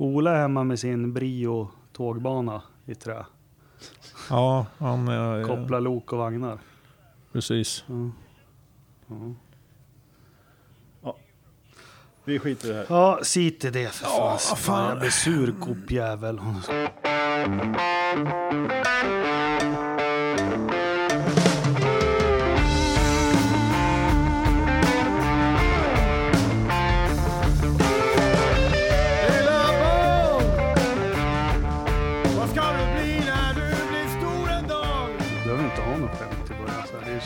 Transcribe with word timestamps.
Ola 0.00 0.30
är 0.36 0.40
hemma 0.40 0.64
med 0.64 0.78
sin 0.78 1.12
Brio 1.12 1.70
tågbana 1.92 2.62
i 2.86 2.94
trä. 2.94 3.26
Ja, 4.30 4.66
han... 4.78 5.08
Eh, 5.08 5.46
Kopplar 5.46 5.80
lok 5.80 6.12
och 6.12 6.18
vagnar. 6.18 6.58
Precis. 7.32 7.84
Mm. 7.88 8.12
Mm. 9.10 9.34
Vi 12.28 12.38
skiter 12.38 12.68
i 12.68 12.72
det 12.72 12.78
här. 12.78 12.86
Ja, 12.88 13.20
sit 13.22 13.64
i 13.64 13.70
det 13.70 13.88
för 13.88 14.06
fan. 14.06 14.38
vad 14.50 14.58
fan. 14.58 14.88
Jag 14.88 14.98
blir 14.98 15.10
sur 15.10 15.54
gubbjävel. 15.60 16.40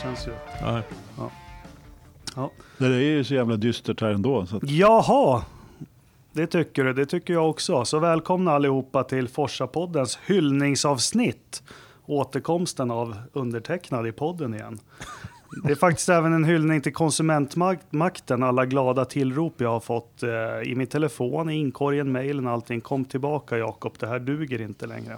Känns 0.03 0.27
ju... 0.27 0.31
Nej. 0.61 0.81
Ja. 2.35 2.51
Det 2.77 2.85
är 2.85 2.99
ju 2.99 3.23
så 3.23 3.33
jävla 3.33 3.55
dystert 3.55 4.01
här 4.01 4.09
ändå. 4.09 4.45
Så 4.45 4.57
att... 4.57 4.69
Jaha, 4.69 5.43
det 6.31 6.47
tycker 6.47 6.83
du. 6.83 6.93
Det 6.93 7.05
tycker 7.05 7.33
jag 7.33 7.49
också. 7.49 7.85
Så 7.85 7.99
välkomna 7.99 8.51
allihopa 8.51 9.03
till 9.03 9.27
Forsa-poddens 9.27 10.19
hyllningsavsnitt. 10.25 11.63
Återkomsten 12.05 12.91
av 12.91 13.15
undertecknad 13.33 14.07
i 14.07 14.11
podden 14.11 14.53
igen. 14.53 14.79
Det 15.63 15.71
är 15.71 15.75
faktiskt 15.75 16.09
även 16.09 16.33
en 16.33 16.43
hyllning 16.43 16.81
till 16.81 16.93
konsumentmakten. 16.93 18.43
Alla 18.43 18.65
glada 18.65 19.05
tillrop 19.05 19.53
jag 19.57 19.69
har 19.69 19.79
fått 19.79 20.23
eh, 20.23 20.71
i 20.71 20.75
min 20.75 20.87
telefon, 20.87 21.49
i 21.49 21.53
inkorgen, 21.53 22.11
mejlen, 22.11 22.47
allting. 22.47 22.81
Kom 22.81 23.05
tillbaka 23.05 23.57
Jakob, 23.57 23.93
det 23.99 24.07
här 24.07 24.19
duger 24.19 24.61
inte 24.61 24.87
längre. 24.87 25.17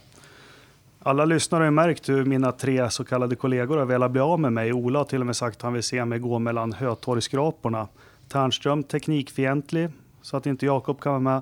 Alla 1.08 1.26
lyssnare 1.26 1.62
har 1.62 1.66
ju 1.66 1.72
märkt 1.72 2.10
hur 2.10 2.26
mina 2.26 2.52
tre 2.52 2.90
så 2.90 3.04
kallade 3.04 3.36
kollegor 3.36 3.78
har 3.78 3.86
velat 3.86 4.12
bli 4.12 4.22
av 4.22 4.40
med 4.40 4.54
mig. 4.54 4.74
Ola 4.74 5.00
har 5.00 5.06
till 5.06 5.20
och 5.20 5.26
med 5.26 5.36
sagt 5.36 5.58
att 5.58 5.62
han 5.62 5.74
vill 5.74 5.84
se 5.84 6.06
mig 6.06 6.20
gå 6.20 6.40
mellan 6.40 6.74
Hötorgsskraporna. 6.74 7.88
Tärnström 8.28 8.84
teknikfientlig, 8.84 9.90
så 10.22 10.38
att 10.38 10.46
inte 10.46 10.66
Jakob 10.66 11.02
kan 11.02 11.12
vara 11.12 11.20
med. 11.20 11.42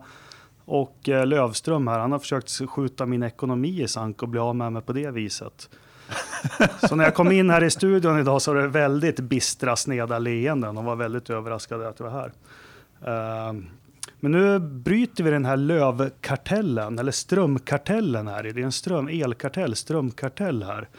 Och 0.66 1.10
eh, 1.10 1.26
Lövström 1.26 1.88
här, 1.88 2.00
han 2.00 2.12
har 2.12 2.20
försökt 2.20 2.70
skjuta 2.70 3.06
min 3.06 3.24
ekonomi 3.24 3.84
i 3.84 3.88
sank 3.88 4.24
och 4.24 4.30
bli 4.30 4.40
av 4.40 4.56
med 4.56 4.74
mig 4.74 4.82
på 4.82 4.94
det 4.94 5.12
viset. 5.12 5.70
Så 6.90 6.96
när 6.96 7.04
jag 7.04 7.16
kom 7.16 7.32
in 7.32 7.50
här 7.50 7.64
i 7.64 7.70
studion 7.70 8.20
idag 8.20 8.42
så 8.42 8.54
var 8.54 8.62
det 8.62 8.68
väldigt 8.68 9.20
bistra, 9.20 9.76
sneda 9.76 10.20
leenden. 10.20 10.76
De 10.76 10.86
var 10.86 10.96
väldigt 10.96 11.30
överraskade 11.30 11.88
att 11.88 12.00
jag 12.00 12.10
var 12.10 12.22
här. 12.22 12.32
Ehm, 13.50 13.66
men 14.24 14.32
nu 14.32 14.60
bryter 14.60 15.24
vi 15.24 15.32
den 15.32 15.46
här 15.46 15.58
lövkartellen, 15.58 17.00
eller 17.00 17.12
strömkartellen 17.12 18.28
här. 18.28 18.44
Det 18.44 18.50
är 18.50 18.66
en 18.66 18.72
ström, 18.72 19.08
elkartell, 19.08 19.76
strömkartell 19.76 20.64
här. 20.64 20.90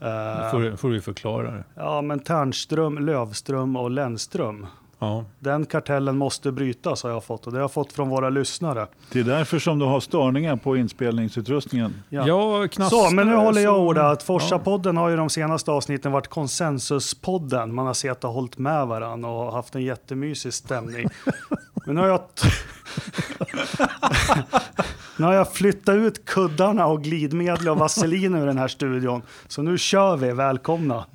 Ehm, 0.00 0.50
får, 0.50 0.76
får 0.76 0.90
du 0.90 1.00
förklara 1.00 1.50
det. 1.50 1.64
Ja, 1.74 2.02
men 2.02 2.20
Tärnström, 2.20 2.98
Lövström 2.98 3.76
och 3.76 3.90
Lennström. 3.90 4.66
Ja. 5.02 5.24
Den 5.38 5.66
kartellen 5.66 6.16
måste 6.18 6.52
brytas 6.52 7.02
har 7.02 7.10
jag 7.10 7.24
fått 7.24 7.46
och 7.46 7.52
det 7.52 7.58
har 7.58 7.62
jag 7.62 7.72
fått 7.72 7.92
från 7.92 8.08
våra 8.08 8.30
lyssnare. 8.30 8.86
Det 9.12 9.20
är 9.20 9.24
därför 9.24 9.58
som 9.58 9.78
du 9.78 9.84
har 9.84 10.00
störningar 10.00 10.56
på 10.56 10.76
inspelningsutrustningen. 10.76 11.94
Ja. 12.08 12.24
Ja, 12.26 12.68
knast, 12.68 12.90
Så, 12.90 13.10
men 13.10 13.26
nu 13.26 13.34
håller 13.36 13.60
jag 13.60 13.74
så- 13.74 13.80
ord 13.86 13.98
att 13.98 14.22
Forsa-podden 14.22 14.96
har 14.96 15.08
ju 15.08 15.16
de 15.16 15.30
senaste 15.30 15.70
avsnitten 15.70 16.12
varit 16.12 16.28
konsensuspodden. 16.28 17.74
Man 17.74 17.86
har 17.86 17.94
sett 17.94 18.24
och 18.24 18.32
hållit 18.32 18.58
med 18.58 18.86
varandra 18.86 19.30
och 19.30 19.52
haft 19.52 19.74
en 19.74 19.82
jättemysig 19.82 20.52
stämning. 20.54 21.08
Men 21.86 21.94
nu 21.94 22.00
har 22.00 22.08
jag... 22.08 22.20
nu 25.16 25.26
har 25.26 25.32
jag 25.34 25.52
flyttat 25.52 25.94
ut 25.94 26.24
kuddarna 26.24 26.86
och 26.86 27.02
glidmedel 27.02 27.68
och 27.68 27.78
vaselin 27.78 28.34
ur 28.34 28.46
den 28.46 28.58
här 28.58 28.68
studion. 28.68 29.22
Så 29.48 29.62
nu 29.62 29.78
kör 29.78 30.16
vi, 30.16 30.32
välkomna. 30.32 31.04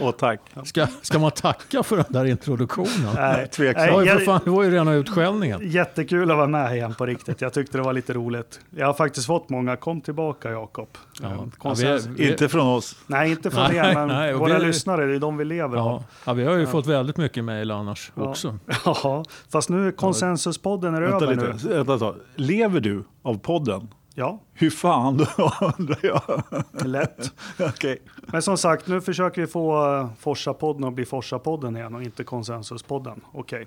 Åh 0.00 0.10
tack. 0.10 0.40
Ska, 0.64 0.86
ska 1.02 1.18
man 1.18 1.30
tacka 1.30 1.82
för 1.82 1.96
den 1.96 2.04
där 2.08 2.24
introduktionen? 2.24 3.14
Nej, 3.14 3.48
Tveksam. 3.48 3.86
Det 3.86 3.92
var, 3.92 4.02
ju 4.02 4.08
jag- 4.08 4.18
för 4.18 4.24
fan, 4.24 4.40
det 4.44 4.50
var 4.50 4.62
ju 4.62 4.70
rena 4.70 4.92
utskällningen. 4.94 5.60
Jättekul 5.70 6.30
att 6.30 6.36
vara 6.36 6.46
med 6.46 6.76
igen 6.76 6.94
på 6.94 7.06
riktigt. 7.06 7.40
Jag 7.40 7.52
tyckte 7.52 7.78
det 7.78 7.82
var 7.84 7.92
lite 7.92 8.12
roligt. 8.12 8.60
Jag 8.70 8.86
har 8.86 8.94
faktiskt 8.94 9.26
fått 9.26 9.48
många, 9.48 9.76
kom 9.76 10.00
tillbaka 10.00 10.50
Jakob. 10.50 10.88
Ja. 11.22 11.28
Eh, 11.28 11.82
Ja, 11.84 11.98
vi- 12.16 12.30
Inte 12.30 12.48
från 12.48 12.66
oss. 12.66 12.96
Nej, 13.06 13.30
inte 13.30 13.50
från 13.50 13.64
Nej, 13.68 13.76
er, 13.76 13.94
men 13.94 14.08
nej, 14.08 14.34
och 14.34 14.40
våra 14.40 14.58
vi- 14.58 14.64
lyssnare, 14.66 15.06
det 15.06 15.14
är 15.14 15.18
de 15.18 15.36
vi 15.36 15.44
lever 15.44 15.76
av. 15.78 15.86
Ja. 15.86 16.04
ja, 16.26 16.32
vi 16.32 16.44
har 16.44 16.56
ju 16.56 16.66
fått 16.66 16.86
väldigt 16.86 17.16
mycket 17.16 17.44
mejl 17.44 17.70
annars 17.70 18.12
Ja. 18.14 18.22
också. 18.22 18.58
Ja, 18.84 19.24
fast 19.50 19.68
nu 19.68 19.88
är 19.88 19.92
konsensuspodden 19.92 20.94
är 20.94 21.02
över 21.02 21.20
lite. 21.26 21.40
nu. 21.68 21.74
Vänta, 21.74 21.94
ett 21.94 22.00
tag. 22.00 22.14
Lever 22.36 22.80
du 22.80 23.04
av 23.22 23.38
podden? 23.38 23.88
Ja, 24.14 24.40
Hur 24.52 24.70
fan 24.70 25.16
då 25.16 25.52
undrar 25.78 25.98
jag. 26.02 26.42
lätt. 26.86 27.32
Okej. 27.60 27.98
Men 28.26 28.42
som 28.42 28.56
sagt, 28.58 28.86
nu 28.88 29.00
försöker 29.00 29.40
vi 29.40 29.46
få 29.46 29.86
uh, 30.00 30.08
Forsa-podden 30.18 30.84
att 30.88 30.94
bli 30.94 31.04
Forsa-podden 31.04 31.76
igen 31.76 31.94
och 31.94 32.02
inte 32.02 32.24
Konsensuspodden. 32.24 33.20
Okej. 33.32 33.66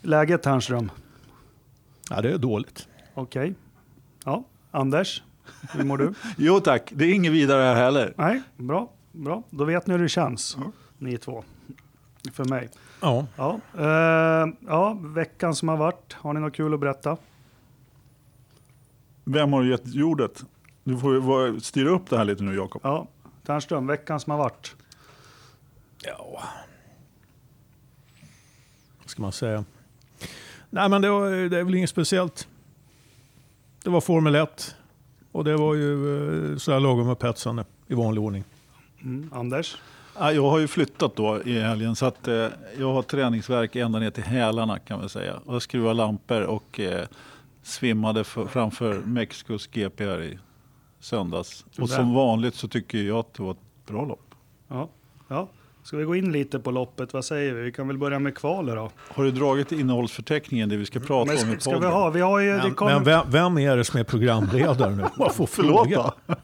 Läget 0.00 0.42
Tärnström? 0.42 0.90
Ja, 2.10 2.20
det 2.20 2.32
är 2.32 2.38
dåligt. 2.38 2.88
Okej. 3.14 3.54
Ja, 4.24 4.44
Anders? 4.70 5.22
Hur 5.72 5.84
mår 5.84 5.98
du? 5.98 6.14
Jo 6.36 6.60
tack, 6.60 6.92
det 6.94 7.04
är 7.04 7.14
inget 7.14 7.32
vidare 7.32 7.62
här 7.62 7.74
heller. 7.74 8.14
Nej, 8.16 8.42
bra. 8.56 8.90
Bra, 9.12 9.42
då 9.50 9.64
vet 9.64 9.86
ni 9.86 9.94
hur 9.94 10.02
det 10.02 10.08
känns. 10.08 10.56
Ni 10.98 11.18
två. 11.18 11.44
För 12.32 12.44
mig. 12.44 12.68
Ja. 13.00 13.26
Ja, 13.36 13.60
eh, 13.78 14.48
ja, 14.68 14.96
veckan 15.00 15.54
som 15.54 15.68
har 15.68 15.76
varit. 15.76 16.12
Har 16.12 16.32
ni 16.32 16.40
något 16.40 16.54
kul 16.54 16.74
att 16.74 16.80
berätta? 16.80 17.16
Vem 19.32 19.52
har 19.52 19.64
gett 19.64 19.94
jordet? 19.94 20.44
Du 20.84 20.98
får 20.98 21.60
styra 21.60 21.88
upp 21.90 22.10
det 22.10 22.16
här 22.18 22.24
lite 22.24 22.42
nu 22.42 22.54
Jakob. 22.56 22.80
Ja, 22.84 23.08
Tärnström, 23.46 23.86
veckan 23.86 24.20
som 24.20 24.30
har 24.30 24.38
varit. 24.38 24.76
ja. 26.04 26.42
Vad 29.00 29.10
ska 29.10 29.22
man 29.22 29.32
säga? 29.32 29.64
Nej, 30.70 30.88
men 30.88 31.02
det, 31.02 31.10
var, 31.10 31.30
det 31.48 31.58
är 31.58 31.64
väl 31.64 31.74
inget 31.74 31.90
speciellt. 31.90 32.48
Det 33.84 33.90
var 33.90 34.00
Formel 34.00 34.34
1 34.34 34.76
och 35.32 35.44
det 35.44 35.56
var 35.56 35.74
ju 35.74 35.92
eh, 36.52 36.56
sådär 36.56 36.80
lagom 36.80 37.08
upphetsande 37.08 37.64
i 37.86 37.94
vanlig 37.94 38.22
ordning. 38.24 38.44
Mm, 39.02 39.30
Anders? 39.34 39.76
Ja, 40.18 40.32
Jag 40.32 40.50
har 40.50 40.58
ju 40.58 40.68
flyttat 40.68 41.16
då 41.16 41.42
i 41.42 41.60
helgen 41.60 41.96
så 41.96 42.06
att 42.06 42.28
eh, 42.28 42.46
jag 42.78 42.92
har 42.92 43.02
träningsverk 43.02 43.76
ända 43.76 43.98
ner 43.98 44.10
till 44.10 44.24
hälarna 44.24 44.78
kan 44.78 44.98
man 44.98 45.08
säga. 45.08 45.34
Och 45.46 45.54
jag 45.54 45.62
skruvar 45.62 45.94
lampor 45.94 46.42
och 46.42 46.80
eh, 46.80 47.06
svimmade 47.70 48.24
för, 48.24 48.46
framför 48.46 49.00
Mexikos 49.00 49.66
GP 49.66 50.04
här 50.04 50.22
i 50.22 50.38
söndags. 51.00 51.64
Och 51.78 51.88
som 51.90 52.14
vanligt 52.14 52.54
så 52.54 52.68
tycker 52.68 52.98
jag 52.98 53.18
att 53.18 53.34
det 53.34 53.42
var 53.42 53.50
ett 53.50 53.86
bra 53.86 54.04
lopp. 54.04 54.34
Ja. 54.68 54.88
ja. 55.28 55.48
Ska 55.82 55.96
vi 55.96 56.04
gå 56.04 56.14
in 56.16 56.32
lite 56.32 56.58
på 56.58 56.70
loppet? 56.70 57.12
Vad 57.12 57.24
säger 57.24 57.54
vi? 57.54 57.62
Vi 57.62 57.72
kan 57.72 57.88
väl 57.88 57.98
börja 57.98 58.18
med 58.18 58.34
kvalet 58.34 58.74
då. 58.74 58.90
Har 59.08 59.24
du 59.24 59.30
dragit 59.30 59.72
innehållsförteckningen 59.72 60.68
det 60.68 60.76
vi 60.76 60.86
ska 60.86 61.00
prata 61.00 61.32
Men 61.32 61.44
om 61.44 61.50
i 61.50 61.52
ska, 61.52 61.60
ska 61.60 61.70
podden? 61.70 61.88
vi 61.88 61.94
ha? 61.94 62.10
Vi 62.10 62.20
har 62.20 62.40
ju... 62.40 62.50
det 62.50 62.62
Men, 62.62 62.74
kommer, 62.74 62.94
men 62.94 63.04
vem, 63.04 63.22
vem 63.28 63.58
är 63.58 63.76
det 63.76 63.84
som 63.84 64.00
är 64.00 64.04
programledare 64.04 64.90
nu? 64.96 65.02
Man 65.18 65.30
får 65.30 65.46
Förlåt 65.46 65.88
fråga. 65.88 66.12
då. 66.26 66.36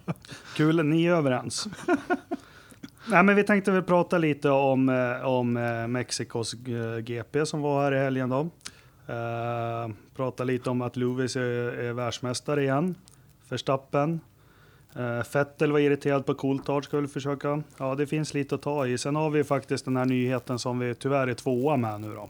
Kul, 0.57 0.85
ni 0.85 1.07
är 1.07 1.13
överens. 1.13 1.69
Nej, 3.09 3.23
men 3.23 3.37
vi 3.37 3.45
tänkte 3.45 3.71
väl 3.71 3.83
prata 3.83 4.19
lite 4.19 4.51
om, 4.51 4.89
eh, 4.89 5.27
om 5.29 5.57
eh, 5.57 5.87
Mexikos 5.87 6.55
eh, 6.55 6.99
GP 6.99 7.47
som 7.47 7.61
var 7.61 7.83
här 7.83 7.95
i 7.95 7.99
helgen. 7.99 8.29
Då. 8.29 8.51
Eh, 9.09 9.95
prata 10.17 10.45
lite 10.45 10.71
om 10.71 10.83
att 10.83 10.97
Lewis 10.97 11.37
är, 11.37 11.41
är 11.79 11.93
världsmästare 11.93 12.63
igen. 12.63 12.95
Verstappen. 13.49 14.21
Eh, 14.97 15.23
Vettel 15.33 15.73
var 15.73 15.79
irriterad 15.79 16.27
på 16.27 16.35
Coulthard 16.35 16.85
ska 16.85 17.01
vi 17.01 17.09
försöka. 17.09 17.63
Ja, 17.79 17.95
det 17.95 18.07
finns 18.07 18.35
lite 18.35 18.55
att 18.55 18.63
ta 18.63 18.87
i. 18.87 18.99
Sen 18.99 19.17
har 19.17 19.31
vi 19.31 19.45
faktiskt 19.45 19.85
den 19.85 19.97
här 19.97 20.05
nyheten 20.05 20.59
som 20.59 20.79
vi 20.79 20.95
tyvärr 20.95 21.27
är 21.29 21.35
tvåa 21.35 21.77
med 21.77 22.01
nu 22.01 22.15
då. 22.15 22.29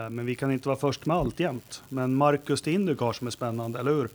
Eh, 0.00 0.10
men 0.10 0.26
vi 0.26 0.34
kan 0.34 0.50
inte 0.52 0.68
vara 0.68 0.78
först 0.78 1.06
med 1.06 1.16
allt 1.16 1.40
jämt. 1.40 1.82
Men 1.88 2.14
Marcus 2.14 2.62
till 2.62 2.72
Indycar 2.72 3.12
som 3.12 3.26
är 3.26 3.30
spännande, 3.30 3.78
eller 3.80 3.90
hur? 3.94 4.08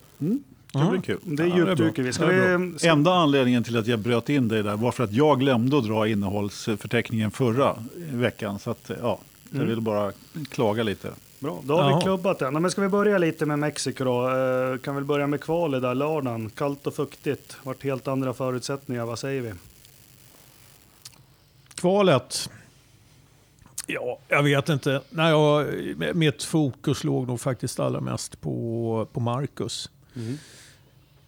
Det 0.74 0.90
blir 0.90 1.02
kul. 1.02 1.20
Det 1.24 1.44
är 1.44 1.48
djupdyker 1.58 2.04
vi. 2.04 2.14
Ska 2.14 2.26
vi 2.26 2.74
ska, 2.80 2.90
Enda 2.90 3.12
anledningen 3.14 3.64
till 3.64 3.78
att 3.78 3.88
jag 3.88 4.00
bröt 4.00 4.30
in 4.30 4.48
dig 4.48 4.64
där 4.64 4.76
var 4.78 4.92
för 4.92 5.04
att 5.04 5.14
jag 5.14 5.40
glömde 5.40 5.78
att 5.78 5.86
dra 5.86 6.08
innehållsförteckningen 6.08 7.32
förra 7.32 7.76
veckan. 8.12 8.60
Så 8.60 8.72
att, 8.72 8.92
ja, 9.02 9.20
jag 9.50 9.56
Mm. 9.56 9.68
vill 9.68 9.82
bara 9.82 10.12
klaga 10.50 10.84
lite. 10.84 11.12
Bra, 11.46 11.62
då 11.64 11.78
har 11.82 11.90
Ja. 11.92 11.98
vi 11.98 12.04
klubbat 12.04 12.40
den. 12.40 12.54
Men 12.62 12.72
ska 12.72 12.82
vi 12.82 12.88
börja 12.88 13.18
lite 13.18 13.46
med 13.46 13.60
Mexiko 13.60 14.04
då? 14.04 14.30
Eh, 14.30 14.78
kan 14.78 14.96
väl 14.96 15.04
börja 15.04 15.28
med 15.28 15.42
kvalet 15.42 15.82
där 15.82 15.96
lördagen. 15.96 16.50
Kallt 16.50 16.88
och 16.88 16.96
fuktigt. 16.96 17.58
Vart 17.64 17.84
helt 17.84 18.08
andra 18.08 18.34
förutsättningar. 18.34 19.06
Vad 19.06 19.20
säger 19.20 19.42
vi? 19.42 19.54
Kvalet. 21.76 22.50
Ja, 23.88 24.20
jag 24.28 24.44
vet 24.44 24.70
inte. 24.70 25.02
Nej, 25.10 25.30
jag, 25.30 25.68
mitt 26.16 26.44
fokus 26.44 27.04
låg 27.04 27.28
nog 27.28 27.42
faktiskt 27.42 27.80
allra 27.80 28.02
mest 28.02 28.42
på, 28.42 29.08
på 29.14 29.20
Marcus. 29.20 29.90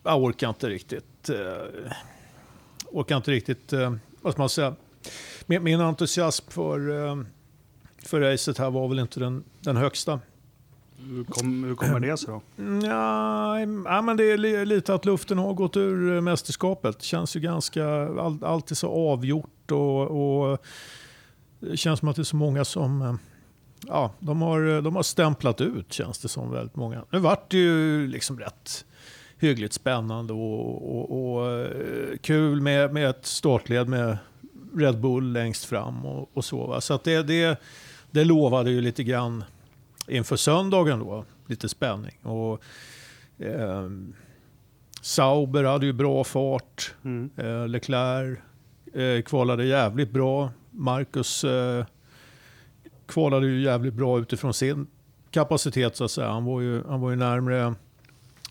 Jag 0.03 0.23
orkar 0.23 0.49
inte 0.49 0.69
riktigt... 0.69 1.29
Eh, 1.29 1.91
orkar 2.85 3.17
inte 3.17 3.31
riktigt... 3.31 3.73
Eh, 3.73 3.93
vad 4.21 4.33
ska 4.33 4.41
man 4.41 4.49
säga? 4.49 4.75
Min, 5.45 5.63
min 5.63 5.81
entusiasm 5.81 6.45
för, 6.51 7.05
eh, 7.07 7.15
för 8.07 8.21
racet 8.21 8.57
här 8.57 8.69
var 8.71 8.87
väl 8.87 8.99
inte 8.99 9.19
den, 9.19 9.43
den 9.59 9.77
högsta. 9.77 10.19
Hur, 10.99 11.23
kom, 11.23 11.63
hur 11.63 11.75
kommer 11.75 11.99
det 11.99 12.17
sig 12.17 12.29
då? 12.29 12.41
Ja, 12.87 13.59
ja, 13.85 14.01
men 14.01 14.17
det 14.17 14.31
är 14.31 14.37
li- 14.37 14.65
lite 14.65 14.93
att 14.93 15.05
luften 15.05 15.37
har 15.37 15.53
gått 15.53 15.77
ur 15.77 16.21
mästerskapet. 16.21 17.01
Känns 17.01 17.35
ju 17.35 17.39
ganska, 17.39 17.85
all, 18.19 18.43
allt 18.43 18.71
är 18.71 18.75
så 18.75 19.11
avgjort 19.11 19.71
och, 19.71 20.51
och 20.51 20.65
det 21.59 21.77
känns 21.77 21.99
som 21.99 22.07
att 22.09 22.15
det 22.15 22.21
är 22.21 22.23
så 22.23 22.35
många 22.35 22.65
som 22.65 23.19
Ja, 23.87 24.11
de 24.19 24.41
har, 24.41 24.81
de 24.81 24.95
har 24.95 25.03
stämplat 25.03 25.61
ut 25.61 25.93
känns 25.93 26.19
det 26.19 26.27
som 26.27 26.51
väldigt 26.51 26.75
många. 26.75 27.03
Nu 27.09 27.19
vart 27.19 27.51
det 27.51 27.57
ju 27.57 28.07
liksom 28.07 28.39
rätt 28.39 28.85
hyggligt 29.37 29.73
spännande 29.73 30.33
och, 30.33 30.97
och, 30.97 31.35
och 31.35 31.51
eh, 31.51 32.17
kul 32.21 32.61
med, 32.61 32.93
med 32.93 33.09
ett 33.09 33.25
startled 33.25 33.87
med 33.89 34.17
Red 34.75 34.99
Bull 34.99 35.31
längst 35.31 35.65
fram 35.65 36.05
och, 36.05 36.29
och 36.33 36.45
så. 36.45 36.67
Va? 36.67 36.81
Så 36.81 36.93
att 36.93 37.03
det, 37.03 37.23
det, 37.23 37.61
det 38.11 38.23
lovade 38.23 38.71
ju 38.71 38.81
lite 38.81 39.03
grann 39.03 39.43
inför 40.07 40.35
söndagen 40.35 40.99
då, 40.99 41.25
lite 41.47 41.69
spänning. 41.69 42.17
Och, 42.23 42.61
eh, 43.37 43.89
Sauber 45.01 45.63
hade 45.63 45.85
ju 45.85 45.93
bra 45.93 46.23
fart. 46.23 46.95
Mm. 47.03 47.29
Eh, 47.37 47.67
Leclerc 47.67 48.39
eh, 48.93 49.21
kvalade 49.21 49.65
jävligt 49.65 50.11
bra. 50.11 50.51
Marcus 50.71 51.43
eh, 51.43 51.85
kvalade 53.05 53.47
ju 53.47 53.61
jävligt 53.61 53.93
bra 53.93 54.19
utifrån 54.19 54.53
sin 54.53 54.87
kapacitet 55.31 55.95
så 55.95 56.03
att 56.03 56.11
säga. 56.11 56.29
Han 56.29 56.45
var 56.45 56.61
ju, 56.61 56.83
han 56.83 57.01
var 57.01 57.09
ju 57.09 57.15
närmre 57.15 57.75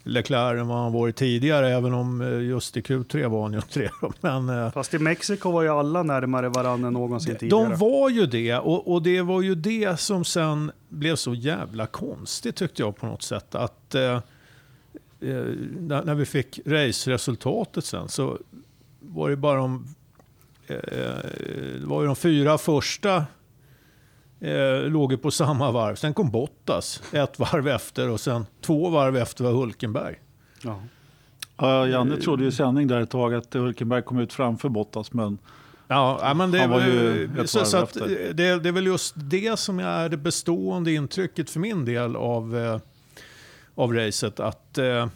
Leclerc 0.07 0.61
än 0.61 0.69
vad 0.69 0.79
han 0.79 0.93
varit 0.93 1.17
tidigare, 1.17 1.69
även 1.69 1.95
om 1.95 2.21
eh, 2.21 2.41
just 2.41 2.77
i 2.77 2.81
Q3 2.81 3.29
var 3.29 3.43
han 3.43 3.53
ju 3.53 3.59
inte 3.59 3.79
det. 3.79 4.29
Eh, 4.29 4.73
Fast 4.73 4.95
i 4.95 4.99
Mexiko 4.99 5.51
var 5.51 5.63
ju 5.63 5.69
alla 5.69 6.03
närmare 6.03 6.49
varandra 6.49 6.87
än 6.87 6.93
någonsin 6.93 7.37
tidigare. 7.37 7.69
de 7.69 7.77
var 7.77 8.11
ju 8.11 8.27
det 8.27 8.59
och, 8.59 8.93
och 8.93 9.03
det 9.03 9.23
var 9.23 9.43
ju 9.43 9.55
det 9.55 10.01
som 10.01 10.25
sen 10.25 10.73
blev 10.89 11.17
så 11.17 11.35
jävla 11.35 11.87
konstigt 11.87 12.57
tyckte 12.57 12.83
jag 12.83 12.97
på 12.97 13.07
något 13.07 13.23
sätt. 13.23 13.55
Att 13.55 13.95
eh, 13.95 14.03
eh, 14.13 14.21
när, 15.81 16.15
vi 16.15 16.27
fick 16.27 16.61
race-resultatet 16.67 17.85
sen 17.85 18.09
så 18.09 18.39
var 19.01 19.31
det 19.31 19.37
bara 19.37 19.57
de, 19.57 19.87
eh, 20.67 20.77
var 21.85 22.01
ju 22.01 22.07
de 22.07 22.17
fyra 22.17 22.59
första 22.59 23.25
eh, 24.47 24.91
låg 24.91 25.13
ju 25.13 25.19
på 25.19 25.31
samma 25.31 25.71
varv. 25.71 25.95
Sen 25.95 26.15
kom 26.15 26.31
Bottas 26.31 27.03
ett 27.13 27.39
varv 27.39 27.69
efter 27.69 28.09
och 28.09 28.21
sen 28.21 28.47
två 28.61 28.89
varv 28.89 29.17
efter 29.17 29.45
var 29.45 29.53
Hulkenberg. 29.53 30.17
Ja. 30.63 30.83
Ja, 31.57 31.87
Janne 31.87 32.17
trodde 32.17 32.43
ju 32.43 32.49
i 32.49 32.53
sändning 32.53 32.87
där 32.87 33.01
ett 33.01 33.11
tag 33.11 33.35
att 33.35 33.55
Hulkenberg 33.55 34.03
kom 34.03 34.19
ut 34.19 34.33
framför 34.33 34.69
Bottas, 34.69 35.13
men 35.13 35.39
Ja, 35.89 36.35
men 36.37 36.51
det, 36.51 36.59
Han 36.59 36.71
var 36.71 36.81
var 36.81 36.87
ju 36.87 37.31
ett 37.39 37.51
så, 37.51 37.59
varv 37.59 37.87
så 37.87 38.07
det, 38.33 38.35
det 38.35 38.69
är 38.69 38.73
väl 38.73 38.87
just 38.87 39.15
det 39.17 39.59
som 39.59 39.79
är 39.79 40.09
det 40.09 40.17
bestående 40.17 40.93
intrycket 40.93 41.51
för 41.51 41.61
min 41.61 41.85
del 41.85 42.17
av, 42.17 42.57
eh, 42.57 42.79
av 43.75 43.95
racet. 43.95 44.41
Att 44.41 44.79
eh, 44.79 45.07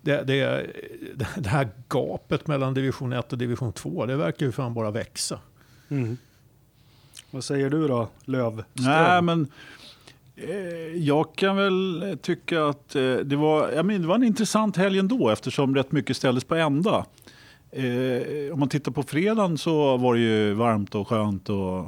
det, 0.00 0.22
det, 0.22 0.66
det 1.36 1.48
här 1.48 1.68
gapet 1.88 2.46
mellan 2.46 2.74
division 2.74 3.12
1 3.12 3.32
och 3.32 3.38
division 3.38 3.72
2, 3.72 4.06
det 4.06 4.16
verkar 4.16 4.46
ju 4.46 4.52
fan 4.52 4.74
bara 4.74 4.90
växa. 4.90 5.38
Mm. 5.88 6.16
Vad 7.34 7.44
säger 7.44 7.70
du 7.70 7.88
då, 7.88 8.08
Lövström? 8.24 8.64
Nej, 8.72 9.22
men 9.22 9.46
eh, 10.36 10.96
jag 10.96 11.34
kan 11.34 11.56
väl 11.56 12.18
tycka 12.22 12.66
att 12.66 12.96
eh, 12.96 13.16
det, 13.16 13.36
var, 13.36 13.70
jag 13.70 13.86
menar, 13.86 14.00
det 14.00 14.06
var 14.06 14.14
en 14.14 14.24
intressant 14.24 14.76
helg 14.76 14.98
ändå 14.98 15.30
eftersom 15.30 15.74
rätt 15.74 15.92
mycket 15.92 16.16
ställdes 16.16 16.44
på 16.44 16.54
ända. 16.54 17.06
Eh, 17.70 18.52
om 18.52 18.60
man 18.60 18.68
tittar 18.68 18.92
på 18.92 19.02
fredagen 19.02 19.58
så 19.58 19.96
var 19.96 20.14
det 20.14 20.20
ju 20.20 20.54
varmt 20.54 20.94
och 20.94 21.08
skönt 21.08 21.48
och 21.48 21.86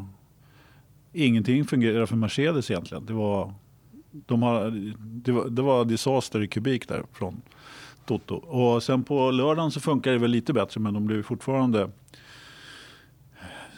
ingenting 1.12 1.64
fungerade 1.64 2.06
för 2.06 2.16
Mercedes 2.16 2.70
egentligen. 2.70 3.06
Det 3.06 3.12
var, 3.12 3.54
de 4.10 4.43
har, 4.43 4.70
det 4.98 5.32
var, 5.32 5.48
det 5.48 5.62
var 5.62 5.84
disaster 5.84 6.43
i 6.43 6.48
kubik 6.48 6.88
där 6.88 7.02
från 7.12 7.43
Toto. 8.06 8.34
Och 8.34 8.82
sen 8.82 9.04
på 9.04 9.31
lördagen 9.31 9.70
så 9.70 9.81
funkar 9.81 10.12
det 10.12 10.19
väl 10.19 10.31
lite 10.31 10.52
bättre 10.52 10.81
men 10.81 10.94
de 10.94 11.06
blev 11.06 11.22
fortfarande 11.22 11.90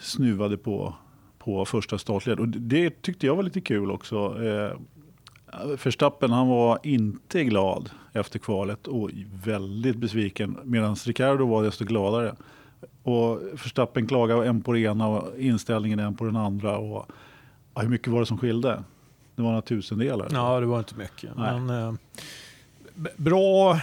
snuvade 0.01 0.57
på 0.57 0.95
på 1.39 1.65
första 1.65 1.97
startled. 1.97 2.39
Och 2.39 2.47
det 2.47 3.01
tyckte 3.01 3.25
jag 3.25 3.35
var 3.35 3.43
lite 3.43 3.61
kul 3.61 3.91
också. 3.91 4.43
Eh, 4.43 4.79
Verstappen 5.83 6.31
han 6.31 6.47
var 6.47 6.79
inte 6.83 7.43
glad 7.43 7.89
efter 8.13 8.39
kvalet 8.39 8.87
och 8.87 9.09
väldigt 9.43 9.95
besviken 9.95 10.57
medan 10.63 10.95
Ricardo 10.95 11.45
var 11.45 11.63
desto 11.63 11.85
gladare. 11.85 12.35
Och 13.03 13.39
Verstappen 13.51 14.07
klagade 14.07 14.47
en 14.47 14.61
på 14.61 14.73
det 14.73 14.79
ena 14.79 15.07
och 15.07 15.39
inställningen 15.39 15.99
en 15.99 16.15
på 16.15 16.25
den 16.25 16.35
andra. 16.35 16.77
Och, 16.77 17.05
ja, 17.73 17.81
hur 17.81 17.89
mycket 17.89 18.07
var 18.07 18.19
det 18.19 18.25
som 18.25 18.37
skilde? 18.37 18.83
Det 19.35 19.41
var 19.41 19.49
några 19.49 19.61
tusendelar. 19.61 20.27
Ja, 20.31 20.59
det 20.59 20.65
var 20.65 20.79
inte 20.79 20.95
mycket. 20.95 21.29
Nej. 21.37 21.59
Men, 21.59 21.87
eh, 21.87 21.93
bra, 23.17 23.79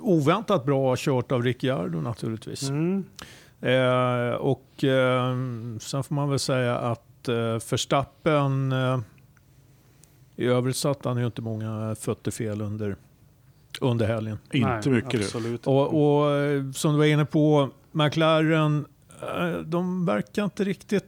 oväntat 0.00 0.64
bra 0.64 0.96
kört 0.96 1.32
av 1.32 1.42
Ricciardo 1.42 2.00
naturligtvis. 2.00 2.68
Mm. 2.68 3.04
Eh, 3.60 4.34
och 4.34 4.84
eh, 4.84 5.34
sen 5.80 6.02
får 6.04 6.14
man 6.14 6.30
väl 6.30 6.38
säga 6.38 6.78
att 6.78 7.28
eh, 7.28 7.34
Verstappen 7.70 8.72
eh, 8.72 8.98
i 10.36 10.46
övrigt 10.46 10.76
satte 10.76 11.08
han 11.08 11.18
ju 11.18 11.26
inte 11.26 11.42
många 11.42 11.94
fötter 12.00 12.30
fel 12.30 12.60
under, 12.60 12.96
under 13.80 14.06
helgen. 14.06 14.38
Inte 14.52 14.68
Nej, 14.90 14.90
mycket 14.90 15.10
du. 15.10 15.18
Absolut. 15.24 15.66
Och, 15.66 15.82
och 15.86 16.26
som 16.74 16.92
du 16.92 16.98
var 16.98 17.04
inne 17.04 17.24
på, 17.24 17.70
McLaren, 17.92 18.86
de 19.64 20.06
verkar 20.06 20.44
inte 20.44 20.64
riktigt... 20.64 21.04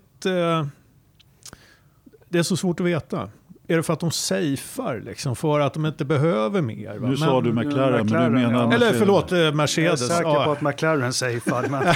Det 2.31 2.39
är 2.39 2.43
så 2.43 2.57
svårt 2.57 2.81
att 2.81 2.87
veta. 2.87 3.31
Är 3.69 3.77
det 3.77 3.83
för 3.83 3.93
att 3.93 4.01
de 4.01 4.11
safear, 4.11 5.01
liksom, 5.07 5.37
för 5.37 5.61
att 5.61 5.75
de 5.75 5.87
inte 5.87 6.05
behöver 6.05 6.63
mer? 6.63 6.99
Va? 6.99 7.09
Nu 7.09 7.17
sa 7.17 7.41
du 7.41 7.53
McLaren, 7.53 8.07
men 8.07 8.25
du 8.33 8.39
menar 8.39 8.53
ja. 8.53 8.59
Eller 8.63 8.69
Mercedes. 8.79 8.99
förlåt, 8.99 9.33
eh, 9.33 9.39
jag 9.39 9.49
är 9.49 9.53
Mercedes. 9.53 10.09
säker 10.09 10.23
Ja. 10.23 10.45
på 10.45 10.53
att 10.53 10.61
McLaren 10.61 11.13
safear. 11.13 11.69
Men, 11.71 11.83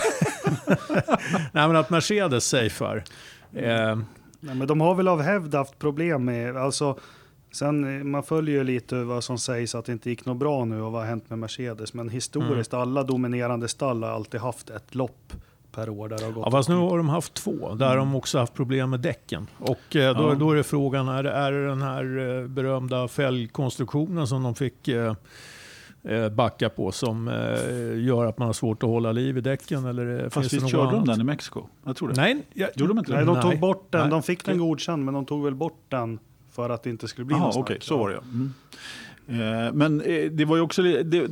Nej, 1.52 1.66
men 1.68 1.76
att 1.76 1.90
Mercedes 1.90 2.44
safear. 2.48 3.04
Eh, 3.54 3.96
nej, 4.40 4.54
men 4.54 4.66
de 4.66 4.80
har 4.80 4.94
väl 4.94 5.08
av 5.08 5.22
hävd 5.22 5.54
haft 5.54 5.78
problem 5.78 6.24
med... 6.24 6.56
Alltså, 6.56 6.98
sen, 7.52 7.98
eh, 7.98 8.04
man 8.04 8.22
följer 8.22 8.54
ju 8.56 8.64
lite 8.64 9.02
vad 9.04 9.24
som 9.24 9.38
sägs 9.38 9.74
att 9.74 9.84
det 9.84 9.92
inte 9.92 10.10
gick 10.10 10.24
något 10.24 10.36
bra 10.36 10.64
nu 10.64 10.82
och 10.82 10.92
vad 10.92 11.00
har 11.02 11.08
hänt 11.08 11.30
med 11.30 11.38
Mercedes. 11.38 11.94
Men 11.94 12.08
historiskt, 12.08 12.72
Mm. 12.72 12.82
alla 12.82 13.02
dominerande 13.02 13.68
stall 13.68 14.02
har 14.02 14.10
alltid 14.10 14.40
haft 14.40 14.70
ett 14.70 14.94
lopp 14.94 15.32
per 15.72 15.88
år 15.88 16.08
där 16.08 16.18
det 16.18 16.24
har 16.24 16.32
gått. 16.32 16.44
Ja, 16.46 16.50
fast 16.50 16.68
nu 16.68 16.74
har 16.74 16.96
de 16.96 17.08
haft 17.08 17.34
två, 17.34 17.74
där 17.74 17.86
har 17.86 17.96
de 17.96 18.14
också 18.14 18.38
haft 18.38 18.54
problem 18.54 18.90
med 18.90 19.00
däcken. 19.00 19.46
Och 19.58 19.96
eh, 19.96 20.16
då, 20.16 20.22
Ja. 20.28 20.34
då 20.34 20.50
är 20.50 20.56
det 20.56 20.62
frågan, 20.64 21.08
är, 21.08 21.24
är 21.24 21.52
det 21.52 21.66
den 21.66 21.82
här 21.82 22.38
eh, 22.40 22.46
berömda 22.48 23.08
fälgkonstruktionen 23.08 24.26
som 24.26 24.42
de 24.42 24.54
fick 24.54 24.88
eh, 24.88 25.14
backa 26.32 26.68
på 26.68 26.92
som 26.92 27.28
eh, 27.28 28.04
gör 28.04 28.26
att 28.26 28.38
man 28.38 28.46
har 28.48 28.52
svårt 28.52 28.82
att 28.82 28.88
hålla 28.88 29.12
liv 29.12 29.38
i 29.38 29.40
däcken? 29.40 29.84
Eller 29.86 30.24
eh, 30.24 30.28
Fast 30.30 30.34
finns 30.34 30.50
det 30.50 30.56
visst 30.56 30.68
körde 30.70 30.90
de 30.96 31.04
den 31.04 31.20
i 31.20 31.24
Mexiko? 31.24 31.66
Jag 31.84 31.96
tror 31.96 32.08
det. 32.08 32.14
Nej, 32.16 32.42
jag, 32.52 32.70
Gjorde 32.76 32.90
de 32.92 32.98
inte 32.98 33.12
Nej, 33.12 33.20
det? 33.24 33.32
de 33.34 33.40
tog 33.42 33.60
bort 33.60 33.86
den. 33.90 34.00
Nej. 34.00 34.10
De 34.10 34.22
fick 34.22 34.44
den 34.44 34.58
godkänd, 34.58 35.04
men 35.04 35.14
de 35.14 35.24
tog 35.26 35.44
väl 35.44 35.54
bort 35.54 35.80
den 35.88 36.18
för 36.52 36.70
att 36.70 36.82
det 36.82 36.90
inte 36.90 37.08
skulle 37.08 37.24
bli 37.24 37.36
Jaha, 37.36 37.46
något 37.46 37.56
okej, 37.56 37.76
snack. 37.76 37.82
så 37.82 37.96
var 37.98 38.08
det 38.08 38.14
ja. 38.14 38.22
Mm. 38.32 38.52
Eh, 39.28 39.72
Men 39.72 40.00
eh, 40.00 40.30
det 40.30 40.44
var, 40.44 40.56
ju 40.56 40.62
också, 40.62 40.82
det, 40.82 41.02
det, 41.02 41.26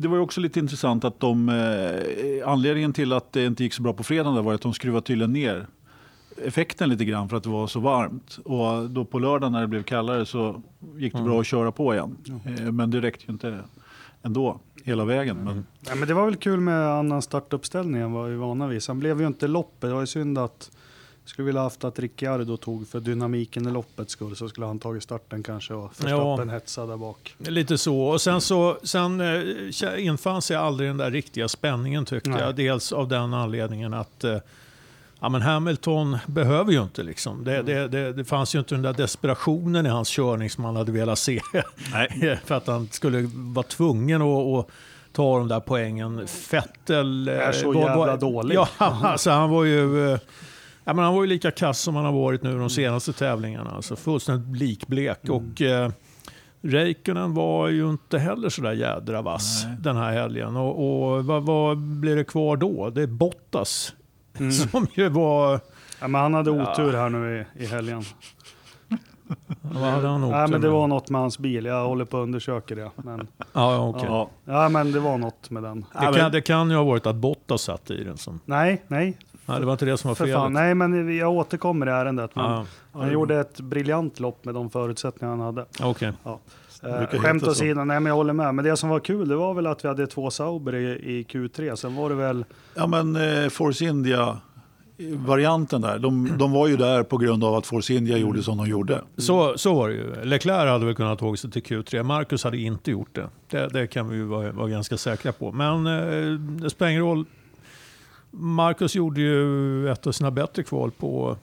det 0.00 0.08
var 0.08 0.16
ju 0.16 0.22
också 0.22 0.40
lite 0.40 0.58
intressant 0.58 1.04
att 1.04 1.20
de, 1.20 1.48
eh, 1.48 2.48
anledningen 2.48 2.92
till 2.92 3.12
att 3.12 3.32
det 3.32 3.44
inte 3.44 3.62
gick 3.64 3.72
så 3.72 3.82
bra 3.82 3.92
på 3.92 4.02
fredagen 4.02 4.44
var 4.44 4.54
att 4.54 4.60
de 4.60 4.74
skruvade 4.74 5.06
tydligen 5.06 5.32
ner 5.32 5.66
effekten 6.44 6.88
lite 6.88 7.04
grann 7.04 7.28
för 7.28 7.36
att 7.36 7.42
det 7.42 7.48
var 7.48 7.66
så 7.66 7.80
varmt. 7.80 8.38
Och 8.44 8.90
då 8.90 9.04
på 9.04 9.18
lördagen 9.18 9.52
när 9.52 9.60
det 9.60 9.66
blev 9.66 9.82
kallare 9.82 10.26
så 10.26 10.62
gick 10.96 11.12
det 11.12 11.18
Mm. 11.18 11.30
bra 11.30 11.40
att 11.40 11.46
köra 11.46 11.72
på 11.72 11.94
igen. 11.94 12.16
Eh, 12.58 12.72
Men 12.72 12.90
det 12.90 13.00
räckte 13.00 13.24
ju 13.26 13.32
inte 13.32 13.58
ändå 14.22 14.60
hela 14.84 15.04
vägen. 15.04 15.36
Men, 15.36 15.66
Ja, 15.80 15.94
men 15.94 16.08
det 16.08 16.14
var 16.14 16.24
väl 16.24 16.36
kul 16.36 16.60
med 16.60 16.88
annan 16.88 17.22
startuppställning 17.22 18.02
än 18.02 18.12
vad 18.12 18.28
vi 18.28 18.34
är 18.34 18.38
vana 18.38 18.66
vid. 18.66 18.82
Sen 18.82 18.98
blev 18.98 19.20
ju 19.20 19.26
inte 19.26 19.46
loppet. 19.46 19.80
Det 19.80 19.92
var 19.92 20.00
ju 20.00 20.06
synd 20.06 20.38
att 20.38 20.70
skulle 21.28 21.46
vilja 21.46 21.60
haft 21.60 21.84
att 21.84 21.98
Ricciardo 21.98 22.56
tog 22.56 22.88
för 22.88 23.00
dynamiken 23.00 23.68
i 23.68 23.70
loppets 23.70 24.12
skull 24.12 24.36
så 24.36 24.48
skulle 24.48 24.66
han 24.66 24.78
tagit 24.78 25.02
starten 25.02 25.42
kanske 25.42 25.74
och 25.74 25.92
Verstappen 25.98 26.50
hetsade 26.50 26.92
där 26.92 26.96
bak. 26.96 27.34
Lite 27.38 27.78
så. 27.78 28.00
Och 28.00 28.20
sen, 28.20 28.40
så, 28.40 28.78
sen 28.82 29.20
eh, 29.20 30.06
infann 30.06 30.42
sig 30.42 30.56
aldrig 30.56 30.90
den 30.90 30.96
där 30.96 31.10
riktiga 31.10 31.48
spänningen 31.48 32.04
tyckte 32.04 32.30
Nej. 32.30 32.40
jag. 32.40 32.54
Dels 32.56 32.92
av 32.92 33.08
den 33.08 33.34
anledningen 33.34 33.94
att 33.94 34.24
eh, 34.24 34.36
ja, 35.20 35.28
men 35.28 35.42
Hamilton 35.42 36.18
behöver 36.26 36.72
ju 36.72 36.82
inte. 36.82 37.02
Liksom. 37.02 37.44
Det, 37.44 37.62
det, 37.62 37.88
det, 37.88 38.12
det 38.12 38.24
fanns 38.24 38.54
ju 38.54 38.58
inte 38.58 38.74
den 38.74 38.82
där 38.82 38.92
desperationen 38.92 39.86
i 39.86 39.88
hans 39.88 40.08
körning 40.08 40.50
som 40.50 40.62
man 40.62 40.76
hade 40.76 40.92
velat 40.92 41.18
se. 41.18 41.40
nej. 41.92 42.38
För 42.44 42.54
att 42.54 42.66
han 42.66 42.88
skulle 42.90 43.28
vara 43.34 43.66
tvungen 43.66 44.22
att, 44.22 44.46
att 44.46 44.66
ta 45.12 45.38
de 45.38 45.48
där 45.48 45.60
poängen. 45.60 46.26
Fettel... 46.28 47.28
Är 47.28 47.52
så 47.52 47.72
eh, 47.72 47.80
var- 47.80 47.88
jävla 47.98 48.16
dålig. 48.16 48.54
Ja, 48.54 48.68
alltså 48.78 49.30
han 49.30 49.50
var 49.50 49.64
ju... 49.64 50.12
eh, 50.12 50.18
Ja, 50.84 50.94
men 50.94 51.04
han 51.04 51.14
var 51.14 51.22
ju 51.22 51.28
lika 51.28 51.50
kass 51.50 51.80
som 51.80 51.96
han 51.96 52.04
har 52.04 52.12
varit 52.12 52.42
nu 52.42 52.58
de 52.58 52.70
senaste 52.70 53.12
tävlingarna. 53.12 53.70
Alltså 53.70 53.96
fullständigt 53.96 54.60
likblek. 54.60 55.18
Och, 55.28 55.62
eh, 55.62 55.90
Räikkönen 56.62 57.34
var 57.34 57.68
ju 57.68 57.90
inte 57.90 58.18
heller 58.18 58.48
så 58.48 58.62
där 58.62 58.72
jädra 58.72 59.22
vass 59.22 59.64
Nej. 59.66 59.76
den 59.80 59.96
här 59.96 60.12
helgen. 60.12 60.56
Och, 60.56 61.06
och 61.14 61.24
vad, 61.24 61.42
vad 61.42 61.78
blir 61.78 62.16
det 62.16 62.24
kvar 62.24 62.56
då? 62.56 62.90
Det 62.90 63.02
är 63.02 63.06
Bottas 63.06 63.92
Mm. 64.40 64.52
som 64.52 64.86
ju 64.94 65.08
var... 65.08 65.60
Ja, 66.00 66.08
men 66.08 66.20
han 66.20 66.34
hade 66.34 66.50
Ja. 66.50 66.72
otur 66.72 66.92
här 66.92 67.08
nu 67.08 67.46
i, 67.56 67.62
i 67.64 67.66
helgen. 67.66 68.02
Vad 69.60 69.82
hade 69.90 70.08
han 70.08 70.24
åkt 70.24 70.30
Nej, 70.30 70.48
men 70.48 70.60
det 70.60 70.66
med? 70.68 70.70
var 70.76 70.86
något 70.86 71.10
med 71.10 71.20
hans 71.20 71.38
bil. 71.38 71.64
Jag 71.64 71.86
håller 71.88 72.04
på 72.04 72.16
att 72.18 72.22
undersöka 72.22 72.74
det. 72.74 72.90
Men, 72.96 73.28
Ja, 73.38 73.46
ja, 73.52 73.88
okej. 73.88 74.04
Ja. 74.08 74.28
ja, 74.44 74.68
men 74.68 74.92
det 74.92 75.00
var 75.00 75.18
något 75.18 75.50
med 75.50 75.62
den. 75.62 75.84
Det, 76.00 76.18
kan, 76.18 76.32
det 76.32 76.40
kan 76.40 76.70
ju 76.70 76.76
ha 76.76 76.84
varit 76.84 77.06
att 77.06 77.16
Bottas 77.16 77.62
satt 77.62 77.90
i 77.90 78.04
den. 78.04 78.16
Som, 78.18 78.40
Nej, 78.44 78.82
nej. 78.88 79.18
nej, 79.46 79.60
det 79.60 79.66
var 79.66 79.72
inte 79.72 79.84
det 79.84 79.96
som 79.96 80.08
var 80.08 80.14
För 80.14 80.24
felet. 80.24 80.38
fan. 80.40 80.52
Nej, 80.52 80.74
men 80.74 81.16
jag 81.16 81.32
återkommer 81.32 81.86
i 81.86 81.90
ärendet. 81.90 82.34
Men 82.34 82.44
Ja, 82.44 82.64
Han 82.92 83.12
gjorde 83.12 83.40
ett 83.40 83.60
briljant 83.60 84.20
lopp 84.20 84.44
med 84.44 84.54
de 84.54 84.70
förutsättningar 84.70 85.30
han 85.36 85.40
hade. 85.40 85.64
okej. 85.82 86.12
Eh, 86.24 86.36
brukar 86.80 87.18
skämt 87.18 87.42
heta 87.42 87.44
så. 87.44 87.50
åsido, 87.50 87.84
nej 87.84 88.00
men 88.00 88.06
jag 88.06 88.14
håller 88.14 88.32
med. 88.32 88.54
Men 88.54 88.64
det 88.64 88.76
som 88.76 88.88
var 88.88 89.00
kul, 89.00 89.28
det 89.28 89.36
var 89.36 89.54
väl 89.54 89.66
att 89.66 89.84
vi 89.84 89.88
hade 89.88 90.06
två 90.06 90.30
Sauber 90.30 90.74
i, 90.74 90.84
i 90.86 91.22
Q3. 91.22 91.76
Sen 91.76 91.96
var 91.96 92.08
det 92.08 92.14
väl, 92.14 92.44
Ja, 92.74 92.86
men 92.86 93.16
eh, 93.16 93.48
Force 93.48 93.84
India-varianten 93.84 95.80
där, 95.80 95.98
de, 95.98 96.38
de 96.38 96.52
var 96.52 96.68
ju 96.68 96.76
där 96.76 97.02
på 97.02 97.16
grund 97.16 97.44
av 97.44 97.54
att 97.54 97.66
Force 97.66 97.94
India 97.94 98.16
gjorde 98.16 98.42
som 98.42 98.56
de 98.56 98.66
gjorde. 98.66 99.02
Så, 99.16 99.58
så 99.58 99.74
var 99.74 99.88
det 99.88 99.94
ju. 99.94 100.24
Leclerc 100.24 100.68
hade 100.70 100.86
väl 100.86 100.94
kunnat 100.94 101.18
tåga 101.18 101.36
sig 101.36 101.50
till 101.50 101.62
Q3. 101.62 102.02
Marcus 102.02 102.44
hade 102.44 102.58
inte 102.58 102.90
gjort 102.90 103.14
det. 103.14 103.28
Det, 103.50 103.68
det 103.68 103.86
kan 103.86 104.08
vi 104.08 104.16
ju 104.16 104.24
vara, 104.24 104.52
vara 104.52 104.68
ganska 104.68 104.96
säkra 104.96 105.32
på. 105.32 105.52
Men 105.52 105.86
eh, 105.86 106.32
det 106.38 106.70
spelar 106.70 106.90
ingen 106.90 107.02
roll. 107.02 107.24
Marcus 108.30 108.94
gjorde 108.94 109.20
ju 109.20 109.88
ett 109.90 110.06
av 110.06 110.12
sina 110.12 110.30
bättre 110.30 110.62
kval 110.62 110.90
på, 110.90 111.36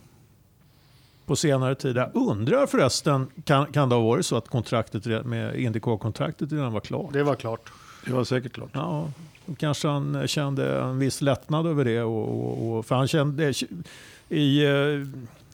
på 1.25 1.35
senare 1.35 1.75
tid. 1.75 1.97
Jag 1.97 2.09
undrar 2.13 2.67
förresten, 2.67 3.27
kan, 3.43 3.65
kan 3.65 3.89
det 3.89 3.95
ha 3.95 4.01
varit 4.01 4.25
så 4.25 4.35
att 4.35 4.47
kontraktet 4.47 5.25
med 5.25 5.55
Indycar-kontraktet 5.59 6.51
redan 6.51 6.73
var 6.73 6.79
klart? 6.79 7.13
det 7.13 7.23
var 7.23 7.35
klart. 7.35 7.71
Det 8.05 8.13
var 8.13 8.23
säkert 8.23 8.53
klart. 8.53 8.69
Ja, 8.73 9.09
kanske 9.57 9.87
han 9.87 10.27
kände 10.27 10.81
en 10.81 10.99
viss 10.99 11.21
lättnad 11.21 11.67
över 11.67 11.85
det. 11.85 12.01
Och, 12.01 12.29
och, 12.29 12.77
och, 12.77 12.85
för 12.85 12.95
han 12.95 13.07
kände, 13.07 13.53
I 14.29 14.65
eh, 14.65 14.71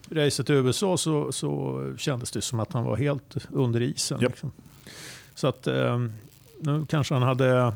racet 0.09 0.49
i 0.49 0.53
USA 0.53 0.97
så, 0.97 1.31
så 1.31 1.81
kändes 1.97 2.31
det 2.31 2.41
som 2.41 2.59
att 2.59 2.73
han 2.73 2.83
var 2.83 2.95
helt 2.95 3.35
under 3.51 3.81
isen. 3.81 4.19
Japp. 4.21 4.31
Liksom. 4.31 4.51
Så 5.35 5.47
att 5.47 5.67
eh, 5.67 5.99
nu 6.59 6.85
kanske 6.89 7.13
han 7.13 7.23
hade 7.23 7.73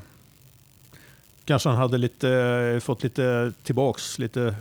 kanske 1.46 1.70
han 1.70 1.78
hade 1.78 1.98
lite, 1.98 2.80
fått 2.84 3.04
lite 3.04 3.54
tillbaks 3.64 4.20
lite 4.20 4.56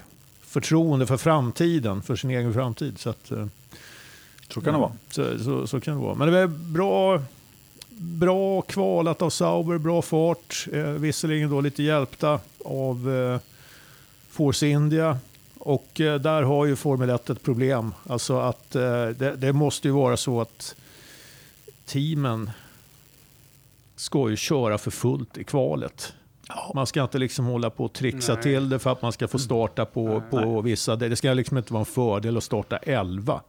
förtroende 0.55 1.07
för 1.07 1.17
framtiden, 1.17 2.03
för 2.03 2.17
sin 2.17 2.31
egen 2.31 2.55
framtid. 2.55 2.99
Så, 2.99 3.11
att, 3.11 3.31
eh, 3.31 3.47
Så 4.49 4.61
kan 4.61 4.75
det 4.75 4.81
vara. 4.81 4.93
så, 5.11 5.39
så, 5.39 5.67
så 5.67 5.81
kan 5.81 5.95
det 5.95 6.01
vara. 6.01 6.15
Men 6.15 6.33
det 6.33 6.41
var 6.41 6.47
bra, 6.47 7.23
bra 7.99 8.63
kvalat 8.63 9.23
av 9.23 9.31
Sauber, 9.31 9.79
bra 9.79 10.03
fart. 10.03 10.67
Eh, 10.73 10.83
visserligen 10.83 11.51
då 11.51 11.61
lite 11.61 11.83
hjälpta 11.83 12.41
av 12.65 13.15
eh, 13.15 13.41
Force 14.31 14.67
India. 14.67 15.19
Och 15.59 16.01
eh, 16.01 16.21
där 16.21 16.43
har 16.43 16.67
ju 16.67 16.77
Formel 16.77 17.11
1 17.11 17.31
ett 17.31 17.43
problem. 17.43 17.95
Alltså 18.07 18.39
att 18.39 18.75
eh, 18.75 19.09
det, 19.09 19.37
det 19.37 19.53
måste 19.53 19.89
ju 19.89 19.95
vara 19.95 20.17
så 20.17 20.41
att 20.41 20.75
teamen 21.87 22.51
ska 23.97 24.31
ju 24.31 24.37
köra 24.37 24.79
för 24.79 24.91
fullt 24.91 25.39
i 25.39 25.45
kvalet. 25.45 26.13
Man 26.75 26.87
ska 26.87 27.03
inte 27.03 27.19
liksom 27.19 27.45
hålla 27.47 27.71
på 27.71 27.85
och 27.85 27.93
trixa 27.93 28.35
Nej. 28.35 28.43
till 28.43 28.69
det 28.69 28.79
för 28.79 28.93
att 28.93 29.03
man 29.03 29.13
ska 29.13 29.29
få 29.29 29.39
starta 29.39 29.85
på, 29.85 30.23
på 30.31 30.61
vissa. 30.61 30.97
Det 30.97 31.17
ska 31.17 31.33
liksom 31.33 31.59
inte 31.59 31.73
vara 31.73 31.81
en 31.81 31.85
fördel 31.87 32.37
att 32.37 32.45
starta 32.45 32.77
11. 32.77 33.41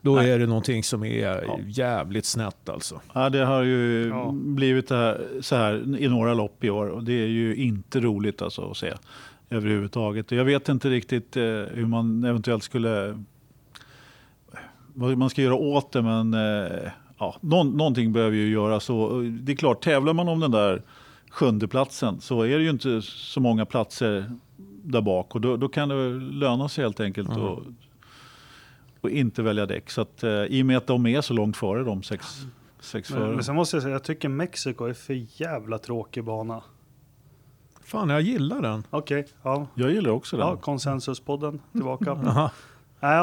Då 0.00 0.14
Nej. 0.14 0.30
är 0.30 0.38
det 0.38 0.46
någonting 0.46 0.82
som 0.84 1.04
är 1.04 1.44
Ja. 1.46 1.58
jävligt 1.66 2.24
snett 2.24 2.68
alltså. 2.68 3.00
Ja, 3.14 3.30
det 3.30 3.44
har 3.44 3.62
ju 3.62 4.08
Ja. 4.08 4.30
blivit 4.34 4.90
här, 4.90 5.26
så 5.40 5.56
här 5.56 5.98
i 5.98 6.08
några 6.08 6.34
lopp 6.34 6.64
i 6.64 6.70
år 6.70 6.86
och 6.86 7.04
det 7.04 7.12
är 7.22 7.26
ju 7.26 7.54
inte 7.56 8.00
roligt 8.00 8.42
alltså 8.42 8.70
att 8.70 8.76
se 8.76 8.92
överhuvudtaget. 9.50 10.30
Jag 10.30 10.44
vet 10.44 10.68
inte 10.68 10.90
riktigt 10.90 11.36
eh, 11.36 11.42
hur 11.42 11.86
man 11.86 12.24
eventuellt 12.24 12.62
skulle 12.64 13.18
vad 14.94 15.16
man 15.18 15.30
ska 15.30 15.42
göra 15.42 15.54
åt 15.54 15.92
det 15.92 16.02
men 16.02 16.34
eh, 16.34 16.90
ja, 17.18 17.36
någon, 17.40 17.70
någonting 17.76 18.12
behöver 18.12 18.36
ju 18.36 18.50
göras. 18.50 18.86
Det 19.40 19.52
är 19.52 19.56
klart, 19.56 19.82
tävlar 19.84 20.12
man 20.12 20.28
om 20.28 20.40
den 20.40 20.50
där 20.50 20.82
sjunde 21.32 21.68
platsen 21.68 22.20
så 22.20 22.42
är 22.42 22.58
det 22.58 22.64
ju 22.64 22.70
inte 22.70 23.02
så 23.02 23.40
många 23.40 23.66
platser 23.66 24.30
där 24.84 25.00
bak 25.00 25.34
och 25.34 25.40
då, 25.40 25.56
då 25.56 25.68
kan 25.68 25.88
det 25.88 26.08
löna 26.18 26.68
sig 26.68 26.84
helt 26.84 27.00
enkelt 27.00 27.28
Mm. 27.28 27.42
och, 27.42 27.62
och 29.00 29.10
inte 29.10 29.42
välja 29.42 29.66
däck. 29.66 29.90
Så 29.90 30.00
att, 30.00 30.22
eh, 30.22 30.30
I 30.30 30.62
och 30.62 30.66
med 30.66 30.76
att 30.76 30.86
de 30.86 31.06
är 31.06 31.20
så 31.20 31.34
långt 31.34 31.56
före 31.56 31.84
de 31.84 32.02
sex, 32.02 32.26
sex 32.80 33.10
Men, 33.10 33.18
före. 33.20 33.34
men 33.34 33.44
sen 33.44 33.54
måste 33.54 33.76
jag 33.76 33.82
säga, 33.82 33.92
jag 33.92 34.02
tycker 34.04 34.28
Mexiko 34.28 34.84
är 34.84 34.94
för 34.94 35.40
jävla 35.42 35.78
tråkig 35.78 36.24
bana. 36.24 36.62
Fan, 37.84 38.08
jag 38.08 38.20
gillar 38.22 38.62
den. 38.62 38.84
Okej, 38.90 39.26
ja. 39.42 39.66
Jag 39.74 39.90
gillar 39.92 40.10
också 40.10 40.36
den. 40.36 40.46
Ja, 40.46 40.56
konsensuspodden 40.56 41.60
tillbaka. 41.72 42.50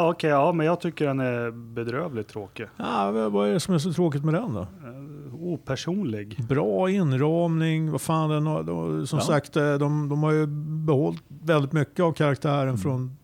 Okej, 0.01 0.29
ja, 0.29 0.51
men 0.51 0.65
jag 0.65 0.81
tycker 0.81 1.07
den 1.07 1.19
är 1.19 1.51
bedrövligt 1.51 2.27
tråkig. 2.27 2.67
Ja, 2.77 3.11
vad 3.29 3.49
är 3.49 3.53
det 3.53 3.59
som 3.59 3.73
är 3.73 3.79
så 3.79 3.93
tråkigt 3.93 4.23
med 4.25 4.33
den 4.33 4.53
då? 4.53 4.59
Eh, 4.61 5.35
opersonlig. 5.35 6.43
Bra 6.49 6.89
inramning, 6.89 7.91
vad 7.91 8.01
fan 8.01 8.29
den 8.29 8.45
har, 8.45 9.05
som 9.05 9.19
Ja. 9.19 9.25
sagt 9.25 9.55
eh, 9.55 9.73
de, 9.73 10.09
de 10.09 10.23
har 10.23 10.31
ju 10.31 10.45
behållit 10.85 11.21
väldigt 11.27 11.71
mycket 11.71 11.99
av 12.03 12.11
karaktären 12.13 12.77
från 12.77 13.17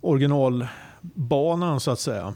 originalbanan 0.00 1.80
så 1.80 1.90
att 1.90 1.98
säga. 2.00 2.34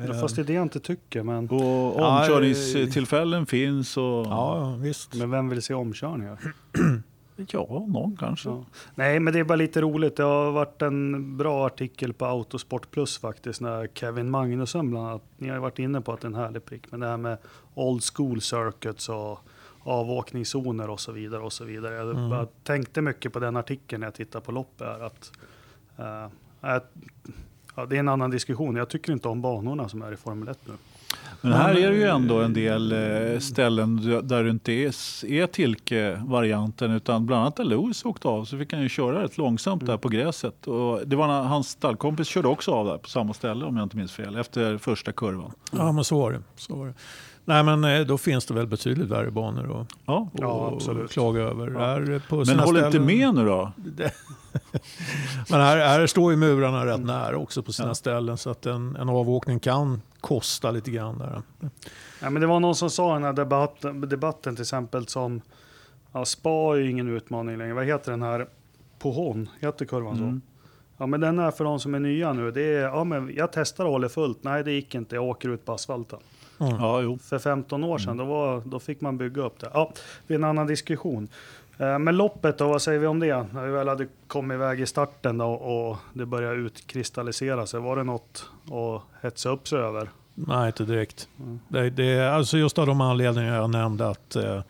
Eh, 0.00 0.20
Fast 0.20 0.36
det 0.36 0.42
är 0.42 0.46
det 0.46 0.52
jag 0.52 0.62
inte 0.62 0.80
tycker, 0.80 1.22
men, 1.22 1.48
Och 1.50 1.60
Ja, 2.00 2.20
omkörningstillfällen 2.20 3.46
finns. 3.46 3.96
Och, 3.96 4.02
Ja, 4.02 4.58
ja, 4.60 4.76
visst. 4.80 5.14
men 5.14 5.30
vem 5.30 5.48
vill 5.48 5.62
se 5.62 5.74
omkörningar? 5.74 6.38
ja, 7.36 7.84
någon 7.88 8.16
kanske. 8.16 8.48
Ja. 8.48 8.64
Nej, 8.94 9.20
men 9.20 9.32
det 9.32 9.38
är 9.38 9.44
bara 9.44 9.56
lite 9.56 9.80
roligt. 9.80 10.16
Det 10.16 10.22
har 10.22 10.50
varit 10.52 10.82
en 10.82 11.36
bra 11.36 11.66
artikel 11.66 12.12
på 12.12 12.24
Autosport 12.26 12.90
Plus 12.90 13.18
faktiskt, 13.18 13.60
när 13.60 13.86
Kevin 13.94 14.30
Magnusson 14.30 14.90
bland 14.90 15.06
annat, 15.08 15.22
ni 15.36 15.48
har 15.48 15.54
ju 15.56 15.60
varit 15.60 15.78
inne 15.78 16.00
på 16.00 16.12
att 16.12 16.20
det 16.20 16.24
är 16.26 16.30
en 16.30 16.34
härlig 16.34 16.64
prick, 16.64 16.90
men 16.90 17.00
det 17.00 17.06
här 17.06 17.16
med 17.16 17.38
old 17.74 18.02
school 18.14 18.40
circuits 18.40 19.08
och 19.08 19.38
avåkningszoner 19.82 20.90
och 20.90 21.00
så 21.00 21.12
vidare 21.12 21.42
och 21.42 21.52
så 21.52 21.64
vidare. 21.64 21.94
Jag 21.94 22.10
Mm. 22.16 22.46
tänkte 22.62 23.02
mycket 23.02 23.32
på 23.32 23.38
den 23.38 23.56
artikeln 23.56 24.00
när 24.00 24.06
jag 24.06 24.14
tittade 24.14 24.44
på 24.44 24.52
loppet 24.52 24.86
här, 24.86 25.00
att 25.00 25.32
eh, 25.98 26.24
att- 26.60 26.92
ja, 27.76 27.86
det 27.86 27.96
är 27.96 28.00
en 28.00 28.08
annan 28.08 28.30
diskussion. 28.30 28.76
Jag 28.76 28.88
tycker 28.88 29.12
inte 29.12 29.28
om 29.28 29.40
banorna 29.42 29.88
som 29.88 30.02
är 30.02 30.12
i 30.12 30.16
Formel 30.16 30.48
1 30.48 30.58
nu. 30.66 30.72
Men 31.48 31.58
här 31.58 31.74
är 31.74 31.90
det 31.90 31.96
ju 31.96 32.04
ändå 32.04 32.40
en 32.40 32.52
del 32.52 32.92
eh, 32.92 33.38
ställen 33.38 33.96
där 34.28 34.44
det 34.44 34.50
inte 34.50 34.72
är, 34.72 35.46
Tilke-varianten 35.46 36.90
utan 36.90 37.26
bland 37.26 37.42
annat 37.42 37.56
där 37.56 37.64
Lewis 37.64 38.04
åkte 38.04 38.28
av 38.28 38.44
så 38.44 38.58
fick 38.58 38.72
han 38.72 38.82
ju 38.82 38.88
köra 38.88 39.22
rätt 39.22 39.38
långsamt 39.38 39.86
där 39.86 39.96
på 39.96 40.08
gräset. 40.08 40.66
Och 40.66 41.08
det 41.08 41.16
var 41.16 41.26
när 41.26 41.42
hans 41.42 41.68
stallkompis 41.68 42.28
körde 42.28 42.48
också 42.48 42.72
av 42.72 42.86
där 42.86 42.98
på 42.98 43.08
samma 43.08 43.34
ställe 43.34 43.64
om 43.64 43.76
jag 43.76 43.84
inte 43.84 43.96
minns 43.96 44.12
fel 44.12 44.36
efter 44.36 44.78
första 44.78 45.12
kurvan. 45.12 45.52
Ja, 45.72 45.92
men 45.92 46.04
så 46.04 46.18
var 46.18 46.32
det. 46.32 46.42
Så 46.56 46.76
var 46.76 46.86
det. 46.86 46.94
Nej, 47.48 47.62
men 47.64 47.84
eh, 47.84 48.00
då 48.06 48.18
finns 48.18 48.46
det 48.46 48.54
väl 48.54 48.66
betydligt 48.66 49.08
värre 49.10 49.30
banor 49.30 49.80
att 49.80 49.88
Ja. 50.06 50.28
Ja, 50.32 50.78
klaga 51.10 51.40
över. 51.42 51.70
Ja. 51.70 51.78
Här 51.78 52.22
på 52.28 52.36
Men 52.36 52.58
håll 52.58 52.76
inte 52.76 52.90
ställen- 52.90 53.06
med 53.06 53.34
nu 53.34 53.44
då. 53.46 53.72
Men 55.50 55.60
här, 55.60 55.76
här 55.78 56.06
står 56.06 56.30
ju 56.32 56.36
murarna 56.36 56.86
rätt 56.86 57.00
nära 57.00 57.36
också 57.38 57.62
på 57.62 57.72
sina 57.72 57.94
ställen 57.94 58.36
så 58.38 58.50
att 58.50 58.66
en, 58.66 58.96
en 58.96 59.08
avåkning 59.08 59.60
kan 59.60 60.02
kosta 60.20 60.70
lite 60.70 60.90
grann. 60.90 61.18
Där. 61.18 61.42
Ja, 62.22 62.30
men 62.30 62.40
det 62.40 62.46
var 62.46 62.60
någon 62.60 62.74
som 62.74 62.90
sa 62.90 63.10
i 63.10 63.14
den 63.14 63.24
här 63.24 63.32
debatten, 63.32 64.00
debatten 64.00 64.54
till 64.56 64.62
exempel 64.62 65.06
som 65.08 65.40
ja, 66.12 66.24
Spa 66.24 66.50
är 66.50 66.76
ju 66.76 66.90
ingen 66.90 67.08
utmaning 67.08 67.58
längre. 67.58 67.74
Vad 67.74 67.84
heter 67.86 68.10
den 68.10 68.22
här? 68.22 68.46
Pohon, 68.98 69.48
heter 69.60 69.84
kurvan 69.84 70.16
så? 70.16 70.22
Mm. 70.22 70.40
Ja 70.98 71.06
men 71.06 71.20
den 71.20 71.38
är 71.38 71.50
för 71.50 71.64
de 71.64 71.80
som 71.80 71.94
är 71.94 71.98
nya 72.00 72.32
nu. 72.32 72.50
Det 72.50 72.62
är, 72.62 72.82
ja, 72.82 73.04
men 73.04 73.32
jag 73.36 73.52
testar 73.52 73.84
och 73.84 73.90
håller 73.92 74.08
fullt. 74.08 74.44
Nej 74.44 74.64
det 74.64 74.72
gick 74.72 74.94
inte, 74.94 75.14
jag 75.14 75.24
åker 75.24 75.48
ut 75.48 75.64
på 75.64 75.72
asfalten. 75.72 76.18
Mm. 76.60 76.76
Ja, 76.80 77.00
jo. 77.00 77.18
För 77.18 77.38
15 77.38 77.84
år 77.84 77.98
sedan, 77.98 78.16
då, 78.16 78.24
var, 78.24 78.62
då 78.64 78.78
fick 78.80 79.00
man 79.00 79.18
bygga 79.18 79.42
upp 79.42 79.60
det. 79.60 79.70
Ja, 79.74 79.92
det 80.26 80.34
är 80.34 80.38
en 80.38 80.44
annan 80.44 80.66
diskussion. 80.66 81.28
Eh, 81.78 81.98
Men 81.98 82.16
loppet 82.16 82.58
då, 82.58 82.68
vad 82.68 82.82
säger 82.82 82.98
vi 82.98 83.06
om 83.06 83.20
det? 83.20 83.46
När 83.52 83.66
vi 83.66 83.72
väl 83.72 83.88
hade 83.88 84.06
kommit 84.26 84.54
iväg 84.54 84.80
i 84.80 84.86
starten 84.86 85.38
då, 85.38 85.46
och 85.46 85.96
det 86.14 86.26
började 86.26 86.56
utkristallisera 86.56 87.66
sig. 87.66 87.80
Var 87.80 87.96
det 87.96 88.04
något 88.04 88.50
att 88.64 89.22
hetsa 89.22 89.48
upp 89.48 89.68
sig 89.68 89.78
över? 89.78 90.10
Nej, 90.34 90.66
inte 90.66 90.84
direkt. 90.84 91.28
Mm. 91.40 91.60
Det, 91.68 91.90
det, 91.90 92.34
alltså 92.34 92.58
just 92.58 92.78
av 92.78 92.86
de 92.86 93.00
anledningar 93.00 93.54
jag 93.56 93.70
nämnde 93.70 94.08
att 94.08 94.36
eh, 94.36 94.60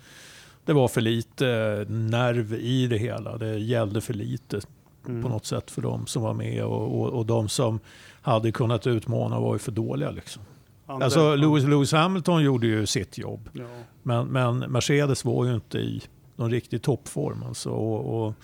det 0.65 0.73
var 0.73 0.89
för 0.89 1.01
lite 1.01 1.49
eh, 1.49 1.93
nerv 1.95 2.55
i 2.55 2.87
det 2.87 2.97
hela. 2.99 3.37
Det 3.39 3.59
gällde 3.59 4.01
för 4.01 4.15
lite 4.15 4.61
Mm. 5.09 5.23
på 5.23 5.29
något 5.29 5.47
sätt 5.47 5.71
för 5.71 5.83
de 5.83 6.07
som 6.07 6.23
var 6.23 6.35
med 6.35 6.65
och, 6.65 7.01
och, 7.01 7.09
och 7.09 7.27
de 7.27 7.49
som 7.49 7.81
hade 8.23 8.53
kunnat 8.53 8.87
utmana 8.87 9.41
var 9.41 9.53
ju 9.55 9.59
för 9.59 9.73
dåliga. 9.73 10.11
Liksom. 10.11 10.43
Andra- 10.87 11.05
Alltså, 11.05 11.35
Lewis, 11.37 11.65
Lewis 11.65 11.93
Hamilton 11.93 12.43
gjorde 12.43 12.67
ju 12.67 12.87
sitt 12.87 13.19
jobb. 13.19 13.49
Ja. 13.53 13.65
Men, 14.03 14.27
men 14.27 14.59
Mercedes 14.59 15.25
var 15.25 15.45
ju 15.45 15.55
inte 15.55 15.79
i 15.79 16.03
någon 16.37 16.51
riktig 16.51 16.83
toppform. 16.83 17.43
Alltså, 17.43 17.71
och, 17.71 18.27
och, 18.27 18.35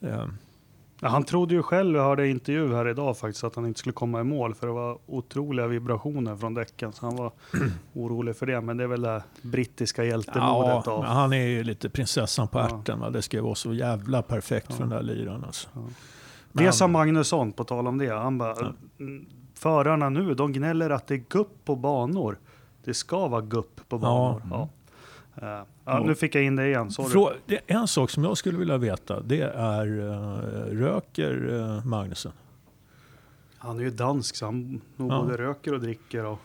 eh, 0.00 0.26
Ja, 1.00 1.08
han 1.08 1.24
trodde 1.24 1.54
ju 1.54 1.62
själv, 1.62 1.96
jag 1.96 2.02
hörde 2.04 2.28
intervju 2.28 2.74
här 2.74 2.88
idag 2.88 3.18
faktiskt, 3.18 3.44
att 3.44 3.54
han 3.56 3.66
inte 3.66 3.80
skulle 3.80 3.92
komma 3.92 4.20
i 4.20 4.24
mål 4.24 4.54
för 4.54 4.66
det 4.66 4.72
var 4.72 4.98
otroliga 5.06 5.66
vibrationer 5.66 6.36
från 6.36 6.54
däcken. 6.54 6.92
Så 6.92 7.06
han 7.06 7.16
var 7.16 7.32
orolig 7.92 8.36
för 8.36 8.46
det. 8.46 8.60
Men 8.60 8.76
det 8.76 8.84
är 8.84 8.88
väl 8.88 9.02
det 9.02 9.22
brittiska 9.42 10.04
ja, 10.04 10.08
hjältemodet 10.10 10.88
av. 10.88 11.04
han 11.04 11.32
är 11.32 11.46
ju 11.46 11.64
lite 11.64 11.90
prinsessan 11.90 12.48
på 12.48 12.58
Ja. 12.58 12.64
ärten. 12.80 13.00
Va? 13.00 13.10
Det 13.10 13.22
ska 13.22 13.36
ju 13.36 13.42
vara 13.42 13.54
så 13.54 13.74
jävla 13.74 14.22
perfekt 14.22 14.66
Ja. 14.68 14.74
för 14.74 14.80
den 14.82 14.90
där 14.90 15.02
liraren. 15.02 15.44
Alltså. 15.44 15.68
Det 16.52 16.62
Men- 16.64 16.72
sa 16.72 16.86
Magnusson, 16.86 17.52
på 17.52 17.64
tal 17.64 17.86
om 17.86 17.98
det. 17.98 18.14
Han 18.14 18.38
bara, 18.38 18.56
Ja. 18.60 18.72
Mm, 19.64 19.84
förarna 19.84 20.08
nu, 20.08 20.34
de 20.34 20.52
gnäller 20.52 20.90
att 20.90 21.06
det 21.06 21.14
är 21.14 21.22
gupp 21.28 21.64
på 21.64 21.76
banor. 21.76 22.38
Det 22.84 22.94
ska 22.94 23.28
vara 23.28 23.40
gupp 23.40 23.80
på 23.88 23.98
banor. 23.98 24.42
Ja. 24.50 24.68
Ja. 25.40 25.58
Eh, 25.60 25.64
ja, 25.84 26.02
nu 26.06 26.14
fick 26.14 26.34
jag 26.34 26.44
in 26.44 26.56
det 26.56 26.66
igen. 26.66 26.90
Sorry. 26.90 27.08
Frå, 27.08 27.32
det 27.46 27.54
är 27.54 27.76
en 27.76 27.88
sak 27.88 28.10
som 28.10 28.24
jag 28.24 28.36
skulle 28.36 28.58
vilja 28.58 28.76
veta. 28.76 29.20
Det 29.20 29.40
är 29.56 29.86
uh, 29.86 30.78
röker 30.80 31.52
uh, 31.52 31.86
Magnusen? 31.86 32.32
Han 33.58 33.78
är 33.78 33.82
ju 33.82 33.90
dansk 33.90 34.36
så 34.36 34.44
han 34.44 34.80
nog 34.96 35.12
Ja. 35.12 35.22
både 35.22 35.36
röker 35.36 35.74
och 35.74 35.80
dricker 35.80 36.24
och 36.24 36.38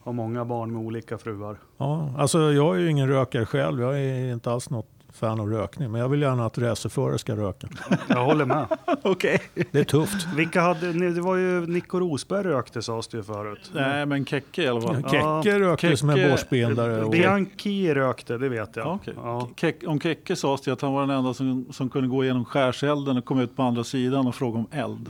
har 0.00 0.12
många 0.12 0.44
barn 0.44 0.72
med 0.72 0.82
olika 0.82 1.18
fruar. 1.18 1.56
Ja, 1.76 2.14
alltså 2.18 2.52
jag 2.52 2.76
är 2.76 2.80
ju 2.80 2.90
ingen 2.90 3.08
rökare 3.08 3.46
själv. 3.46 3.80
Jag 3.80 4.00
är 4.00 4.32
inte 4.32 4.50
alls 4.50 4.70
något 4.70 4.95
fan 5.16 5.40
av 5.40 5.50
rökning. 5.50 5.90
Men 5.92 6.00
jag 6.00 6.08
vill 6.08 6.22
gärna 6.22 6.46
att 6.46 6.58
racerförare 6.58 7.18
ska 7.18 7.36
röka. 7.36 7.68
Jag 8.08 8.24
håller 8.24 8.44
med. 8.44 8.66
Okej. 9.02 9.40
Det 9.70 9.78
är 9.80 9.84
tufft. 9.84 10.26
Vilka 10.36 10.60
hade, 10.60 10.92
ni- 10.92 11.10
det 11.10 11.20
var 11.20 11.36
ju 11.36 11.66
Nico 11.66 12.00
Rosberg 12.00 12.42
rökte 12.44 12.82
sades 12.82 13.08
det 13.08 13.16
ju 13.16 13.22
förut. 13.22 13.70
Nej, 13.74 14.06
men 14.06 14.26
Kekke 14.26 14.62
i 14.62 14.68
alla 14.68 14.80
fall. 14.80 15.02
Kekke 15.02 15.58
rökte 15.60 15.96
som 15.96 16.10
en 16.10 16.16
Kekke- 16.16 16.30
borstbindare. 16.30 17.04
Och, 17.04 17.10
Bianchi 17.10 17.94
rökte, 17.94 18.38
det 18.38 18.48
vet 18.48 18.76
jag. 18.76 18.86
Ja, 18.86 18.94
okej. 19.02 19.14
Ja. 19.16 19.48
Kek- 19.56 19.86
om 19.86 20.00
Kekke 20.00 20.36
sades 20.36 20.60
det 20.60 20.72
att 20.72 20.80
han 20.80 20.92
var 20.92 21.00
den 21.00 21.10
enda 21.10 21.34
som, 21.34 21.66
som 21.72 21.88
kunde 21.88 22.08
gå 22.08 22.24
igenom 22.24 22.44
skärselden 22.44 23.16
och 23.16 23.24
komma 23.24 23.42
ut 23.42 23.56
på 23.56 23.62
andra 23.62 23.84
sidan 23.84 24.26
och 24.26 24.34
fråga 24.34 24.58
om 24.58 24.66
eld. 24.70 25.08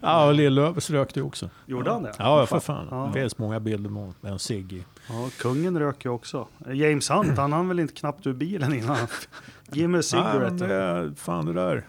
ja, 0.00 0.26
och 0.28 0.34
Lill-Löfs 0.34 0.90
rökte 0.90 1.20
ju 1.20 1.26
också. 1.26 1.50
Gjorde 1.66 1.90
han 1.90 2.02
det? 2.02 2.12
Ja, 2.18 2.46
för 2.46 2.60
fan. 2.60 2.86
Ja. 2.90 3.10
Det 3.14 3.20
finns 3.20 3.38
många 3.38 3.60
bilder 3.60 3.90
med 3.90 4.12
med 4.20 4.32
en 4.32 4.38
cigg 4.38 4.72
i. 4.72 4.84
Ja, 5.12 5.30
kungen 5.38 5.78
röker 5.78 6.08
ju 6.08 6.14
också. 6.14 6.48
James 6.72 7.10
Hunt, 7.10 7.38
han 7.38 7.52
hann 7.52 7.68
väl 7.68 7.80
inte 7.80 7.94
knappt 7.94 8.26
ur 8.26 8.32
bilen 8.32 8.74
innan. 8.74 8.96
Give 9.72 9.88
me 9.88 9.98
a 9.98 10.02
Nej, 10.02 10.02
men 10.02 10.02
cigarette. 10.02 10.66
det 10.66 10.74
är, 10.74 11.12
fan 11.16 11.46
det 11.46 11.52
där. 11.52 11.86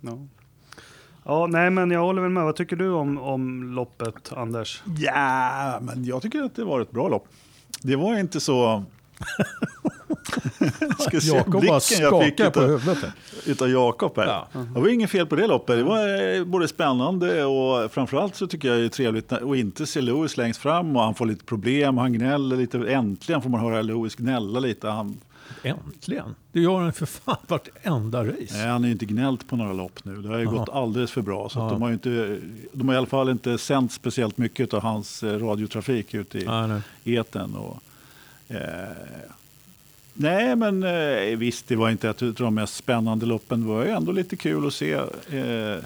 Ja. 0.00 0.18
ja, 1.24 1.46
nej 1.46 1.70
men 1.70 1.90
jag 1.90 2.00
håller 2.00 2.22
väl 2.22 2.30
med. 2.30 2.44
Vad 2.44 2.56
tycker 2.56 2.76
du 2.76 2.90
om, 2.90 3.18
om 3.18 3.62
loppet, 3.74 4.32
Anders? 4.32 4.82
Ja, 4.98 5.78
men 5.82 6.04
jag 6.04 6.22
tycker 6.22 6.42
att 6.42 6.54
det 6.56 6.64
var 6.64 6.80
ett 6.80 6.90
bra 6.90 7.08
lopp. 7.08 7.28
Det 7.82 7.96
var 7.96 8.18
inte 8.18 8.40
så... 8.40 8.84
Ska 10.98 11.20
se 11.20 11.36
Jakob 11.36 11.66
bara 11.66 11.80
skakar 11.80 12.50
på 12.50 12.60
huvudet. 12.60 12.98
utav 13.46 13.70
Jakob 13.70 14.12
här. 14.16 14.26
Ja. 14.26 14.48
Det 14.74 14.80
var 14.80 14.88
inget 14.88 15.10
fel 15.10 15.26
på 15.26 15.36
det 15.36 15.46
loppet. 15.46 15.76
Det 15.76 15.82
var 15.82 16.34
eh, 16.36 16.44
både 16.44 16.68
spännande 16.68 17.44
och 17.44 17.92
framförallt 17.92 18.36
så 18.36 18.46
tycker 18.46 18.68
jag 18.68 18.78
det 18.78 18.84
är 18.84 18.88
trevligt 18.88 19.32
att 19.32 19.56
inte 19.56 19.86
se 19.86 20.00
Lewis 20.00 20.36
längst 20.36 20.60
fram 20.60 20.96
och 20.96 21.02
han 21.02 21.14
får 21.14 21.26
lite 21.26 21.44
problem. 21.44 21.98
Han 21.98 22.12
gnäller 22.12 22.56
lite. 22.56 22.78
Äntligen 22.78 23.42
får 23.42 23.50
man 23.50 23.60
höra 23.60 23.82
Lewis 23.82 24.14
gnälla 24.14 24.60
lite. 24.60 24.88
Han, 24.88 25.20
Äntligen. 25.62 26.34
Det 26.52 26.60
gör 26.60 26.80
han 26.80 26.92
för 26.92 27.06
fan 27.06 27.36
vartenda 27.48 28.24
race. 28.24 28.46
nej, 28.50 28.66
han 28.68 28.82
har 28.82 28.86
ju 28.86 28.92
inte 28.92 29.04
gnällt 29.04 29.48
på 29.48 29.56
några 29.56 29.72
lopp 29.72 30.04
nu. 30.04 30.16
Det 30.22 30.28
har 30.28 30.38
ju 30.38 30.44
Jaha. 30.44 30.54
gått 30.54 30.68
alldeles 30.68 31.10
för 31.10 31.22
bra. 31.22 31.48
Så 31.48 31.58
de, 31.58 31.82
har 31.82 31.92
inte, 31.92 32.38
de 32.72 32.88
har 32.88 32.94
i 32.94 32.98
alla 32.98 33.06
fall 33.06 33.28
inte 33.28 33.58
sänt 33.58 33.92
speciellt 33.92 34.38
mycket 34.38 34.74
av 34.74 34.82
hans 34.82 35.22
eh, 35.22 35.38
radiotrafik 35.38 36.14
ute 36.14 36.38
i 37.04 37.14
eten. 37.14 37.54
Och, 37.54 37.82
nej, 40.14 40.56
men 40.56 40.82
eh, 40.82 41.36
visst, 41.38 41.68
det 41.68 41.76
var 41.76 41.90
inte 41.90 42.08
ett 42.08 42.22
av 42.22 42.32
de 42.34 42.54
mest 42.54 42.74
spännande 42.74 43.26
loppen. 43.26 43.60
Det 43.60 43.66
var 43.66 43.84
ju 43.84 43.90
ändå 43.90 44.12
lite 44.12 44.36
kul 44.36 44.66
att 44.66 44.74
se 44.74 44.92
eh, 44.92 45.84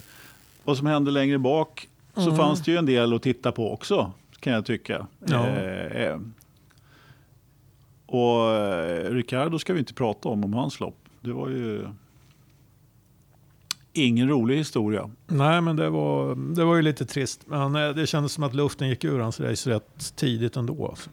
vad 0.64 0.76
som 0.78 0.86
hände 0.86 1.10
längre 1.10 1.38
bak. 1.38 1.88
Så 2.14 2.20
Mm. 2.22 2.36
fanns 2.36 2.62
det 2.62 2.70
ju 2.70 2.76
en 2.78 2.86
del 2.86 3.12
att 3.14 3.22
titta 3.22 3.52
på 3.52 3.72
också, 3.72 4.12
kan 4.40 4.52
jag 4.52 4.66
tycka. 4.66 5.06
Ja. 5.26 5.46
Eh, 5.48 6.02
eh, 6.02 6.18
och 8.06 8.50
eh, 8.54 9.10
Ricardo 9.14 9.58
ska 9.58 9.72
vi 9.72 9.78
inte 9.78 9.94
prata 9.94 10.28
om, 10.28 10.44
om 10.44 10.54
hans 10.54 10.80
lopp. 10.80 10.98
Det 11.20 11.32
var 11.32 11.48
ju 11.48 11.86
ingen 13.92 14.28
rolig 14.28 14.56
historia. 14.56 15.10
Nej, 15.26 15.60
men 15.60 15.76
det 15.76 15.90
var, 15.90 16.34
det 16.54 16.64
var 16.64 16.76
ju 16.76 16.82
lite 16.82 17.06
trist. 17.06 17.40
Men 17.46 17.76
eh, 17.76 17.88
det 17.90 18.06
kändes 18.06 18.32
som 18.32 18.44
att 18.44 18.54
luften 18.54 18.88
gick 18.88 19.04
ur 19.04 19.18
hans 19.18 19.40
race 19.40 19.70
rätt 19.70 20.16
tidigt 20.16 20.56
ändå. 20.56 20.86
Alltså. 20.88 21.10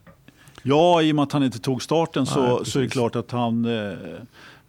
Ja, 0.63 1.01
i 1.01 1.11
och 1.11 1.15
med 1.15 1.23
att 1.23 1.31
han 1.31 1.43
inte 1.43 1.59
tog 1.59 1.81
starten 1.83 2.25
så, 2.25 2.41
Nej, 2.57 2.65
så 2.65 2.79
är 2.79 2.83
det 2.83 2.89
klart 2.89 3.15
att 3.15 3.31
han... 3.31 3.65
Eh, 3.65 3.93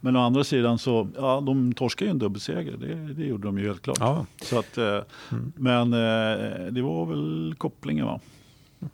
men 0.03 0.15
å 0.15 0.19
andra 0.19 0.43
sidan 0.43 0.79
så, 0.79 1.07
ja, 1.17 1.41
de 1.45 1.73
torskade 1.73 2.05
ju 2.05 2.11
en 2.11 2.19
dubbelseger. 2.19 2.77
Det, 2.77 3.13
det 3.13 3.23
gjorde 3.25 3.47
de 3.47 3.59
ju 3.59 3.67
helt 3.67 3.81
klart. 3.81 3.97
Ja. 3.99 4.25
Så 4.43 4.59
att, 4.59 4.77
eh, 4.77 4.99
Mm. 5.31 5.51
Men 5.55 5.93
eh, 5.93 6.65
det 6.71 6.81
var 6.81 7.05
väl 7.05 7.55
kopplingen 7.57 8.05
va? 8.05 8.19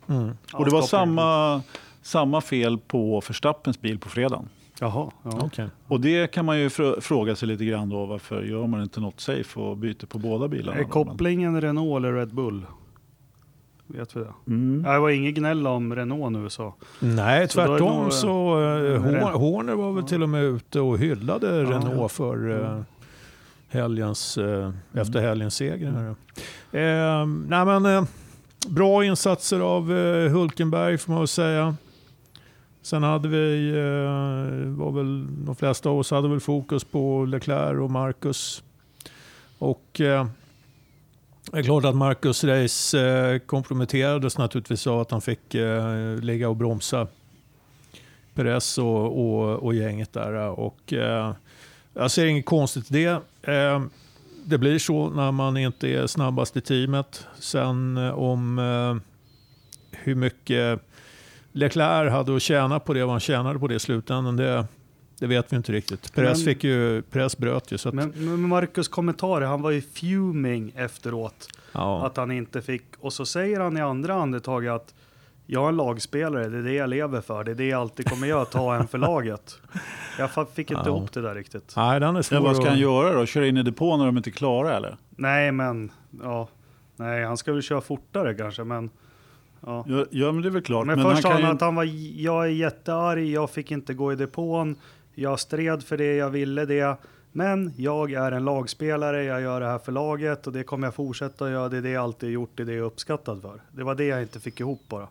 Mm. 0.07 0.29
Och 0.53 0.65
det 0.65 0.71
var 0.71 0.81
samma, 0.81 1.61
samma 2.01 2.41
fel 2.41 2.77
på 2.77 3.21
Verstappens 3.27 3.81
bil 3.81 3.99
på 3.99 4.09
fredagen. 4.09 4.49
Jaha. 4.79 5.11
Ja. 5.23 5.31
Okej. 5.41 5.67
Och 5.87 6.01
det 6.01 6.31
kan 6.31 6.45
man 6.45 6.59
ju 6.59 6.67
fr- 6.67 7.01
fråga 7.01 7.35
sig 7.35 7.47
lite 7.47 7.65
grann 7.65 7.89
då. 7.89 8.05
Varför 8.05 8.43
gör 8.43 8.67
man 8.67 8.81
inte 8.83 8.99
något 8.99 9.19
safe 9.19 9.59
och 9.59 9.77
byter 9.77 10.05
på 10.05 10.17
båda 10.19 10.47
bilarna? 10.47 10.77
Är 10.79 10.83
kopplingen 10.83 11.61
Renault 11.61 11.97
eller 11.97 12.13
Red 12.13 12.33
Bull? 12.33 12.65
Vet 13.87 14.15
vi 14.15 14.19
det? 14.19 14.33
Mm. 14.47 14.83
Ja, 14.85 14.93
Det 14.93 14.99
var 14.99 15.09
inget 15.09 15.35
gnäll 15.35 15.67
om 15.67 15.95
Renault 15.95 16.31
nu 16.31 16.49
så. 16.49 16.73
Nej, 16.99 17.47
Så 17.49 17.53
tvärtom 17.53 18.03
nog, 18.03 18.13
så 18.13 18.59
eh, 18.61 19.03
Ren- 19.03 19.23
Hor- 19.23 19.31
Horner 19.39 19.73
var 19.75 19.91
väl 19.91 20.03
till 20.03 20.23
och 20.23 20.29
med 20.29 20.43
ute 20.43 20.79
och 20.79 20.97
hyllade 20.97 21.47
Ja, 21.47 21.63
Renault 21.63 21.93
ja. 21.97 22.07
för 22.07 22.49
eh, 22.51 22.69
Mm. 22.71 22.85
helgens, 23.69 24.37
eh, 24.37 24.71
efter 24.93 25.21
helgens 25.21 25.55
seger. 25.55 25.91
här. 25.91 26.09
Eh, 27.21 27.25
nej, 27.27 27.65
men, 27.65 27.85
eh, 27.85 28.03
bra 28.67 29.05
insatser 29.05 29.59
av 29.59 29.93
eh, 29.97 30.31
Hulkenberg 30.31 30.97
får 30.97 31.11
man 31.11 31.21
väl 31.21 31.27
säga. 31.27 31.75
Sen 32.81 33.03
hade 33.03 33.27
vi, 33.27 33.69
eh, 33.69 34.69
var 34.77 34.91
väl, 34.91 35.27
de 35.45 35.55
flesta 35.55 35.89
av 35.89 35.99
oss 35.99 36.11
hade 36.11 36.27
väl 36.29 36.39
fokus 36.39 36.83
på 36.83 37.25
Leclerc 37.25 37.79
och 37.79 37.91
Marcus. 37.91 38.63
Och 39.59 40.01
eh, 40.01 40.27
det 41.51 41.57
är 41.57 41.63
klart 41.63 41.85
att 41.85 41.95
Marcus 41.95 42.43
Reis 42.43 42.93
eh, 42.93 43.39
komprometterades 43.39 44.37
naturligtvis 44.37 44.87
av 44.87 44.99
att 44.99 45.11
han 45.11 45.21
fick 45.21 45.55
eh, 45.55 46.15
ligga 46.15 46.49
och 46.49 46.55
bromsa 46.55 47.07
Perez 48.33 48.77
och, 48.77 49.19
och, 49.19 49.63
och 49.63 49.75
gänget 49.75 50.13
där. 50.13 50.33
Och, 50.33 50.93
eh, 50.93 51.33
jag 51.93 52.11
ser 52.11 52.25
inget 52.25 52.45
konstigt 52.45 52.91
i 52.91 53.03
det. 53.03 53.21
Eh, 53.53 53.81
det 54.45 54.57
blir 54.57 54.79
så 54.79 55.09
när 55.09 55.31
man 55.31 55.57
inte 55.57 55.87
är 55.87 56.07
snabbast 56.07 56.57
i 56.57 56.61
teamet. 56.61 57.27
Sen 57.39 57.97
eh, 57.97 58.19
om 58.19 58.59
eh, 58.59 58.95
hur 59.91 60.15
mycket 60.15 60.79
Leclerc 61.51 62.11
hade 62.11 62.35
att 62.35 62.41
tjäna 62.41 62.79
på 62.79 62.93
det, 62.93 63.03
vad 63.03 63.11
han 63.11 63.19
tjänade 63.19 63.59
på 63.59 63.67
det 63.67 63.75
i 63.75 63.79
slutändan, 63.79 64.37
det, 64.37 64.67
det 65.19 65.27
vet 65.27 65.53
vi 65.53 65.57
inte 65.57 65.71
riktigt. 65.71 66.11
Men- 66.15 66.35
fick 66.35 66.63
ju, 66.63 67.01
Perez 67.01 67.37
bröt 67.37 67.71
ju. 67.71 67.77
Så 67.77 67.89
att, 67.89 67.95
Men, 67.95 68.09
men 68.15 68.41
Marcus 68.47 68.87
kommentarer, 68.87 69.45
han 69.45 69.61
var 69.61 69.71
ju 69.71 69.81
fuming 69.81 70.71
efteråt. 70.75 71.47
ja. 71.71 72.05
Att 72.05 72.17
han 72.17 72.31
inte 72.31 72.61
fick, 72.61 72.83
och 72.99 73.13
så 73.13 73.25
säger 73.25 73.59
han 73.59 73.77
i 73.77 73.81
andra 73.81 74.13
andetaget 74.13 74.71
att 74.71 74.93
jag 75.49 75.63
är 75.63 75.69
en 75.69 75.75
lagspelare, 75.75 76.49
det 76.49 76.57
är 76.57 76.61
det 76.63 76.73
jag 76.73 76.89
lever 76.89 77.21
för, 77.21 77.43
det 77.43 77.51
är 77.51 77.55
det 77.55 77.65
jag 77.67 77.81
alltid 77.81 78.09
kommer 78.09 78.27
göra, 78.27 78.45
ta 78.45 78.75
en 78.75 78.87
för 78.87 78.97
laget. 78.97 79.59
Jag 80.19 80.29
fick 80.55 80.71
inte 80.71 80.83
Ja. 80.85 80.97
ihop 80.97 81.11
det 81.13 81.21
där 81.21 81.35
riktigt. 81.35 81.73
Nej, 81.75 81.99
den 81.99 82.15
är 82.15 82.21
svår 82.21 82.37
Ja, 82.37 82.43
vad 82.43 82.55
ska 82.55 82.63
att- 82.65 82.69
han 82.69 82.79
göra 82.79 83.13
då? 83.13 83.25
Köra 83.25 83.47
in 83.47 83.57
i 83.57 83.63
depån 83.63 83.99
när 83.99 84.05
de 84.05 84.17
inte 84.17 84.29
är 84.29 84.31
klara 84.31 84.77
eller? 84.77 84.97
Nej, 85.09 85.51
men 85.51 85.91
ja, 86.23 86.47
nej, 86.95 87.23
han 87.25 87.37
ska 87.37 87.53
väl 87.53 87.61
köra 87.61 87.81
fortare 87.81 88.33
kanske, 88.33 88.63
men 88.63 88.89
ja. 89.65 89.85
Ja, 89.87 90.05
ja 90.11 90.31
men 90.31 90.41
det 90.41 90.47
är 90.47 90.51
väl 90.51 90.61
klart. 90.61 90.85
Men, 90.87 90.99
Men, 91.01 91.09
först 91.11 91.21
sa 91.21 91.27
han 91.29 91.35
han 91.35 91.41
kan 91.49 91.55
att 91.55 91.61
han 91.61 91.75
var, 91.75 91.83
jag 92.21 92.45
är 92.45 92.49
jättearg, 92.49 93.19
jag 93.31 93.49
fick 93.49 93.71
inte 93.71 93.93
gå 93.93 94.13
i 94.13 94.15
depån, 94.15 94.75
jag 95.17 95.39
stred 95.39 95.83
för 95.83 95.97
det, 95.97 96.15
jag 96.15 96.29
ville 96.29 96.65
det. 96.65 96.97
Men 97.31 97.73
jag 97.77 98.11
är 98.11 98.31
en 98.31 98.45
lagspelare, 98.45 99.23
jag 99.23 99.41
gör 99.41 99.59
det 99.59 99.65
här 99.65 99.79
för 99.79 99.91
laget 99.91 100.47
och 100.47 100.53
det 100.53 100.63
kommer 100.63 100.87
jag 100.87 100.95
fortsätta 100.95 101.51
göra. 101.51 101.69
Det 101.69 101.77
är 101.77 101.81
det 101.81 101.89
jag 101.89 102.03
alltid 102.03 102.29
gjort, 102.29 102.51
det 102.55 102.63
är 102.63 102.65
det 102.65 102.73
jag 102.73 102.81
är 102.81 102.85
uppskattad 102.85 103.41
för. 103.41 103.61
Det 103.71 103.83
var 103.83 103.95
det 103.95 104.05
jag 104.05 104.21
inte 104.21 104.39
fick 104.39 104.59
ihop 104.59 104.81
bara. 104.87 105.07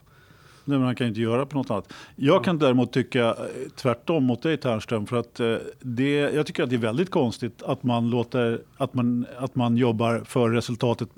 Nej, 0.65 0.79
men 0.79 0.83
han 0.83 0.95
kan 0.95 1.07
inte 1.07 1.21
göra 1.21 1.47
på 1.47 1.57
något 1.57 1.71
annat. 1.71 1.93
Jag 2.17 2.45
kan 2.45 2.59
däremot 2.59 2.93
tycka 2.93 3.25
eh, 3.29 3.35
tvärtom 3.77 4.25
mot 4.25 4.43
dig 4.43 4.57
Ternström. 4.57 5.07
För 5.07 5.17
att, 5.17 5.41
eh, 5.41 5.57
det, 5.81 6.19
jag 6.19 6.47
tycker 6.47 6.63
att 6.63 6.71
det 6.71 6.77
är 6.77 6.81
väldigt 6.81 7.11
konstigt 7.11 7.63
att 7.63 7.83
man, 7.83 8.11
låter, 8.11 8.61
att, 8.77 8.95
man, 8.95 9.27
att 9.39 9.55
man 9.55 9.77
jobbar 9.77 10.23
för 10.25 10.51
resultatet 10.51 11.09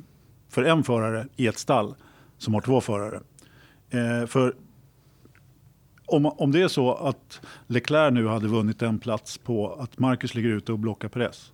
för 0.51 0.63
en 0.63 0.85
förare 0.85 1.27
i 1.37 1.47
ett 1.47 1.59
stall 1.59 1.95
som 2.39 2.55
har 2.55 2.61
två 2.61 2.81
förare. 2.81 3.21
Eh, 3.91 4.27
för 4.27 4.55
om, 6.09 6.27
om 6.27 6.53
det 6.53 6.63
är 6.63 6.69
så 6.69 6.95
att 6.95 7.41
Leclerc 7.67 8.15
nu 8.15 8.27
hade 8.27 8.49
vunnit 8.49 8.83
en 8.83 8.99
plats 8.99 9.39
på 9.39 9.73
att 9.73 9.99
Marcus 9.99 10.35
ligger 10.35 10.49
ute 10.49 10.73
och 10.73 10.79
blockar 10.79 11.09
press. 11.09 11.53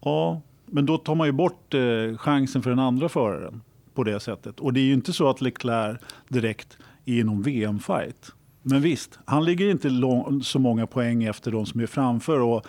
Ja, 0.00 0.40
men 0.66 0.86
då 0.86 0.98
tar 0.98 1.14
man 1.14 1.26
ju 1.26 1.32
bort 1.32 1.74
eh, 1.74 2.16
chansen 2.16 2.62
för 2.62 2.70
den 2.70 2.78
andra 2.78 3.08
föraren 3.08 3.62
på 3.94 4.04
det 4.04 4.20
sättet. 4.20 4.60
Och 4.60 4.72
det 4.72 4.80
är 4.80 4.84
ju 4.84 4.94
inte 4.94 5.12
så 5.12 5.30
att 5.30 5.40
Leclerc 5.40 5.98
direkt 6.28 6.78
är 7.04 7.12
i 7.12 7.24
någon 7.24 7.42
VM-fight. 7.42 8.32
Men 8.62 8.82
visst, 8.82 9.18
han 9.24 9.44
ligger 9.44 9.70
inte 9.70 9.88
lång, 9.88 10.42
så 10.42 10.58
många 10.58 10.86
poäng 10.86 11.24
efter 11.24 11.50
de 11.50 11.66
som 11.66 11.80
är 11.80 11.86
framför. 11.86 12.40
Och 12.40 12.66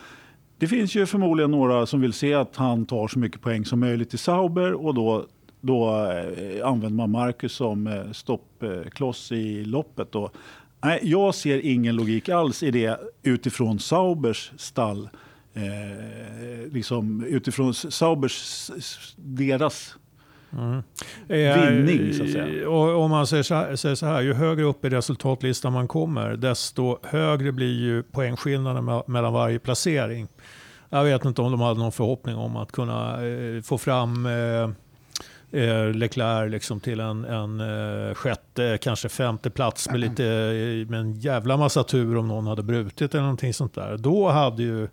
det 0.58 0.68
finns 0.68 0.96
ju 0.96 1.06
förmodligen 1.06 1.52
några 1.52 1.86
som 1.86 2.02
vill 2.02 2.14
se 2.14 2.34
att 2.34 2.56
han 2.56 2.86
tar 2.86 3.08
så 3.08 3.20
mycket 3.20 3.42
poäng 3.42 3.66
som 3.66 3.80
möjligt 3.80 4.14
i 4.14 4.18
Sauber 4.18 4.74
och 4.86 4.94
då, 4.94 5.26
då 5.62 6.06
eh, 6.12 6.68
använder 6.68 6.98
man 6.98 7.12
Marcus 7.12 7.54
som 7.54 7.88
eh, 7.88 8.12
stoppkloss 8.12 9.32
i 9.32 9.66
loppet. 9.66 10.16
Och, 10.16 10.36
nej, 10.84 11.00
jag 11.04 11.36
ser 11.36 11.66
ingen 11.66 11.96
logik 11.96 12.30
alls 12.30 12.64
i 12.64 12.72
det 12.72 13.00
utifrån 13.24 13.80
Saubers 13.80 14.52
stall. 14.58 15.10
Eh, 15.54 16.72
liksom 16.74 17.24
utifrån 17.24 17.74
Saubers, 17.74 18.72
deras 19.16 19.96
Mm. 20.54 20.84
vinning, 21.86 22.14
så 22.14 22.24
att 22.24 22.32
säga. 22.32 22.62
Eh, 22.62 22.68
Och 22.68 23.04
om 23.04 23.12
man 23.12 23.28
säger 23.28 23.44
så, 23.44 23.56
här, 23.56 23.76
säger 23.76 23.96
så 23.96 24.06
här, 24.06 24.22
ju 24.22 24.34
högre 24.34 24.64
upp 24.64 24.86
i 24.86 24.90
resultatlistan 24.90 25.74
man 25.74 25.88
kommer, 25.88 26.36
desto 26.36 26.98
högre 27.04 27.52
blir 27.52 27.80
ju 27.80 28.04
poängskillnaden 28.04 28.90
me- 28.90 29.04
mellan 29.08 29.34
varje 29.34 29.60
placering. 29.60 30.28
Jag 30.90 31.04
vet 31.04 31.26
inte 31.26 31.42
om 31.42 31.52
de 31.52 31.62
hade 31.62 31.80
någon 31.80 31.92
förhoppning 31.92 32.36
om 32.36 32.56
att 32.56 32.72
kunna 32.72 33.26
eh, 33.28 33.62
få 33.62 33.78
fram 33.78 34.26
eh, 34.26 34.34
eh, 34.34 34.70
Leclerc 35.94 36.52
liksom 36.52 36.80
till 36.80 37.00
en, 37.00 37.26
en 37.26 37.60
eh, 37.60 38.14
sjätte, 38.14 38.78
kanske 38.82 39.10
femte 39.10 39.50
plats 39.50 39.90
med, 39.90 40.00
lite, 40.00 40.26
eh, 40.26 40.90
med 40.90 41.00
en 41.00 41.14
jävla 41.14 41.58
massa 41.58 41.84
tur 41.84 42.18
om 42.18 42.28
någon 42.28 42.48
hade 42.48 42.64
brutit 42.64 43.14
eller 43.14 43.22
någonting 43.22 43.54
sånt 43.54 43.74
där. 43.76 43.98
Då 43.98 44.30
hade 44.30 44.64
ju, 44.64 44.88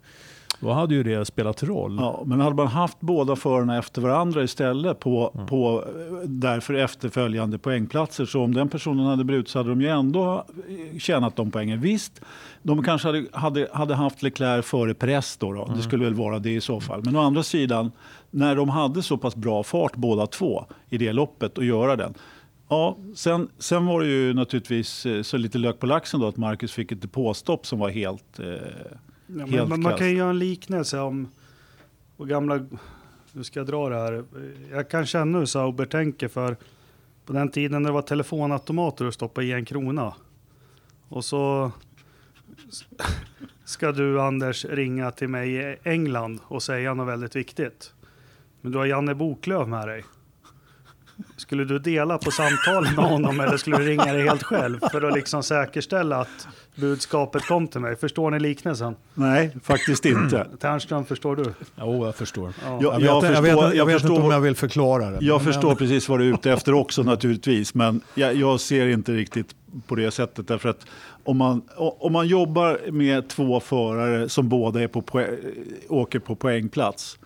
då 0.59 0.71
hade 0.71 0.95
ju 0.95 1.03
det 1.03 1.25
spelat 1.25 1.63
roll. 1.63 1.97
Ja, 2.01 2.23
men 2.25 2.41
hade 2.41 2.55
man 2.55 2.67
haft 2.67 2.97
båda 2.99 3.35
förarna 3.35 3.77
efter 3.77 4.01
varandra 4.01 4.43
istället 4.43 4.99
på, 4.99 5.31
Mm. 5.35 5.47
på 5.47 5.83
eh, 5.87 6.29
därför 6.29 6.73
efterföljande 6.73 7.57
poängplatser 7.57 8.25
så 8.25 8.43
om 8.43 8.53
den 8.53 8.69
personen 8.69 9.05
hade 9.05 9.23
brutit 9.23 9.49
så 9.49 9.59
hade 9.59 9.69
de 9.69 9.81
ju 9.81 9.87
ändå 9.87 10.45
eh, 10.93 10.99
tjänat 10.99 11.35
de 11.35 11.51
poängen. 11.51 11.81
Visst, 11.81 12.21
de 12.61 12.83
kanske 12.83 13.07
hade, 13.07 13.27
hade, 13.31 13.69
hade 13.73 13.95
haft 13.95 14.23
Leclerc 14.23 14.65
före 14.65 14.93
press 14.93 15.37
då, 15.37 15.53
då. 15.53 15.63
Mm. 15.63 15.77
det 15.77 15.83
skulle 15.83 16.03
väl 16.03 16.13
vara 16.13 16.39
det 16.39 16.51
i 16.51 16.61
så 16.61 16.79
fall. 16.79 17.01
Men 17.05 17.15
å 17.15 17.19
andra 17.19 17.43
sidan, 17.43 17.91
när 18.31 18.55
de 18.55 18.69
hade 18.69 19.03
så 19.03 19.17
pass 19.17 19.35
bra 19.35 19.63
fart 19.63 19.95
båda 19.95 20.27
två 20.27 20.65
i 20.89 20.97
det 20.97 21.13
loppet 21.13 21.57
och 21.57 21.65
göra 21.65 21.95
den. 21.95 22.13
Ja, 22.69 22.97
sen, 23.15 23.47
sen 23.57 23.85
var 23.85 24.01
det 24.01 24.07
ju 24.07 24.33
naturligtvis 24.33 25.05
eh, 25.05 25.21
så 25.21 25.37
lite 25.37 25.57
lök 25.57 25.79
på 25.79 25.85
laxen 25.85 26.19
då 26.19 26.27
att 26.27 26.37
Marcus 26.37 26.71
fick 26.73 26.91
ett 26.91 27.01
depåstopp 27.01 27.65
som 27.65 27.79
var 27.79 27.89
helt... 27.89 28.39
Eh, 28.39 28.45
Ja, 29.27 29.45
Helt 29.45 29.51
men, 29.51 29.69
man, 29.69 29.81
man 29.81 29.97
kan 29.97 30.09
ju 30.09 30.17
göra 30.17 30.29
en 30.29 30.39
liknelse 30.39 30.99
om 30.99 31.27
och 32.17 32.29
gamla, 32.29 32.65
nu 33.31 33.43
ska 33.43 33.59
jag 33.59 33.67
dra 33.67 33.89
det 33.89 33.95
här. 33.95 34.23
Jag 34.71 34.89
kan 34.89 35.05
känna 35.05 35.39
hur 35.39 35.45
Sauber 35.45 35.85
tänker 35.85 36.27
för 36.27 36.57
på 37.25 37.33
den 37.33 37.49
tiden 37.49 37.83
när 37.83 37.89
det 37.89 37.93
var 37.93 38.01
telefonautomater 38.01 39.05
och 39.05 39.13
stoppa 39.13 39.43
i 39.43 39.51
en 39.51 39.65
krona. 39.65 40.13
Och 41.09 41.25
så 41.25 41.71
ska 43.65 43.91
du 43.91 44.21
Anders 44.21 44.65
ringa 44.65 45.11
till 45.11 45.27
mig 45.27 45.55
i 45.55 45.77
England 45.83 46.39
och 46.43 46.63
säga 46.63 46.93
något 46.93 47.07
väldigt 47.07 47.35
viktigt. 47.35 47.93
Men 48.61 48.71
du 48.71 48.77
har 48.77 48.85
Janne 48.85 49.15
Boklöv 49.15 49.67
med 49.67 49.87
dig. 49.87 50.05
Skulle 51.37 51.65
du 51.65 51.79
dela 51.79 52.17
på 52.17 52.31
samtalen 52.31 52.95
med 52.95 53.05
honom 53.05 53.39
eller 53.39 53.57
skulle 53.57 53.77
du 53.77 53.85
ringa 53.85 54.13
dig 54.13 54.23
helt 54.23 54.43
själv 54.43 54.79
för 54.91 55.01
att 55.01 55.13
liksom 55.13 55.43
säkerställa 55.43 56.21
att 56.21 56.47
budskapet 56.77 57.45
kom 57.45 57.67
till 57.67 57.81
mig? 57.81 57.95
Förstår 57.95 58.31
ni 58.31 58.39
liknelsen? 58.39 58.95
nej, 59.13 59.51
faktiskt 59.63 60.05
inte. 60.05 60.47
Tärnström, 60.59 61.05
förstår 61.05 61.35
du? 61.35 61.53
Jo, 61.75 62.05
jag 62.05 62.15
förstår. 62.15 62.53
Ja. 62.65 62.79
Jag, 62.81 62.93
Jag, 62.93 63.01
jag, 63.01 63.21
förstår, 63.23 63.41
vet, 63.41 63.75
jag, 63.75 63.85
vet 63.85 63.93
förstår, 63.95 64.11
inte 64.11 64.25
om 64.25 64.31
jag 64.31 64.39
vill 64.41 64.55
förklara 64.55 65.09
det. 65.11 65.25
jag 65.25 65.35
Men- 65.43 65.45
förstår 65.53 65.75
precis 65.75 66.09
vad 66.09 66.19
du 66.19 66.29
är 66.29 66.33
ute 66.33 66.51
efter 66.51 66.73
också 66.73 67.03
naturligtvis. 67.03 67.73
Men 67.73 68.01
jag, 68.15 68.35
jag 68.35 68.59
ser 68.59 68.87
inte 68.87 69.11
riktigt 69.11 69.55
på 69.87 69.95
det 69.95 70.11
sättet. 70.11 70.47
Därför 70.47 70.69
att 70.69 70.85
om 71.23 71.37
man, 71.37 71.61
om 71.77 72.13
man 72.13 72.27
jobbar 72.27 72.91
med 72.91 73.27
två 73.29 73.59
förare 73.59 74.29
som 74.29 74.49
båda 74.49 74.81
är 74.83 74.87
på 74.87 75.01
poäng, 75.01 75.29
åker 75.89 76.19
på 76.19 76.35
poängplats. 76.35 77.17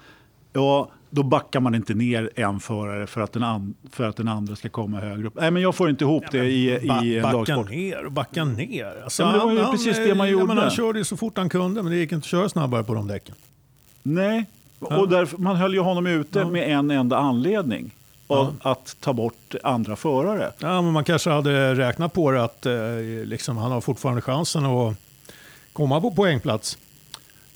Ja, 0.54 0.92
då 1.14 1.24
backar 1.24 1.60
man 1.60 1.76
inte 1.76 1.94
ner 1.94 2.30
en 2.36 2.60
förare 2.60 3.08
för 3.08 3.22
att 3.22 3.34
den, 3.34 3.44
an, 3.44 3.74
för 3.92 4.04
att 4.10 4.16
den 4.16 4.28
andra 4.28 4.56
ska 4.56 4.70
komma 4.70 5.00
högre 5.00 5.28
upp. 5.28 5.34
Nej, 5.36 5.52
men 5.52 5.62
jag 5.62 5.76
får 5.76 5.90
inte 5.90 6.04
ihop 6.04 6.24
det 6.32 6.46
i, 6.46 6.88
Ba- 6.88 7.04
i 7.04 7.16
en 7.18 7.24
backa 7.24 7.38
lagsport. 7.38 7.70
ner 7.70 8.06
och 8.06 8.12
backa 8.12 8.44
ner. 8.46 9.02
Alltså, 9.04 9.24
Ja, 9.24 9.28
men 9.32 9.40
det 9.40 9.46
var 9.46 9.52
ju 9.54 9.60
han- 9.62 9.72
precis 9.72 9.98
det 9.98 10.16
man 10.16 10.30
ja, 10.30 10.38
men 10.38 10.48
gjorde. 10.50 10.62
han 10.62 10.70
körde 10.72 11.06
så 11.06 11.18
fort 11.18 11.38
han 11.38 11.50
kunde, 11.50 11.84
men 11.84 11.92
det 11.92 11.98
gick 11.98 12.12
inte 12.12 12.24
att 12.24 12.30
köra 12.30 12.50
snabbare 12.50 12.84
på 12.84 12.94
de 12.94 13.08
däcken. 13.08 13.36
Nej, 14.04 14.46
Ja. 14.90 14.98
och 15.00 15.10
därför, 15.10 15.38
man 15.38 15.56
höll 15.56 15.74
ju 15.74 15.80
honom 15.80 16.08
ute 16.08 16.40
Ja. 16.40 16.50
med 16.50 16.70
en 16.78 16.92
enda 16.92 17.18
anledning. 17.18 17.92
Ja. 18.28 18.52
Att, 18.62 18.66
att 18.66 18.96
ta 19.00 19.14
bort 19.14 19.56
andra 19.64 19.96
förare. 19.96 20.52
Ja, 20.60 20.82
men 20.82 20.94
man 20.94 21.04
kanske 21.04 21.30
hade 21.30 21.76
räknat 21.76 22.14
på 22.14 22.32
det 22.32 22.44
att 22.44 22.66
eh, 22.66 22.74
liksom, 23.26 23.58
han 23.58 23.72
har 23.72 23.82
fortfarande 23.82 24.22
chansen 24.22 24.66
att 24.66 24.96
komma 25.74 26.02
på 26.02 26.12
poängplats. 26.12 26.78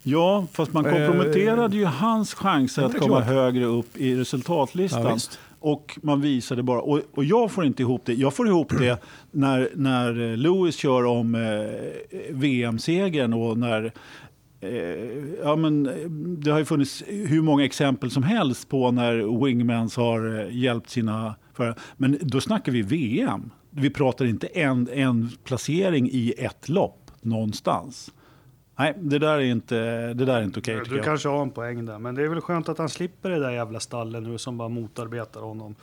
Ja, 0.08 0.48
fast 0.52 0.74
man 0.74 0.86
Eh, 0.86 0.92
komprometterade 0.92 1.78
ju 1.78 1.86
hans 1.86 2.34
chanser 2.34 2.82
ja, 2.82 2.88
att 2.88 2.98
komma 3.00 3.16
klart. 3.16 3.26
högre 3.26 3.66
upp 3.66 3.98
i 3.98 4.12
Ja, 4.14 4.20
resultatlistan. 4.20 5.14
visst. 5.14 5.40
och 5.60 6.00
man 6.04 6.22
visade 6.22 6.64
bara, 6.64 6.82
och, 6.82 7.02
och 7.14 7.24
jag 7.24 7.52
får 7.52 7.66
inte 7.66 7.82
ihop 7.82 8.02
det. 8.06 8.14
Jag 8.14 8.34
får 8.34 8.48
ihop 8.48 8.74
det 8.80 9.04
när, 9.32 9.70
när 9.76 10.32
eh, 10.32 10.38
Lewis 10.38 10.76
kör 10.76 11.06
om 11.06 11.36
eh, 11.36 11.42
VM-segern 12.30 13.34
och 13.34 13.58
när 13.58 13.94
eh, 14.62 14.70
ja, 15.44 15.56
men, 15.56 15.84
det 16.44 16.52
har 16.52 16.60
ju 16.60 16.66
funnits 16.66 17.04
hur 17.08 17.42
många 17.42 17.66
exempel 17.66 18.12
som 18.12 18.24
helst 18.24 18.70
på 18.70 18.92
när 18.92 19.44
wingmans 19.46 19.96
har 19.96 20.48
hjälpt 20.52 20.90
sina 20.90 21.36
förare. 21.54 21.76
Men 21.98 22.18
då 22.22 22.42
snackar 22.42 22.72
vi 22.72 22.82
VM. 22.82 23.50
Vi 23.70 23.90
pratar 23.90 24.26
inte 24.26 24.48
en, 24.48 24.90
en 24.94 25.32
placering 25.44 26.10
i 26.12 26.34
ett 26.38 26.70
lopp 26.70 27.12
någonstans. 27.22 28.12
Nej, 28.78 28.94
det 28.98 29.20
där 29.20 29.34
är 29.38 29.40
inte, 29.42 29.76
det 30.14 30.26
där 30.26 30.36
är 30.40 30.44
inte 30.44 30.60
okej 30.60 30.82
du 30.90 30.96
jag. 30.96 31.06
kanske 31.06 31.30
har 31.30 31.42
en 31.42 31.52
poäng 31.52 31.86
där, 31.86 32.00
men 32.00 32.16
det 32.16 32.24
är 32.24 32.28
väl 32.28 32.42
skönt 32.42 32.70
att 32.70 32.78
han 32.78 32.90
slipper 32.90 33.30
det 33.30 33.40
där 33.40 33.52
jävla 33.52 33.80
stallet 33.80 34.24
nu 34.24 34.38
som 34.38 34.58
bara 34.58 34.70
motarbetar 34.70 35.42
honom. 35.42 35.76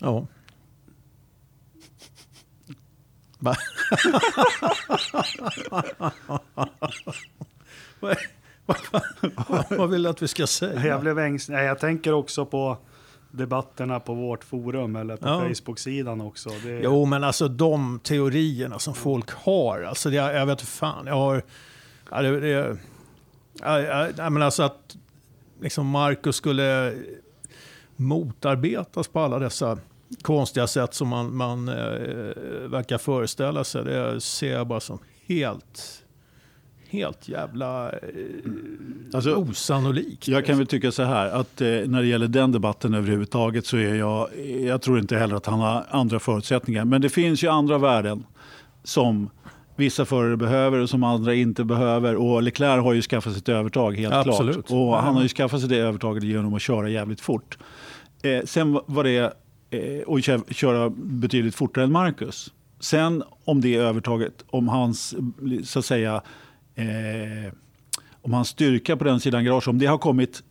Ja. 0.00 0.26
Va? 3.38 3.54
Vad- 8.00 8.16
vad- 8.66 9.64
Vad 9.78 9.90
vill 9.90 10.02
du 10.02 10.08
att 10.08 10.22
vi 10.22 10.28
ska 10.28 10.46
säga? 10.46 10.86
Jag 10.86 11.00
blev 11.00 11.18
ängslig. 11.18 11.54
Nej, 11.54 11.66
jag 11.66 11.78
tänker 11.78 12.12
också 12.12 12.46
på 12.46 12.78
debatterna 13.36 14.00
på 14.00 14.14
vårt 14.14 14.44
forum 14.44 14.96
eller 14.96 15.16
på 15.16 15.28
Ja. 15.28 15.40
Facebook-sidan 15.48 16.20
också. 16.20 16.50
Det, 16.64 16.80
Jo, 16.82 17.04
men 17.04 17.24
alltså 17.24 17.48
de 17.48 18.00
teorierna 18.02 18.78
som 18.78 18.94
folk 18.94 19.30
har. 19.30 19.82
Alltså 19.82 20.10
det, 20.10 20.16
jag 20.16 20.46
vet 20.46 20.60
inte 20.60 20.72
fan. 20.72 21.06
Jag 21.06 21.14
har... 21.14 21.42
Ja, 22.10 22.22
det, 22.22 22.40
det, 22.40 22.76
ja, 24.16 24.30
men 24.30 24.42
alltså 24.42 24.62
att 24.62 24.96
liksom 25.60 25.86
Marcus 25.86 26.36
skulle 26.36 26.94
motarbetas 27.96 29.08
på 29.08 29.20
alla 29.20 29.38
dessa 29.38 29.78
konstiga 30.22 30.66
sätt 30.66 30.94
som 30.94 31.08
man, 31.08 31.36
man 31.36 31.68
eh, 31.68 31.74
verkar 32.68 32.98
föreställa 32.98 33.64
sig. 33.64 33.84
Det 33.84 34.20
ser 34.20 34.52
jag 34.52 34.66
bara 34.66 34.80
som 34.80 34.98
helt, 35.26 36.03
helt 36.94 37.28
jävla 37.28 37.90
eh, 37.92 37.98
Alltså, 39.14 39.34
osannolikt. 39.34 40.28
Jag 40.28 40.46
kan 40.46 40.58
väl 40.58 40.66
tycka 40.66 40.92
så 40.92 41.02
här 41.02 41.26
att 41.30 41.60
eh, 41.60 41.66
när 41.68 42.00
det 42.02 42.06
gäller 42.08 42.28
den 42.28 42.52
debatten 42.52 42.94
överhuvudtaget 42.94 43.66
så 43.66 43.76
är 43.76 43.94
jag, 43.94 44.28
jag 44.64 44.82
tror 44.82 44.98
inte 44.98 45.16
heller 45.16 45.36
att 45.36 45.46
han 45.46 45.60
har 45.60 45.84
andra 45.90 46.18
förutsättningar. 46.18 46.84
Men 46.84 47.00
det 47.02 47.08
finns 47.08 47.44
ju 47.44 47.48
andra 47.48 47.78
värden 47.78 48.24
som 48.84 49.30
vissa 49.76 50.04
förare 50.04 50.36
behöver 50.36 50.78
och 50.78 50.90
som 50.90 51.04
andra 51.04 51.34
inte 51.34 51.64
behöver. 51.64 52.16
Och 52.16 52.42
Leclerc 52.42 52.82
har 52.82 52.92
ju 52.92 53.02
skaffat 53.02 53.32
sig 53.32 53.38
ett 53.40 53.48
övertag 53.48 53.96
helt 53.96 54.14
Absolut. 54.14 54.54
klart. 54.54 54.70
Och 54.70 54.96
han 54.96 55.14
har 55.14 55.22
ju 55.22 55.28
skaffat 55.28 55.60
sig 55.60 55.68
det 55.68 55.76
övertaget 55.78 56.22
genom 56.24 56.54
att 56.54 56.62
köra 56.62 56.88
jävligt 56.88 57.20
fort. 57.20 57.58
Eh, 58.22 58.44
sen 58.44 58.80
var 58.86 59.04
det 59.04 59.18
eh, 59.70 60.02
och 60.06 60.22
kö- 60.24 60.40
köra 60.50 60.90
betydligt 60.96 61.54
fortare 61.54 61.84
än 61.84 61.92
Marcus. 61.92 62.52
Sen 62.80 63.22
om 63.44 63.60
det 63.60 63.74
övertaget, 63.74 64.44
om 64.50 64.68
hans 64.68 65.14
så 65.64 65.78
att 65.78 65.84
säga 65.84 66.22
eh, 66.74 67.52
om 68.22 68.32
hans 68.32 68.48
styrka 68.48 68.96
på 68.96 69.04
den 69.04 69.20
sidan 69.20 69.44
garage, 69.44 69.68
om 69.68 69.78
det 69.78 69.86
har 69.86 69.98
kommit 69.98 70.42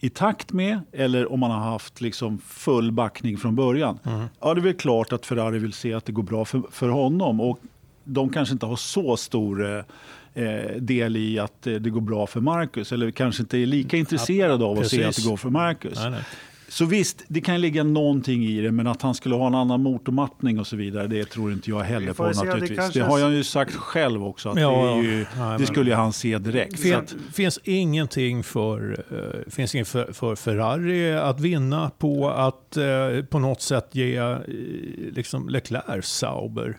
i 0.00 0.10
takt 0.10 0.52
med 0.52 0.80
eller 0.92 1.32
om 1.32 1.40
man 1.40 1.50
har 1.50 1.70
haft 1.70 2.00
liksom 2.00 2.38
full 2.38 2.92
backning 2.92 3.38
från 3.38 3.56
början. 3.56 3.98
Ja, 4.40 4.54
det 4.54 4.60
är 4.60 4.62
väl 4.62 4.74
klart 4.74 5.12
att 5.12 5.26
Ferrari 5.26 5.58
vill 5.58 5.72
se 5.72 5.94
att 5.94 6.04
det 6.04 6.12
går 6.12 6.22
bra 6.22 6.44
för, 6.44 6.62
för 6.70 6.88
honom. 6.88 7.40
Och 7.40 7.60
de 8.04 8.28
kanske 8.28 8.52
inte 8.52 8.66
har 8.66 8.76
så 8.76 9.16
stor 9.16 9.84
eh, 10.34 10.76
del 10.76 11.16
i 11.16 11.38
att 11.38 11.66
eh, 11.66 11.74
det 11.74 11.90
går 11.90 12.00
bra 12.00 12.26
för 12.26 12.40
Marcus. 12.40 12.92
Eller 12.92 13.10
kanske 13.10 13.42
inte 13.42 13.58
är 13.58 13.66
lika 13.66 13.96
intresserade 13.96 14.64
av 14.64 14.78
att 14.78 14.88
se 14.88 14.96
precis. 14.96 15.18
att 15.18 15.24
det 15.24 15.30
går 15.30 15.36
för 15.36 15.50
Marcus. 15.50 15.98
Nej, 15.98 16.10
nej. 16.10 16.22
Så 16.70 16.84
visst, 16.84 17.24
det 17.28 17.40
kan 17.40 17.60
ligga 17.60 17.84
någonting 17.84 18.44
i 18.44 18.60
det, 18.60 18.72
men 18.72 18.86
att 18.86 19.02
han 19.02 19.14
skulle 19.14 19.34
ha 19.34 19.46
en 19.46 19.54
annan 19.54 19.82
motormattning 19.82 20.58
och 20.60 20.66
så 20.66 20.76
vidare, 20.76 21.06
det 21.06 21.24
tror 21.24 21.52
inte 21.52 21.70
jag 21.70 21.80
heller 21.80 22.12
på 22.12 22.34
se, 22.34 22.40
det 22.40 22.46
naturligtvis. 22.46 22.76
Det, 22.76 22.82
kanske- 22.82 23.02
har 23.02 23.18
jag 23.18 23.32
ju 23.32 23.44
sagt 23.44 23.74
själv 23.74 24.24
också, 24.24 24.48
att 24.48 24.60
Ja, 24.60 24.70
det, 24.70 25.08
är 25.08 25.12
ju, 25.12 25.26
men- 25.38 25.60
det 25.60 25.66
skulle 25.66 25.94
han 25.94 26.12
se 26.12 26.38
direkt. 26.38 26.76
Så 26.76 26.82
fin, 26.82 26.94
att, 26.94 27.14
finns 27.34 27.58
ingenting 27.64 28.42
för, 28.42 29.04
eh, 29.10 29.50
finns 29.50 29.74
inget 29.74 29.88
för, 29.88 30.12
för 30.12 30.36
Ferrari 30.36 31.12
att 31.16 31.40
vinna 31.40 31.90
på 31.98 32.30
att 32.30 32.76
eh, 32.76 33.24
på 33.30 33.38
något 33.38 33.60
sätt 33.62 33.88
ge 33.92 34.16
eh, 34.16 34.36
liksom 35.12 35.48
Leclerc 35.48 36.06
Sauber 36.06 36.76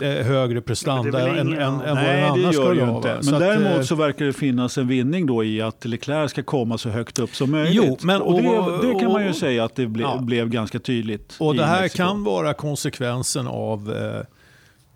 högre 0.00 0.60
prestanda 0.60 1.28
än, 1.28 1.46
ingen- 1.48 1.52
än, 1.62 1.72
än 1.80 1.80
vad 1.80 1.94
Nej, 1.94 2.20
den 2.22 2.34
det 2.38 2.44
annars 2.44 2.54
skulle 2.54 2.84
ha. 2.84 2.96
inte. 2.96 3.14
Men 3.14 3.24
Så 3.24 3.34
att, 3.36 3.42
eh, 3.42 3.48
däremot 3.48 3.86
så 3.86 3.94
verkar 3.94 4.24
det 4.24 4.32
finnas 4.32 4.78
en 4.78 4.88
vinning 4.88 5.26
då 5.26 5.44
i 5.44 5.62
att 5.62 5.84
Leclerc 5.84 6.30
ska 6.30 6.42
komma 6.42 6.78
så 6.78 6.88
högt 6.88 7.18
upp 7.18 7.34
som 7.36 7.50
möjligt. 7.50 7.74
Jo, 7.74 7.98
men- 8.02 8.22
och 8.22 8.42
det, 8.42 8.48
och- 8.48 8.84
det 8.86 9.00
kan 9.00 9.12
man 9.12 9.22
ju 9.24 9.28
och- 9.30 9.36
säga 9.36 9.64
att 9.64 9.74
det 9.74 9.86
ble, 9.86 10.02
Ja. 10.02 10.18
blev 10.20 10.48
ganska 10.48 10.78
tydligt 10.78 11.36
Och 11.40 11.54
det 11.56 11.64
här 11.64 11.82
Mexiko. 11.82 12.04
kan 12.04 12.24
vara 12.24 12.54
konsekvensen 12.54 13.46
av 13.46 13.92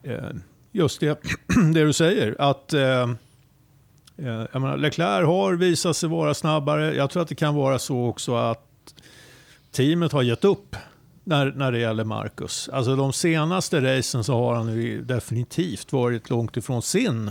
eh, 0.04 0.12
eh, 0.12 0.18
just 0.72 1.00
det, 1.00 1.18
det 1.74 1.84
du 1.84 1.92
säger. 1.92 2.36
Att 2.38 2.72
eh, 2.72 3.08
Eh, 4.22 4.44
jag 4.52 4.62
menar, 4.62 4.76
Leclerc 4.76 5.26
har 5.26 5.54
visat 5.54 5.96
sig 5.96 6.08
vara 6.08 6.34
snabbare. 6.34 6.94
Jag 6.94 7.10
tror 7.10 7.22
att 7.22 7.28
det 7.28 7.34
kan 7.34 7.54
vara 7.54 7.78
så 7.78 8.04
också 8.06 8.34
att 8.34 8.64
teamet 9.72 10.12
har 10.12 10.22
gett 10.22 10.44
upp 10.44 10.76
när, 11.28 11.52
när 11.52 11.72
det 11.72 11.78
gäller 11.78 12.04
Marcus. 12.04 12.68
Alltså 12.72 12.96
de 12.96 13.12
senaste 13.12 13.98
racen 13.98 14.24
så 14.24 14.34
har 14.34 14.54
han 14.54 14.82
ju 14.82 15.02
definitivt 15.02 15.92
varit 15.92 16.30
långt 16.30 16.56
ifrån 16.56 16.82
sin 16.82 17.30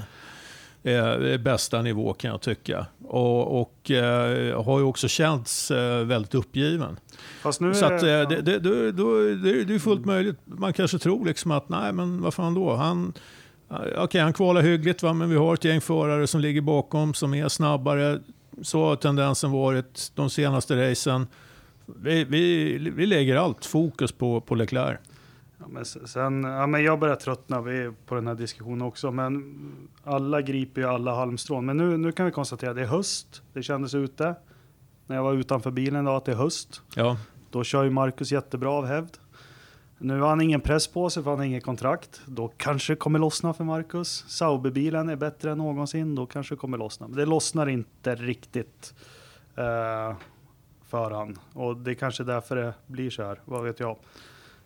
eh, 0.83 1.37
bästa 1.37 1.81
nivå 1.81 2.13
kan 2.13 2.31
jag 2.31 2.41
tycka. 2.41 2.85
Och, 3.07 3.61
och 3.61 3.91
eh, 3.91 4.63
har 4.63 4.79
ju 4.79 4.85
också 4.85 5.07
känts 5.07 5.71
eh, 5.71 6.05
väldigt 6.05 6.35
uppgiven. 6.35 6.99
Fast 7.41 7.61
nu 7.61 7.73
Så 7.73 7.85
att, 7.85 7.91
eh, 7.91 8.07
det, 8.07 8.41
det, 8.41 8.59
det, 8.59 8.91
då, 8.91 9.21
det, 9.21 9.63
det 9.63 9.75
är 9.75 9.79
fullt 9.79 10.05
möjligt. 10.05 10.37
Man 10.45 10.73
kanske 10.73 10.99
tror 10.99 11.25
liksom 11.25 11.51
att 11.51 11.69
nej 11.69 11.93
men 11.93 12.21
vad 12.21 12.33
fan 12.33 12.53
då. 12.53 12.75
Han, 12.75 13.13
eh, 13.71 14.03
Okej, 14.03 14.21
han 14.21 14.33
kvalar 14.33 14.61
hyggligt 14.61 15.03
va? 15.03 15.13
men 15.13 15.29
vi 15.29 15.35
har 15.35 15.53
ett 15.53 15.63
gäng 15.63 15.81
förare 15.81 16.27
som 16.27 16.41
ligger 16.41 16.61
bakom 16.61 17.13
som 17.13 17.33
är 17.33 17.49
snabbare. 17.49 18.19
Så 18.61 18.85
har 18.85 18.95
tendensen 18.95 19.51
varit 19.51 20.11
de 20.15 20.29
senaste 20.29 20.91
racen. 20.91 21.27
Vi, 21.95 22.23
vi, 22.23 22.77
vi 22.77 23.05
lägger 23.05 23.35
allt 23.35 23.65
fokus 23.65 24.11
på, 24.11 24.41
på 24.41 24.55
Leclerc. 24.55 24.99
Ja, 25.59 25.65
men 25.67 25.85
sen, 25.85 26.43
ja, 26.43 26.67
men 26.67 26.83
jag 26.83 26.99
börjar 26.99 27.15
tröttna 27.15 27.63
på 28.05 28.15
den 28.15 28.27
här 28.27 28.35
diskussionen 28.35 28.81
också. 28.81 29.11
Men 29.11 29.55
alla 30.03 30.41
griper 30.41 30.81
ju 30.81 30.87
alla 30.87 31.15
halmstrån. 31.15 31.65
Men 31.65 31.77
nu, 31.77 31.97
nu 31.97 32.11
kan 32.11 32.25
vi 32.25 32.31
konstatera 32.31 32.69
att 32.69 32.75
det 32.75 32.81
är 32.81 32.87
höst. 32.87 33.41
Det 33.53 33.63
kändes 33.63 33.95
ute. 33.95 34.35
När 35.07 35.15
jag 35.15 35.23
var 35.23 35.33
utanför 35.33 35.71
bilen 35.71 36.03
idag 36.03 36.15
att 36.15 36.25
det 36.25 36.31
är 36.31 36.35
höst. 36.35 36.81
Ja. 36.95 37.17
Då 37.51 37.63
kör 37.63 37.83
ju 37.83 37.89
Marcus 37.89 38.31
jättebra 38.31 38.71
av 38.71 38.85
hävd. 38.85 39.17
Nu 39.97 40.19
har 40.19 40.29
han 40.29 40.41
ingen 40.41 40.61
press 40.61 40.87
på 40.87 41.09
sig 41.09 41.23
för 41.23 41.29
han 41.29 41.39
har 41.39 41.45
inget 41.45 41.63
kontrakt. 41.63 42.21
Då 42.25 42.47
kanske 42.57 42.93
det 42.93 42.97
kommer 42.97 43.19
lossna 43.19 43.53
för 43.53 43.63
Marcus. 43.63 44.25
Sauberbilen 44.27 45.09
är 45.09 45.15
bättre 45.15 45.51
än 45.51 45.57
någonsin. 45.57 46.15
Då 46.15 46.25
kanske 46.25 46.55
det 46.55 46.59
kommer 46.59 46.77
lossna. 46.77 47.07
Men 47.07 47.17
det 47.17 47.25
lossnar 47.25 47.69
inte 47.69 48.15
riktigt 48.15 48.93
eh, 49.55 50.15
för 50.89 51.11
han. 51.11 51.39
Och 51.53 51.77
det 51.77 51.91
är 51.91 51.95
kanske 51.95 52.23
därför 52.23 52.55
det 52.55 52.73
blir 52.87 53.09
så 53.09 53.23
här. 53.23 53.39
Vad 53.45 53.63
vet 53.63 53.79
jag. 53.79 53.97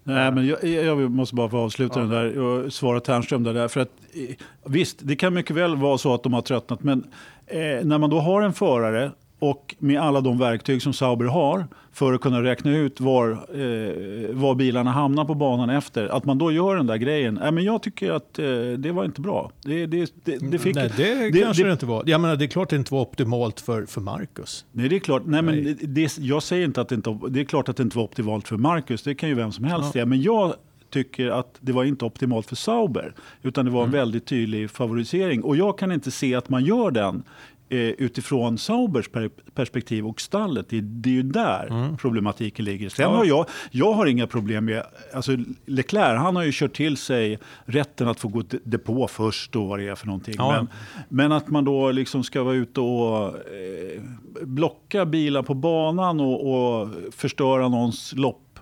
Nej, 0.04 0.32
men 0.32 0.48
jag, 0.48 0.64
jag 0.64 1.12
måste 1.12 1.36
bara 1.36 1.50
få 1.50 1.58
avsluta 1.58 2.00
Ja. 2.00 2.06
den 2.06 2.10
där 2.10 2.40
och 2.40 2.74
svara 2.74 3.00
Ternström 3.00 3.44
där. 3.44 3.68
För 3.68 3.80
att, 3.82 3.90
eh, 4.14 4.36
visst, 4.66 4.98
det 5.02 5.16
kan 5.16 5.34
mycket 5.34 5.56
väl 5.56 5.76
vara 5.76 5.98
så 5.98 6.14
att 6.14 6.24
de 6.24 6.34
har 6.34 6.42
tröttnat. 6.42 6.84
Men 6.84 7.04
eh, 7.48 7.60
när 7.84 7.98
man 7.98 8.10
då 8.10 8.20
har 8.20 8.42
en 8.42 8.54
förare 8.54 9.12
och 9.42 9.76
med 9.80 10.02
alla 10.02 10.22
de 10.22 10.38
verktyg 10.38 10.82
som 10.82 10.94
Sauber 10.94 11.26
har 11.26 11.66
för 11.94 12.14
att 12.14 12.22
kunna 12.22 12.44
räkna 12.44 12.78
ut 12.78 13.00
var, 13.02 13.30
eh, 13.32 14.36
var 14.36 14.56
bilarna 14.56 14.92
hamnar 14.92 15.26
på 15.26 15.34
banan 15.36 15.70
efter. 15.70 16.08
Att 16.08 16.26
man 16.26 16.38
då 16.38 16.52
gör 16.52 16.76
den 16.76 16.88
där 16.88 16.96
grejen. 16.98 17.40
Nej, 17.42 17.52
men 17.52 17.64
jag 17.64 17.84
tycker 17.84 18.12
att 18.12 18.40
eh, 18.40 18.46
det 18.78 18.92
var 18.92 19.06
inte 19.06 19.22
bra. 19.22 19.52
Det, 19.64 19.86
det, 19.86 20.14
det, 20.24 20.38
det 20.52 20.60
fick, 20.60 20.76
Nej, 20.76 20.92
det, 20.98 21.42
kanske 21.44 21.64
det- 21.64 21.72
inte 21.72 21.86
var. 21.86 22.04
Jag 22.06 22.22
menar, 22.22 22.36
det 22.36 22.46
är 22.46 22.48
klart 22.48 22.70
det 22.70 22.76
inte 22.76 22.94
var 22.94 23.02
optimalt 23.02 23.60
för, 23.62 23.86
för 23.86 24.02
Marcus. 24.02 24.66
Nej, 24.72 24.90
det 24.90 24.96
är 24.96 25.00
klart. 25.00 25.22
Nej, 25.26 25.42
men 25.42 25.56
Nej. 25.56 25.76
det, 25.82 25.88
det, 25.88 26.18
jag 26.18 26.44
säger 26.44 26.66
inte 26.66 26.82
att 26.82 26.90
det 26.90 26.96
inte 26.96 27.20
det 27.30 27.40
är 27.40 27.46
klart 27.46 27.70
att 27.70 27.78
det 27.78 27.84
inte 27.84 27.98
var 27.98 28.04
optimalt 28.04 28.48
för 28.48 28.58
Marcus. 28.58 29.04
Det 29.04 29.16
kan 29.16 29.30
ju 29.30 29.36
vem 29.36 29.52
som 29.52 29.66
helst 29.66 29.86
Ja. 29.86 29.92
säga. 29.92 30.06
Men 30.06 30.22
jag 30.22 30.54
tycker 30.90 31.28
att 31.30 31.56
det 31.60 31.72
var 31.72 31.84
inte 31.84 32.06
optimalt 32.06 32.48
för 32.48 32.56
Sauber. 32.56 33.14
Utan 33.44 33.66
det 33.66 33.72
var 33.72 33.84
en 33.84 33.92
väldigt 33.92 34.26
tydlig 34.26 34.72
favorisering. 34.72 35.44
Och 35.44 35.56
jag 35.56 35.78
kan 35.78 35.92
inte 35.92 36.12
se 36.12 36.36
att 36.36 36.50
man 36.50 36.66
gör 36.66 36.92
den 36.92 37.24
utifrån 37.72 38.58
Saubers 38.58 39.10
per, 39.10 39.30
perspektiv 39.56 40.08
och 40.08 40.22
stallet. 40.22 40.70
Det, 40.70 40.82
det 40.82 41.10
är 41.10 41.14
ju 41.14 41.24
där 41.24 41.96
problematiken 41.98 42.66
ligger. 42.66 42.90
Sen 42.90 43.10
har 43.10 43.26
jag, 43.26 43.46
jag 43.72 43.94
har 43.94 44.06
inga 44.06 44.28
problem 44.28 44.66
med, 44.66 44.84
alltså 45.14 45.32
Leclerc 45.66 46.20
han 46.20 46.36
har 46.36 46.44
ju 46.44 46.52
kört 46.54 46.74
till 46.74 46.98
sig 46.98 47.40
rätten 47.66 48.08
att 48.08 48.20
få 48.20 48.28
gå 48.28 48.44
depå 48.64 49.08
först 49.08 49.56
och 49.56 49.68
vad 49.68 49.80
det 49.80 49.88
är 49.88 49.96
för 49.96 50.08
någonting. 50.08 50.36
Ja. 50.38 50.52
Men, 50.52 50.68
men 51.10 51.32
att 51.32 51.48
man 51.48 51.66
då 51.66 51.92
liksom 51.92 52.24
ska 52.24 52.44
vara 52.44 52.56
ute 52.56 52.80
och 52.80 53.28
eh, 53.28 54.02
blocka 54.42 55.06
bilar 55.06 55.44
på 55.44 55.54
banan 55.54 56.20
och, 56.20 56.54
och 56.54 56.90
förstöra 57.12 57.68
någons 57.68 58.14
lopp 58.16 58.60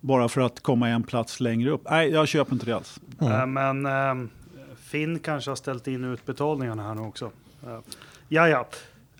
bara 0.00 0.28
för 0.28 0.40
att 0.40 0.60
komma 0.60 0.88
en 0.88 1.02
plats 1.02 1.40
längre 1.40 1.70
upp. 1.70 1.86
Nej, 1.90 2.10
jag 2.10 2.28
köper 2.28 2.52
inte 2.52 2.66
det 2.66 2.76
alls. 2.76 3.00
Eh, 3.20 3.46
men 3.46 3.86
eh, 3.86 4.28
Finn 4.76 5.18
kanske 5.18 5.50
har 5.50 5.56
ställt 5.56 5.86
in 5.86 6.04
utbetalningarna 6.04 6.82
här 6.82 6.94
nu 6.94 7.00
också. 7.00 7.30
Ja, 8.34 8.48
ja. 8.48 8.66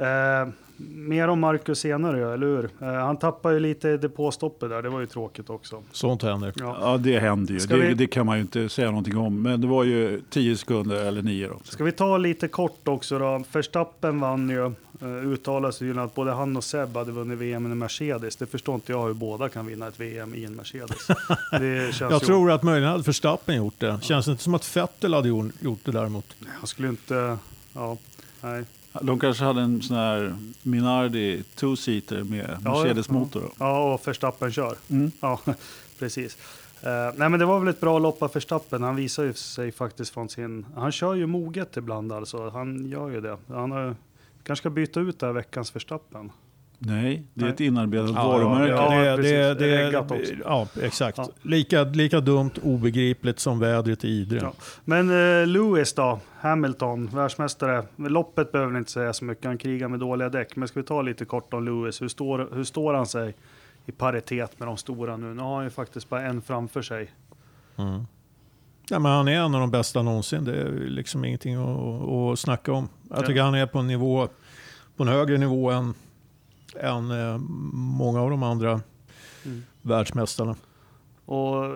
Eh, 0.06 0.48
mer 0.88 1.28
om 1.28 1.40
Marcus 1.40 1.78
senare, 1.78 2.34
eller 2.34 2.46
hur? 2.46 2.70
Eh, 2.80 2.88
han 2.94 3.16
tappar 3.16 3.50
ju 3.50 3.60
lite 3.60 3.96
depåstoppet 3.96 4.70
där, 4.70 4.82
det 4.82 4.88
var 4.88 5.00
ju 5.00 5.06
tråkigt 5.06 5.50
också. 5.50 5.82
Sånt 5.92 6.22
händer. 6.22 6.52
Ja. 6.56 6.76
Ja, 6.80 6.96
det 6.96 7.18
händer 7.18 7.54
ju. 7.54 7.60
Det, 7.60 7.76
vi- 7.76 7.94
det 7.94 8.06
kan 8.06 8.26
man 8.26 8.36
ju 8.36 8.40
inte 8.42 8.68
säga 8.68 8.88
någonting 8.88 9.16
om. 9.16 9.42
Men 9.42 9.60
det 9.60 9.66
var 9.66 9.84
ju 9.84 10.20
10 10.30 10.56
sekunder 10.56 10.96
eller 11.04 11.22
9 11.22 11.48
då. 11.48 11.60
Ska 11.64 11.84
vi 11.84 11.92
ta 11.92 12.18
lite 12.18 12.48
kort 12.48 12.88
också 12.88 13.18
då? 13.18 13.44
Verstappen 13.52 14.20
vann 14.20 14.50
ju, 14.50 14.64
uh, 15.02 15.32
uttalas 15.32 15.80
ju 15.80 16.00
att 16.00 16.14
både 16.14 16.32
han 16.32 16.56
och 16.56 16.64
Seb 16.64 16.96
hade 16.96 17.12
vunnit 17.12 17.38
VM 17.38 17.66
i 17.66 17.70
en 17.70 17.78
Mercedes. 17.78 18.36
Det 18.36 18.46
förstår 18.46 18.74
inte 18.74 18.92
jag 18.92 19.06
hur 19.06 19.14
båda 19.14 19.48
kan 19.48 19.66
vinna 19.66 19.86
ett 19.88 20.00
VM 20.00 20.34
i 20.34 20.44
en 20.44 20.54
Mercedes. 20.54 21.06
Det 21.50 21.94
känns 21.94 22.00
Jag 22.00 22.12
ju, 22.12 22.18
tror 22.26 22.50
att 22.50 22.62
möjligen 22.62 22.90
hade 22.90 23.02
Verstappen 23.04 23.56
gjort 23.56 23.74
det. 23.80 23.98
Känns 24.02 24.28
inte 24.28 24.42
som 24.42 24.54
att 24.54 24.76
Vettel 24.76 25.14
hade 25.14 25.28
gjort 25.28 25.80
det 25.84 25.92
däremot. 25.92 26.26
Han 26.58 26.66
skulle 26.66 26.88
inte, 26.88 27.36
ja, 27.74 27.96
nej. 28.40 28.64
De 29.02 29.18
kanske 29.18 29.44
hade 29.44 29.60
en 29.60 29.82
sån 29.82 29.96
här 29.96 30.36
Minardi 30.62 31.42
two-seater 31.56 32.24
med 32.24 32.58
Mercedes-motor. 32.62 33.50
Ja, 33.58 33.94
och 33.94 34.08
Verstappen 34.08 34.52
kör. 34.52 34.76
Mm. 34.90 35.10
Ja, 35.20 35.40
precis. 35.98 36.38
Eh, 36.82 37.12
nej, 37.16 37.28
men 37.28 37.40
det 37.40 37.44
var 37.46 37.58
väl 37.58 37.68
ett 37.68 37.80
bra 37.80 37.98
lopp 37.98 38.22
av 38.22 38.32
Verstappen. 38.34 38.82
Han 38.82 38.96
visar 38.96 39.24
ju 39.24 39.34
sig 39.34 39.72
faktiskt 39.72 40.14
från 40.14 40.28
sin... 40.28 40.66
Han 40.76 40.92
kör 40.92 41.14
ju 41.14 41.26
moget 41.26 41.76
ibland 41.76 42.12
alltså. 42.12 42.48
Han 42.48 42.86
gör 42.86 43.10
ju 43.10 43.20
det. 43.20 43.38
Han 43.48 43.70
har, 43.70 43.96
kanske 44.42 44.62
ska 44.62 44.70
byta 44.70 45.00
ut 45.00 45.18
det 45.18 45.26
här 45.26 45.32
veckans 45.32 45.76
Verstappen. 45.76 46.32
Nej, 46.86 47.22
det 47.34 47.40
är 47.40 47.44
Nej. 47.44 47.52
ett 47.54 47.60
inarbetat 47.60 48.10
Ja, 48.14 48.28
varumärke. 48.28 48.72
ja. 48.72 48.90
det, 49.00 49.16
precis. 49.16 49.32
det, 49.32 49.54
det, 49.54 49.84
Reggat 49.86 50.10
också. 50.10 50.32
ja, 50.44 50.66
exakt. 50.82 51.18
Ja. 51.18 51.28
Lika, 51.42 51.82
lika 51.84 52.20
dumt, 52.20 52.50
obegripligt 52.62 53.38
som 53.40 53.58
vädret 53.58 54.04
i 54.04 54.08
Idre. 54.08 54.38
Ja. 54.42 54.52
Men 54.84 55.10
eh, 55.10 55.46
Lewis 55.46 55.92
då, 55.92 56.20
Hamilton, 56.40 57.06
världsmästare. 57.06 57.84
Loppet 57.96 58.52
behöver 58.52 58.72
vi 58.72 58.78
inte 58.78 58.90
säga 58.90 59.12
så 59.12 59.24
mycket, 59.24 59.44
han 59.44 59.58
krigar 59.58 59.88
med 59.88 60.00
dåliga 60.00 60.28
däck. 60.28 60.56
Men 60.56 60.68
ska 60.68 60.80
vi 60.80 60.86
ta 60.86 61.02
lite 61.02 61.24
kort 61.24 61.54
om 61.54 61.64
Lewis, 61.64 62.02
hur 62.02 62.08
står, 62.08 62.48
hur 62.54 62.64
står 62.64 62.94
han 62.94 63.06
sig 63.06 63.34
i 63.86 63.92
paritet 63.92 64.58
med 64.58 64.68
de 64.68 64.76
stora 64.76 65.16
nu? 65.16 65.34
Nu 65.34 65.42
har 65.42 65.54
han 65.54 65.64
ju 65.64 65.70
faktiskt 65.70 66.08
bara 66.08 66.22
en 66.22 66.42
framför 66.42 66.82
sig. 66.82 67.10
Mm. 67.76 68.06
Ja, 68.88 68.98
men 68.98 69.12
han 69.12 69.28
är 69.28 69.32
en 69.40 69.54
av 69.54 69.60
de 69.60 69.70
bästa 69.70 70.02
någonsin. 70.02 70.44
Det 70.44 70.56
är 70.62 70.70
liksom 70.72 71.24
ingenting 71.24 71.54
att, 71.54 72.08
att 72.32 72.38
snacka 72.38 72.72
om. 72.72 72.88
Jag 73.10 73.18
Ja. 73.22 73.26
tycker 73.26 73.42
han 73.42 73.54
är 73.54 73.66
på 73.66 73.78
en, 73.78 73.86
nivå, 73.86 74.28
på 74.96 75.02
en 75.02 75.08
högre 75.08 75.38
nivå 75.38 75.70
än, 75.70 75.94
än 76.80 77.10
eh, 77.10 77.38
många 77.72 78.20
av 78.20 78.30
de 78.30 78.42
andra 78.42 78.80
Mm. 79.46 79.62
världsmästarna. 79.82 80.56
Och 81.24 81.64
eh, 81.64 81.72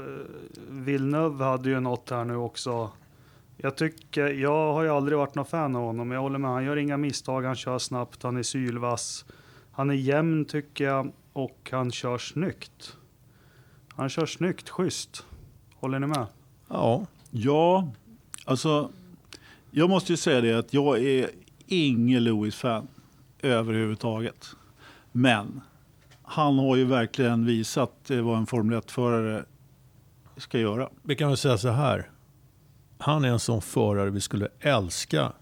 Villeneuve 0.70 1.44
hade 1.44 1.68
ju 1.70 1.80
något 1.80 2.10
här 2.10 2.24
nu 2.24 2.36
också. 2.36 2.90
Jag 3.56 3.76
tycker, 3.76 4.26
jag 4.26 4.72
har 4.72 4.82
ju 4.82 4.88
aldrig 4.88 5.18
varit 5.18 5.34
någon 5.34 5.44
fan 5.46 5.76
av 5.76 5.82
honom, 5.82 6.08
men 6.08 6.14
jag 6.14 6.22
håller 6.22 6.38
med. 6.38 6.50
Han 6.50 6.64
gör 6.64 6.76
inga 6.76 6.96
misstag, 6.96 7.42
han 7.44 7.56
kör 7.56 7.78
snabbt, 7.78 8.22
han 8.22 8.36
är 8.36 8.42
sylvass. 8.42 9.24
Han 9.72 9.90
är 9.90 9.94
jämn 9.94 10.44
tycker 10.44 10.84
jag 10.84 11.12
och 11.32 11.68
han 11.72 11.92
kör 11.92 12.18
snyggt. 12.18 12.96
Han 13.88 14.08
kör 14.08 14.26
snyggt, 14.26 14.68
schysst. 14.68 15.26
Håller 15.74 15.98
ni 15.98 16.06
med? 16.06 16.26
Ja, 16.68 17.06
Ja, 17.30 17.88
alltså 18.44 18.90
jag 19.70 19.90
måste 19.90 20.12
ju 20.12 20.16
säga 20.16 20.40
det 20.40 20.52
att 20.58 20.74
jag 20.74 20.98
är 21.02 21.30
ingen 21.66 22.24
Lewis-fan 22.24 22.88
överhuvudtaget. 23.42 24.46
Men 25.18 25.60
han 26.22 26.58
har 26.58 26.76
ju 26.76 26.84
verkligen 26.84 27.46
visat 27.46 28.10
eh, 28.10 28.20
vad 28.20 28.38
en 28.38 28.46
Formel 28.46 28.78
1-förare 28.80 29.44
ska 30.36 30.58
göra. 30.58 30.88
vi 31.02 31.16
kan 31.16 31.28
väl 31.28 31.36
säga 31.36 31.58
så 31.58 31.68
här. 31.68 32.10
Han 32.98 33.24
är 33.24 33.28
en 33.28 33.38
sån 33.38 33.62
förare 33.62 34.10
vi 34.10 34.20
skulle 34.20 34.48
älska 34.60 35.32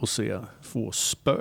att 0.00 0.08
se 0.08 0.38
få 0.62 0.92
spö. 0.92 1.36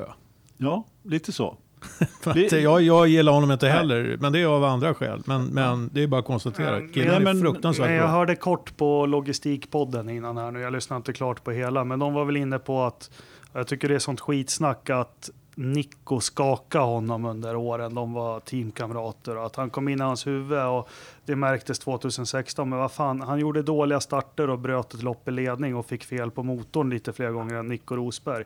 Ja, 0.57 0.83
lite 1.03 1.31
så. 1.31 1.57
Jag, 2.51 2.81
jag 2.81 3.07
gillar 3.07 3.31
honom 3.33 3.51
inte 3.51 3.67
heller, 3.67 4.17
men 4.19 4.33
det 4.33 4.39
är 4.39 4.45
av 4.45 4.63
andra 4.63 4.93
skäl. 4.93 5.21
Men, 5.25 5.45
men 5.45 5.89
det 5.93 6.03
är 6.03 6.07
bara 6.07 6.19
att 6.19 6.25
konstatera. 6.25 6.87
Killen 6.87 7.13
är 7.15 7.19
men- 7.19 7.41
fruktansvärt 7.41 7.87
Men 7.87 7.95
jag 7.95 8.03
bra. 8.05 8.11
hörde 8.11 8.35
kort 8.35 8.77
på 8.77 9.05
Logistikpodden 9.05 10.09
innan 10.09 10.37
här 10.37 10.51
nu. 10.51 10.59
Jag 10.59 10.73
lyssnade 10.73 10.97
inte 10.97 11.13
klart 11.13 11.43
på 11.43 11.51
hela, 11.51 11.83
men 11.83 11.99
de 11.99 12.13
var 12.13 12.25
väl 12.25 12.37
inne 12.37 12.59
på 12.59 12.83
att 12.83 13.11
jag 13.53 13.67
tycker 13.67 13.89
det 13.89 13.95
är 13.95 13.99
sånt 13.99 14.19
skitsnack 14.19 14.89
att 14.89 15.29
Nico 15.55 16.19
skakade 16.19 16.85
honom 16.85 17.25
under 17.25 17.55
åren. 17.55 17.95
De 17.95 18.13
var 18.13 18.39
teamkamrater 18.39 19.37
och 19.37 19.45
att 19.45 19.55
han 19.55 19.69
kom 19.69 19.87
in 19.87 19.99
i 19.99 20.03
hans 20.03 20.27
huvud 20.27 20.59
och 20.59 20.89
det 21.25 21.35
märktes 21.35 21.79
2016. 21.79 22.69
Men 22.69 22.79
vad 22.79 22.91
fan, 22.91 23.21
han 23.21 23.39
gjorde 23.39 23.61
dåliga 23.61 23.99
starter 23.99 24.49
och 24.49 24.59
bröt 24.59 24.93
ett 24.93 25.03
lopp 25.03 25.27
i 25.27 25.31
ledning 25.31 25.75
och 25.75 25.85
fick 25.85 26.03
fel 26.03 26.31
på 26.31 26.43
motorn 26.43 26.89
lite 26.89 27.13
fler 27.13 27.29
gånger 27.31 27.55
än 27.55 27.67
Nico 27.67 27.95
Rosberg 27.95 28.43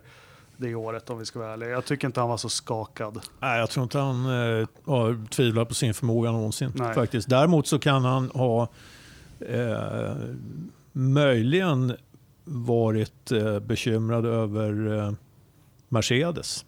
det 0.58 0.76
året 0.76 1.10
om 1.10 1.20
vi 1.20 1.26
ska 1.26 1.40
vara 1.40 1.54
ärliga. 1.54 1.70
Jag 1.70 1.86
tycker 1.86 2.08
inte 2.08 2.20
han 2.20 2.30
var 2.30 2.38
så 2.38 2.50
skakad. 2.50 3.20
Nej, 3.40 3.60
jag 3.60 3.70
tror 3.70 3.84
inte 3.84 4.00
han 4.00 4.26
eh, 4.26 4.68
har 4.86 5.28
tvivlat 5.30 5.68
på 5.68 5.74
sin 5.74 5.94
förmåga 5.94 6.32
någonsin. 6.32 6.72
Nej. 6.76 6.94
Faktiskt. 6.94 7.30
Däremot 7.30 7.68
så 7.68 7.80
kan 7.80 8.06
han 8.06 8.30
ha 8.30 8.68
eh, 9.40 10.16
möjligen 10.92 11.96
varit 12.44 13.32
eh, 13.32 13.60
bekymrad 13.60 14.26
över 14.26 14.98
eh, 14.98 15.12
Mercedes. 15.90 16.66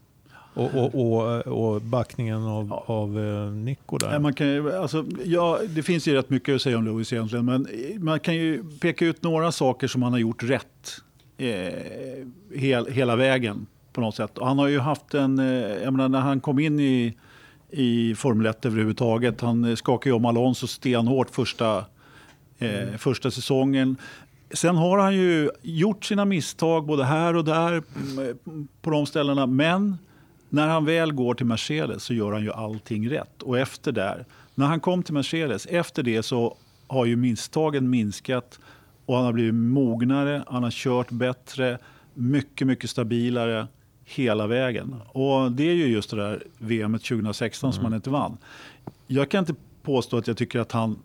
Och, 0.60 0.76
och, 0.76 0.96
och, 0.96 1.48
och 1.48 1.82
backningen 1.82 2.44
av, 2.44 2.68
ja. 2.70 2.84
av 2.88 3.20
eh, 3.20 3.52
Nico 3.52 3.98
där. 3.98 4.20
Man 4.20 4.34
kan 4.34 4.48
ju, 4.48 4.76
alltså, 4.76 5.06
ja, 5.26 5.60
det 5.70 5.84
finns 5.84 6.08
ju 6.08 6.14
rätt 6.14 6.30
mycket 6.30 6.56
att 6.56 6.62
säga 6.62 6.78
om 6.78 6.86
Lewis 6.86 7.14
egentligen. 7.14 7.46
Men 7.46 7.68
man 8.00 8.20
kan 8.20 8.36
ju 8.36 8.64
peka 8.82 9.06
ut 9.06 9.24
några 9.24 9.52
saker 9.52 9.88
som 9.88 10.04
han 10.04 10.12
har 10.12 10.20
gjort 10.20 10.44
rätt 10.44 11.02
eh, 11.38 11.74
hel, 12.56 12.92
hela 12.92 13.16
vägen 13.16 13.68
på 13.94 14.02
något 14.02 14.16
sätt. 14.16 14.38
Och 14.38 14.48
han 14.48 14.60
har 14.60 14.68
ju 14.68 14.80
haft 14.80 15.14
en, 15.14 15.40
eh, 15.40 15.84
jag 15.84 15.94
menar, 15.94 16.10
när 16.10 16.20
han 16.20 16.40
kom 16.40 16.60
in 16.60 16.80
i, 16.80 17.14
i 17.70 18.16
Formel 18.16 18.46
1 18.46 18.66
överhuvudtaget. 18.66 19.42
Han 19.42 19.78
skakade 19.78 20.10
ju 20.10 20.16
om 20.16 20.26
Alonso 20.26 20.68
stenhårt 20.68 21.30
första, 21.30 21.78
eh, 22.58 22.84
mm. 22.84 22.98
första 22.98 23.32
säsongen. 23.32 23.98
Sen 24.54 24.76
har 24.76 24.98
han 24.98 25.16
ju 25.16 25.50
gjort 25.62 26.06
sina 26.06 26.26
misstag 26.26 26.86
både 26.86 27.04
här 27.04 27.36
och 27.36 27.46
där 27.46 27.72
mm, 28.16 28.68
på 28.82 28.90
de 28.90 29.06
ställena. 29.06 29.46
Men 29.46 29.98
när 30.50 30.68
han 30.68 30.86
väl 30.86 31.12
går 31.12 31.34
till 31.34 31.46
Mercedes 31.46 32.04
så 32.04 32.14
gör 32.14 32.32
han 32.32 32.44
ju 32.44 32.52
allting 32.52 33.10
rätt. 33.10 33.42
Och 33.42 33.60
efter 33.60 33.92
där, 33.92 34.26
när 34.56 34.66
han 34.66 34.80
kom 34.80 35.04
till 35.04 35.14
Mercedes, 35.14 35.66
efter 35.66 36.04
det 36.04 36.24
så 36.24 36.58
har 36.88 37.06
ju 37.06 37.16
misstagen 37.16 37.90
minskat 37.90 38.60
och 39.06 39.16
han 39.16 39.26
har 39.26 39.34
blivit 39.34 39.54
mognare, 39.54 40.44
han 40.48 40.64
har 40.64 40.72
kört 40.72 41.12
bättre, 41.12 41.78
mycket, 42.14 42.68
mycket 42.68 42.90
stabilare 42.90 43.68
hela 44.06 44.48
vägen. 44.48 44.96
Och 45.08 45.52
det 45.52 45.64
är 45.64 45.74
ju 45.74 45.88
just 45.88 46.10
det 46.10 46.18
där 46.18 46.44
VM 46.58 47.00
2016 47.00 47.68
mm. 47.68 47.74
som 47.74 47.84
han 47.84 47.94
inte 47.94 48.10
vann. 48.10 48.38
Jag 49.08 49.32
kan 49.32 49.40
inte 49.40 49.56
påstå 49.84 50.18
att 50.18 50.28
jag 50.28 50.38
tycker 50.38 50.60
att 50.60 50.72
han 50.72 51.00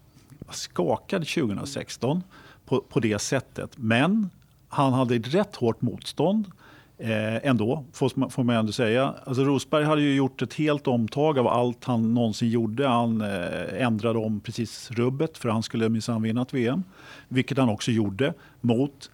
skakade 0.51 1.25
2016 1.25 2.23
på, 2.67 2.81
på 2.81 3.01
det 3.01 3.19
sättet. 3.19 3.71
Men 3.77 4.31
han 4.69 4.93
hade 4.93 5.19
rätt 5.19 5.57
hårt 5.57 5.83
motstånd 5.83 6.51
eh, 6.99 7.47
ändå, 7.47 7.85
får, 7.93 8.31
får 8.31 8.45
man 8.45 8.57
ändå 8.57 8.73
säga. 8.73 9.15
Alltså 9.25 9.45
Rosberg 9.45 9.85
hade 9.85 10.03
ju 10.03 10.15
gjort 10.15 10.43
ett 10.43 10.55
helt 10.55 10.87
omtag 10.87 11.39
av 11.39 11.49
allt 11.49 11.85
han 11.85 12.15
någonsin 12.15 12.51
gjorde. 12.51 12.89
Han 12.89 13.21
eh, 13.21 13.83
ändrade 13.87 14.19
om 14.19 14.41
precis 14.41 14.91
rubbet 14.91 15.39
för 15.39 15.49
han 15.49 15.63
skulle 15.63 15.89
minsann 15.89 16.23
vinna 16.23 16.43
ett 16.43 16.55
VM. 16.55 16.83
Vilket 17.29 17.59
han 17.59 17.69
också 17.69 17.91
gjorde 17.91 18.35
mot 18.61 19.11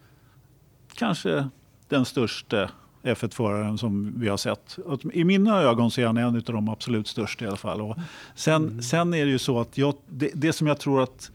kanske 0.95 1.49
den 1.87 2.05
största 2.05 2.69
F1-föraren 3.03 3.77
som 3.77 4.13
vi 4.19 4.27
har 4.27 4.37
sett. 4.37 4.77
I 5.13 5.23
mina 5.23 5.61
ögon 5.61 5.91
så 5.91 6.01
är 6.01 6.05
han 6.05 6.17
en 6.17 6.35
av 6.35 6.41
de 6.41 6.69
absolut 6.69 7.07
största 7.07 7.45
i 7.45 7.47
alla 7.47 7.57
fall. 7.57 7.81
Och 7.81 7.97
sen, 8.35 8.63
mm. 8.63 8.81
sen 8.81 9.13
är 9.13 9.25
det 9.25 9.31
ju 9.31 9.39
så 9.39 9.59
att 9.59 9.77
jag, 9.77 9.93
det, 10.07 10.31
det 10.33 10.53
som 10.53 10.67
jag 10.67 10.79
tror 10.79 11.03
att 11.03 11.31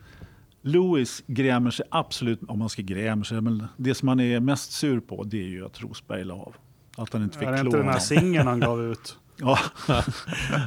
Lewis 0.67 1.23
grämer 1.27 1.71
sig 1.71 1.85
absolut, 1.89 2.39
om 2.47 2.59
man 2.59 2.69
ska 2.69 2.81
gräma 2.81 3.23
sig, 3.23 3.41
men 3.41 3.67
det 3.77 3.95
som 3.95 4.07
han 4.07 4.19
är 4.19 4.39
mest 4.39 4.71
sur 4.71 4.99
på 4.99 5.23
det 5.23 5.37
är 5.37 5.47
ju 5.47 5.65
att 5.65 5.81
Rosberg 5.81 6.23
la 6.23 6.33
av. 6.33 6.55
Att 6.97 7.13
han 7.13 7.23
inte 7.23 7.37
fick 7.37 7.47
klå 7.47 7.53
Är 7.53 7.57
det 7.57 7.65
inte 7.65 7.77
den 7.77 7.87
här 7.87 7.99
singeln 7.99 8.47
han 8.47 8.59
gav 8.59 8.83
ut? 8.91 9.17
Ja. 9.39 9.59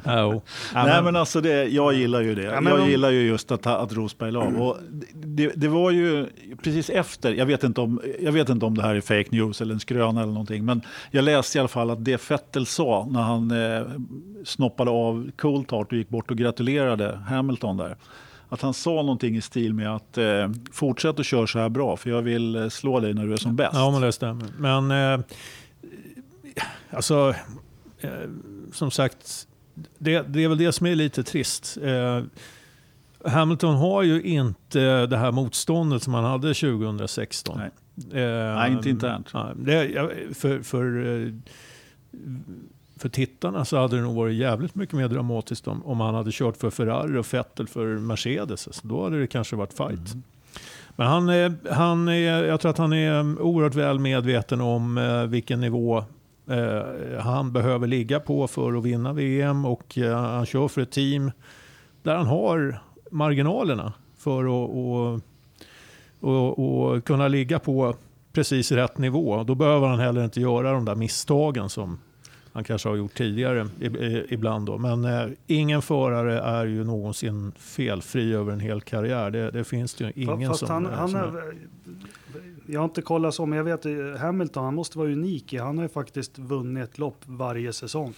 oh. 0.05 0.41
Nej 0.75 1.03
men 1.03 1.17
alltså 1.17 1.41
det, 1.41 1.65
jag 1.65 1.95
gillar 1.95 2.21
ju 2.21 2.35
det. 2.35 2.43
Ja, 2.43 2.63
jag 2.63 2.89
gillar 2.89 3.11
ju 3.11 3.21
just 3.21 3.51
att, 3.51 3.67
att 3.67 3.93
Rosberg 3.93 4.33
la 4.33 4.41
av. 4.41 4.63
Och 4.63 4.77
det, 5.13 5.53
det, 5.57 5.69
var 5.69 5.91
ju 5.91 6.27
precis 6.63 6.91
efter, 6.91 7.33
jag 7.33 7.47
vet, 7.47 7.65
inte 7.65 7.81
om, 7.81 8.01
jag 8.21 8.33
vet 8.33 8.49
inte 8.49 8.67
om 8.67 8.77
det 8.77 8.83
här 8.83 8.95
är 8.95 9.01
fake 9.01 9.29
news 9.31 9.61
eller 9.61 9.75
en 9.75 9.81
skröna 9.81 10.23
eller 10.23 10.33
någonting. 10.33 10.65
Men 10.65 10.83
jag 11.11 11.25
läste 11.25 11.59
i 11.59 11.61
alla 11.61 11.69
fall 11.69 11.91
att 11.91 12.05
det 12.05 12.31
Vettel 12.31 12.67
sa 12.67 13.09
när 13.11 13.23
han 13.23 13.51
eh, 13.51 13.87
snoppade 14.45 14.91
av 14.91 15.31
Coulthard 15.37 15.87
och 15.87 15.93
gick 15.93 16.09
bort 16.09 16.31
och 16.31 16.39
gratulerade 16.39 17.21
Hamilton 17.29 17.77
där 17.77 17.97
att 18.51 18.63
han 18.63 18.75
sa 18.75 18.91
någonting 18.91 19.37
i 19.37 19.41
stil 19.41 19.75
med 19.75 19.95
att 19.95 20.19
eh, 20.19 20.51
fortsätt 20.73 21.21
att 21.21 21.27
köra 21.27 21.47
så 21.47 21.59
här 21.59 21.69
bra 21.69 21.97
för 21.97 22.11
jag 22.11 22.23
vill 22.23 22.57
eh, 22.57 22.69
slå 22.69 23.01
dig 23.01 23.15
när 23.15 23.27
du 23.27 23.33
är 23.33 23.37
som 23.37 23.57
bäst. 23.57 23.75
Ja, 23.75 23.91
men 23.91 24.01
det 24.01 24.13
stämmer. 24.13 24.47
Men 24.59 24.91
eh, 24.91 25.27
alltså, 26.91 27.35
eh, 28.01 28.11
som 28.73 28.91
sagt, 28.91 29.49
det, 29.99 30.23
det, 30.29 30.45
är 30.45 30.49
väl 30.49 30.59
det 30.59 30.73
som 30.73 30.87
är 30.87 30.95
lite 30.95 31.23
trist. 31.23 31.79
Eh, 31.83 32.23
Hamilton 33.31 33.77
har 33.77 34.03
ju 34.03 34.23
inte 34.23 35.07
det 35.07 35.17
här 35.17 35.33
motståndet 35.33 36.03
som 36.03 36.15
han 36.15 36.25
hade 36.25 36.55
2016. 36.55 37.59
Nej, 37.59 37.71
eh, 38.23 38.55
Nej 38.55 38.73
inte 38.73 38.91
internt. 38.91 39.33
Det, 39.57 40.09
för, 40.35 40.63
för 40.63 41.33
för 43.01 43.09
tittarna 43.09 43.65
så 43.65 43.77
hade 43.77 43.97
det 43.97 44.03
nog 44.03 44.15
varit 44.15 44.37
jävligt 44.37 44.75
mycket 44.75 44.95
mer 44.95 45.09
dramatiskt 45.09 45.69
om, 45.69 45.87
om 45.87 46.01
han 46.01 46.15
hade 46.15 46.31
kört 46.33 46.57
för 46.57 46.71
Ferrari 46.71 47.19
och 47.19 47.35
Vettel 47.35 47.69
för 47.69 47.87
Mercedes. 47.87 48.67
Alltså, 48.67 48.89
då 48.89 49.05
hade 49.05 49.21
det 49.21 49.27
kanske 49.27 49.57
varit 49.57 49.73
fight. 49.73 50.13
Mm. 50.13 50.23
Men 50.97 51.07
han 51.07 51.29
är, 51.29 51.55
han 51.71 52.09
är, 52.09 52.45
jag 52.45 52.61
tror 52.61 52.71
att 52.71 52.79
han 52.79 52.93
är 52.93 53.43
oerhört 53.43 53.75
väl 53.75 53.99
medveten 53.99 54.61
om 54.61 54.99
eh, 54.99 55.23
vilken 55.23 55.61
nivå 55.61 55.99
eh, 56.51 57.21
han 57.21 57.53
behöver 57.53 57.87
ligga 57.87 58.21
på 58.21 58.47
för 58.47 58.79
att 58.79 58.85
vinna 58.85 59.13
VM 59.13 59.65
och 59.65 59.99
eh, 59.99 60.19
han 60.19 60.47
kör 60.47 60.69
för 60.69 60.81
ett 60.81 60.91
team 60.91 61.31
där 62.03 62.17
han 62.17 62.27
har 62.27 62.81
marginalerna 63.11 63.93
för 64.19 64.45
att 64.45 64.71
och, 64.71 65.21
och, 66.21 66.59
och 66.59 67.05
kunna 67.05 67.29
ligga 67.29 67.59
på 67.59 67.95
precis 68.33 68.73
rätt 68.73 68.99
nivå. 68.99 69.45
Då 69.45 69.55
behöver 69.55 69.87
han 69.87 69.99
heller 69.99 70.25
inte 70.25 70.41
göra 70.41 70.73
de 70.73 70.85
där 70.85 70.95
misstagen 70.95 71.69
som 71.69 71.99
han 72.53 72.65
kanske 72.65 72.89
har 72.89 72.97
gjort 72.97 73.15
tidigare 73.15 73.69
ibland. 74.29 74.67
Då. 74.67 74.79
Men 74.79 75.05
eh, 75.05 75.29
ingen 75.47 75.83
förare 75.83 76.41
är 76.41 76.67
ju 76.67 76.85
någonsin 76.85 77.53
felfri 77.59 78.35
över 78.35 78.53
en 78.53 78.61
hel 78.61 78.81
karriär. 78.81 79.31
Det, 79.31 79.51
det 79.51 79.65
finns 79.65 79.95
det 79.95 80.05
ju 80.05 80.13
ingen 80.23 80.51
Fast 80.51 80.67
som, 80.67 80.69
han, 80.69 80.87
han 80.87 81.15
är, 81.15 81.39
är. 81.39 81.55
Jag 82.67 82.81
har 82.81 82.85
inte 82.85 83.03
kollat 83.03 83.35
så, 83.35 83.47
men 83.47 83.57
jag 83.57 83.65
vet 83.65 83.87
att 83.87 84.21
Hamilton, 84.21 84.65
han 84.65 84.75
måste 84.75 84.99
vara 84.99 85.09
unik. 85.09 85.55
Han 85.55 85.79
har 85.79 85.85
ju 85.85 85.89
faktiskt 85.89 86.39
vunnit 86.39 86.85
ett 86.85 86.99
lopp 86.99 87.19
varje 87.27 87.73
säsong. 87.73 88.15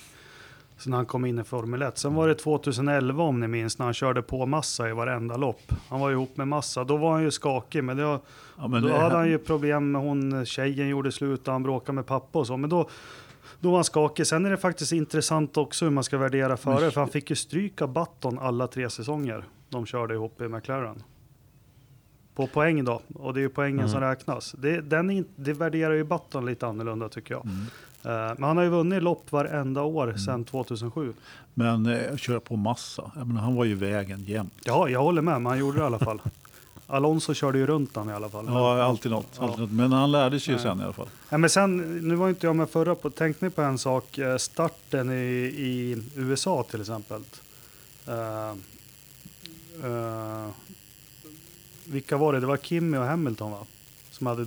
Sen 0.76 0.92
han 0.92 1.06
kom 1.06 1.24
in 1.24 1.38
i 1.38 1.44
Formel 1.44 1.82
1. 1.82 1.98
Sen 1.98 2.14
var 2.14 2.28
det 2.28 2.34
2011 2.34 3.22
om 3.22 3.40
ni 3.40 3.48
minns, 3.48 3.78
när 3.78 3.84
han 3.84 3.94
körde 3.94 4.22
på 4.22 4.46
Massa 4.46 4.88
i 4.88 4.92
varenda 4.92 5.36
lopp. 5.36 5.72
Han 5.88 6.00
var 6.00 6.10
ihop 6.10 6.36
med 6.36 6.48
Massa. 6.48 6.84
Då 6.84 6.96
var 6.96 7.12
han 7.12 7.22
ju 7.22 7.30
skakig, 7.30 7.84
men, 7.84 7.96
det 7.96 8.04
var, 8.04 8.20
ja, 8.58 8.68
men 8.68 8.82
då 8.82 8.88
det, 8.88 8.94
hade 8.94 9.16
han 9.16 9.28
ju 9.28 9.38
problem 9.38 9.92
med 9.92 10.02
hon, 10.02 10.46
tjejen 10.46 10.88
gjorde 10.88 11.12
slut 11.12 11.48
och 11.48 11.52
han 11.52 11.62
bråkade 11.62 11.92
med 11.92 12.06
pappa 12.06 12.38
och 12.38 12.46
så. 12.46 12.56
Men 12.56 12.70
då, 12.70 12.88
då 13.62 13.70
var 13.70 13.78
han 13.78 13.84
skakig. 13.84 14.26
Sen 14.26 14.46
är 14.46 14.50
det 14.50 14.56
faktiskt 14.56 14.92
intressant 14.92 15.56
också 15.56 15.84
hur 15.84 15.92
man 15.92 16.04
ska 16.04 16.18
värdera 16.18 16.56
före, 16.56 16.90
för 16.90 17.00
han 17.00 17.10
fick 17.10 17.30
ju 17.30 17.36
stryk 17.36 17.82
av 17.82 17.92
Button 17.92 18.38
alla 18.38 18.66
tre 18.66 18.90
säsonger 18.90 19.44
de 19.68 19.86
körde 19.86 20.14
ihop 20.14 20.40
i 20.40 20.48
McLaren. 20.48 21.02
På 22.34 22.46
poäng 22.46 22.84
då, 22.84 23.02
och 23.14 23.34
det 23.34 23.40
är 23.40 23.42
ju 23.42 23.48
poängen 23.48 23.78
mm. 23.78 23.90
som 23.90 24.00
räknas. 24.00 24.54
Det, 24.58 24.80
den 24.80 25.10
är, 25.10 25.24
det 25.36 25.52
värderar 25.52 25.94
ju 25.94 26.04
Button 26.04 26.46
lite 26.46 26.66
annorlunda 26.66 27.08
tycker 27.08 27.34
jag. 27.34 27.44
Mm. 27.44 27.58
Uh, 27.58 28.34
men 28.38 28.42
han 28.42 28.56
har 28.56 28.64
ju 28.64 28.70
vunnit 28.70 29.02
lopp 29.02 29.32
varenda 29.32 29.82
år 29.82 30.04
mm. 30.04 30.18
sedan 30.18 30.44
2007. 30.44 31.12
Men 31.54 31.86
eh, 31.86 32.16
köra 32.16 32.40
på 32.40 32.56
massa, 32.56 33.10
menar, 33.14 33.40
han 33.40 33.54
var 33.54 33.64
ju 33.64 33.74
vägen 33.74 34.24
jämt. 34.24 34.54
Ja, 34.64 34.88
jag 34.88 35.02
håller 35.02 35.22
med, 35.22 35.42
men 35.42 35.46
han 35.46 35.58
gjorde 35.58 35.78
det 35.78 35.82
i 35.82 35.86
alla 35.86 35.98
fall. 35.98 36.20
Alonso 36.92 37.34
körde 37.34 37.58
ju 37.58 37.66
runt 37.66 37.96
han 37.96 38.10
i 38.10 38.12
alla 38.12 38.28
fall. 38.28 38.46
Ja, 38.48 38.82
alltid 38.82 39.10
något. 39.10 39.38
Alltid 39.38 39.60
något. 39.60 39.70
Men 39.70 39.92
han 39.92 40.12
lärde 40.12 40.40
sig 40.40 40.54
ju 40.54 40.60
sen 40.60 40.80
i 40.80 40.82
alla 40.84 40.92
fall. 40.92 41.08
Ja, 41.28 41.38
men 41.38 41.50
sen, 41.50 41.98
nu 42.08 42.14
var 42.14 42.28
inte 42.28 42.46
jag 42.46 42.56
med 42.56 42.70
förra 42.70 42.94
på, 42.94 43.10
tänkte 43.10 43.44
ni 43.44 43.50
på 43.50 43.62
en 43.62 43.78
sak, 43.78 44.18
eh, 44.18 44.36
starten 44.36 45.10
i, 45.10 45.14
i 45.56 46.02
USA 46.16 46.62
till 46.70 46.80
exempel. 46.80 47.22
Uh, 48.08 48.54
uh, 49.84 50.48
vilka 51.84 52.16
var 52.16 52.32
det? 52.32 52.40
Det 52.40 52.46
var 52.46 52.56
Kimmy 52.56 52.96
och 52.96 53.04
Hamilton 53.04 53.50
va? 53.50 53.66
Som 54.10 54.26
hade 54.26 54.44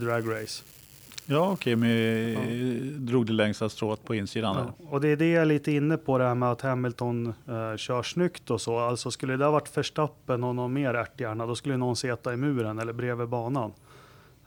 drag 1.26 1.52
race. 1.52 1.52
Ja, 1.52 1.58
Kimi 1.58 2.34
ja. 2.34 3.00
drog 3.00 3.26
det 3.26 3.34
längsta 3.34 3.70
strået 3.70 4.06
på 4.06 4.16
insidan. 4.16 4.56
Ja. 4.56 4.86
Och 4.90 5.02
det 5.02 5.08
är 5.08 5.16
det 5.16 5.32
jag 5.32 5.42
är 5.42 5.46
lite 5.46 5.72
inne 5.72 5.98
på, 5.98 6.18
det 6.18 6.24
här 6.24 6.36
med 6.36 6.52
att 6.52 6.62
Hamilton 6.62 7.28
uh, 7.28 7.78
kör 7.78 8.04
snyggt 8.04 8.52
och 8.52 8.62
så. 8.62 8.80
Alltså 8.80 9.12
skulle 9.12 9.38
det 9.38 9.46
ha 9.46 9.52
varit 9.52 9.78
Verstappen 9.78 10.44
och 10.44 10.56
någon 10.56 10.74
mer 10.74 10.94
ärthjärna, 10.94 11.46
då 11.46 11.56
skulle 11.56 11.78
någon 11.78 11.96
sitta 11.96 12.34
i 12.34 12.38
muren 12.38 12.80
eller 12.80 12.94
bredvid 12.94 13.28
banan. 13.28 13.72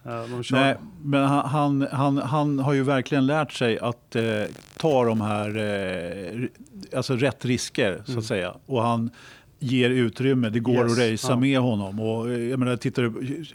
Uh, 0.07 0.41
Nej, 0.53 0.77
men 1.03 1.25
han, 1.25 1.47
han, 1.47 1.88
han, 1.93 2.19
han, 2.19 2.59
har 2.59 2.73
ju 2.73 2.83
verkligen 2.83 3.27
lärt 3.27 3.53
sig 3.53 3.79
att 3.79 4.17
uh, 4.17 4.23
ta 4.79 5.05
de 5.05 5.21
här, 5.21 6.49
alltså 6.97 7.16
rätt 7.16 7.45
risker 7.45 7.95
så 7.97 8.03
att 8.03 8.09
mm. 8.09 8.22
säga. 8.22 8.55
Och 8.66 8.83
han 8.83 9.11
ger 9.59 9.91
utrymme, 9.91 10.49
det 10.49 10.61
går 10.61 10.74
yes. 10.74 10.93
att 10.93 10.99
racea 10.99 11.31
ja. 11.31 11.37
med 11.37 11.59
honom. 11.59 12.01
Och, 12.01 12.31
jag 12.31 12.59
menar, 12.59 12.76
tittar 12.76 13.12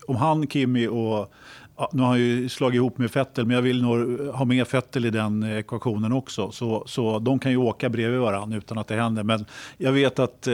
om 0.08 0.16
han, 0.16 0.48
Kimi 0.48 0.88
och 0.88 1.34
Ja, 1.78 1.90
nu 1.94 2.02
har 2.02 2.10
han 2.10 2.20
ju 2.20 2.50
slagit 2.50 2.76
ihop 2.76 2.98
med 2.98 3.12
Fettel, 3.12 3.46
men 3.46 3.56
jag 3.56 3.62
vill 3.62 3.82
nog 3.82 4.20
ha 4.20 4.46
med 4.46 4.68
Fettel 4.68 5.06
i 5.06 5.10
den 5.10 5.44
ekvationen 5.44 6.12
också. 6.12 6.52
Så, 6.52 6.84
så 6.88 7.20
de 7.20 7.40
kan 7.40 7.52
ju 7.52 7.58
åka 7.58 7.90
bredvid 7.90 8.20
varandra 8.20 8.58
utan 8.58 8.78
att 8.78 8.88
det 8.88 8.96
händer. 8.96 9.24
Men 9.24 9.46
jag 9.78 9.92
vet 9.92 10.20
att 10.20 10.48
eh, 10.48 10.54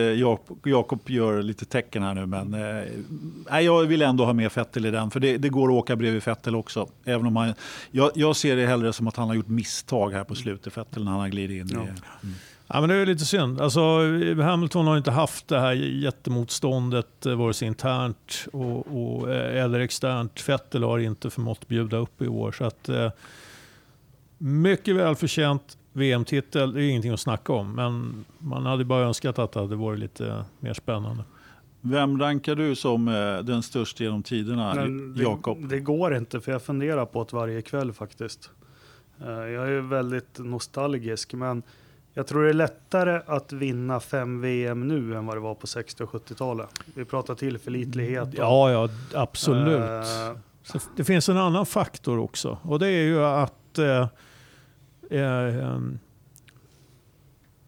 Jakob 0.63 1.09
gör 1.09 1.41
lite 1.41 1.65
tecken 1.65 2.03
här 2.03 2.13
nu, 2.13 2.26
men 2.26 2.53
eh, 2.53 3.59
jag 3.59 3.86
vill 3.86 4.01
ändå 4.01 4.26
ha 4.26 4.34
med 4.34 4.51
Fettel 4.51 4.86
i 4.86 4.91
den. 4.91 5.11
För 5.11 5.20
det, 5.20 5.38
det, 5.38 5.49
går 5.49 5.67
att 5.67 5.74
åka 5.74 5.95
bredvid 5.95 6.24
Fettel 6.24 6.55
också. 6.55 6.88
Även 7.05 7.28
om 7.28 7.36
han, 7.36 7.53
jag, 7.91 8.11
jag, 8.15 8.36
ser 8.36 8.55
det 8.55 8.65
hellre 8.65 8.93
som 8.93 9.07
att 9.07 9.15
han 9.15 9.28
har 9.28 9.36
gjort 9.36 9.47
misstag 9.47 10.11
här 10.11 10.24
på 10.24 10.36
slutet, 10.36 10.74
Fettel, 10.74 11.03
när 11.03 11.11
han 11.11 11.20
har 11.20 11.28
glidit 11.28 11.61
in. 11.61 11.70
Ja. 11.74 11.80
I, 11.80 11.84
mm. 11.84 12.36
Ja, 12.74 12.80
men 12.80 12.89
det 12.89 12.95
är 12.95 13.05
lite 13.05 13.26
synd. 13.26 13.61
Alltså, 13.61 13.80
Hamilton 14.41 14.88
har 14.88 14.97
inte 14.97 15.11
haft 15.11 15.47
det 15.47 15.59
här 15.59 15.74
jättemotståndet 15.74 17.26
eh, 17.26 17.36
vare 17.36 17.53
sig 17.53 17.67
internt 17.67 18.45
och, 18.53 18.88
och, 18.88 19.34
eh, 19.34 19.63
eller 19.63 19.80
externt. 19.80 20.49
Vettel 20.49 20.84
har 20.84 20.99
inte 20.99 21.30
förmått 21.30 21.67
bjuda 21.67 21.97
upp 21.97 22.22
i 22.22 22.28
år. 22.28 22.51
Så 22.51 22.65
att, 22.65 22.89
eh, 22.89 23.11
Mycket 24.41 24.95
välförtjänt 24.95 25.78
VM-titel, 25.93 26.74
det 26.74 26.84
är 26.84 26.89
ingenting 26.89 27.11
att 27.11 27.20
snacka 27.20 27.53
om. 27.53 27.76
Men 27.76 28.26
man 28.38 28.65
hade 28.65 28.86
bara 28.86 29.05
önskat 29.05 29.39
att 29.39 29.51
det 29.51 29.59
hade 29.59 29.76
varit 29.76 29.99
lite 29.99 30.43
mer 30.59 30.74
spännande. 30.74 31.24
Vem 31.82 32.20
rankar 32.20 32.55
du 32.55 32.76
som 32.76 33.05
den 33.43 33.63
största 33.63 34.03
genom 34.03 34.24
tiderna, 34.24 34.76
Jakob? 35.15 35.70
det 35.70 35.80
går 35.80 36.15
inte 36.15 36.41
för 36.41 36.51
jag 36.51 36.61
funderar 36.61 37.05
på 37.05 37.24
det 37.24 37.36
varje 37.36 37.61
kväll 37.61 37.93
faktiskt. 37.93 38.49
Jag 39.26 39.70
är 39.70 39.82
väldigt 39.82 40.39
nostalgisk 40.39 41.34
men 41.34 41.63
jag 42.20 42.28
tror 42.28 42.43
det 42.43 42.49
är 42.49 42.53
lättare 42.53 43.22
att 43.26 43.51
vinna 43.53 43.99
fem 43.99 44.41
VM 44.41 44.88
nu 44.88 45.15
än 45.15 45.26
vad 45.26 45.36
det 45.36 45.39
var 45.39 45.55
på 45.55 45.67
60 45.67 46.03
och 46.03 46.09
70-talet. 46.09 46.67
Vi 46.95 47.05
pratar 47.05 47.36
tillförlitlighet. 47.36 48.28
och- 48.28 48.34
Ja, 48.38 48.72
ja, 48.72 48.89
absolut. 49.13 50.05
Så 50.63 50.80
det 50.95 51.03
finns 51.03 51.30
en 51.30 51.38
annan 51.38 51.65
faktor 51.65 52.20
också. 52.20 52.57
Och 52.63 52.80
det 52.80 52.88
är 52.88 53.03
ju 53.03 53.24
att 53.26 53.78
eh, 53.80 54.07
eh, 55.20 55.78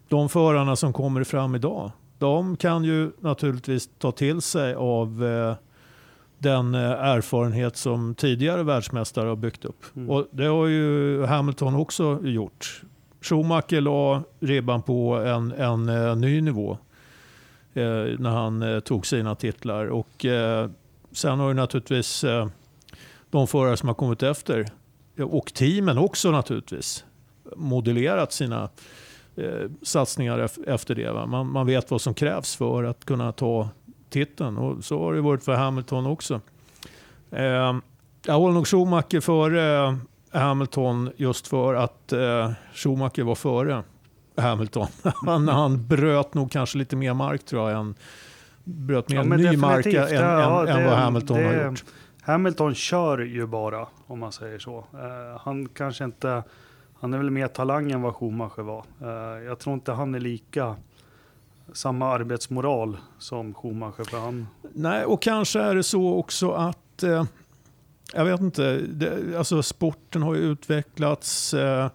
de 0.08 0.28
förarna 0.28 0.76
som 0.76 0.92
kommer 0.92 1.24
fram 1.24 1.54
idag, 1.54 1.90
de 2.18 2.56
kan 2.56 2.84
ju 2.84 3.10
naturligtvis 3.20 3.90
ta 3.98 4.12
till 4.12 4.40
sig 4.42 4.74
av 4.74 5.24
eh, 5.24 5.54
den 6.38 6.74
eh, 6.74 6.80
erfarenhet 6.90 7.76
som 7.76 8.14
tidigare 8.14 8.62
världsmästare 8.62 9.28
har 9.28 9.36
byggt 9.36 9.64
upp. 9.64 9.84
Mm. 9.96 10.10
Och 10.10 10.28
det 10.30 10.44
har 10.46 10.66
ju 10.66 11.24
Hamilton 11.24 11.74
också 11.74 12.20
gjort. 12.22 12.82
Schumacher 13.22 13.80
la 13.80 14.22
ribban 14.40 14.82
på 14.82 15.14
en, 15.16 15.52
en 15.52 15.88
eh, 15.88 16.16
ny 16.16 16.40
nivå 16.40 16.78
eh, 17.74 18.18
när 18.18 18.30
han 18.30 18.62
eh, 18.62 18.80
tog 18.80 19.06
sina 19.06 19.34
titlar. 19.34 19.86
Och 19.86 20.24
eh, 20.24 20.70
sen 21.12 21.38
har 21.38 21.48
ju 21.48 21.54
naturligtvis 21.54 22.24
eh, 22.24 22.48
de 23.30 23.46
förare 23.46 23.76
som 23.76 23.88
har 23.88 23.94
kommit 23.94 24.22
efter 24.22 24.66
eh, 25.16 25.24
och 25.24 25.54
teamen 25.54 25.98
också 25.98 26.30
naturligtvis 26.30 27.04
modellerat 27.56 28.32
sina 28.32 28.68
eh, 29.36 29.70
satsningar 29.82 30.48
efter 30.66 30.94
det. 30.94 31.10
Va? 31.10 31.26
Man, 31.26 31.46
man 31.46 31.66
vet 31.66 31.90
vad 31.90 32.00
som 32.00 32.14
krävs 32.14 32.56
för 32.56 32.84
att 32.84 33.04
kunna 33.04 33.32
ta 33.32 33.68
titeln 34.10 34.58
och 34.58 34.84
så 34.84 34.98
har 34.98 35.14
det 35.14 35.20
varit 35.20 35.44
för 35.44 35.54
Hamilton 35.54 36.06
också. 36.06 36.40
Jag 38.26 38.34
håller 38.34 38.54
nog 38.54 38.66
Schumacher 38.66 39.20
före 39.20 39.98
Hamilton 40.32 41.10
just 41.16 41.46
för 41.48 41.74
att 41.74 42.12
eh, 42.12 42.50
Schumacher 42.74 43.22
var 43.22 43.34
före 43.34 43.82
Hamilton. 44.36 44.86
han, 45.26 45.48
han 45.48 45.86
bröt 45.86 46.34
nog 46.34 46.50
kanske 46.50 46.78
lite 46.78 46.96
mer 46.96 47.14
mark 47.14 47.44
tror 47.44 47.70
jag 47.70 47.80
än 47.80 47.94
bröt 48.64 49.08
mer 49.08 49.16
Ja, 49.16 49.22
ny 49.24 49.56
mark 49.56 49.86
än, 49.86 49.94
än, 49.96 50.14
Ja, 50.14 50.66
än 50.68 50.76
det- 50.76 50.84
vad 50.88 50.98
Hamilton 50.98 51.36
har 51.44 51.52
det- 51.52 51.64
gjort. 51.66 51.84
Hamilton 52.22 52.74
kör 52.74 53.18
ju 53.18 53.46
bara, 53.46 53.86
om 54.06 54.18
man 54.18 54.32
säger 54.32 54.58
så. 54.58 54.78
Eh, 54.78 55.40
han 55.40 55.68
kanske 55.68 56.04
inte, 56.04 56.42
han 57.00 57.14
är 57.14 57.18
väl 57.18 57.30
mer 57.30 57.48
talang 57.48 57.90
än 57.90 58.02
vad 58.02 58.14
Schumacher 58.14 58.62
var. 58.62 58.84
Eh, 59.00 59.42
jag 59.44 59.58
tror 59.58 59.74
inte 59.74 59.92
han 59.92 60.14
är 60.14 60.20
lika, 60.20 60.76
samma 61.72 62.08
arbetsmoral 62.12 62.96
som 63.18 63.54
Schumacher. 63.54 64.04
För 64.10 64.18
han, 64.20 64.46
Nej, 64.74 65.04
och 65.04 65.22
kanske 65.22 65.60
är 65.60 65.74
det 65.74 65.82
så 65.82 66.14
också 66.14 66.50
att, 66.52 67.02
eh, 67.02 67.24
jag 68.14 68.24
vet 68.24 68.40
inte, 68.40 68.78
det, 68.78 69.38
alltså 69.38 69.62
sporten 69.62 70.22
har 70.22 70.34
ju 70.34 70.40
utvecklats. 70.40 71.54
Eh, 71.54 71.90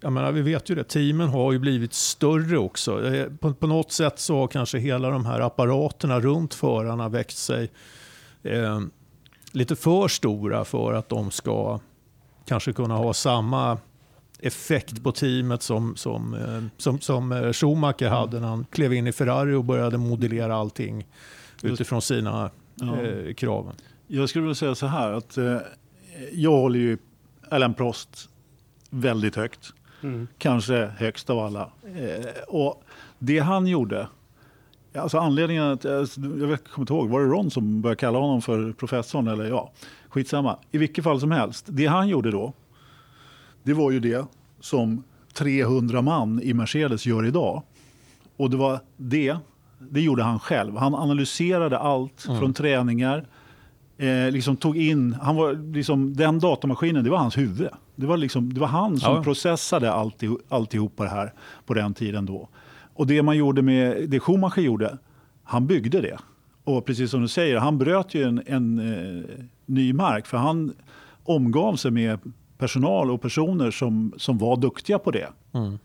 jag 0.00 0.12
menar, 0.12 0.32
vi 0.32 0.42
vet 0.42 0.70
ju 0.70 0.74
det, 0.74 0.84
teamen 0.84 1.28
har 1.28 1.52
ju 1.52 1.58
blivit 1.58 1.92
större 1.92 2.58
också. 2.58 3.14
Eh, 3.14 3.28
på, 3.40 3.54
på 3.54 3.66
något 3.66 3.92
sätt 3.92 4.18
så 4.18 4.36
har 4.36 4.48
kanske 4.48 4.78
hela 4.78 5.10
de 5.10 5.26
här 5.26 5.40
apparaterna 5.40 6.20
runt 6.20 6.54
förarna 6.54 7.08
växt 7.08 7.38
sig 7.38 7.70
eh, 8.42 8.80
lite 9.52 9.76
för 9.76 10.08
stora 10.08 10.64
för 10.64 10.92
att 10.92 11.08
de 11.08 11.30
ska 11.30 11.80
kanske 12.46 12.72
kunna 12.72 12.94
ha 12.94 13.14
samma 13.14 13.78
effekt 14.40 15.02
på 15.02 15.12
teamet 15.12 15.62
som, 15.62 15.96
som, 15.96 16.34
eh, 16.34 16.62
som, 16.76 17.00
som 17.00 17.32
eh, 17.32 17.52
Schumacher 17.52 18.08
hade 18.08 18.40
när 18.40 18.48
han 18.48 18.66
klev 18.70 18.92
in 18.92 19.06
i 19.06 19.12
Ferrari 19.12 19.54
och 19.54 19.64
började 19.64 19.98
modellera 19.98 20.56
allting 20.56 21.06
utifrån 21.62 22.02
sina 22.02 22.50
Ja. 22.80 23.02
eh, 23.02 23.34
krav. 23.34 23.72
Jag 24.06 24.28
skulle 24.28 24.42
vilja 24.42 24.54
säga 24.54 24.74
så 24.74 24.86
här 24.86 25.12
att 25.12 25.38
eh, 25.38 25.58
jag 26.32 26.50
håller 26.50 26.78
ju 26.78 26.98
Alain 27.50 27.74
Prost 27.74 28.28
väldigt 28.90 29.36
högt. 29.36 29.72
mm. 30.02 30.28
Kanske 30.38 30.86
högst 30.98 31.30
av 31.30 31.38
alla. 31.38 31.70
Eh, 31.96 32.26
och 32.48 32.82
det 33.18 33.38
han 33.38 33.66
gjorde, 33.66 34.08
alltså 34.94 35.18
anledningen 35.18 35.64
att, 35.64 35.84
alltså, 35.84 36.20
jag 36.20 36.64
kommer 36.64 36.82
inte 36.82 36.92
ihåg, 36.92 37.08
var 37.08 37.20
det 37.20 37.26
Ron 37.26 37.50
som 37.50 37.80
började 37.82 37.98
kalla 37.98 38.18
honom 38.18 38.42
för 38.42 38.72
professorn 38.72 39.28
eller 39.28 39.44
ja, 39.44 39.72
skitsamma. 40.08 40.58
I 40.70 40.78
vilket 40.78 41.04
fall 41.04 41.20
som 41.20 41.30
helst, 41.30 41.66
det 41.68 41.86
han 41.86 42.08
gjorde 42.08 42.30
då, 42.30 42.52
det 43.62 43.74
var 43.74 43.90
ju 43.90 44.00
det 44.00 44.26
som 44.60 45.04
300 45.32 46.02
man 46.02 46.42
i 46.42 46.54
Mercedes 46.54 47.06
gör 47.06 47.26
idag. 47.26 47.62
Och 48.36 48.50
det 48.50 48.56
var 48.56 48.80
det, 48.96 49.36
det 49.78 50.00
gjorde 50.00 50.22
han 50.22 50.38
själv. 50.38 50.76
Han 50.76 50.94
analyserade 50.94 51.78
allt 51.78 52.22
från 52.22 52.54
träningar, 52.54 53.26
eh, 53.98 54.30
liksom 54.32 54.56
tog 54.56 54.76
in, 54.76 55.16
han 55.22 55.36
var 55.36 55.72
liksom, 55.74 56.14
den 56.16 56.38
datamaskinen, 56.38 57.04
det 57.04 57.10
var 57.10 57.18
hans 57.18 57.38
huvud. 57.38 57.68
Det 57.96 58.06
var, 58.06 58.16
liksom, 58.16 58.52
det 58.54 58.60
var 58.60 58.68
han 58.68 58.98
som 59.00 59.14
Ja. 59.14 59.22
processade 59.22 59.92
allti, 59.92 60.28
alltihopa 60.48 61.02
det 61.04 61.10
här 61.10 61.32
på 61.66 61.74
den 61.74 61.94
tiden 61.94 62.26
då. 62.26 62.48
Och 62.94 63.06
det 63.06 63.22
man 63.22 63.36
gjorde 63.36 63.62
med, 63.62 64.08
det 64.10 64.20
Schumacher 64.20 64.60
gjorde, 64.62 64.98
han 65.44 65.66
byggde 65.66 66.00
det. 66.00 66.18
Och 66.64 66.84
precis 66.84 67.10
som 67.10 67.22
du 67.22 67.28
säger, 67.28 67.56
han 67.56 67.78
bröt 67.78 68.14
ju 68.14 68.22
en, 68.22 68.42
en 68.46 68.78
eh, 68.78 69.24
ny 69.66 69.92
mark 69.92 70.26
för 70.26 70.36
han 70.38 70.72
omgav 71.24 71.76
sig 71.76 71.90
med 71.90 72.18
personal 72.58 73.10
och 73.10 73.22
personer 73.22 73.70
som, 73.70 74.12
som 74.16 74.38
var 74.38 74.56
duktiga 74.56 74.98
på 74.98 75.10
det. 75.10 75.28
Mm. 75.54 75.78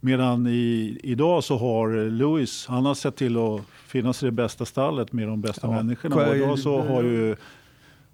Medan 0.00 0.46
i, 0.46 0.98
idag 1.02 1.44
så 1.44 1.56
har 1.58 2.10
Lewis, 2.10 2.66
han 2.66 2.86
har 2.86 2.94
sett 2.94 3.16
till 3.16 3.36
att 3.36 3.60
finnas 3.86 4.22
i 4.22 4.26
det 4.26 4.32
bästa 4.32 4.64
stallet 4.64 5.12
med 5.12 5.28
de 5.28 5.40
bästa 5.40 5.66
Ja. 5.66 5.70
människorna. 5.72 6.16
Och 6.16 6.36
idag 6.36 6.58
så 6.58 6.80
har 6.82 7.02
ju 7.02 7.36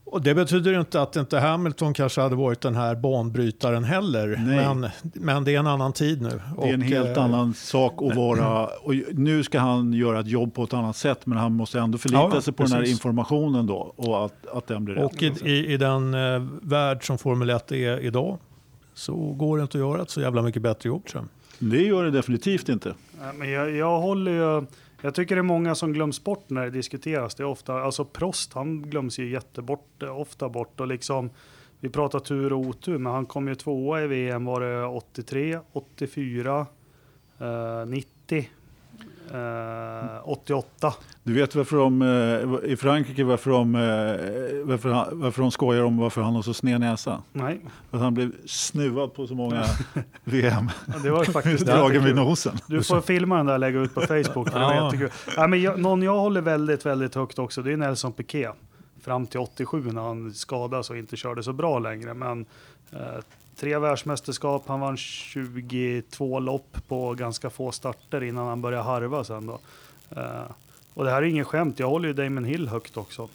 Och 0.05 0.23
det 0.23 0.35
betyder 0.35 0.81
inte 0.81 1.03
att 1.03 1.17
inte 1.17 1.39
Hamilton 1.39 1.95
kanske 1.95 2.21
hade 2.21 2.37
varit 2.37 2.61
den 2.61 2.75
här 2.75 2.95
banbrytaren 2.95 3.85
heller. 3.85 4.29
Nej. 4.29 4.57
Men, 4.75 4.89
men 5.03 5.45
det 5.45 5.55
är 5.55 5.59
en 5.59 5.67
annan 5.67 5.93
tid 5.93 6.23
nu. 6.23 6.29
Det 6.29 6.69
är 6.69 6.75
en 6.75 6.81
Och, 6.81 6.87
helt 6.87 7.17
eh, 7.17 7.25
annan 7.25 7.55
sak 7.55 8.03
att 8.03 8.17
vara... 8.17 8.67
Och 8.67 8.95
nu 9.13 9.43
ska 9.45 9.59
han 9.61 9.93
göra 9.93 10.21
ett 10.21 10.27
jobb 10.27 10.55
på 10.55 10.65
ett 10.65 10.73
annat 10.75 10.97
sätt 10.97 11.27
men 11.27 11.39
han 11.39 11.53
måste 11.53 11.81
ändå 11.81 11.99
förlita 11.99 12.31
Ja, 12.35 12.41
sig 12.41 12.53
på 12.55 12.63
den 12.63 12.73
här 12.73 12.79
precis. 12.81 12.95
informationen 12.95 13.67
då 13.67 13.93
och 13.97 14.25
att, 14.25 14.47
att 14.53 14.67
den 14.67 14.85
blir 14.85 14.99
Och 14.99 15.23
rätt. 15.23 15.43
i, 15.43 15.51
i, 15.51 15.73
i 15.73 15.77
den 15.77 16.15
eh, 16.15 16.43
värld 16.63 17.07
som 17.07 17.19
Formel 17.19 17.51
1 17.51 17.73
är 17.73 17.99
idag 18.01 18.39
så 18.95 19.15
går 19.15 19.57
det 19.57 19.63
inte 19.63 19.79
att 19.79 19.85
göra 19.85 20.03
ett 20.03 20.11
så 20.11 20.21
jävla 20.21 20.43
mycket 20.43 20.63
bättre 20.63 20.89
jobb 20.89 21.07
tror 21.07 21.23
jag. 21.23 21.71
Det 21.71 21.83
gör 21.83 22.05
det 22.05 22.11
definitivt 22.11 22.69
inte. 22.69 22.95
Nej, 23.21 23.33
Men 23.39 23.51
jag, 23.51 23.71
jag 23.77 24.01
håller 24.01 24.33
ju, 24.33 24.67
jag 25.03 25.15
tycker 25.15 25.35
det 25.35 25.41
är 25.41 25.43
många 25.43 25.75
som 25.75 25.93
glöms 25.93 26.25
bort 26.25 26.51
när 26.51 26.65
det 26.65 26.71
diskuteras. 26.71 27.35
Det 27.35 27.43
är 27.43 27.47
ofta, 27.47 27.75
alltså 27.75 28.05
Prost, 28.05 28.53
han 28.53 28.83
glöms 28.83 29.19
ju 29.19 29.31
jättebort, 29.31 30.03
ofta 30.03 30.49
bort 30.49 30.81
och 30.81 30.87
liksom, 30.87 31.31
vi 31.81 31.89
pratar 31.89 32.19
tur 32.19 32.53
och 32.53 32.59
otur, 32.59 32.99
men 32.99 33.13
han 33.13 33.27
kom 33.27 33.49
ju 33.49 33.55
tvåa 33.55 34.03
i 34.03 34.07
VM, 34.07 34.45
var 34.45 34.61
det 34.61 34.85
83, 34.85 35.59
84, 35.73 36.67
eh, 37.39 37.87
90, 37.87 38.49
eh, 39.35 40.29
88. 40.29 40.95
Du 41.23 41.33
vet 41.33 41.55
varför 41.55 41.77
de, 41.77 42.03
eh, 42.63 42.71
i 42.73 42.77
Frankrike 42.77 43.25
varför 43.25 43.51
de, 43.51 43.75
eh, 43.75 43.81
varför, 44.65 44.91
han, 44.91 45.07
varför 45.13 45.43
de 45.43 45.51
skojar 45.51 45.83
om 45.83 45.97
varför 45.99 46.23
han 46.23 46.35
har 46.35 46.43
så 46.43 46.55
sned 46.55 46.81
näsa? 46.81 47.23
Nej, 47.33 47.61
För 47.91 47.97
att 47.97 48.03
han 48.03 48.15
blev 48.15 48.33
snuvad 48.47 49.15
på 49.15 49.27
så 49.27 49.35
många 49.35 49.65
VM. 50.25 50.71
ja, 50.87 50.99
det 51.03 51.11
var 51.11 51.25
faktiskt 51.25 51.67
Dragen 51.67 52.05
vid 52.05 52.15
nosen. 52.17 52.59
Du 52.67 52.83
får 52.83 53.01
filma 53.01 53.37
den 53.37 53.47
där 53.47 53.53
och 53.55 53.61
lägga 53.61 53.81
ut 53.81 53.95
på 53.95 54.01
Facebook. 54.07 54.51
För 54.51 54.59
det 54.59 54.65
var 54.65 54.75
Ja. 54.75 55.09
Ja, 55.37 55.47
men 55.47 55.63
jag, 55.63 55.81
någon 55.81 56.03
jag 56.03 56.19
håller 56.19 56.41
väldigt, 56.41 56.87
väldigt 56.87 57.15
högt 57.15 57.39
också, 57.39 57.63
det 57.63 57.73
är 57.73 57.77
Nelson 57.77 58.13
Piquet. 58.13 58.55
Fram 59.05 59.27
till 59.27 59.41
87 59.41 59.83
när 59.93 60.03
han 60.03 60.33
skadades 60.35 60.91
och 60.91 60.97
inte 60.97 61.17
körde 61.17 61.43
så 61.43 61.53
bra 61.53 61.79
längre. 61.79 62.15
Men 62.15 62.47
eh, 62.93 62.99
tre 63.63 63.79
världsmästerskap, 63.79 64.63
han 64.67 64.81
vann 64.81 64.97
22 64.97 66.41
lopp 66.41 66.77
på 66.89 67.15
ganska 67.15 67.51
få 67.51 67.73
starter 67.73 68.23
innan 68.23 68.47
han 68.47 68.61
började 68.61 68.85
harva 68.85 69.25
sen 69.25 69.47
då. 69.47 69.59
Eh, 70.17 70.43
och 70.95 71.05
det 71.05 71.11
här 71.11 71.23
är 71.23 71.27
ingen 71.27 71.45
skämt, 71.45 71.79
jag 71.79 71.89
håller 71.89 72.09
ju 72.09 72.15
Damon 72.15 72.45
Hill 72.45 72.69
högt 72.69 72.97
också. 72.97 73.29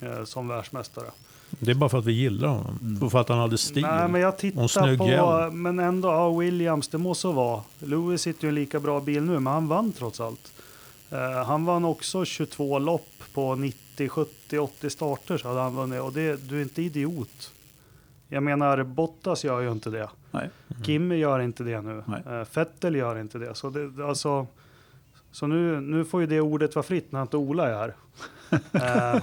Eh, 0.00 0.24
som 0.24 0.48
världsmästare. 0.48 1.06
Det 1.50 1.70
är 1.70 1.74
bara 1.74 1.90
för 1.90 1.98
att 1.98 2.04
vi 2.04 2.12
gillar 2.12 2.48
honom. 2.48 2.98
Och 3.02 3.12
för 3.12 3.20
att 3.20 3.28
han 3.28 3.38
hade 3.38 3.58
stil. 3.58 3.82
Nej, 3.82 4.08
men 4.08 4.20
jag 4.20 4.28
Och 4.28 4.38
tittar 4.38 4.66
snygg 4.66 4.98
på, 4.98 5.50
men 5.52 5.78
ändå, 5.78 6.08
ja, 6.08 6.30
Williams, 6.30 6.88
det 6.88 6.98
må 6.98 7.14
så 7.14 7.32
vara. 7.32 7.62
Lewis 7.78 8.22
sitter 8.22 8.42
ju 8.42 8.48
i 8.48 8.48
en 8.48 8.54
lika 8.54 8.80
bra 8.80 9.00
bil 9.00 9.22
nu, 9.22 9.32
men 9.32 9.52
han 9.52 9.68
vann 9.68 9.92
trots 9.92 10.20
allt. 10.20 10.52
Eh, 11.10 11.44
han 11.46 11.64
vann 11.64 11.84
också 11.84 12.24
22 12.24 12.78
lopp 12.78 13.22
på 13.34 13.54
90, 13.54 14.08
70, 14.08 14.58
80 14.58 14.90
starter 14.90 15.38
så 15.38 15.48
hade 15.48 15.60
han 15.60 15.76
vunnit. 15.76 16.00
Och 16.00 16.12
det, 16.12 16.48
du 16.48 16.58
är 16.58 16.62
inte 16.62 16.82
idiot. 16.82 17.52
Jag 18.32 18.42
menar, 18.42 18.82
Bottas 18.82 19.44
gör 19.44 19.60
ju 19.60 19.72
inte 19.72 19.90
det. 19.90 20.08
Nej. 20.30 20.50
Kimi 20.84 21.16
gör 21.16 21.40
inte 21.40 21.64
det 21.64 21.80
nu. 21.80 22.04
Nej. 22.06 22.22
Eh, 22.26 22.46
Vettel 22.54 22.96
gör 22.96 23.18
inte 23.18 23.38
det. 23.38 23.54
Så, 23.54 23.70
det, 23.70 24.04
alltså, 24.04 24.46
så 25.32 25.46
nu, 25.46 25.80
nu 25.80 26.04
får 26.04 26.20
ju 26.20 26.26
det 26.26 26.40
ordet 26.40 26.74
vara 26.74 26.82
fritt 26.82 27.12
när 27.12 27.22
inte 27.22 27.36
Ola 27.36 27.68
är 27.68 27.74
här. 27.74 27.94
Eh, 28.72 29.20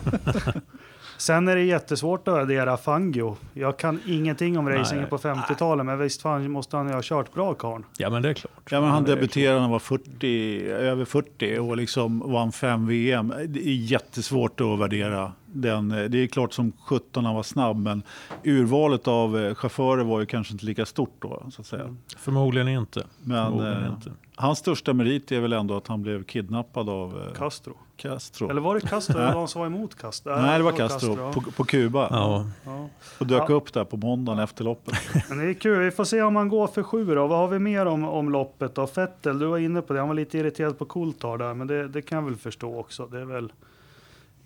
Sen 1.17 1.47
är 1.47 1.55
det 1.55 1.63
jättesvårt 1.63 2.27
att 2.27 2.33
värdera 2.33 2.77
Fangio. 2.77 3.37
Jag 3.53 3.77
kan 3.77 3.99
ingenting 4.07 4.57
om 4.57 4.69
racingen 4.69 5.09
på 5.09 5.17
50-talet, 5.17 5.85
men 5.85 5.99
visst 5.99 6.21
fan 6.21 6.51
måste 6.51 6.77
han 6.77 6.87
ju 6.87 6.93
ha 6.93 7.01
kört 7.03 7.33
bra 7.33 7.53
karln. 7.53 7.83
Ja, 7.97 8.09
men 8.09 8.21
det 8.21 8.29
är 8.29 8.33
klart. 8.33 8.71
Ja, 8.71 8.81
men 8.81 8.89
han 8.89 9.03
debuterade 9.03 9.53
när 9.53 9.61
han 9.61 9.71
var 9.71 9.79
40, 9.79 10.65
över 10.69 11.05
40 11.05 11.57
och 11.57 11.77
liksom 11.77 12.31
vann 12.31 12.51
fem 12.51 12.87
VM. 12.87 13.33
Det 13.47 13.59
är 13.67 13.73
jättesvårt 13.75 14.61
att 14.61 14.79
värdera 14.79 15.31
den. 15.53 15.89
Det 15.89 16.17
är 16.17 16.27
klart 16.27 16.53
som 16.53 16.71
17 16.85 17.25
han 17.25 17.35
var 17.35 17.43
snabb, 17.43 17.77
men 17.77 18.03
urvalet 18.43 19.07
av 19.07 19.37
eh, 19.39 19.55
chaufförer 19.55 20.03
var 20.03 20.19
ju 20.19 20.25
kanske 20.25 20.53
inte 20.53 20.65
lika 20.65 20.85
stort 20.85 21.15
då. 21.19 21.43
Så 21.51 21.61
att 21.61 21.67
säga. 21.67 21.95
Förmodligen 22.17 22.67
inte. 22.67 23.03
Men 23.23 23.45
Förmodligen 23.45 23.83
eh, 23.83 23.89
inte. 23.89 24.11
hans 24.35 24.59
största 24.59 24.93
merit 24.93 25.31
är 25.31 25.39
väl 25.39 25.53
ändå 25.53 25.77
att 25.77 25.87
han 25.87 26.01
blev 26.01 26.23
kidnappad 26.23 26.89
av 26.89 27.21
eh, 27.27 27.33
Castro. 27.37 27.73
Castro. 27.97 28.49
Eller 28.49 28.61
var 28.61 28.75
det 28.75 28.81
Castro 28.81 29.17
eller 29.19 29.33
någon 29.33 29.47
som 29.47 29.59
var 29.59 29.65
emot 29.67 29.95
Castro? 29.95 30.41
Nej, 30.41 30.57
det 30.57 30.63
var 30.63 30.71
Castro 30.71 31.17
ja. 31.19 31.33
på, 31.33 31.41
på 31.41 31.63
Kuba. 31.63 32.07
Ja. 32.11 32.45
Ja. 32.65 32.89
Och 33.19 33.27
dök 33.27 33.49
Ja. 33.49 33.53
upp 33.53 33.73
där 33.73 33.83
på 33.83 33.97
måndagen 33.97 34.39
efter 34.39 34.63
loppet. 34.63 34.95
Men 35.29 35.37
det 35.37 35.43
är 35.45 35.53
kul, 35.53 35.79
vi 35.79 35.91
får 35.91 36.03
se 36.03 36.21
om 36.21 36.35
han 36.35 36.49
går 36.49 36.67
för 36.67 36.83
sju 36.83 37.15
då. 37.15 37.27
Vad 37.27 37.39
har 37.39 37.47
vi 37.47 37.59
mer 37.59 37.85
om, 37.85 38.03
om 38.05 38.29
loppet 38.31 38.75
då? 38.75 38.87
Fettel, 38.87 39.39
du 39.39 39.45
var 39.45 39.57
inne 39.57 39.81
på 39.81 39.93
det, 39.93 39.99
han 39.99 40.07
var 40.07 40.15
lite 40.15 40.37
irriterad 40.37 40.77
på 40.77 40.85
Coulthard 40.85 41.39
där, 41.39 41.53
men 41.53 41.67
det, 41.67 41.87
det 41.87 42.01
kan 42.01 42.15
jag 42.15 42.25
väl 42.25 42.35
förstå 42.35 42.79
också. 42.79 43.07
Det 43.07 43.19
är 43.19 43.25
väl... 43.25 43.51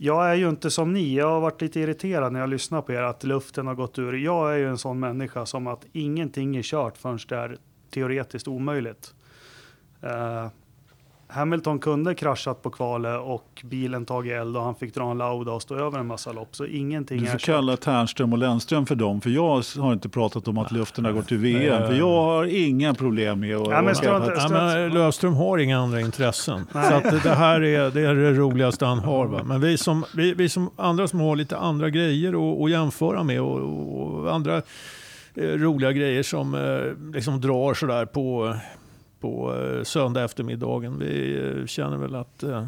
Jag 0.06 0.30
är 0.30 0.34
ju 0.34 0.50
inte 0.50 0.72
som 0.72 0.94
ni, 0.94 1.16
jag 1.16 1.30
har 1.30 1.40
varit 1.40 1.62
lite 1.62 1.80
irriterad 1.80 2.34
när 2.34 2.40
jag 2.40 2.50
lyssnar 2.50 2.82
på 2.82 2.94
er 2.94 3.02
att 3.02 3.24
luften 3.24 3.68
har 3.68 3.76
gått 3.76 4.00
ur. 4.00 4.14
Jag 4.14 4.54
är 4.54 4.58
ju 4.58 4.70
en 4.70 4.78
sån 4.78 5.00
människa 5.00 5.46
som 5.46 5.68
att 5.68 5.86
ingenting 5.92 6.56
är 6.56 6.62
kört 6.62 6.98
förrän 6.98 7.20
det 7.30 7.36
är 7.36 7.58
teoretiskt 7.90 8.48
omöjligt. 8.48 9.16
Uh, 10.04 10.48
Hamilton 11.34 11.80
kunde 11.80 12.16
kraschat 12.16 12.62
på 12.62 12.70
kvalet 12.70 13.20
och 13.22 13.62
bilen 13.64 14.06
tagit 14.06 14.34
eld 14.34 14.58
och 14.58 14.64
han 14.64 14.76
fick 14.76 14.94
dra 14.94 15.12
en 15.12 15.18
lauda 15.18 15.52
och 15.52 15.62
stå 15.62 15.76
över 15.76 16.00
en 16.00 16.08
massa 16.08 16.32
lopp. 16.32 16.56
Så 16.56 16.66
ingenting 16.66 17.20
Du 17.20 17.26
är 17.26 17.32
får 17.32 17.40
kört. 17.40 17.46
kalla 17.56 17.78
Ternström 17.78 18.34
och 18.34 18.40
Lennström 18.40 18.86
för 18.86 18.96
dem, 18.96 19.22
för 19.22 19.30
jag 19.30 19.62
har 19.80 19.94
inte 19.94 20.10
pratat 20.10 20.48
om 20.48 20.58
att 20.58 20.72
luften 20.72 21.06
har 21.06 21.12
gått 21.12 21.32
ur 21.32 21.38
VM. 21.38 21.88
För 21.88 21.94
jag 21.94 22.22
har 22.24 22.44
inga 22.46 22.94
problem 22.94 23.40
med 23.40 23.56
att... 23.58 23.68
Ja, 23.70 23.82
men 23.82 23.96
strunt- 23.96 24.28
att- 24.28 24.38
Ja, 24.38 24.50
men 24.50 24.90
Lövström 24.94 25.34
har 25.34 25.58
inga 25.58 25.80
andra 25.80 26.02
intressen. 26.02 26.68
Nej. 26.74 26.90
Så 26.90 26.96
att 26.96 27.24
det- 27.24 27.30
här 27.30 27.62
är 27.62 27.92
det, 27.92 28.02
är 28.02 28.16
det 28.16 28.32
roligaste 28.34 28.86
han 28.86 29.00
har. 29.00 29.26
Va? 29.28 29.42
Men 29.46 29.62
vi 29.62 29.78
som, 29.78 30.06
vi, 30.16 30.34
vi 30.34 30.50
som 30.50 30.70
andra 30.76 31.08
som 31.08 31.20
har 31.20 31.36
lite 31.36 31.58
andra 31.58 31.90
grejer 31.90 32.30
att, 32.54 32.62
att 32.62 32.72
jämföra 32.72 33.24
med 33.24 33.42
och, 33.42 34.24
och 34.24 34.34
andra 34.36 34.58
eh, 35.36 35.44
roliga 35.44 35.92
grejer 35.92 36.24
som 36.24 36.56
eh, 36.56 37.14
liksom 37.16 37.42
drar 37.42 37.74
sådär 37.74 38.06
på, 38.06 38.56
på 39.24 39.54
eh, 39.56 39.84
söndag 39.84 40.24
eftermiddagen. 40.24 41.00
Vi 41.00 41.42
eh, 41.60 41.66
känner 41.66 41.98
väl 41.98 42.16
att 42.16 42.44
eh, 42.44 42.66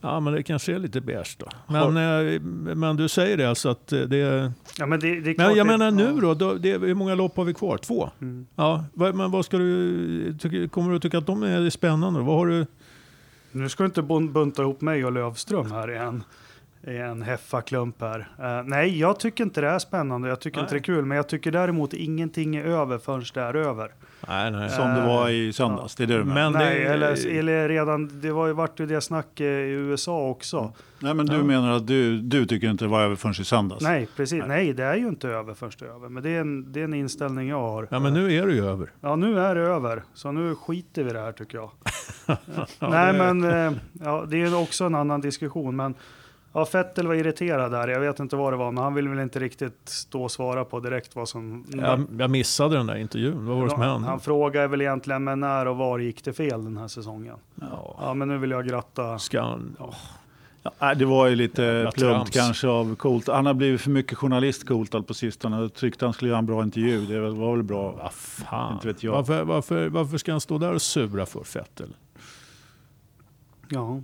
Ja, 0.00 0.20
men 0.20 0.32
det 0.32 0.42
kanske 0.42 0.74
är 0.74 0.78
lite 0.78 1.00
beige 1.00 1.36
då. 1.38 1.46
Men, 1.66 1.96
eh, 1.96 2.40
men 2.76 2.96
du 2.96 3.08
säger 3.08 3.36
det 3.36 3.44
alltså 3.48 3.68
att 3.68 3.86
det... 3.88 4.52
Ja, 4.78 4.86
men 4.86 5.00
det, 5.00 5.20
det 5.20 5.30
är 5.30 5.34
Men 5.36 5.46
jag 5.56 5.66
det- 5.66 5.70
menar 5.78 5.90
nu 5.90 6.20
då, 6.20 6.34
då 6.34 6.54
det, 6.54 6.78
hur 6.78 6.94
många 6.94 7.14
lopp 7.14 7.36
har 7.36 7.44
vi 7.44 7.54
kvar? 7.54 7.78
Två? 7.78 8.10
Mm. 8.20 8.46
Ja, 8.56 8.84
men 8.94 9.30
vad 9.30 9.44
ska 9.44 9.58
du, 9.58 10.68
kommer 10.70 10.92
du 10.92 10.98
tycka 10.98 11.18
att 11.18 11.26
de 11.26 11.42
är 11.42 11.70
spännande? 11.70 12.20
Vad 12.20 12.36
har 12.36 12.46
du? 12.46 12.66
Nu 13.52 13.68
ska 13.68 13.82
du 13.82 13.86
inte 13.86 14.02
bun- 14.02 14.32
bunta 14.32 14.62
ihop 14.62 14.80
mig 14.80 15.04
och 15.04 15.12
Lövström 15.12 15.70
här 15.72 15.90
i 15.90 15.98
en, 16.82 16.92
i 16.92 16.96
en 16.98 17.22
heffaklump 17.22 18.00
här. 18.00 18.28
Eh, 18.38 18.62
nej, 18.64 18.98
jag 19.00 19.20
tycker 19.20 19.44
inte 19.44 19.60
det 19.60 19.68
är 19.68 19.78
spännande. 19.78 20.28
Jag 20.28 20.40
tycker 20.40 20.60
inte 20.60 20.74
det 20.74 20.78
är 20.78 20.82
kul. 20.82 21.04
Men 21.04 21.16
jag 21.16 21.28
tycker 21.28 21.52
däremot 21.52 21.92
ingenting 21.94 22.56
är 22.56 22.64
över 22.64 22.98
förrän 22.98 23.24
det 23.34 23.40
är 23.40 23.54
över. 23.56 23.90
Nej, 24.28 24.50
nej. 24.50 24.70
Som 24.70 24.94
det 24.94 25.00
var 25.00 25.28
i 25.28 25.52
söndags, 25.52 25.94
det 25.96 26.02
är 26.02 26.06
det 26.06 26.18
du 26.18 26.24
menar? 26.24 26.50
Men 26.50 26.52
nej, 26.52 26.78
det, 26.78 26.84
eller, 26.84 27.26
eller 27.38 27.68
redan, 27.68 28.20
det 28.20 28.32
var 28.32 28.46
ju 28.46 28.52
varit 28.52 28.80
ju 28.80 28.86
det 28.86 29.00
snack 29.00 29.40
eh, 29.40 29.46
i 29.46 29.70
USA 29.70 30.28
också. 30.28 30.72
Nej, 31.00 31.14
men 31.14 31.26
du 31.26 31.36
Ja. 31.36 31.42
menar 31.42 31.70
att 31.76 31.86
du, 31.86 32.18
du 32.20 32.46
tycker 32.46 32.70
inte 32.70 32.84
det 32.84 32.88
var 32.88 33.02
över 33.02 33.16
förrän 33.16 33.32
i 33.40 33.44
söndags? 33.44 33.82
Nej, 33.82 34.08
precis. 34.16 34.44
Nej. 34.46 34.72
det 34.72 34.84
är 34.84 34.96
ju 34.96 35.08
inte 35.08 35.28
över 35.28 35.54
förrän 35.54 35.72
det 35.78 35.84
är 35.84 35.88
över. 35.88 36.08
Men 36.08 36.22
det 36.22 36.30
är 36.30 36.40
en, 36.40 36.72
det 36.72 36.80
är 36.80 36.84
en 36.84 36.94
inställning 36.94 37.48
jag 37.48 37.60
har. 37.60 37.88
ja, 37.90 37.98
men 37.98 38.14
nu 38.14 38.32
är 38.34 38.46
det 38.46 38.52
ju 38.52 38.66
över. 38.66 38.90
Ja, 39.00 39.16
nu 39.16 39.40
är 39.40 39.54
det 39.54 39.60
över. 39.60 40.02
Så 40.14 40.32
nu 40.32 40.54
skiter 40.54 41.02
vi 41.04 41.10
i 41.10 41.12
det 41.12 41.20
här 41.20 41.32
tycker 41.32 41.58
jag. 41.58 41.70
Ja, 42.26 42.36
Nej, 42.90 43.12
det- 43.12 43.18
men 43.34 43.44
eh, 43.44 43.72
ja, 44.04 44.24
det 44.28 44.42
är 44.42 44.56
också 44.62 44.84
en 44.84 44.94
annan 44.94 45.20
diskussion. 45.20 45.76
Men 45.76 45.94
ja, 46.52 46.66
Fettel 46.66 47.06
var 47.06 47.14
irriterad 47.14 47.70
där. 47.72 47.88
Jag 47.88 48.00
vet 48.00 48.20
inte 48.20 48.36
vad 48.36 48.52
det 48.52 48.56
var, 48.56 48.72
men 48.72 48.84
han 48.84 48.94
vill 48.94 49.08
väl 49.08 49.18
inte 49.18 49.38
riktigt 49.40 49.78
stå 49.88 50.22
och 50.22 50.30
svara 50.30 50.64
på 50.64 50.80
direkt 50.80 51.16
vad 51.16 51.28
som... 51.28 51.64
Jag, 51.74 52.06
jag 52.18 52.30
missade 52.30 52.76
den 52.76 52.86
där 52.86 52.96
intervjun. 52.96 53.46
Vad 53.46 53.56
var 53.56 53.64
det 53.64 53.70
som 53.70 53.80
han, 53.80 53.90
hände? 53.90 54.08
han 54.08 54.20
frågar 54.20 54.68
väl 54.68 54.80
egentligen, 54.80 55.24
men 55.24 55.40
när 55.40 55.66
och 55.66 55.76
var 55.76 55.98
gick 55.98 56.24
det 56.24 56.32
fel 56.32 56.64
den 56.64 56.76
här 56.76 56.88
säsongen? 56.88 57.36
Ja, 57.54 57.96
Ja, 58.00 58.14
men 58.14 58.28
nu 58.28 58.38
vill 58.38 58.50
jag 58.50 58.66
gratta. 58.66 59.18
ska 59.18 59.40
han, 59.42 59.76
Ja, 60.62 60.70
nej, 60.78 60.96
det 60.96 61.04
var 61.04 61.26
ju 61.26 61.36
lite 61.36 61.90
plumpt 61.94 61.98
trams. 61.98 62.30
kanske 62.30 62.68
av 62.68 62.94
Colt. 62.96 63.28
Han 63.28 63.46
har 63.46 63.54
blivit 63.54 63.80
för 63.80 63.90
mycket 63.90 64.18
journalist 64.18 64.66
Coulthard 64.68 65.06
på 65.06 65.14
sistone. 65.14 65.60
Jag 65.60 65.74
tyckte 65.74 66.04
han 66.04 66.12
skulle 66.14 66.28
göra 66.28 66.38
en 66.38 66.46
bra 66.46 66.62
intervju. 66.62 67.06
Det 67.06 67.20
var 67.30 67.52
väl 67.56 67.62
bra. 67.62 67.92
vad 67.92 68.12
fan. 68.12 68.74
Inte 68.74 68.86
vet 68.86 69.02
jag. 69.02 69.12
Varför, 69.12 69.44
varför, 69.44 69.88
varför 69.88 70.18
ska 70.18 70.32
han 70.32 70.40
stå 70.40 70.58
där 70.58 70.72
och 70.74 70.82
sura 70.82 71.26
för 71.26 71.44
Fettel? 71.44 71.88
Ja. 73.68 74.00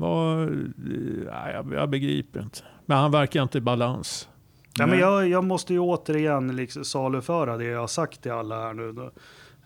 Vad, 0.00 0.42
eh, 0.42 0.48
nej, 0.76 1.52
jag, 1.54 1.72
jag 1.72 1.88
begriper 1.90 2.40
inte. 2.42 2.58
Men 2.86 2.98
han 2.98 3.10
verkar 3.10 3.42
inte 3.42 3.58
i 3.58 3.60
balans. 3.60 4.28
Ja, 4.78 4.86
men 4.86 4.90
Nej. 4.90 4.98
jag, 5.00 5.28
jag 5.28 5.44
måste 5.44 5.72
ju 5.72 5.78
återigen 5.80 6.56
liksom 6.56 6.84
saluföra 6.84 7.56
det 7.56 7.64
jag 7.64 7.80
har 7.80 7.86
sagt 7.86 8.22
till 8.22 8.32
alla 8.32 8.60
här 8.60 8.74
nu. 8.74 8.92
Då. 8.92 9.10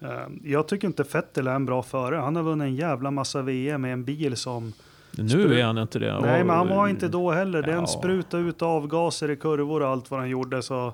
Eh, 0.09 0.27
Jag 0.45 0.69
tycker 0.69 0.87
inte 0.89 1.05
Fettel 1.05 1.47
är 1.47 1.55
en 1.55 1.67
bra 1.67 1.83
förare. 1.83 2.21
Han 2.21 2.37
har 2.37 2.43
vunnit 2.43 2.65
en 2.65 2.75
jävla 2.75 3.11
massa 3.11 3.43
VM 3.43 3.81
med 3.83 3.93
en 3.93 4.05
bil 4.05 4.37
som... 4.37 4.73
Nu 5.19 5.61
är 5.61 5.65
han 5.65 5.79
inte 5.79 5.99
det. 5.99 6.21
Nej, 6.21 6.45
men 6.45 6.57
han 6.57 6.69
var 6.69 6.89
inte 6.89 7.09
då 7.09 7.31
heller. 7.31 7.63
Den 7.63 7.75
Ja. 7.81 7.87
spruta 7.87 8.39
ut 8.39 8.63
avgaser 8.63 9.31
i 9.31 9.37
kurvor 9.37 9.83
och 9.83 9.89
allt 9.89 10.11
vad 10.11 10.21
han 10.21 10.29
gjorde. 10.29 10.63
Så 10.63 10.93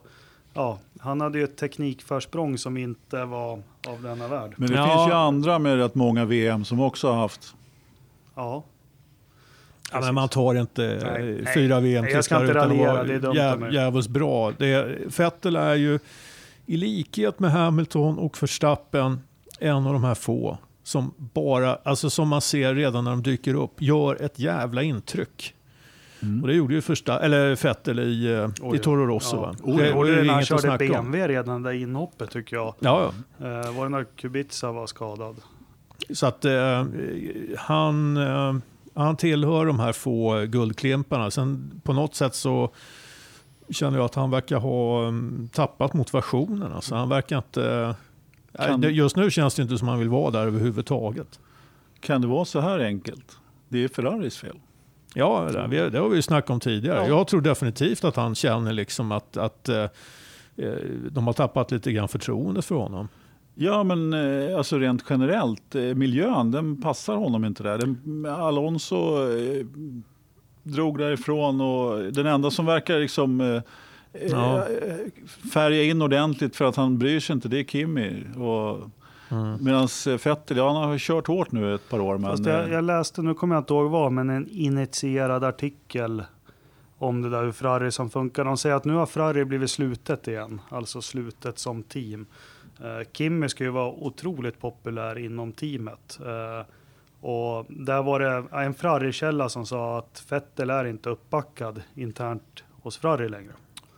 ja, 0.54 0.78
han 1.00 1.20
hade 1.20 1.38
ju 1.38 1.44
ett 1.44 1.56
teknikförsprång 1.56 2.58
som 2.58 2.76
inte 2.76 3.24
var 3.24 3.62
av 3.88 4.02
denna 4.02 4.28
värld. 4.28 4.54
Men 4.56 4.68
det 4.70 4.74
Ja. 4.76 4.86
finns 4.86 5.08
ju 5.08 5.12
andra 5.12 5.58
med 5.58 5.76
rätt 5.76 5.94
många 5.94 6.24
VM 6.24 6.64
som 6.64 6.80
också 6.80 7.08
har 7.08 7.16
haft. 7.16 7.54
Ja, 8.34 8.64
Ja, 9.92 10.00
men 10.00 10.14
man 10.14 10.28
tar 10.28 10.54
inte 10.54 10.82
Nej, 10.82 11.40
eh, 11.40 11.54
fyra 11.54 11.80
Nej, 11.80 11.92
jag 11.92 12.24
ska 12.24 12.38
VM-titlar 12.38 12.40
inte 12.40 12.52
utan 12.52 12.70
att 12.70 12.78
vara 12.78 13.68
är 13.68 13.72
jävligt 13.72 14.08
bra. 14.08 14.52
Det, 14.58 14.98
Vettel 15.18 15.56
är 15.56 15.74
ju 15.74 15.98
i 16.66 16.76
likhet 16.76 17.38
med 17.38 17.52
Hamilton 17.52 18.18
och 18.18 18.42
Verstappen 18.42 19.20
en 19.60 19.86
av 19.86 19.92
de 19.92 20.04
här 20.04 20.14
få 20.14 20.58
som 20.82 21.14
bara, 21.16 21.78
alltså 21.82 22.10
som 22.10 22.28
man 22.28 22.40
ser 22.40 22.74
redan 22.74 23.04
när 23.04 23.10
de 23.10 23.22
dyker 23.22 23.54
upp, 23.54 23.82
gör 23.82 24.22
ett 24.22 24.38
jävla 24.38 24.82
intryck. 24.82 25.54
Mm. 26.22 26.42
Och 26.42 26.48
det 26.48 26.54
gjorde 26.54 26.74
ju 26.74 26.80
första, 26.80 27.20
eller 27.20 27.56
Vettel 27.56 27.98
i, 28.00 28.32
eh, 28.32 28.48
Oj, 28.60 28.76
i 28.76 28.78
Toro 28.78 29.06
Rosso. 29.06 29.36
ja. 29.36 29.40
va? 29.40 29.76
Det, 29.76 29.84
det 29.84 29.92
var 29.92 30.04
det 30.04 30.12
är 30.12 30.16
det 30.16 30.22
när 30.22 30.28
han 30.28 30.36
inget 30.38 30.42
att 30.42 30.48
körde 30.48 30.62
snacka 30.62 30.84
om. 30.84 31.10
BMW 31.10 31.28
redan 31.28 31.62
det 31.62 31.76
inhoppet 31.76 32.30
tycker 32.30 32.56
jag. 32.56 32.74
Ja, 32.78 33.12
ja. 33.38 33.46
Eh, 33.46 33.76
var 33.76 33.84
det 33.84 33.88
när 33.88 34.04
Kubica 34.04 34.72
var 34.72 34.86
skadad? 34.86 35.36
Så 36.10 36.26
att 36.26 36.44
eh, 36.44 36.86
han, 37.58 38.16
eh, 38.16 38.54
han 38.94 39.16
tillhör 39.16 39.66
de 39.66 39.80
här 39.80 39.92
få 39.92 40.44
guldklimparna. 40.46 41.30
Sen 41.30 41.80
på 41.84 41.92
något 41.92 42.14
sätt 42.14 42.34
så 42.34 42.70
känner 43.70 43.98
jag 43.98 44.04
att 44.04 44.14
han 44.14 44.30
verkar 44.30 44.56
ha 44.56 45.06
um, 45.06 45.48
tappat 45.52 45.94
motivationen. 45.94 46.72
Alltså, 46.72 46.94
han 46.94 47.08
verkar 47.08 47.36
inte... 47.36 47.94
Kan- 48.56 48.82
Just 48.82 49.16
nu 49.16 49.30
känns 49.30 49.54
det 49.54 49.62
inte 49.62 49.78
som 49.78 49.88
han 49.88 49.98
vill 49.98 50.08
vara 50.08 50.30
där 50.30 50.46
överhuvudtaget. 50.46 51.40
Kan 52.00 52.20
det 52.20 52.26
vara 52.26 52.44
så 52.44 52.60
här 52.60 52.78
enkelt? 52.78 53.38
Det 53.68 53.84
är 53.84 53.88
Ferraris 53.88 54.36
fel. 54.36 54.56
Ja, 55.14 55.48
det 55.90 55.98
har 55.98 56.08
vi 56.08 56.16
ju 56.16 56.22
snackat 56.22 56.50
om 56.50 56.60
tidigare. 56.60 56.98
Ja. 56.98 57.06
Jag 57.08 57.28
tror 57.28 57.40
definitivt 57.40 58.04
att 58.04 58.16
han 58.16 58.34
känner 58.34 58.72
liksom 58.72 59.12
att, 59.12 59.36
att 59.36 59.68
eh, 59.68 59.82
eh, 60.56 60.72
de 61.10 61.26
har 61.26 61.32
tappat 61.32 61.70
lite 61.70 61.92
grann 61.92 62.08
förtroende 62.08 62.62
för 62.62 62.74
honom. 62.74 63.08
Ja, 63.54 63.84
men 63.84 64.12
eh, 64.12 64.56
alltså 64.58 64.78
rent 64.78 65.04
generellt, 65.10 65.74
eh, 65.74 65.82
miljön 65.82 66.50
den 66.50 66.80
passar 66.82 67.16
honom 67.16 67.44
inte 67.44 67.62
där. 67.62 67.78
Den, 67.78 68.26
Alonso 68.26 69.28
eh, 69.28 69.66
drog 70.62 70.98
därifrån 70.98 71.60
och 71.60 72.12
den 72.12 72.26
enda 72.26 72.50
som 72.50 72.66
verkar 72.66 72.98
liksom 72.98 73.60
Ja. 74.30 74.64
färga 75.52 75.82
in 75.82 76.02
ordentligt 76.02 76.56
för 76.56 76.64
att 76.64 76.76
han 76.76 76.98
bryr 76.98 77.20
sig 77.20 77.34
inte, 77.34 77.48
det 77.48 77.58
är 77.60 77.64
Kimi. 77.64 78.24
Och, 78.38 78.90
Mm. 79.32 79.64
Medan 79.64 79.88
Vettel, 80.24 80.56
ja, 80.56 80.72
han 80.72 80.88
har 80.90 80.98
kört 80.98 81.26
hårt 81.26 81.52
nu 81.52 81.74
ett 81.74 81.88
par 81.88 82.00
år. 82.00 82.18
Men, 82.18 82.30
Fast 82.30 82.46
jag, 82.46 82.70
jag 82.70 82.84
läste, 82.84 83.22
nu 83.22 83.34
kommer 83.34 83.54
jag 83.54 83.60
inte 83.62 83.72
ihåg 83.74 83.90
vad, 83.90 84.12
men 84.12 84.30
en 84.30 84.48
initierad 84.50 85.44
artikel 85.44 86.22
om 86.98 87.22
det 87.22 87.30
där 87.30 87.44
hur 87.44 87.52
Ferrari 87.52 87.90
som 87.92 88.10
funkar. 88.10 88.44
De 88.44 88.56
säger 88.56 88.76
att 88.76 88.84
nu 88.84 88.92
har 88.92 89.06
Ferrari 89.06 89.44
blivit 89.44 89.70
slutet 89.70 90.28
igen, 90.28 90.60
alltså 90.68 91.02
slutet 91.02 91.58
som 91.58 91.82
team. 91.82 92.26
Eh, 92.84 93.06
Kimi 93.12 93.48
ska 93.48 93.64
ju 93.64 93.70
vara 93.70 93.88
otroligt 93.92 94.60
populär 94.60 95.18
inom 95.18 95.52
teamet. 95.52 96.18
Eh, 96.26 96.66
och 97.28 97.66
där 97.68 98.02
var 98.02 98.20
det 98.20 98.44
en 98.64 98.74
Ferrari-källa 98.74 99.48
som 99.48 99.66
sa 99.66 99.98
att 99.98 100.24
Vettel 100.28 100.70
är 100.70 100.84
inte 100.84 101.08
uppbackad 101.10 101.82
internt 101.94 102.64
hos 102.82 102.96
Ferrari 102.98 103.28
längre. 103.28 103.52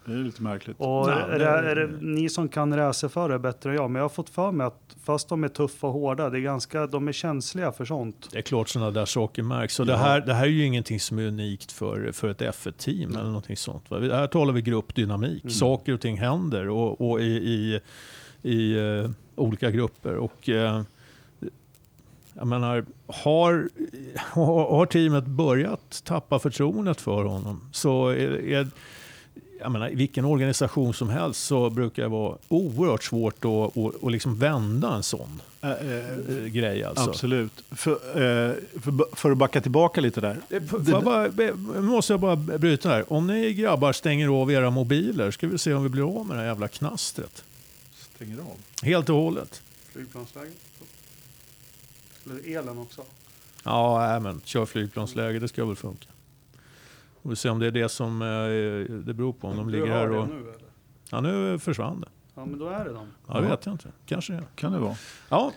Det 0.04 0.12
är 0.12 0.16
lite 0.16 0.42
märkligt. 0.42 0.76
Och 0.80 1.06
Nej, 1.06 1.16
är, 1.30 1.38
det- 1.38 1.46
är, 1.48 1.76
det 1.76 1.90
ni 2.00 2.28
som 2.28 2.48
kan 2.48 2.76
racerförare 2.76 3.38
bättre 3.38 3.70
än 3.70 3.76
jag, 3.76 3.90
men 3.90 4.00
jag 4.00 4.04
har 4.04 4.08
fått 4.14 4.30
för 4.30 4.52
mig 4.52 4.66
att 4.66 4.96
fast 5.04 5.28
de 5.28 5.44
är 5.44 5.48
tuffa 5.48 5.86
och 5.86 5.92
hårda, 5.92 6.30
det 6.30 6.38
är 6.38 6.40
ganska, 6.40 6.86
de 6.86 7.08
är 7.08 7.12
känsliga 7.12 7.72
för 7.72 7.84
sånt. 7.84 8.28
Det 8.32 8.38
är 8.38 8.42
klart 8.42 8.68
sådana 8.68 8.90
där 8.90 9.04
saker 9.04 9.42
märks. 9.42 9.80
Och 9.80 9.86
det, 9.86 9.92
Ja. 9.92 9.98
här, 9.98 10.20
det 10.20 10.34
här 10.34 10.44
är 10.44 10.48
ju 10.50 10.64
ingenting 10.64 11.00
som 11.00 11.18
är 11.18 11.26
unikt 11.26 11.72
för, 11.72 12.12
för 12.12 12.28
ett 12.28 12.40
F1-team 12.40 13.10
eller 13.14 13.24
någonting 13.26 13.56
sånt. 13.56 13.90
Va? 13.90 13.98
Här 14.00 14.26
talar 14.26 14.52
vi 14.52 14.62
gruppdynamik. 14.62 15.44
Mm. 15.44 15.50
Saker 15.52 15.92
och 15.94 16.00
ting 16.00 16.18
händer 16.18 16.68
och, 16.68 17.10
och 17.10 17.20
i, 17.20 17.24
i, 17.24 17.80
i 18.42 18.72
eh, 18.78 19.10
olika 19.36 19.70
grupper. 19.70 20.16
Och, 20.16 20.48
eh, 20.48 20.82
jag 22.34 22.46
menar, 22.46 22.84
har, 23.06 23.68
har 24.70 24.86
teamet 24.86 25.26
börjat 25.26 26.02
tappa 26.04 26.38
förtroendet 26.38 27.00
för 27.00 27.24
honom 27.24 27.60
så 27.72 28.08
är, 28.08 28.48
är 28.48 28.68
jag 29.60 29.72
menar, 29.72 29.92
i 29.92 29.94
vilken 29.94 30.24
organisation 30.24 30.94
som 30.94 31.08
helst 31.08 31.44
så 31.46 31.70
brukar 31.70 32.02
det 32.02 32.08
vara 32.08 32.36
oerhört 32.48 33.02
svårt 33.04 33.44
att, 33.44 33.76
att, 33.78 34.04
att 34.04 34.12
liksom 34.12 34.38
vända 34.38 34.94
en 34.94 35.02
sån 35.02 35.40
eh, 35.60 35.70
eh, 35.70 36.44
grej. 36.46 36.84
Alltså. 36.84 37.10
Absolut. 37.10 37.52
För, 37.70 37.92
eh, 37.92 38.54
för, 38.80 39.16
för 39.16 39.30
att 39.30 39.38
backa 39.38 39.60
tillbaka 39.60 40.00
lite 40.00 40.20
där. 40.20 40.36
Får 40.68 40.90
jag 40.90 41.04
bara, 41.04 41.28
be- 41.28 41.54
måste 41.80 42.12
jag 42.12 42.20
bara 42.20 42.36
bryta 42.36 42.88
här. 42.88 43.12
Om 43.12 43.26
ni 43.26 43.52
grabbar 43.52 43.92
stänger 43.92 44.28
av 44.28 44.52
era 44.52 44.70
mobiler 44.70 45.30
ska 45.30 45.46
vi 45.48 45.58
se 45.58 45.74
om 45.74 45.82
vi 45.82 45.88
blir 45.88 46.18
av 46.20 46.26
med 46.26 46.36
det 46.36 46.40
här 46.40 46.48
jävla 46.48 46.68
knastret. 46.68 47.44
Stänger 48.22 48.40
av. 48.40 48.56
Helt 48.82 49.08
och 49.08 49.16
hållet. 49.16 49.62
Flygplansläge. 49.92 50.50
Eller 52.24 52.58
elen 52.58 52.78
också. 52.78 53.04
Ja, 53.64 54.20
men 54.20 54.40
kör 54.44 54.66
flygplansläge, 54.66 55.38
det 55.38 55.48
ska 55.48 55.64
väl 55.64 55.76
funka. 55.76 56.08
Vi 57.22 57.28
får 57.28 57.34
se 57.34 57.48
om 57.48 57.58
det 57.58 57.66
är 57.66 57.70
det 57.70 57.88
som 57.88 58.22
eh, 58.22 58.96
det 58.96 59.14
beror 59.14 59.32
på. 59.32 59.48
Om 59.48 59.56
de 59.56 59.68
ligger 59.70 59.86
här 59.86 60.10
och... 60.10 60.28
nu 60.28 60.40
eller? 60.40 60.54
Ja, 61.10 61.20
nu 61.20 61.58
försvann 61.58 62.00
det. 62.00 62.08
Ja, 62.34 62.44
men 62.44 62.58
då 62.58 62.68
är 62.68 62.84
det 62.84 62.92
de. 62.92 63.06
Ja, 63.26 63.40
det 63.40 63.48
vet 63.48 63.66
jag 63.66 63.74
inte. 63.74 63.88
Kanske 64.06 64.32
det. 64.32 64.44
Kan 64.54 64.72
det 64.72 64.78
vara. 64.78 64.96
Ja, 65.28 65.52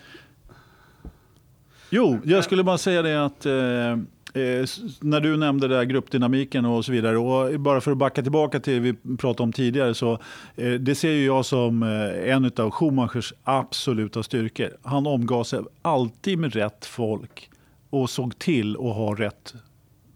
Jo, 1.89 2.19
jag 2.23 2.43
skulle 2.43 2.63
bara 2.63 2.77
säga 2.77 3.01
det 3.01 3.25
att 3.25 3.45
eh, 3.45 3.97
eh, 4.35 4.65
när 5.01 5.19
du 5.21 5.37
nämnde 5.37 5.67
det 5.67 5.75
där 5.75 5.83
gruppdynamiken 5.83 6.65
och 6.65 6.85
så 6.85 6.91
vidare. 6.91 7.17
Och 7.17 7.59
bara 7.59 7.81
för 7.81 7.91
att 7.91 7.97
backa 7.97 8.21
tillbaka 8.21 8.59
till 8.59 8.73
det 8.73 8.79
vi 8.79 9.17
pratade 9.17 9.43
om 9.43 9.53
tidigare. 9.53 9.93
så 9.93 10.19
eh, 10.55 10.71
Det 10.73 10.95
ser 10.95 11.11
ju 11.11 11.25
jag 11.25 11.45
som 11.45 11.83
eh, 11.83 12.33
en 12.33 12.51
av 12.57 12.71
Schumachers 12.71 13.33
absoluta 13.43 14.23
styrkor. 14.23 14.69
Han 14.83 15.07
omgav 15.07 15.43
sig 15.43 15.59
alltid 15.81 16.37
med 16.39 16.53
rätt 16.53 16.85
folk 16.85 17.49
och 17.89 18.09
såg 18.09 18.39
till 18.39 18.75
att 18.75 18.81
ha 18.95 19.15
rätt 19.15 19.53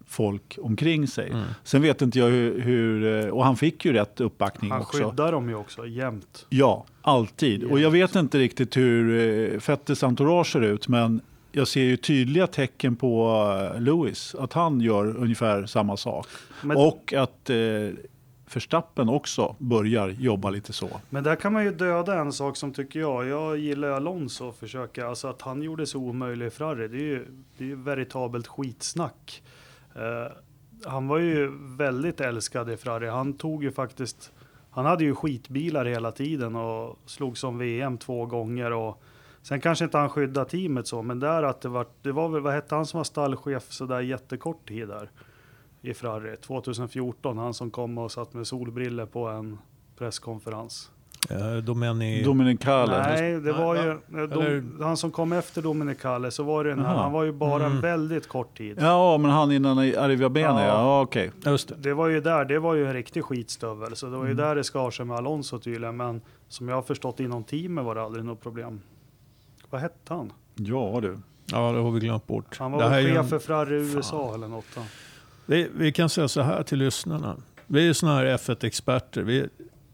folk 0.06 0.58
omkring 0.62 1.06
sig. 1.06 1.30
Mm. 1.30 1.44
Sen 1.64 1.82
vet 1.82 2.02
inte 2.02 2.18
jag 2.18 2.26
hur, 2.26 2.60
hur... 2.60 3.24
eh, 3.26 3.30
Och 3.30 3.44
han 3.44 3.56
fick 3.56 3.84
ju 3.84 3.92
rätt 3.92 4.20
uppbackning 4.20 4.70
Han 4.70 4.80
också. 4.80 5.10
skyddar 5.10 5.32
dem 5.32 5.48
ju 5.48 5.54
också 5.54 5.86
jämt. 5.86 6.46
Ja, 6.48 6.84
alltid. 7.02 7.64
Och 7.64 7.80
jag 7.80 7.90
vet 7.90 8.14
inte 8.14 8.38
riktigt 8.38 8.76
hur 8.76 9.18
eh, 9.54 9.60
Fettes 9.60 10.02
entourage 10.02 10.52
ser 10.52 10.60
ut, 10.60 10.88
men 10.88 11.20
jag 11.52 11.68
ser 11.68 11.80
ju 11.82 11.96
tydliga 11.96 12.46
tecken 12.46 12.96
på 12.96 13.36
eh, 13.74 13.80
Lewis, 13.80 14.34
att 14.34 14.52
han 14.52 14.80
gör 14.80 15.16
ungefär 15.16 15.66
samma 15.66 15.96
sak. 15.96 16.26
Men, 16.62 16.76
Och 16.76 17.12
att 17.16 17.50
eh, 17.50 17.56
Verstappen 18.54 19.08
också 19.08 19.56
börjar 19.58 20.08
jobba 20.08 20.50
lite 20.50 20.72
så. 20.72 20.88
men 21.10 21.24
där 21.24 21.36
kan 21.36 21.52
man 21.52 21.64
ju 21.64 21.70
döda 21.74 22.20
en 22.20 22.32
sak 22.32 22.56
som 22.56 22.72
tycker 22.72 23.00
jag. 23.00 23.26
Jag 23.26 23.58
gillar 23.58 23.88
Alonso 23.90 24.46
och 24.46 24.56
försöka, 24.56 25.06
alltså 25.06 25.28
att 25.28 25.42
han 25.42 25.62
gjorde 25.62 25.86
sig 25.86 25.98
omöjlig 25.98 26.52
Ferrari. 26.52 26.88
Det 26.88 26.96
är 26.96 27.00
ju, 27.00 27.26
det 27.58 27.64
är 27.64 27.68
ju 27.68 27.76
veritabelt 27.76 28.46
skitsnack. 28.46 29.42
Eh, 29.94 30.32
han 30.84 31.08
var 31.08 31.18
ju 31.18 31.52
väldigt 31.76 32.20
älskad 32.20 32.70
i 32.70 32.76
Ferrari. 32.76 33.08
Han 33.08 33.32
tog 33.32 33.64
ju 33.64 33.72
faktiskt, 33.72 34.32
han 34.70 34.86
hade 34.86 35.04
ju 35.04 35.14
skitbilar 35.14 35.84
hela 35.84 36.12
tiden 36.12 36.56
och 36.56 36.98
slog 37.06 37.38
som 37.38 37.58
VM 37.58 37.98
två 37.98 38.26
gånger. 38.26 38.72
Och 38.72 39.02
sen 39.42 39.60
kanske 39.60 39.84
inte 39.84 39.98
han 39.98 40.08
skyddade 40.08 40.50
teamet 40.50 40.86
så, 40.86 41.02
men 41.02 41.20
där 41.20 41.42
att 41.42 41.60
det 41.60 41.68
var, 41.68 41.86
det 42.02 42.12
var 42.12 42.28
väl, 42.28 42.40
vad 42.42 42.52
hette 42.52 42.74
han 42.74 42.86
som 42.86 42.98
var 42.98 43.04
stallchef 43.04 43.72
så 43.72 43.86
där 43.86 44.00
jättekort 44.00 44.68
tid 44.68 44.88
där 44.88 45.10
i 45.82 45.94
Ferrari? 45.94 46.36
2014, 46.36 47.38
han 47.38 47.54
som 47.54 47.70
kom 47.70 47.98
och 47.98 48.12
satt 48.12 48.34
med 48.34 48.46
solbriller 48.46 49.06
på 49.06 49.28
en 49.28 49.58
presskonferens. 49.98 50.90
eh, 51.30 51.56
Domeni... 51.64 52.22
Dominicale. 52.22 52.98
Nej, 52.98 53.40
det 53.40 53.52
var 53.52 53.74
ju, 53.74 53.90
eh, 53.90 54.28
dom, 54.28 54.78
han 54.82 54.96
som 54.96 55.10
kom 55.10 55.32
efter 55.32 55.62
Dominicale 55.62 56.30
så 56.30 56.42
var 56.42 56.64
det 56.64 56.70
den 56.70 56.84
här, 56.84 56.94
han 56.94 57.12
var 57.12 57.24
ju 57.24 57.32
bara 57.32 57.64
en 57.64 57.70
Mm. 57.70 57.80
väldigt 57.82 58.28
kort 58.28 58.58
tid. 58.58 58.78
Ja, 58.80 59.18
men 59.18 59.30
han 59.30 59.52
innan 59.52 59.78
i 59.84 59.96
Arrivia 59.96 60.28
Bene, 60.28 60.46
Ja. 60.60 60.66
ja. 60.66 60.66
ja 60.66 61.00
okej. 61.02 61.30
Just 61.46 61.68
det. 61.68 61.74
Det 61.78 61.94
var 61.94 62.08
ju 62.08 62.20
där, 62.20 62.44
det 62.44 62.58
var 62.58 62.74
ju 62.74 62.86
en 62.86 62.92
riktig 62.92 63.24
skitstövel. 63.24 63.96
Så 63.96 64.06
det 64.06 64.12
var 64.16 64.24
ju 64.24 64.30
Mm. 64.32 64.36
där 64.44 64.54
det 64.54 64.64
skar 64.64 64.90
sig 64.90 65.06
med 65.06 65.16
Alonso 65.16 65.58
tydligen. 65.58 65.96
Men 65.96 66.20
som 66.48 66.68
jag 66.68 66.74
har 66.74 66.82
förstått 66.82 67.20
inom 67.20 67.44
teamet 67.44 67.84
var 67.84 67.94
det 67.94 68.02
aldrig 68.02 68.24
något 68.24 68.40
problem. 68.40 68.80
Vad 69.70 69.80
hette 69.80 70.14
han? 70.14 70.32
Ja 70.54 70.98
du. 71.02 71.18
Ja, 71.46 71.72
det 71.72 71.78
har 71.78 71.90
vi 71.90 72.00
glömt 72.00 72.26
bort. 72.26 72.56
Han 72.58 72.72
Det 72.72 72.78
var 72.78 72.90
väl 72.90 73.06
chef 73.06 73.16
en- 73.18 73.28
för 73.28 73.38
Ferrari 73.38 73.86
Fan. 73.86 73.96
USA 73.96 74.34
eller 74.34 74.48
något. 74.48 74.64
då. 74.74 74.82
Vi, 75.46 75.68
vi 75.76 75.92
kan 75.92 76.08
säga 76.08 76.28
så 76.28 76.40
här 76.40 76.62
till 76.62 76.78
lyssnarna. 76.78 77.36
Vi 77.66 77.88
är 77.88 77.92
såna 77.92 78.14
här 78.14 78.24
F1-experter. 78.26 79.22
Vi, 79.22 79.48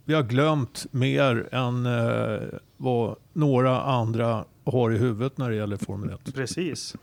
vi 0.05 0.15
har 0.15 0.23
glömt 0.23 0.87
mer 0.91 1.49
än 1.55 1.87
eh, 1.87 2.41
vad 2.77 3.17
några 3.33 3.81
andra 3.83 4.45
har 4.65 4.91
i 4.91 4.99
huvudet 4.99 5.39
när 5.39 5.51
det 5.51 5.57
gäller 5.57 5.77
Formel 5.77 6.11
1. 6.11 6.35
Precis. 6.35 6.97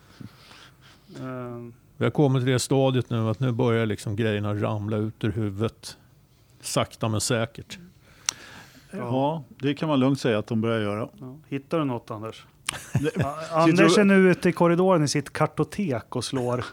Eh, 1.19 1.67
Vi 1.97 2.03
har 2.05 2.11
kommit 2.11 2.43
till 2.43 2.51
det 2.51 2.59
stadiet 2.59 3.09
nu 3.09 3.29
att 3.29 3.39
nu 3.39 3.51
börjar 3.51 3.85
liksom 3.85 4.15
grejerna 4.15 4.53
ramla 4.53 4.97
ut 4.97 5.23
ur 5.23 5.31
huvudet. 5.31 5.97
Sakta 6.61 7.07
men 7.09 7.21
säkert. 7.21 7.77
Ja. 8.91 9.43
det 9.49 9.73
kan 9.73 9.89
man 9.89 9.99
lugnt 9.99 10.19
säga 10.19 10.37
att 10.39 10.47
de 10.47 10.61
börjar 10.61 10.79
göra. 10.81 11.09
ja. 11.19 11.35
Hittar 11.47 11.79
du 11.79 11.85
något 11.85 12.11
Anders? 12.11 12.45
Anders 13.51 13.97
är 13.97 14.03
nu 14.03 14.31
ute 14.31 14.49
i 14.49 14.51
korridoren 14.51 15.03
i 15.03 15.07
sitt 15.07 15.33
kartotek 15.33 16.15
och 16.15 16.23
slår. 16.23 16.65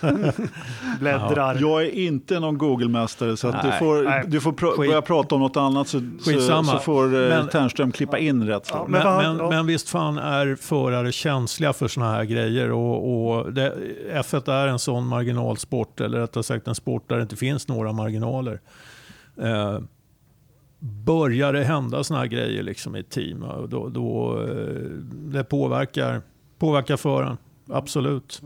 Bläddrar. 1.00 1.56
Jag 1.60 1.82
är 1.82 1.90
inte 1.90 2.40
någon 2.40 2.58
Google-mästare 2.58 3.36
så 3.36 3.48
att 3.48 3.62
du 3.62 3.72
får, 3.72 4.02
nej. 4.02 4.24
du 4.26 4.40
får 4.40 4.52
pr- 4.52 4.70
Skit. 4.70 4.76
börja 4.90 5.02
prata 5.02 5.34
om 5.34 5.40
något 5.40 5.56
annat 5.56 5.88
så, 5.88 6.00
så, 6.20 6.78
får 6.78 7.04
eh, 7.04 7.10
Men- 7.28 7.48
Ternström 7.48 7.92
klippa 7.92 8.18
in 8.18 8.46
rätt 8.46 8.68
Ja, 8.72 8.86
men 8.88 9.02
Men, 9.02 9.16
men, 9.16 9.36
ja. 9.38 9.50
men 9.50 9.66
visst 9.66 9.88
fan 9.88 10.18
är 10.18 10.56
förare 10.56 11.12
känsliga 11.12 11.72
för 11.72 11.88
såna 11.88 12.12
här 12.12 12.24
grejer. 12.24 12.72
Och, 12.72 13.28
och 13.36 13.52
det, 13.52 13.74
F1 14.12 14.50
är 14.52 14.66
en 14.68 14.78
sån 14.78 15.06
marginalsport, 15.06 16.00
eller 16.00 16.18
rättare 16.18 16.42
sagt 16.42 16.68
en 16.68 16.74
sport 16.74 17.08
där 17.08 17.16
det 17.16 17.22
inte 17.22 17.36
finns 17.36 17.68
några 17.68 17.92
marginaler. 17.92 18.60
Eh, 19.42 19.78
börjar 21.04 21.52
det 21.52 21.64
hända 21.64 22.04
såna 22.04 22.20
här 22.20 22.26
grejer 22.26 22.62
liksom 22.62 22.96
i 22.96 23.00
ett 23.00 23.10
team, 23.10 23.42
ja, 23.48 23.66
då, 23.68 23.88
då, 23.88 24.40
eh, 24.42 24.90
det 25.10 25.44
påverkar, 25.44 26.22
påverkar 26.58 26.96
föraren. 26.96 27.36
Absolut. 27.70 28.42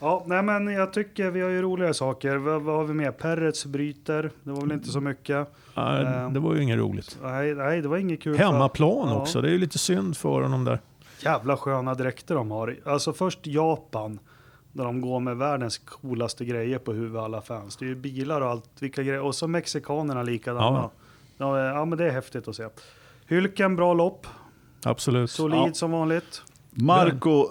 Ja, 0.00 0.22
nej 0.26 0.42
men 0.42 0.66
jag 0.68 0.92
tycker 0.92 1.30
vi 1.30 1.40
har 1.40 1.50
ju 1.50 1.62
roligare 1.62 1.94
saker. 1.94 2.36
Vad, 2.36 2.62
vad 2.62 2.76
har 2.76 2.84
vi 2.84 2.94
mer? 2.94 3.10
Perrets 3.10 3.66
bryter. 3.66 4.30
Det 4.42 4.50
var 4.50 4.60
väl 4.60 4.72
inte 4.72 4.88
så 4.88 5.00
mycket. 5.00 5.48
Nej, 5.76 6.02
Eh, 6.04 6.30
det 6.30 6.40
var 6.40 6.54
ju 6.54 6.62
inget 6.62 6.78
roligt. 6.78 7.18
Nej, 7.22 7.54
nej 7.54 7.80
det 7.82 7.88
var 7.88 7.96
inget 7.96 8.22
kul. 8.22 8.36
för- 8.36 8.44
Hemmaplan 8.44 9.08
Ja. 9.08 9.20
också, 9.20 9.40
det 9.40 9.48
är 9.48 9.52
ju 9.52 9.58
lite 9.58 9.78
synd 9.78 10.16
för 10.16 10.42
honom 10.42 10.64
där. 10.64 10.80
Jävla 11.24 11.56
sköna 11.56 11.94
dräkter 11.94 12.34
de 12.34 12.50
har. 12.50 12.76
Alltså 12.84 13.12
först 13.12 13.46
Japan. 13.46 14.18
Där 14.72 14.84
de 14.84 15.00
går 15.00 15.20
med 15.20 15.36
världens 15.36 15.78
coolaste 15.78 16.44
grejer 16.44 16.78
på 16.78 16.92
huvudet 16.92 17.22
alla 17.22 17.40
fans. 17.42 17.76
Det 17.76 17.84
är 17.84 17.88
ju 17.88 17.94
bilar 17.94 18.40
och 18.40 18.48
allt. 18.48 18.70
Vilka 18.80 19.02
grejer. 19.02 19.20
Och 19.20 19.34
så 19.34 19.48
mexikanerna 19.48 20.22
likadana. 20.22 20.78
Ja. 20.78 20.90
Ja. 21.48 21.64
Ja, 21.74 21.84
men 21.84 21.98
det 21.98 22.04
är 22.06 22.10
häftigt 22.10 22.48
att 22.48 22.56
se. 22.56 22.68
Hylken, 23.26 23.76
bra 23.76 23.94
lopp. 23.94 24.26
Absolut. 24.84 25.30
Solid 25.30 25.58
Ja. 25.58 25.72
som 25.74 25.90
vanligt. 25.90 26.42
Marco 26.70 27.46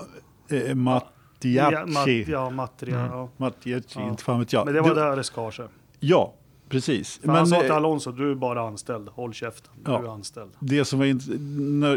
eh, 0.50 0.58
Ja, 0.58 0.76
Mattiacci. 0.76 2.20
Mat, 2.20 2.28
ja, 2.28 2.50
Matria. 2.50 3.00
Mm. 3.00 3.12
Ja. 3.12 3.30
Mattiacci, 3.38 4.00
Ja. 4.00 4.10
inte 4.10 4.24
fan 4.24 4.39
vet 4.39 4.54
jag. 4.54 4.66
Men 4.66 4.74
det 4.74 4.82
var 4.82 4.89
Du- 4.89 4.96
där 4.96 5.16
det 5.16 5.24
skar 5.24 5.52
sig. 5.52 5.66
Ja, 6.00 6.34
precis. 6.70 7.18
För 7.24 7.28
han 7.32 7.48
sa 7.48 7.60
till 7.62 7.70
eh, 7.70 7.76
Alonso, 7.76 8.12
du 8.12 8.32
är 8.32 8.36
bara 8.36 8.62
anställd. 8.68 9.10
Håll 9.10 9.34
käften. 9.34 9.72
Ja. 9.86 10.00
Du 10.00 10.08
är 10.08 10.12
anställd. 10.14 10.52
det 10.60 10.86
som 10.86 11.00
var 11.00 11.06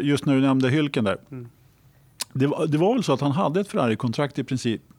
just 0.01 0.27
när 0.27 0.35
du 0.35 0.41
nämnde 0.41 0.69
Hylken 0.71 1.05
där. 1.05 1.19
Mm. 1.31 1.49
Det, 2.33 2.47
var, 2.47 2.67
det 2.67 2.79
var 2.79 2.95
väl 2.95 3.05
så 3.05 3.13
att 3.13 3.21
han 3.21 3.33
hade 3.33 3.61
ett 3.61 3.69
Ferrari-kontrakt 3.69 4.39
i 4.39 4.45
princip 4.45 4.83
eh, 4.91 4.96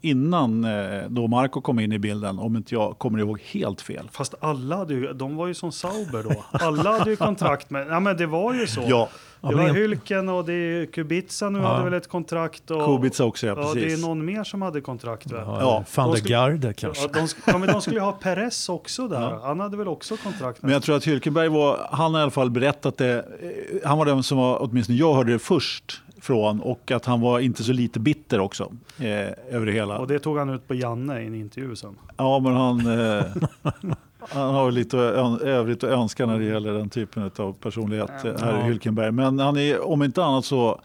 innan 0.00 0.64
eh, 0.64 1.02
då 1.08 1.26
Marco 1.26 1.60
kom 1.60 1.78
in 1.80 1.92
i 1.92 1.98
bilden, 1.98 2.38
om 2.38 2.56
inte 2.56 2.74
jag 2.74 2.98
kommer 2.98 3.18
ihåg 3.18 3.40
helt 3.40 3.80
fel. 3.80 4.08
Fast 4.12 4.34
alla 4.40 4.76
hade 4.76 4.94
ju, 4.94 5.12
de 5.12 5.36
var 5.36 5.46
ju 5.46 5.54
som 5.54 5.72
Sauber 5.72 6.22
då. 6.22 6.44
Alla 6.52 6.98
hade 6.98 7.10
ju 7.10 7.16
kontrakt 7.16 7.70
med, 7.70 7.86
ja 7.90 8.00
men 8.00 8.16
det 8.16 8.26
var 8.26 8.54
ju 8.54 8.66
så. 8.66 8.82
Ja, 8.86 9.08
Det 9.40 9.54
var 9.54 9.68
Hylken 9.74 10.28
och 10.28 10.44
det 10.44 10.52
är 10.52 10.86
Kubica 10.86 11.50
nu 11.50 11.58
Ja. 11.58 11.66
hade 11.68 11.84
väl 11.84 11.94
ett 11.94 12.08
kontrakt. 12.08 12.70
Och, 12.70 12.84
Kubica 12.84 13.24
också, 13.24 13.46
ja, 13.46 13.54
Ja, 13.56 13.74
det 13.74 13.80
är 13.80 13.84
precis. 13.84 14.04
någon 14.06 14.24
mer 14.24 14.44
som 14.44 14.62
hade 14.62 14.80
kontrakt 14.80 15.30
väl? 15.32 15.42
Ja, 15.46 15.58
Ja, 15.60 15.84
Van 15.94 16.10
de 16.12 16.20
der 16.20 16.28
Garde 16.28 16.72
kanske. 16.72 17.02
Ja, 17.02 17.08
de, 17.20 17.28
ja, 17.46 17.58
men 17.58 17.68
de 17.68 17.80
skulle 17.80 17.96
ju 17.96 18.02
ha 18.02 18.12
Perez 18.12 18.68
också 18.68 19.08
där. 19.08 19.20
Ja. 19.20 19.40
Han 19.44 19.60
hade 19.60 19.76
väl 19.76 19.88
också 19.88 20.16
kontrakt 20.16 20.62
Men 20.62 20.70
jag 20.72 20.82
tror 20.82 20.96
att 20.96 21.04
Hylkenberg 21.06 21.48
var, 21.48 21.88
han 21.90 22.14
har 22.14 22.20
i 22.20 22.22
alla 22.22 22.30
fall 22.30 22.50
berättat 22.50 22.96
det, 22.96 23.14
eh, 23.18 23.88
han 23.88 23.98
var 23.98 24.04
den 24.06 24.22
som 24.22 24.38
var, 24.38 24.62
åtminstone 24.62 24.98
jag 24.98 25.14
hörde 25.14 25.32
det 25.32 25.38
först 25.38 26.02
från 26.26 26.60
och 26.60 26.90
att 26.90 27.04
han 27.04 27.20
var 27.20 27.40
inte 27.40 27.64
så 27.64 27.72
lite 27.72 28.00
bitter 28.00 28.40
också 28.40 28.72
eh, 28.98 29.54
över 29.54 29.66
det 29.66 29.72
hela. 29.72 29.98
Och 29.98 30.06
det 30.06 30.18
tog 30.18 30.38
han 30.38 30.50
ut 30.50 30.68
på 30.68 30.74
Janne 30.74 31.20
i 31.22 31.26
en 31.26 31.34
intervju 31.34 31.76
sen. 31.76 31.96
Ja, 32.16 32.38
men 32.38 32.52
han, 32.52 33.00
eh, 33.00 33.24
Han 34.28 34.54
har 34.54 34.70
lite 34.70 34.98
övrigt 34.98 35.84
att 35.84 35.90
önska 35.90 36.26
när 36.26 36.38
det 36.38 36.44
gäller 36.44 36.72
den 36.72 36.90
typen 36.90 37.30
av 37.36 37.52
personlighet, 37.52 38.10
Ja. 38.24 38.32
herr 38.40 38.62
Hylkenberg. 38.62 39.12
Men 39.12 39.38
han 39.38 39.56
är, 39.56 39.84
om 39.84 40.02
inte 40.02 40.24
annat 40.24 40.44
så, 40.44 40.80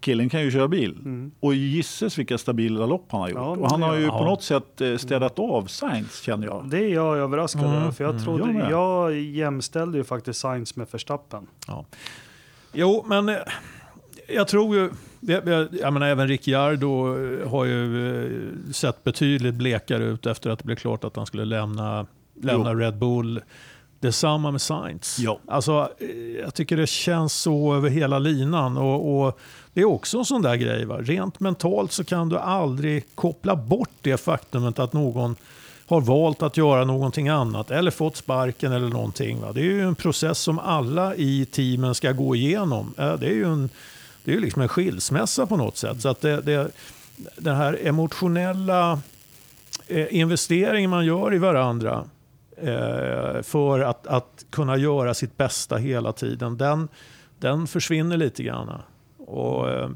killen 0.00 0.28
kan 0.28 0.42
ju 0.42 0.50
köra 0.50 0.68
bil. 0.68 0.98
Mm. 1.04 1.30
Och 1.40 1.54
gisses 1.54 2.18
vilka 2.18 2.38
stabila 2.38 2.86
lopp 2.86 3.06
han 3.08 3.20
har 3.20 3.28
gjort. 3.28 3.38
Ja, 3.38 3.56
och 3.56 3.70
han 3.70 3.82
har 3.82 3.96
ju 3.96 4.04
ja. 4.04 4.18
på 4.18 4.24
något 4.24 4.42
sätt 4.42 4.80
eh, 4.80 4.96
städat 4.96 5.38
av 5.38 5.66
Sainz 5.66 6.20
känner 6.20 6.46
jag. 6.46 6.66
Det 6.70 6.78
är 6.78 6.94
jag 6.94 7.16
överraskad 7.16 7.64
Mm, 7.64 7.76
över, 7.76 7.90
för 7.90 8.04
jag 8.04 8.10
mm. 8.10 8.24
trodde, 8.24 8.52
Jag 8.52 8.70
jag 8.70 9.20
jämställde 9.20 9.98
ju 9.98 10.04
faktiskt 10.04 10.40
Sainz 10.40 10.76
med 10.76 10.86
Verstappen. 10.90 11.46
Jo, 12.72 13.04
men 13.06 13.28
eh, 13.28 13.36
jag 14.28 14.48
tror 14.48 14.76
ju... 14.76 14.90
Jag, 15.20 15.48
jag, 15.48 15.68
jag 15.80 15.92
menar, 15.92 16.06
även 16.06 16.28
Ricciardo 16.28 17.16
eh, 17.16 17.48
har 17.48 17.64
ju 17.64 18.24
eh, 18.24 18.72
sett 18.72 19.04
betydligt 19.04 19.54
blekare 19.54 20.04
ut 20.04 20.26
efter 20.26 20.50
att 20.50 20.58
det 20.58 20.64
blev 20.64 20.76
klart 20.76 21.04
att 21.04 21.16
han 21.16 21.26
skulle 21.26 21.44
lämna, 21.44 22.06
lämna 22.42 22.74
Red 22.74 22.98
Bull. 22.98 23.40
Detsamma 24.00 24.50
med 24.50 24.60
Sainz. 24.60 25.18
Ja. 25.18 25.38
Alltså, 25.48 25.88
eh, 25.98 26.08
jag 26.42 26.54
tycker 26.54 26.76
det 26.76 26.86
känns 26.86 27.32
så 27.32 27.74
över 27.74 27.90
hela 27.90 28.18
linan. 28.18 28.76
Och, 28.76 29.26
och 29.26 29.38
Det 29.72 29.80
är 29.80 29.84
också 29.84 30.18
en 30.18 30.24
sån 30.24 30.42
där 30.42 30.56
grej. 30.56 30.84
Va? 30.84 30.98
Rent 31.00 31.40
mentalt 31.40 31.92
så 31.92 32.04
kan 32.04 32.28
du 32.28 32.38
aldrig 32.38 33.04
koppla 33.14 33.56
bort 33.56 33.90
det 34.00 34.16
faktumet 34.16 34.78
att 34.78 34.92
någon 34.92 35.36
har 35.86 36.00
valt 36.00 36.42
att 36.42 36.56
göra 36.56 36.84
någonting 36.84 37.28
annat 37.28 37.70
eller 37.70 37.90
fått 37.90 38.16
sparken 38.16 38.72
eller 38.72 38.88
någonting. 38.88 39.40
Va? 39.40 39.52
Det 39.52 39.60
är 39.60 39.64
ju 39.64 39.82
en 39.82 39.94
process 39.94 40.38
som 40.38 40.58
alla 40.58 41.14
i 41.14 41.46
teamen 41.46 41.94
ska 41.94 42.12
gå 42.12 42.36
igenom. 42.36 42.94
Det 42.96 43.26
är 43.26 43.34
ju 43.34 43.44
en, 43.44 43.70
det 44.24 44.30
är 44.30 44.34
ju 44.34 44.40
liksom 44.40 44.62
en 44.62 44.68
skilsmässa 44.68 45.46
på 45.46 45.56
något 45.56 45.76
sätt. 45.76 46.00
Så 46.00 46.08
att 46.08 46.20
det, 46.20 46.40
det, 46.40 46.70
den 47.36 47.56
här 47.56 47.78
emotionella 47.82 49.00
eh, 49.88 50.14
investeringen 50.14 50.90
man 50.90 51.06
gör 51.06 51.34
i 51.34 51.38
varandra 51.38 52.04
eh, 52.56 53.42
för 53.42 53.80
att, 53.80 54.06
att 54.06 54.44
kunna 54.50 54.76
göra 54.76 55.14
sitt 55.14 55.36
bästa 55.36 55.76
hela 55.76 56.12
tiden, 56.12 56.56
den, 56.56 56.88
den 57.38 57.66
försvinner 57.66 58.16
lite 58.16 58.42
grann. 58.42 58.70
Och, 59.18 59.70
eh, 59.70 59.90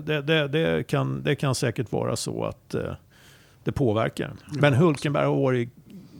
det, 0.00 0.22
det, 0.22 0.48
det, 0.48 0.86
kan, 0.86 1.22
det 1.22 1.34
kan 1.34 1.54
säkert 1.54 1.92
vara 1.92 2.16
så 2.16 2.44
att 2.44 2.74
det 3.64 3.72
påverkar. 3.72 4.32
Men 4.50 4.74
Hulkenberg 4.74 5.26
har 5.26 5.36
varit 5.36 5.68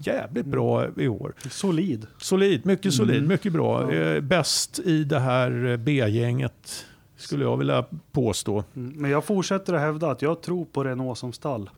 jävligt 0.01 0.47
bra 0.47 0.87
i 0.97 1.09
år. 1.09 1.33
Solid. 1.51 2.07
Solid, 2.19 2.67
mycket 2.67 2.95
solid, 2.95 3.17
Mm. 3.17 3.29
mycket 3.29 3.53
bra. 3.53 3.91
Bäst 4.21 4.79
i 4.79 5.05
det 5.05 5.19
här 5.19 5.77
B-gänget 5.77 6.87
skulle 7.25 7.45
jag 7.45 7.57
vilja 7.57 7.85
påstå. 8.13 8.65
Mm, 8.77 8.93
Men 8.97 9.11
jag 9.11 9.25
fortsätter 9.25 9.73
att 9.73 9.81
hävda 9.81 10.11
att 10.11 10.23
jag 10.23 10.41
tror 10.43 10.65
på 10.65 10.85
Renault 10.85 11.19
som 11.19 11.33
stall. 11.33 11.71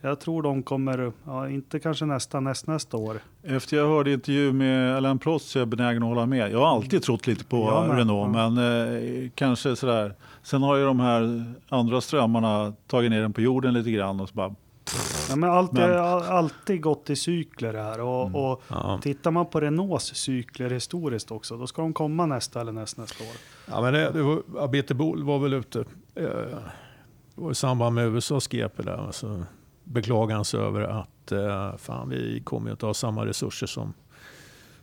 Jag 0.00 0.20
tror 0.20 0.42
de 0.42 0.62
kommer, 0.62 1.12
ja, 1.26 1.48
inte 1.48 1.80
kanske 1.80 2.04
nästa, 2.04 2.40
näst, 2.40 2.66
nästa 2.66 2.96
år. 2.96 3.18
Efter 3.42 3.76
jag 3.76 3.88
hörde 3.88 4.12
intervju 4.12 4.52
med 4.52 4.96
Alain 4.96 5.18
Prost 5.18 5.48
så 5.48 5.58
är 5.58 5.60
jag 5.60 5.68
benägen 5.68 6.02
att 6.02 6.08
hålla 6.08 6.26
med. 6.26 6.52
Jag 6.52 6.58
har 6.58 6.66
alltid 6.66 7.02
trott 7.02 7.26
lite 7.26 7.44
på 7.44 7.56
Jag 7.56 7.88
med, 7.88 7.96
Renault, 7.98 8.36
ja. 8.36 8.50
men 8.50 9.24
eh, 9.24 9.30
kanske 9.34 9.76
sådär. 9.76 10.14
Sen 10.42 10.62
har 10.62 10.76
ju 10.76 10.84
de 10.84 11.00
här 11.00 11.44
andra 11.68 12.00
strömmarna 12.00 12.72
tagit 12.86 13.10
ner 13.10 13.20
den 13.22 13.32
på 13.32 13.40
jorden 13.40 13.74
lite 13.74 13.90
grann 13.90 14.20
och 14.20 14.28
så 14.28 14.34
bara, 14.34 14.54
Ja, 15.28 15.36
men 15.36 15.50
allt, 15.50 15.72
Men- 15.72 15.98
har 15.98 16.20
alltid 16.24 16.82
gått 16.82 17.10
i 17.10 17.16
cykler 17.16 17.74
här. 17.74 18.00
Och, 18.00 18.22
Mm. 18.22 18.34
och 18.34 18.62
Ja. 18.68 18.98
tittar 19.02 19.30
man 19.30 19.46
på 19.46 19.60
Renaults 19.60 20.14
cykler 20.14 20.70
historiskt 20.70 21.30
också, 21.30 21.56
då 21.56 21.66
ska 21.66 21.82
de 21.82 21.92
komma 21.92 22.26
nästa 22.26 22.60
eller 22.60 22.72
näst, 22.72 22.96
nästa 22.96 23.24
år. 23.24 23.30
Ja, 23.68 23.80
men 23.82 23.92
det, 23.92 24.10
det 24.10 24.22
var, 24.22 24.42
Abete 24.58 24.94
Bull 24.94 25.24
var 25.24 25.38
väl 25.38 25.52
ute. 25.52 25.78
Eh, 26.14 26.24
Det 27.34 27.42
var 27.42 27.50
i 27.50 27.54
samband 27.54 27.94
med 27.94 28.06
USAs 28.06 28.48
GP 28.48 28.82
där. 28.82 29.06
Alltså, 29.06 29.44
beklagade 29.84 30.34
han 30.34 30.44
sig 30.44 30.60
över 30.60 30.80
att 30.80 31.32
eh, 31.32 31.76
fan, 31.76 32.08
vi 32.08 32.40
kommer 32.44 32.66
ju 32.66 32.70
inte 32.70 32.86
ha 32.86 32.94
samma 32.94 33.26
resurser 33.26 33.66
som, 33.66 33.94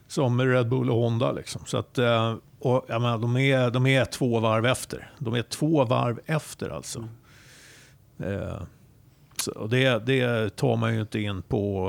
som 0.07 0.41
Red 0.41 0.69
Bull 0.69 0.89
och 0.89 0.95
Honda. 0.97 1.31
Liksom. 1.31 1.61
Så 1.65 1.77
att, 1.77 1.97
eh, 1.97 2.35
och, 2.59 2.85
jag 2.87 3.01
menar, 3.01 3.17
de, 3.17 3.37
är, 3.37 3.71
de 3.71 3.87
är 3.87 4.05
två 4.05 4.39
varv 4.39 4.65
efter. 4.65 5.11
De 5.19 5.33
är 5.33 5.41
två 5.41 5.85
varv 5.85 6.19
efter 6.25 6.69
alltså. 6.69 7.07
Eh, 8.19 8.61
och 9.47 9.69
det, 9.69 10.05
det 10.05 10.49
tar 10.55 10.75
man 10.77 10.93
ju 10.95 11.01
inte 11.01 11.19
in 11.19 11.41
på 11.41 11.87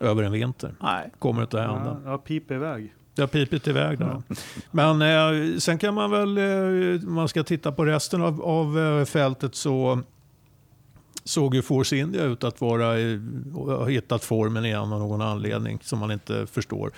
eh, 0.00 0.08
över 0.08 0.22
en 0.22 0.32
vinter. 0.32 0.74
nej. 0.80 1.10
Kommer 1.18 1.42
inte 1.42 1.62
att 1.62 1.70
hända. 1.70 2.00
Ja, 2.04 2.10
ja, 2.10 2.18
pip 2.18 2.50
iväg. 2.50 2.94
Det 3.14 3.22
har 3.22 3.26
pipit 3.28 3.68
iväg 3.68 3.98
där. 3.98 4.22
Men 4.70 5.02
eh, 5.02 5.58
sen 5.58 5.78
kan 5.78 5.94
man 5.94 6.10
väl, 6.10 6.38
eh, 6.38 7.00
man 7.08 7.28
ska 7.28 7.42
titta 7.42 7.72
på 7.72 7.84
resten 7.84 8.22
av, 8.22 8.42
av 8.42 8.78
eh, 8.78 9.04
fältet 9.04 9.54
så 9.54 10.00
såg 11.24 11.54
ju 11.54 11.62
Force 11.62 11.96
India 11.96 12.24
ut 12.24 12.44
att 12.44 12.60
vara, 12.60 12.84
ha 13.54 13.86
hittat 13.86 14.24
formen 14.24 14.64
igen 14.64 14.92
av 14.92 14.98
någon 15.00 15.22
anledning 15.22 15.78
som 15.82 15.98
man 15.98 16.10
inte 16.10 16.46
förstår. 16.46 16.92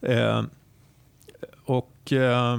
Eh, 0.00 0.42
och 1.64 2.12
eh, 2.12 2.58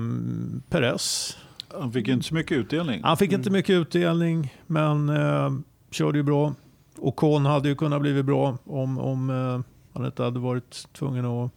Perez, 0.69 1.37
Han 1.79 1.91
fick 1.93 2.07
inte 2.07 2.27
så 2.27 2.33
mycket 2.33 2.57
utdelning. 2.57 3.01
han 3.03 3.17
fick 3.17 3.31
inte 3.31 3.49
mycket 3.49 3.73
utdelning 3.73 4.53
men 4.67 5.09
eh, 5.09 5.51
körde 5.91 6.17
ju 6.17 6.23
bra. 6.23 6.53
Och 6.97 7.15
Kon 7.15 7.45
hade 7.45 7.69
ju 7.69 7.75
kunnat 7.75 8.01
bli 8.01 8.23
bra 8.23 8.57
om, 8.65 8.99
om 8.99 9.29
eh, 9.29 9.59
han 9.93 10.05
inte 10.05 10.23
hade 10.23 10.39
varit 10.39 10.87
tvungen 10.93 11.25
att 11.25 11.51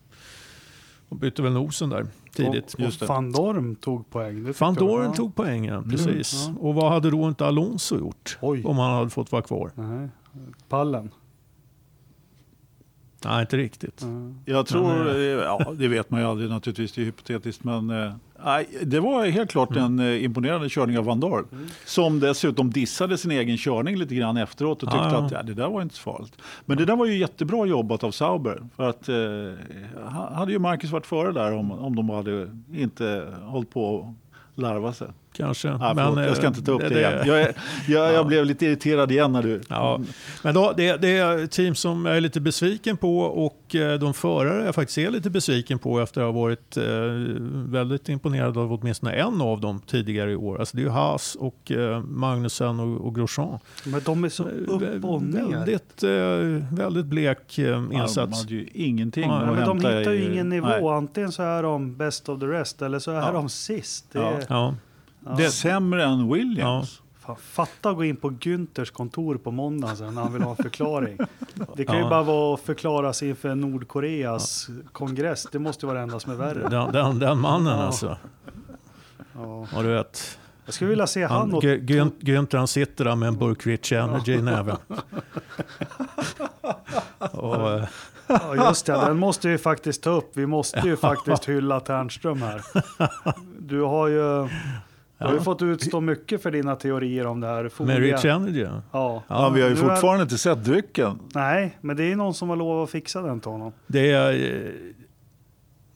och 1.09 1.16
bytte 1.16 1.43
väl 1.43 1.53
nosen 1.53 1.89
där 1.91 2.07
tidigt. 2.35 2.74
Och, 2.74 2.81
och 3.03 3.09
Van 3.09 3.33
Dorn 3.33 3.76
tog 3.76 4.11
poäng. 4.11 4.45
Van 4.45 4.55
jag. 4.61 4.74
Doren 4.74 5.07
Ja. 5.07 5.12
tog 5.12 5.35
poängen, 5.35 5.91
precis. 5.91 6.47
ja. 6.49 6.55
Och 6.61 6.74
vad 6.74 6.93
hade 6.93 7.11
då 7.11 7.28
inte 7.28 7.47
Alonso 7.47 7.99
gjort 7.99 8.39
Oj. 8.41 8.64
om 8.64 8.78
han 8.78 8.95
hade 8.95 9.11
fått 9.11 9.33
vara 9.33 9.43
kvar? 9.43 9.70
Nej. 9.74 10.09
Pallen. 10.68 11.11
Nej, 13.25 13.41
inte 13.41 13.57
riktigt. 13.57 14.03
Ja. 14.45 14.53
Jag 14.53 14.66
tror, 14.66 14.95
Men, 15.05 15.09
eh, 15.09 15.23
ja 15.23 15.73
det 15.79 15.89
vet 15.89 16.11
man 16.11 16.21
ju 16.21 16.27
aldrig 16.27 16.51
naturligtvis, 16.51 16.93
det 16.93 17.01
är 17.01 17.05
hypotetiskt. 17.05 17.64
Men 17.64 17.91
eh, 17.91 18.12
nej, 18.45 18.68
det 18.83 19.01
var 19.01 19.27
helt 19.27 19.51
klart 19.51 19.77
en 19.77 19.99
eh, 19.99 20.25
imponerande 20.25 20.68
körning 20.68 20.99
av 20.99 21.05
Van 21.05 21.21
Dorn. 21.21 21.47
Som 21.85 22.21
dessutom 22.21 22.71
dissade 22.71 23.18
sin 23.18 23.31
egen 23.31 23.57
körning 23.59 23.97
lite 23.97 24.14
grann 24.14 24.37
efteråt 24.37 24.83
och 24.83 24.91
tyckte 24.91 25.09
ja. 25.12 25.25
att 25.25 25.33
ja, 25.33 25.43
det 25.43 25.55
där 25.55 25.68
var 25.68 25.83
inte 25.83 25.95
så 25.95 26.03
farligt. 26.03 26.33
Men 26.64 26.77
det 26.79 26.85
där 26.85 26.97
var 26.97 27.07
ju 27.07 27.18
jättebra 27.18 27.66
jobbat 27.66 28.05
av 28.05 28.11
Sauber. 28.11 28.62
För 28.77 28.89
att 28.89 29.09
eh, 29.09 30.12
ha- 30.12 30.35
hade 30.35 30.53
ju 30.53 30.59
Marcus 30.59 30.91
varit 30.91 31.07
före 31.07 31.33
där 31.33 31.53
om, 31.53 31.73
om 31.73 31.97
de 31.97 32.11
hade 32.11 32.51
inte 32.75 33.27
hållit 33.43 33.71
på 33.71 34.14
att 34.55 34.62
larva 34.62 34.93
sig. 34.93 35.09
Kanske. 35.41 35.68
Ja, 35.68 35.93
förlåt, 35.97 36.18
jag 36.26 36.36
ska 36.36 36.45
eh, 36.47 36.49
inte 36.49 36.62
ta 36.62 36.72
upp 36.72 36.80
det, 36.88 36.99
igen. 36.99 37.12
Jag, 37.26 37.41
är, 37.43 37.55
jag, 37.88 38.09
Ja. 38.09 38.12
jag 38.12 38.26
blev 38.26 38.45
lite 38.45 38.66
irriterad 38.66 39.12
igen 39.12 39.32
när 39.32 39.43
du... 39.43 39.61
Ja, 39.68 40.01
men 40.43 40.55
då, 40.55 40.72
det, 40.76 40.97
det 40.97 41.18
är 41.18 41.38
ett 41.45 41.51
team 41.51 41.74
som 41.74 42.07
jag 42.07 42.16
är 42.16 42.20
lite 42.20 42.41
besviken 42.41 42.97
på 42.97 43.18
och 43.20 43.74
eh, 43.74 43.99
de 43.99 44.14
förare 44.14 44.64
jag 44.64 44.74
faktiskt 44.74 44.99
är 44.99 45.11
lite 45.11 45.30
besviken 45.30 45.78
på 45.78 46.01
efter 46.01 46.20
att 46.20 46.34
ha 46.34 46.41
varit 46.41 46.76
eh, 46.76 46.84
väldigt 47.53 48.09
imponerad 48.09 48.59
av 48.59 48.72
åtminstone 48.72 49.12
en 49.12 49.41
av 49.41 49.61
dem 49.61 49.80
tidigare 49.86 50.32
i 50.32 50.36
år. 50.36 50.59
Alltså 50.61 50.76
det 50.76 50.80
är 50.82 50.84
ju 50.84 50.91
Haas 50.91 51.34
och 51.41 51.72
Magnussen 52.05 52.80
och, 52.80 53.07
och 53.07 53.14
Grosjean. 53.14 53.59
Men 53.84 54.01
de 54.05 54.24
är 54.24 54.28
så 54.28 54.43
upp 54.45 55.05
och 55.05 55.22
ner. 55.22 55.64
Väldigt, 55.64 56.03
väldigt 56.78 57.07
blek 57.07 57.59
eh, 57.59 57.64
Ja, 57.66 57.74
de 57.74 57.93
insats. 57.93 58.43
hade 58.43 58.55
ju 58.55 58.68
ingenting 58.74 59.24
Ja, 59.24 59.36
att 59.41 59.57
men 59.57 59.66
de 59.68 59.76
hittar 59.78 60.12
ju 60.12 60.32
ingen 60.32 60.49
nivå. 60.49 60.66
Nej. 60.66 60.88
Antingen 60.88 61.32
så 61.32 61.43
är 61.43 61.62
de 61.62 61.97
best 61.97 62.28
of 62.28 62.41
the 62.41 62.47
rest 62.47 62.82
eller 62.82 62.99
så 62.99 63.11
är 63.11 63.14
Ja. 63.20 63.32
de 63.32 63.49
sist. 63.49 64.05
Det 64.12 64.47
Ja. 64.49 64.74
Det 65.37 65.45
är 65.45 65.51
sämre 65.51 66.05
än 66.05 66.33
Williams. 66.33 67.03
Fan, 67.21 67.37
fatta 67.37 67.91
att 67.91 67.97
gå 67.97 68.05
in 68.05 68.16
på 68.16 68.31
Günthers 68.31 68.91
kontor 68.93 69.37
på 69.37 69.51
måndagen 69.51 69.97
sen 69.97 70.14
när 70.14 70.23
han 70.23 70.33
vill 70.33 70.43
ha 70.43 70.51
en 70.51 70.57
förklaring. 70.57 71.18
Det 71.77 71.85
kan 71.85 71.97
ju 71.99 72.03
bara 72.03 72.23
vara 72.23 72.55
att 72.55 72.61
förklara 72.61 73.12
sig 73.12 73.29
inför 73.29 73.55
Nordkoreas 73.55 74.68
kongress. 74.93 75.47
Det 75.53 75.59
måste 75.59 75.87
ju 75.87 75.89
vara 75.89 75.99
det 75.99 76.03
enda 76.03 76.21
som 76.21 76.33
är 76.33 76.37
värre. 76.37 76.68
Den, 76.68 76.93
den, 76.93 77.18
den 77.18 77.39
mannen 77.39 77.79
alltså. 77.79 78.16
Ja. 79.35 79.66
Ja, 79.75 79.83
du 79.83 79.89
vet. 79.89 80.39
Jag 80.64 80.75
skulle 80.75 80.91
vilja 80.91 81.07
se 81.07 81.25
han 81.25 81.39
Han, 81.39 81.55
och... 81.55 81.62
Gü- 81.62 81.81
Gü- 81.87 82.12
Günther 82.21 82.59
han 82.59 82.68
sitter 82.68 83.05
där 83.05 83.16
med 83.16 83.29
en 83.29 83.39
burk 83.39 83.66
Rich 83.66 83.93
Energy 83.93 84.33
i 84.33 84.43
näven. 84.43 84.77
Och, 87.33 87.71
eh, 87.71 87.85
Ja, 88.27 88.68
just 88.68 88.87
det, 88.87 88.93
den 88.93 89.18
måste 89.18 89.49
vi 89.49 89.59
faktiskt 89.59 90.03
ta 90.03 90.11
upp. 90.11 90.31
Vi 90.35 90.47
måste 90.47 90.81
ju 90.85 90.97
faktiskt 90.97 91.49
hylla 91.49 91.81
Ternström 91.81 92.43
här. 92.43 92.62
Du 93.59 93.81
har 93.81 94.09
ju, 94.09 94.49
du 95.21 95.27
har 95.27 95.35
ju 95.35 95.41
fått 95.41 95.62
utstå 95.62 96.01
mycket 96.01 96.43
för 96.43 96.51
dina 96.51 96.77
teorier 96.77 97.27
om 97.27 97.41
det 97.41 97.47
här. 97.47 97.85
med. 97.85 97.99
Rich 97.99 98.25
Energy. 98.25 98.61
ja. 98.61 98.83
Ja. 98.93 99.23
Ja, 99.29 99.49
vi 99.55 99.62
har 99.62 99.68
ju 99.68 99.75
Nu 99.75 99.81
är- 99.81 99.85
fortfarande 99.89 100.23
inte 100.23 100.39
sett 100.39 100.64
drycken. 100.64 101.18
Nej, 101.35 101.79
men 101.81 101.97
det 101.97 102.12
är 102.12 102.16
någon 102.16 102.35
som 102.35 102.49
har 102.49 102.57
lovat 102.57 102.85
att 102.85 102.91
fixa 102.91 103.23
den 103.23 103.41
till 103.41 103.51
honom. 103.51 103.73
Det 103.87 104.11
är, 104.11 104.33
eh, 104.33 104.71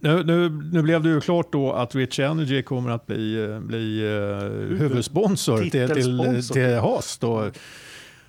nu, 0.00 0.22
nu, 0.24 0.48
nu 0.72 0.82
blev 0.82 1.02
det 1.02 1.08
ju 1.08 1.20
klart 1.20 1.52
då 1.52 1.72
att 1.72 1.94
Rich 1.94 2.18
Energy 2.18 2.62
kommer 2.62 2.90
att 2.90 3.06
bli, 3.06 3.44
eh, 3.44 3.60
bli 3.60 4.00
eh, 4.06 4.78
huvudsponsor 4.78 5.58
till, 5.58 5.70
till, 5.70 6.48
till 6.52 6.78
Haas 6.78 7.18
då, 7.18 7.50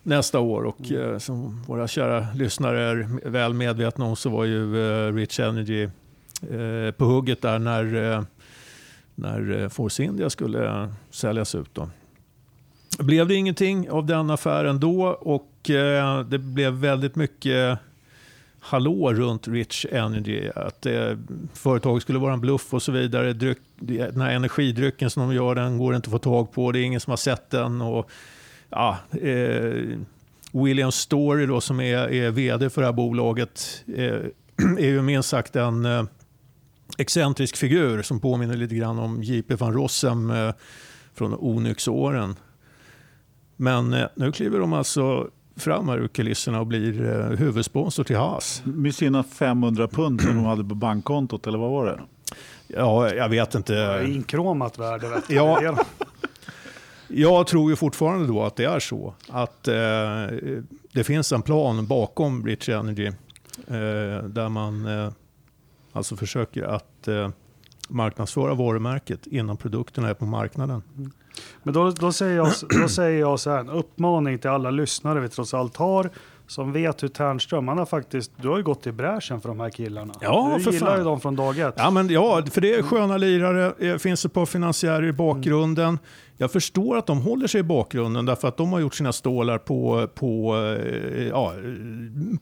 nästa 0.03 0.39
år. 0.39 0.63
Och 0.63 0.91
eh, 0.91 1.17
som 1.17 1.61
våra 1.67 1.87
kära 1.87 2.27
lyssnare 2.35 2.81
är 2.81 3.29
väl 3.29 3.53
medvetna 3.53 4.05
om 4.05 4.15
så 4.15 4.29
var 4.29 4.45
ju 4.45 4.75
Rich 5.11 5.39
Energy 5.39 5.89
på 6.97 7.05
hugget 7.05 7.41
där 7.41 7.59
när, 7.59 8.25
när 9.15 9.61
eh, 9.61 9.69
Force 9.69 10.03
India 10.03 10.29
skulle 10.29 10.93
säljas 11.09 11.55
ut. 11.55 11.69
Då. 11.73 11.89
Blev 12.99 13.27
det 13.27 13.35
ingenting 13.35 13.89
av 13.89 14.05
den 14.05 14.29
affären 14.29 14.79
då 14.79 15.07
och 15.07 15.69
eh, 15.69 16.19
det 16.19 16.39
blev 16.39 16.73
väldigt 16.73 17.15
mycket 17.15 17.79
hallå 18.59 19.13
runt 19.13 19.47
Rich 19.47 19.85
Energy. 19.91 20.49
Att 20.55 20.85
eh, 20.85 21.17
företaget 21.53 22.03
skulle 22.03 22.19
vara 22.19 22.33
en 22.33 22.41
bluff 22.41 22.73
och 22.73 22.81
så 22.81 22.91
vidare. 22.91 23.33
Dryck, 23.33 23.57
den 23.79 24.21
här 24.21 24.31
energidrycken 24.31 25.09
som 25.09 25.27
de 25.27 25.35
gör, 25.35 25.55
den 25.55 25.77
går 25.77 25.95
inte 25.95 26.07
att 26.07 26.11
få 26.11 26.19
tag 26.19 26.51
på. 26.51 26.71
Det 26.71 26.79
är 26.79 26.83
ingen 26.83 26.99
som 26.99 27.11
har 27.11 27.17
sett 27.17 27.49
den. 27.49 27.81
Och, 27.81 28.09
ja, 28.69 28.97
eh, 29.21 29.97
William 30.51 30.91
Story 30.91 31.45
då, 31.45 31.61
som 31.61 31.79
är, 31.79 32.13
är 32.13 32.31
vd 32.31 32.69
för 32.69 32.81
det 32.81 32.87
här 32.87 32.93
bolaget 32.93 33.83
eh, 33.95 34.19
är 34.77 34.85
ju 34.87 35.01
minst 35.01 35.29
sagt 35.29 35.55
en 35.55 35.85
eh, 35.85 36.03
excentrisk 36.97 37.57
figur 37.57 38.01
som 38.01 38.19
påminner 38.19 38.55
lite 38.55 38.75
grann 38.75 38.99
om 38.99 39.23
J.P. 39.23 39.55
van 39.55 39.73
Rossem 39.73 40.29
eh, 40.29 40.53
från 41.13 41.33
Onyx-åren. 41.33 42.35
Men 43.55 43.93
eh, 43.93 44.07
nu 44.15 44.31
kliver 44.31 44.59
de 44.59 44.73
alltså 44.73 45.29
fram 45.55 45.89
här 45.89 45.97
ur 45.97 46.07
kulisserna 46.07 46.59
och 46.59 46.67
blir 46.67 47.05
eh, 47.05 47.37
huvudsponsor 47.37 48.03
till 48.03 48.15
Haas. 48.15 48.61
Med 48.65 48.95
sina 48.95 49.23
500 49.23 49.87
pund 49.87 50.21
som 50.21 50.35
de 50.35 50.45
hade 50.45 50.63
på 50.63 50.75
bankkontot, 50.75 51.47
eller 51.47 51.57
vad 51.57 51.71
var 51.71 51.85
det? 51.85 51.99
Ja, 52.67 53.13
jag 53.13 53.29
vet 53.29 53.55
inte. 53.55 54.05
Inkromat 54.07 54.79
värde. 54.79 55.09
Vet. 55.09 55.29
Ja. 55.29 55.75
Jag 57.07 57.47
tror 57.47 57.69
ju 57.69 57.75
fortfarande 57.75 58.27
då 58.27 58.43
att 58.43 58.55
det 58.55 58.65
är 58.65 58.79
så. 58.79 59.13
Att 59.29 59.67
eh, 59.67 59.73
det 60.91 61.03
finns 61.03 61.31
en 61.31 61.41
plan 61.41 61.87
bakom 61.87 62.41
British 62.41 62.69
Energy. 62.69 63.07
Eh, 63.67 64.23
där 64.23 64.49
man 64.49 64.85
eh, 64.85 65.11
alltså 65.95 66.15
försöker 66.15 66.63
att 66.63 67.07
eh, 67.07 67.29
marknadsföra 67.89 68.53
varumärket 68.53 69.27
innan 69.27 69.57
produkterna 69.57 70.09
är 70.09 70.13
på 70.13 70.25
marknaden. 70.25 70.83
Men 71.63 71.73
då, 71.73 71.91
då, 71.91 72.11
säger 72.11 72.35
jag, 72.35 72.51
då 72.81 72.87
säger 72.87 73.19
jag 73.19 73.39
så 73.39 73.49
här, 73.49 73.59
en 73.59 73.69
uppmaning 73.69 74.39
till 74.39 74.49
alla 74.49 74.71
lyssnare 74.71 75.19
vi 75.19 75.29
trots 75.29 75.53
allt 75.53 75.77
har, 75.77 76.09
som 76.47 76.71
vet 76.71 77.03
hur 77.03 77.07
Tärnström, 77.07 77.67
han 77.67 77.77
har 77.77 77.85
faktiskt, 77.85 78.31
du 78.41 78.47
har 78.47 78.57
ju 78.57 78.63
gått 78.63 78.87
i 78.87 78.91
bräschen 78.91 79.41
för 79.41 79.49
de 79.49 79.59
här 79.59 79.69
killarna. 79.69 80.13
Ja, 80.21 80.53
du 80.57 80.63
för 80.63 80.71
gillar 80.71 80.87
fan. 80.87 80.97
ju 80.97 81.03
dem 81.03 81.21
från 81.21 81.35
dag 81.35 81.59
ett. 81.59 81.73
Ja, 81.77 81.91
men 81.91 82.09
ja, 82.09 82.43
för 82.51 82.61
det 82.61 82.75
är 82.75 82.81
sköna 82.81 83.17
lirare, 83.17 83.73
det 83.79 83.99
finns 83.99 84.25
ett 84.25 84.33
par 84.33 84.45
finansiärer 84.45 85.05
i 85.05 85.11
bakgrunden. 85.11 85.99
Jag 86.37 86.51
förstår 86.51 86.97
att 86.97 87.05
de 87.05 87.21
håller 87.21 87.47
sig 87.47 87.59
i 87.59 87.63
bakgrunden 87.63 88.25
därför 88.25 88.47
att 88.47 88.57
de 88.57 88.73
har 88.73 88.79
gjort 88.79 88.95
sina 88.95 89.13
stålar 89.13 89.57
på, 89.57 90.07
på 90.15 90.55
eh, 90.55 91.27
ja, 91.27 91.53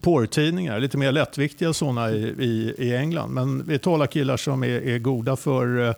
porrtidningar, 0.01 0.79
lite 0.79 0.97
mer 0.97 1.11
lättviktiga 1.11 1.73
sådana 1.73 2.11
i, 2.11 2.35
i, 2.39 2.75
i 2.77 2.95
England. 2.95 3.33
Men 3.33 3.63
vi 3.67 3.79
talar 3.79 4.07
killar 4.07 4.37
som 4.37 4.63
är, 4.63 4.87
är 4.87 4.99
goda 4.99 5.35
för 5.35 5.87
eh, 5.87 5.93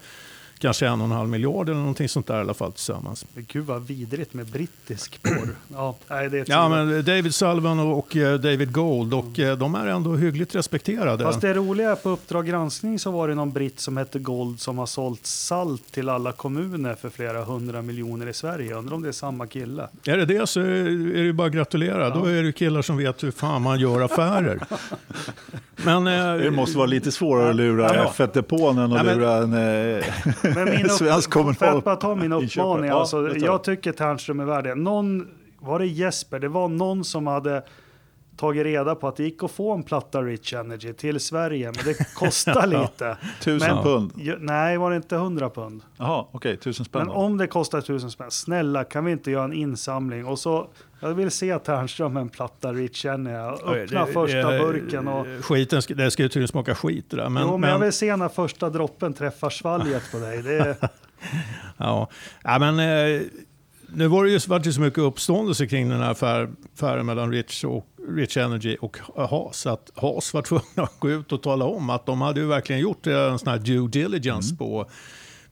kanske 0.66 0.88
en 0.88 1.01
och 1.01 1.05
en 1.05 1.11
halv 1.11 1.30
miljard 1.30 1.70
eller 1.70 1.80
någonting 1.80 2.09
sånt 2.09 2.28
där 2.28 2.38
i 2.38 2.39
alla 2.39 2.53
fall 2.53 2.72
tillsammans. 2.72 3.26
Men 3.34 3.45
Gud 3.51 3.66
vad 3.66 3.88
vidrigt 3.88 4.34
med 4.34 4.45
brittisk 4.45 5.24
porr. 5.24 5.49
Ja, 5.74 5.95
nej, 6.07 6.30
det 6.30 6.39
är 6.39 6.45
Ja, 6.47 6.70
men 6.70 7.05
David 7.05 7.36
Sullivan 7.36 7.80
och, 7.80 7.97
och 7.99 8.16
eh, 8.16 8.39
David 8.39 8.72
Gold 8.72 9.13
och 9.13 9.39
eh, 9.39 9.57
de 9.57 9.76
är 9.76 9.88
ändå 9.88 10.16
hyggligt 10.16 10.55
respekterade. 10.55 11.24
Fast 11.24 11.41
det 11.41 11.53
roliga 11.53 11.91
är 11.91 11.95
på 11.95 12.09
Uppdrag 12.09 12.45
granskning 12.47 12.99
så 12.99 13.11
var 13.11 13.28
det 13.28 13.36
någon 13.36 13.51
britt 13.51 13.80
som 13.80 13.97
hette 13.97 14.20
Gold 14.20 14.59
som 14.59 14.78
har 14.78 14.86
sålt 14.86 15.26
salt 15.26 15.91
till 15.91 16.09
alla 16.09 16.32
kommuner 16.32 16.95
för 16.95 17.09
flera 17.09 17.43
hundra 17.43 17.82
miljoner 17.82 18.28
i 18.28 18.34
Sverige. 18.34 18.70
Jag 18.70 18.78
undrar 18.80 18.95
om 18.95 19.01
det 19.01 19.07
är 19.07 19.11
samma 19.11 19.47
kille. 19.47 19.88
Är 20.05 20.18
det 20.18 20.26
det 20.26 20.47
så 20.47 20.59
är 20.59 21.24
det 21.24 21.34
bara 21.34 21.47
att 21.47 21.53
gratulera. 21.53 22.09
Då 22.09 22.26
är 22.26 22.43
det 22.43 22.51
killar 22.51 22.82
som 22.82 22.97
vet 22.97 23.24
hur 23.24 23.32
fan 23.32 23.61
man 23.61 23.80
gör 23.80 24.01
affärer. 24.01 24.59
Men, 25.86 26.07
eh, 26.07 26.38
Det 26.43 26.51
måste 26.51 26.78
vara 26.78 26.88
lite 26.88 27.11
svårare 27.11 27.49
att 27.49 27.55
lura 27.55 27.95
Ja. 27.95 28.13
F1-depån 28.18 28.78
än 28.78 28.93
att 28.93 29.05
lura 29.05 29.38
en 29.38 29.53
eh, 29.53 30.03
Men 30.56 30.66
min 30.66 30.89
svensk 30.99 31.30
kommunal... 31.30 31.56
jag 31.62 31.84
bara 31.84 31.95
ta 31.95 32.16
min 32.16 32.32
uppmaning? 32.34 32.86
Ja, 32.89 32.99
alltså, 32.99 33.38
jag 33.38 33.64
tycker 33.64 33.91
Tärnström 33.91 34.39
är 34.39 34.45
värd 34.45 34.64
det. 34.64 34.76
Någon, 34.76 35.28
var 35.60 35.80
det 35.80 35.86
Jesper? 35.86 36.39
Det 36.39 36.47
var 36.47 36.68
någon 36.68 37.03
som 37.03 37.28
hade 37.28 37.64
tagit 38.38 38.64
reda 38.64 38.95
på 38.95 39.08
att 39.08 39.16
det 39.16 39.24
gick 39.24 39.43
att 39.43 39.51
få 39.51 39.74
en 39.74 39.84
platta 39.84 40.22
Rich 40.22 40.53
Energy 40.53 40.93
till 40.93 41.20
Sverige, 41.20 41.72
men 41.76 41.86
det 41.86 42.14
kostar 42.14 42.68
lite. 42.82 43.18
Tusen 43.41 43.76
Men- 43.76 43.84
pund. 43.84 44.12
Ja, 44.16 44.36
nej, 44.39 44.78
var 44.78 44.89
det 44.89 44.95
inte 44.95 45.16
100 45.16 45.49
pund? 45.49 45.82
Jaha, 45.97 46.26
okej, 46.32 46.58
tusen 46.58 46.86
spänn. 46.86 46.99
Men 46.99 47.08
då. 47.08 47.14
om 47.14 47.38
det 47.38 47.47
kostar 47.47 47.82
tusen 47.82 48.12
spänn, 48.12 48.32
snälla 48.32 48.84
kan 48.84 49.06
vi 49.06 49.12
inte 49.12 49.32
göra 49.32 49.43
en 49.43 49.53
insamling? 49.53 50.26
Och 50.26 50.39
så, 50.39 50.68
jag 51.00 51.14
vill 51.14 51.32
se 51.32 51.60
Tärnström 51.60 52.14
med 52.14 52.22
en 52.22 52.30
platta 52.30 52.74
Rich 52.74 53.06
jag. 53.06 53.54
Öppna 53.54 54.06
det- 54.06 54.14
första 54.14 54.52
det- 54.52 54.60
burken 54.60 55.08
och... 55.08 55.28
Skiten, 55.41 55.82
det 55.89 56.12
ska 56.12 56.24
ju 56.24 56.30
tydligen 56.30 56.48
smaka 56.48 56.76
skit 56.76 57.06
det 57.10 57.18
där. 57.18 57.30
Men, 57.30 57.43
jo, 57.48 57.58
men, 57.58 57.70
jag 57.70 57.80
vill 57.80 57.93
se 57.93 58.16
när 58.16 58.30
första 58.30 58.70
droppen 58.70 59.14
träffar 59.14 59.50
svalget 59.50 60.12
på 60.12 60.20
dig. 60.20 60.41
Det 60.41 60.78
ja. 61.78 62.10
Ja, 62.43 62.60
men, 62.60 62.80
eh, 62.80 63.22
nu 63.88 64.08
var 64.08 64.24
det 64.24 64.30
ju 64.32 64.39
varit 64.48 64.68
ju 64.68 64.74
så 64.74 64.82
mycket 64.82 65.00
uppståndelse 65.00 65.68
kring 65.68 65.89
den 65.89 66.00
här 66.00 66.12
affär, 66.12 66.50
affären 66.76 67.06
mellan 67.06 67.32
Rich, 67.32 67.64
och, 67.64 67.88
Rich 68.10 68.38
Energy 68.38 68.78
och 68.82 68.98
Haas. 69.16 69.66
Att 69.66 69.91
Haas 69.96 70.34
var 70.34 70.41
tvungna 70.41 70.84
att 70.84 71.00
gå 71.00 71.10
ut 71.10 71.32
och 71.32 71.43
tala 71.43 71.66
om 71.66 71.89
att 71.89 72.06
de 72.06 72.22
hade 72.22 72.39
ju 72.39 72.48
verkligen 72.48 72.82
gjort 72.82 73.08
en 73.08 73.39
sån 73.39 73.48
här 73.48 73.58
due 73.58 73.88
diligence 73.88 74.56
på, 74.56 74.89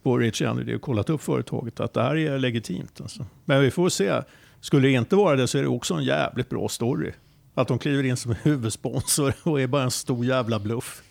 på 0.04 0.18
Rich 0.18 0.42
Energy 0.42 0.76
och 0.76 0.82
kollat 0.82 1.10
upp 1.10 1.22
företaget. 1.22 1.80
Att 1.80 1.94
det 1.94 2.02
här 2.02 2.16
är 2.16 2.38
legitimt. 2.38 3.02
Alltså. 3.02 3.26
Men 3.46 3.62
vi 3.62 3.72
får 3.72 3.90
se. 3.90 4.22
Skulle 4.64 4.88
det 4.88 4.92
inte 4.94 5.16
vara 5.16 5.36
det 5.36 5.48
så 5.48 5.58
är 5.58 5.62
det 5.62 5.68
också 5.68 5.94
en 5.94 6.04
jävligt 6.04 6.50
bra 6.50 6.68
story. 6.68 7.12
Att 7.54 7.68
de 7.68 7.80
kliver 7.80 8.04
in 8.04 8.18
som 8.18 8.36
huvudsponsor 8.42 9.34
och 9.44 9.62
är 9.62 9.68
bara 9.68 9.84
en 9.84 9.92
stor 9.92 10.26
jävla 10.26 10.60
bluff. 10.60 11.04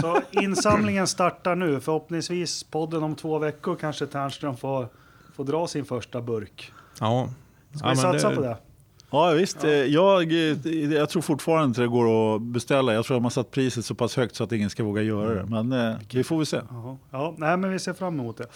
Så 0.00 0.20
insamlingen 0.30 1.06
startar 1.06 1.54
nu. 1.54 1.80
Förhoppningsvis 1.80 2.64
podden 2.64 3.02
om 3.02 3.14
två 3.14 3.38
veckor 3.38 3.76
kanske 3.80 4.06
Tärnström 4.06 4.56
får, 4.56 4.88
får 5.34 5.44
dra 5.44 5.66
sin 5.66 5.84
första 5.84 6.20
burk. 6.20 6.72
Ja. 7.00 7.28
Ska 7.74 7.90
vi 7.90 7.96
satsa 7.96 8.34
på 8.34 8.40
det? 8.40 8.56
Ja 9.10 9.30
visst, 9.30 9.64
eh, 9.64 9.70
Jag, 9.70 10.32
eh, 10.32 10.92
jag 10.92 11.08
tror 11.08 11.22
fortfarande 11.22 11.66
inte 11.66 11.80
det 11.80 11.88
går 11.88 12.36
att 12.36 12.42
beställa. 12.42 12.94
Jag 12.94 13.04
tror 13.04 13.16
att 13.16 13.22
man 13.22 13.30
satt 13.30 13.50
priset 13.50 13.84
så 13.84 13.94
pass 13.94 14.16
högt 14.16 14.34
så 14.34 14.44
att 14.44 14.52
ingen 14.52 14.70
ska 14.70 14.84
våga 14.84 15.02
göra 15.02 15.34
det. 15.34 15.46
Men 15.46 15.72
eh, 15.72 15.96
vi 16.12 16.24
får 16.24 16.36
väl 16.36 16.46
se. 16.46 16.60
Ja, 17.10 17.34
nej, 17.38 17.56
men 17.56 17.70
vi 17.70 17.78
ser 17.78 17.92
fram 17.92 18.20
emot 18.20 18.36
det. 18.36 18.46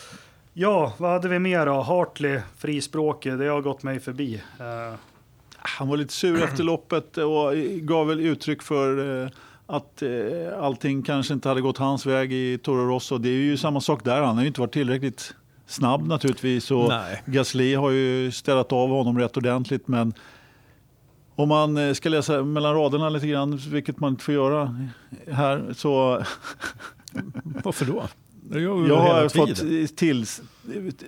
Ja, 0.52 0.92
vad 0.98 1.10
hade 1.10 1.28
vi 1.28 1.38
mer 1.38 1.66
då? 1.66 1.80
Hartley, 1.80 2.40
frispråkig, 2.58 3.38
det 3.38 3.46
har 3.46 3.60
gått 3.60 3.82
mig 3.82 4.00
förbi. 4.00 4.42
Eh, 4.58 4.98
Han 5.56 5.88
var 5.88 5.96
lite 5.96 6.12
sur 6.12 6.42
efter 6.44 6.64
loppet 6.64 7.16
och 7.18 7.54
gav 7.82 8.06
väl 8.06 8.20
uttryck 8.20 8.62
för 8.62 9.22
eh, 9.24 9.30
att 9.66 10.02
eh, 10.02 10.10
allting 10.60 11.02
kanske 11.02 11.34
inte 11.34 11.48
hade 11.48 11.60
gått 11.60 11.78
hans 11.78 12.06
väg 12.06 12.32
i 12.32 12.58
Toro 12.58 12.86
Rosso. 12.88 13.18
Det 13.18 13.28
är 13.28 13.32
ju 13.32 13.56
samma 13.56 13.80
sak 13.80 14.04
där. 14.04 14.22
Han 14.22 14.34
har 14.36 14.42
ju 14.42 14.48
inte 14.48 14.60
varit 14.60 14.72
tillräckligt 14.72 15.34
snabb 15.66 16.06
naturligtvis. 16.06 16.70
Och 16.70 16.88
Nej. 16.88 17.22
Gasly 17.26 17.74
har 17.74 17.90
ju 17.90 18.30
ställt 18.32 18.72
av 18.72 18.88
honom 18.88 19.18
rätt 19.18 19.36
ordentligt. 19.36 19.88
Men 19.88 20.14
om 21.34 21.48
man 21.48 21.94
ska 21.94 22.08
läsa 22.08 22.42
mellan 22.42 22.74
raderna 22.74 23.08
lite 23.08 23.26
grann, 23.26 23.56
vilket 23.56 24.00
man 24.00 24.10
inte 24.10 24.24
får 24.24 24.34
göra 24.34 24.76
här, 25.32 25.72
så 25.76 26.24
Varför 27.42 27.84
då? 27.84 28.02
Jag 28.52 28.82
hela 28.82 28.96
har 28.96 29.28
fått 29.28 29.96
tills, 29.96 30.42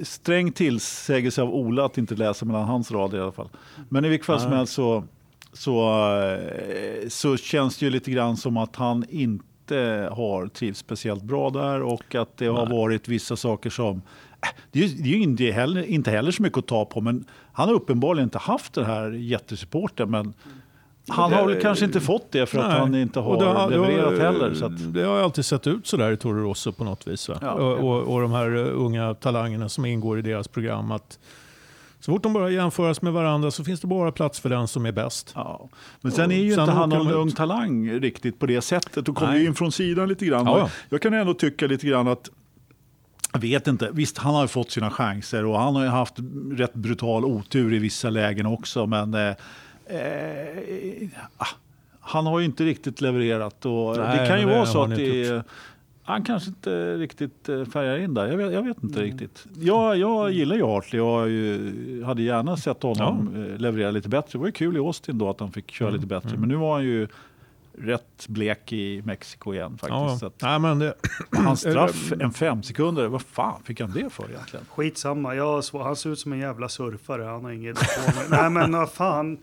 sträng 0.02 0.52
tillsägelse 0.52 1.42
av 1.42 1.54
Ola 1.54 1.84
att 1.84 1.98
inte 1.98 2.14
läsa 2.14 2.44
mellan 2.44 2.64
hans 2.64 2.90
rader 2.90 3.18
i 3.18 3.20
alla 3.20 3.32
fall. 3.32 3.48
Men 3.88 4.04
i 4.04 4.08
vilket 4.08 4.26
fall 4.26 4.40
som 4.40 4.52
helst 4.52 4.72
så, 4.72 5.04
så, 5.52 5.90
eh, 6.22 7.08
så 7.08 7.36
känns 7.36 7.78
det 7.78 7.84
ju 7.84 7.90
lite 7.90 8.10
grann 8.10 8.36
som 8.36 8.56
att 8.56 8.76
han 8.76 9.04
inte 9.08 10.08
har 10.12 10.46
trivts 10.48 10.80
speciellt 10.80 11.22
bra 11.22 11.50
där 11.50 11.82
och 11.82 12.14
att 12.14 12.36
det 12.36 12.46
har 12.46 12.66
Nej. 12.66 12.76
varit 12.76 13.08
vissa 13.08 13.36
saker 13.36 13.70
som 13.70 13.96
äh, 13.96 14.48
det 14.72 14.78
är 14.78 14.86
ju, 14.86 15.02
det 15.02 15.08
är 15.08 15.12
ju 15.12 15.22
inte, 15.22 15.44
heller, 15.44 15.82
inte 15.82 16.10
heller 16.10 16.30
så 16.30 16.42
mycket 16.42 16.58
att 16.58 16.66
ta 16.66 16.84
på 16.84 17.00
men 17.00 17.24
han 17.52 17.68
har 17.68 17.74
uppenbarligen 17.74 18.26
inte 18.26 18.38
haft 18.38 18.72
den 18.72 18.84
här 18.84 19.10
jättesupporten 19.10 20.10
men 20.10 20.34
han 21.08 21.32
har 21.32 21.46
väl 21.48 21.60
kanske 21.60 21.84
inte 21.84 22.00
fått 22.00 22.32
det 22.32 22.46
för 22.46 22.58
att 22.58 22.68
Nej. 22.70 22.78
han 22.78 22.94
inte 22.94 23.20
har 23.20 23.38
det 23.38 23.44
har- 23.44 23.70
levererat 23.70 24.10
det 24.16 24.24
har- 24.24 24.32
heller. 24.32 24.54
Så 24.54 24.64
att, 24.66 24.94
Det 24.94 25.02
har 25.02 25.20
alltid 25.20 25.44
sett 25.44 25.66
ut 25.66 25.86
sådär 25.86 26.12
i 26.12 26.16
Toro 26.16 26.42
Rosso 26.42 26.72
på 26.72 26.84
något 26.84 27.06
vis. 27.06 27.30
Ja. 27.42 27.50
Och, 27.52 27.78
och, 27.78 28.14
och 28.14 28.20
de 28.20 28.32
här 28.32 28.56
uh, 28.56 28.80
unga 28.84 29.14
talangerna 29.14 29.68
som 29.68 29.84
ingår 29.84 30.18
i 30.18 30.22
deras 30.22 30.48
program. 30.48 30.90
Att 30.92 31.18
så 32.00 32.12
fort 32.12 32.22
de 32.22 32.32
börjar 32.32 32.48
jämföras 32.48 33.02
med 33.02 33.12
varandra 33.12 33.50
så 33.50 33.64
finns 33.64 33.80
det 33.80 33.86
bara 33.86 34.12
plats 34.12 34.40
för 34.40 34.48
den 34.48 34.68
som 34.68 34.86
är 34.86 34.92
bäst. 34.92 35.32
Ja. 35.34 35.68
Men 36.00 36.12
sen 36.12 36.32
är 36.32 36.36
ju 36.36 36.54
Sen 36.54 36.60
inte 36.60 36.72
han 36.72 36.88
någon 36.88 37.10
ung 37.12 37.30
talang 37.32 37.90
riktigt 37.90 38.38
på 38.38 38.46
det 38.46 38.60
sättet. 38.60 39.08
Och 39.08 39.16
kommer 39.16 39.46
in 39.46 39.54
från 39.54 39.72
sidan 39.72 40.08
lite 40.08 40.26
grann. 40.26 40.46
Ja, 40.46 40.58
ja. 40.58 40.68
Jag 40.88 41.02
kan 41.02 41.14
ändå 41.14 41.34
tycka 41.34 41.66
lite 41.66 41.86
grann 41.86 42.08
att 42.08 42.30
jag 43.32 43.40
vet 43.40 43.66
inte. 43.66 43.88
Visst, 43.92 44.18
han 44.18 44.34
har 44.34 44.42
ju 44.42 44.48
fått 44.48 44.70
sina 44.70 44.90
chanser 44.90 45.44
och 45.44 45.58
han 45.58 45.76
har 45.76 45.82
ju 45.82 45.88
haft 45.88 46.14
rätt 46.52 46.74
brutal 46.74 47.24
otur 47.24 47.74
i 47.74 47.78
vissa 47.78 48.10
lägen 48.10 48.46
också. 48.46 48.86
Men 48.86 49.14
eh, 49.92 51.08
ah, 51.36 51.46
han 52.00 52.26
har 52.26 52.38
ju 52.38 52.44
inte 52.44 52.64
riktigt 52.64 53.00
levererat. 53.00 53.66
Och 53.66 53.96
Nej, 53.96 54.18
det 54.20 54.26
kan 54.26 54.40
ju 54.40 54.46
det 54.46 54.52
vara 54.54 54.66
så 54.66 54.82
att 54.82 54.88
han 54.88 54.98
det 54.98 55.42
han 56.04 56.24
kanske 56.24 56.48
inte 56.48 56.96
riktigt 56.96 57.48
eh, 57.48 57.64
färgar 57.64 57.98
in 57.98 58.14
där. 58.14 58.26
Jag 58.26 58.36
vet, 58.36 58.52
jag 58.52 58.62
vet 58.62 58.82
inte 58.82 58.98
Mm. 59.00 59.10
riktigt. 59.10 59.46
Jag, 59.60 59.96
jag 59.96 60.32
gillar 60.32 60.56
ju 60.56 60.64
Hartley 60.66 61.00
och 61.00 61.28
ju, 61.30 62.04
hade 62.04 62.22
gärna 62.22 62.56
sett 62.56 62.82
honom 62.82 63.28
eh, 63.52 63.58
leverera 63.60 63.90
lite 63.90 64.08
bättre. 64.08 64.28
Det 64.32 64.38
var 64.38 64.46
ju 64.46 64.52
kul 64.52 64.76
i 64.76 64.78
Austin 64.78 65.18
då 65.18 65.30
att 65.30 65.40
han 65.40 65.52
fick 65.52 65.70
köra 65.70 65.88
Mm. 65.88 66.00
lite 66.00 66.06
bättre. 66.06 66.36
Men 66.38 66.48
nu 66.48 66.54
var 66.54 66.74
han 66.74 66.84
ju 66.84 67.08
rätt 67.78 68.26
blek 68.28 68.72
i 68.72 69.02
Mexiko 69.04 69.54
igen 69.54 69.78
faktiskt. 69.78 70.22
Ja, 70.22 70.30
Nej, 70.48 70.58
men 70.58 70.78
det, 70.78 70.94
hans 71.30 71.60
straff, 71.70 72.12
en 72.20 72.32
fem 72.32 72.62
sekunder, 72.62 73.06
vad 73.08 73.22
fan 73.22 73.62
fick 73.64 73.80
han 73.80 73.90
det 73.92 74.10
för 74.10 74.30
egentligen? 74.30 74.66
Skitsamma, 74.68 75.34
jag, 75.34 75.62
han 75.72 75.96
ser 75.96 76.10
ut 76.10 76.18
som 76.18 76.32
en 76.32 76.38
jävla 76.38 76.68
surfare. 76.68 77.22
Han 77.22 77.44
har 77.44 77.50
inget 77.52 77.76
på 77.78 78.16
mig. 78.16 78.26
Nej 78.30 78.50
men 78.50 78.72
vad 78.72 78.90
fan, 78.92 79.38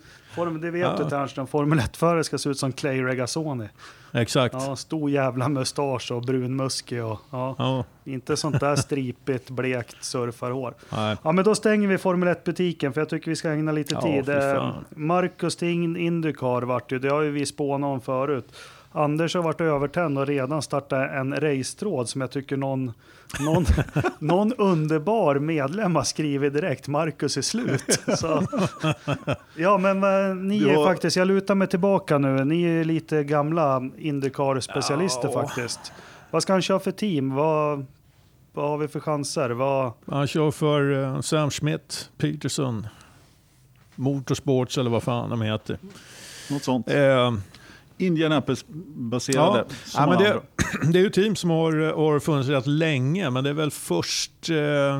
Form, 0.45 0.61
det 0.61 0.71
vet 0.71 0.81
Ja. 0.81 0.95
du 1.03 1.09
Ternström, 1.09 1.47
Formel 1.47 1.79
1-förare 1.79 2.23
ska 2.23 2.37
se 2.37 2.49
ut 2.49 2.57
som 2.59 2.71
Clay 2.71 3.03
Regazzoni. 3.03 3.69
Exakt. 4.13 4.53
Ja, 4.59 4.75
stor 4.75 5.09
jävla 5.09 5.49
mustasch 5.49 6.11
och 6.11 6.21
brunmuskig 6.21 7.03
och 7.03 7.19
ja, 7.31 7.55
Ja, 7.57 7.83
inte 8.05 8.37
sånt 8.37 8.59
där 8.59 8.75
stripigt, 8.75 9.49
blekt 9.49 10.03
surfarhår. 10.03 10.73
nej. 10.95 11.17
Ja, 11.23 11.31
men 11.31 11.45
då 11.45 11.55
stänger 11.55 11.87
vi 11.87 11.97
Formel 11.97 12.29
1-butiken 12.29 12.93
för 12.93 13.01
jag 13.01 13.09
tycker 13.09 13.31
vi 13.31 13.35
ska 13.35 13.49
ägna 13.51 13.71
lite 13.71 13.93
Ja, 13.93 14.01
tid. 14.01 14.29
Eh, 14.29 14.39
fan. 14.55 14.85
Marcus 14.89 15.63
In- 15.63 15.97
Indycar 15.97 16.61
vart 16.61 16.91
ju, 16.91 16.99
det 16.99 17.09
har 17.09 17.21
ju 17.21 17.31
vi 17.31 17.45
spånat 17.45 17.87
om 17.87 18.01
förut. 18.01 18.45
Anders 18.91 19.35
har 19.35 19.41
varit 19.43 19.61
övertänd 19.61 20.17
och 20.17 20.27
redan 20.27 20.61
startat 20.61 21.11
en 21.11 21.35
racetråd 21.35 22.09
som 22.09 22.21
jag 22.21 22.31
tycker 22.31 22.57
någon, 22.57 22.91
någon, 23.39 23.65
någon 24.19 24.53
underbar 24.53 25.35
medlem 25.39 25.95
har 25.95 26.03
skrivit 26.03 26.53
direkt. 26.53 26.87
Marcus 26.87 27.37
är 27.37 27.41
slut. 27.41 27.99
Så, 28.17 28.47
ja, 29.55 29.77
men 29.77 30.03
eh, 30.03 30.35
ni 30.35 30.63
är 30.69 30.75
var- 30.75 30.85
faktiskt, 30.87 31.17
jag 31.17 31.27
lutar 31.27 31.55
mig 31.55 31.67
tillbaka 31.67 32.17
nu, 32.17 32.45
ni 32.45 32.63
är 32.63 32.83
lite 32.83 33.23
gamla 33.23 33.79
Indycar-specialister 33.97 35.29
Ja. 35.33 35.41
faktiskt. 35.43 35.91
Vad 36.31 36.41
ska 36.43 36.53
han 36.53 36.61
köra 36.61 36.79
för 36.79 36.91
team? 36.91 37.35
Vad, 37.35 37.85
vad 38.53 38.69
har 38.69 38.77
vi 38.77 38.87
för 38.87 38.99
chanser? 38.99 39.49
Vad, 39.49 39.91
Han 40.07 40.27
kör 40.27 40.51
för 40.51 41.03
eh, 41.03 41.21
Sam 41.21 41.49
Schmidt, 41.51 42.09
Peterson, 42.17 42.87
Motorsports 43.95 44.77
eller 44.77 44.89
vad 44.89 45.03
fan 45.03 45.29
de 45.29 45.41
heter. 45.41 45.77
Något 46.49 46.63
sånt. 46.63 46.89
Eh, 46.89 47.33
Indianapolis-baserade. 47.99 49.65
Ja, 49.67 49.75
ja, 49.93 50.07
men 50.09 50.17
det, 50.17 50.41
det 50.91 50.99
är 50.99 51.03
ju 51.03 51.09
team 51.09 51.35
som 51.35 51.49
har, 51.49 51.93
har 51.95 52.19
funnits 52.19 52.49
rätt 52.49 52.67
länge, 52.67 53.29
men 53.29 53.43
det 53.43 53.49
är 53.49 53.53
väl 53.53 53.71
först 53.71 54.49
eh, 54.49 54.99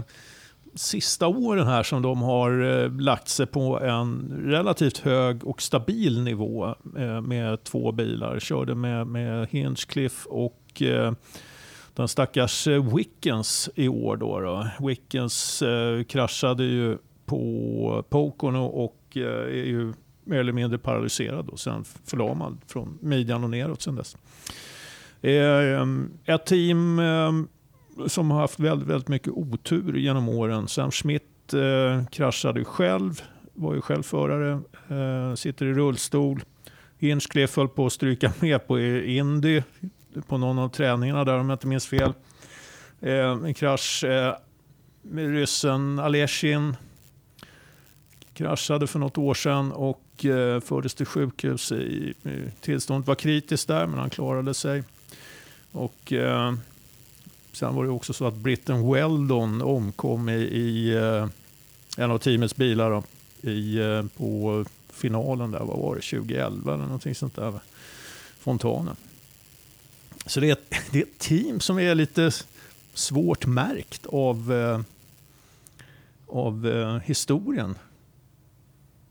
sista 0.76 1.28
åren 1.28 1.68
här 1.68 1.84
som 1.84 2.02
de 2.02 2.22
har 2.22 2.84
eh, 2.84 2.92
lagt 2.92 3.28
sig 3.28 3.46
på 3.46 3.80
en 3.80 4.42
relativt 4.46 4.98
hög 4.98 5.44
och 5.44 5.62
stabil 5.62 6.24
nivå 6.24 6.76
eh, 6.98 7.22
med 7.22 7.64
två 7.64 7.92
bilar. 7.92 8.40
Körde 8.40 8.76
med, 8.76 9.08
med 9.08 9.48
Hinchcliffe 9.50 10.30
och 10.30 10.82
eh, 10.82 11.14
den 11.94 12.08
stackars 12.08 12.68
eh, 12.68 12.96
Wickens 12.96 13.70
i 13.76 13.88
år. 13.88 14.18
Då, 14.18 14.40
då. 14.40 14.68
Wickens 14.88 15.62
eh, 15.62 16.04
kraschade 16.04 16.64
ju 16.64 16.98
på 17.26 18.06
Pocono 18.10 18.66
och 18.66 19.04
eh, 19.16 19.24
är 19.24 19.66
ju 19.66 19.94
mer 20.30 20.40
eller 20.40 20.54
mindre 20.54 20.78
paralyserad 20.78 21.50
och 21.50 21.60
sen 21.60 21.84
förlamad 22.06 22.58
från 22.68 22.98
midjan 23.02 23.44
och 23.44 23.50
neråt 23.50 23.82
sen 23.82 23.96
dess. 23.96 24.18
Ehm, 25.22 26.12
ett 26.26 26.46
team 26.46 27.00
ehm, 27.00 27.48
som 28.08 28.32
har 28.32 28.40
haft 28.40 28.60
väldigt, 28.60 28.88
väldigt 28.88 29.08
mycket 29.08 29.34
otur 29.34 29.98
genom 29.98 30.30
åren. 30.30 30.68
Sam 30.68 30.92
Schmidt 30.92 31.54
eh, 31.54 32.06
kraschade 32.06 32.66
själv, 32.66 33.22
var 33.54 33.76
ju 33.76 33.82
själv 33.82 34.04
förare, 34.04 34.62
eh, 34.90 35.36
sitter 35.36 35.66
i 35.66 35.74
rullstol. 35.74 36.44
Hinchcliffe 36.98 37.62
höll 37.62 37.70
på 37.70 37.86
att 37.86 37.94
stryka 37.94 38.34
med 38.40 38.68
på 38.68 38.80
Indy 38.80 39.62
på 40.28 40.38
någon 40.38 40.60
av 40.60 40.70
träningarna 40.70 41.26
där 41.26 41.40
om 41.40 41.50
jag 41.50 41.56
inte 41.56 41.68
minns 41.68 41.88
fel. 41.88 42.14
Eh, 43.02 43.32
en 43.32 43.54
krasch 43.54 44.04
eh, 44.04 44.36
med 45.02 45.34
ryssen 45.34 46.00
Aleshin. 46.00 46.76
Kraschade 48.34 48.88
för 48.88 49.00
något 49.00 49.18
år 49.18 49.34
sedan 49.34 49.72
och 49.72 50.02
eh, 50.26 50.60
fördes 50.60 50.94
till 50.94 51.06
sjukhus. 51.06 51.72
I, 51.72 51.76
i, 51.76 52.14
tillståndet 52.62 53.08
var 53.08 53.16
kritiskt 53.16 53.68
där 53.68 53.88
men 53.88 54.00
han 54.00 54.10
klarade 54.10 54.54
sig. 54.54 54.84
Och, 55.72 56.14
eh, 56.14 56.54
sen 57.52 57.76
var 57.76 57.84
det 57.84 57.90
också 57.90 58.14
så 58.14 58.28
att 58.28 58.36
Britten 58.36 58.92
Weldon 58.94 59.62
omkom 59.62 60.30
i, 60.30 60.34
i 60.42 60.96
eh, 60.96 61.28
en 61.98 62.12
av 62.12 62.18
teamets 62.18 62.56
bilar 62.56 62.92
då, 62.92 63.04
i, 63.50 63.78
eh, 63.78 64.06
på 64.18 64.66
finalen 64.90 65.52
där, 65.52 65.60
vad 65.60 65.80
var 65.80 65.96
det, 65.96 66.02
2011 66.02 66.74
eller 66.74 66.84
någonting 66.84 67.16
sånt 67.16 67.36
där. 67.36 67.54
Fontanen. 68.40 68.96
Så 70.26 70.40
det 70.40 70.48
är, 70.48 70.52
ett, 70.52 70.74
det 70.92 71.00
är 71.00 71.04
ett 71.04 71.20
team 71.20 71.60
som 71.60 71.80
är 71.80 71.96
lite 71.96 72.32
svårt 72.94 73.46
märkt 73.46 74.06
av, 74.06 74.54
eh, 74.54 74.82
av 76.28 76.68
eh, 76.68 76.98
historien. 76.98 77.76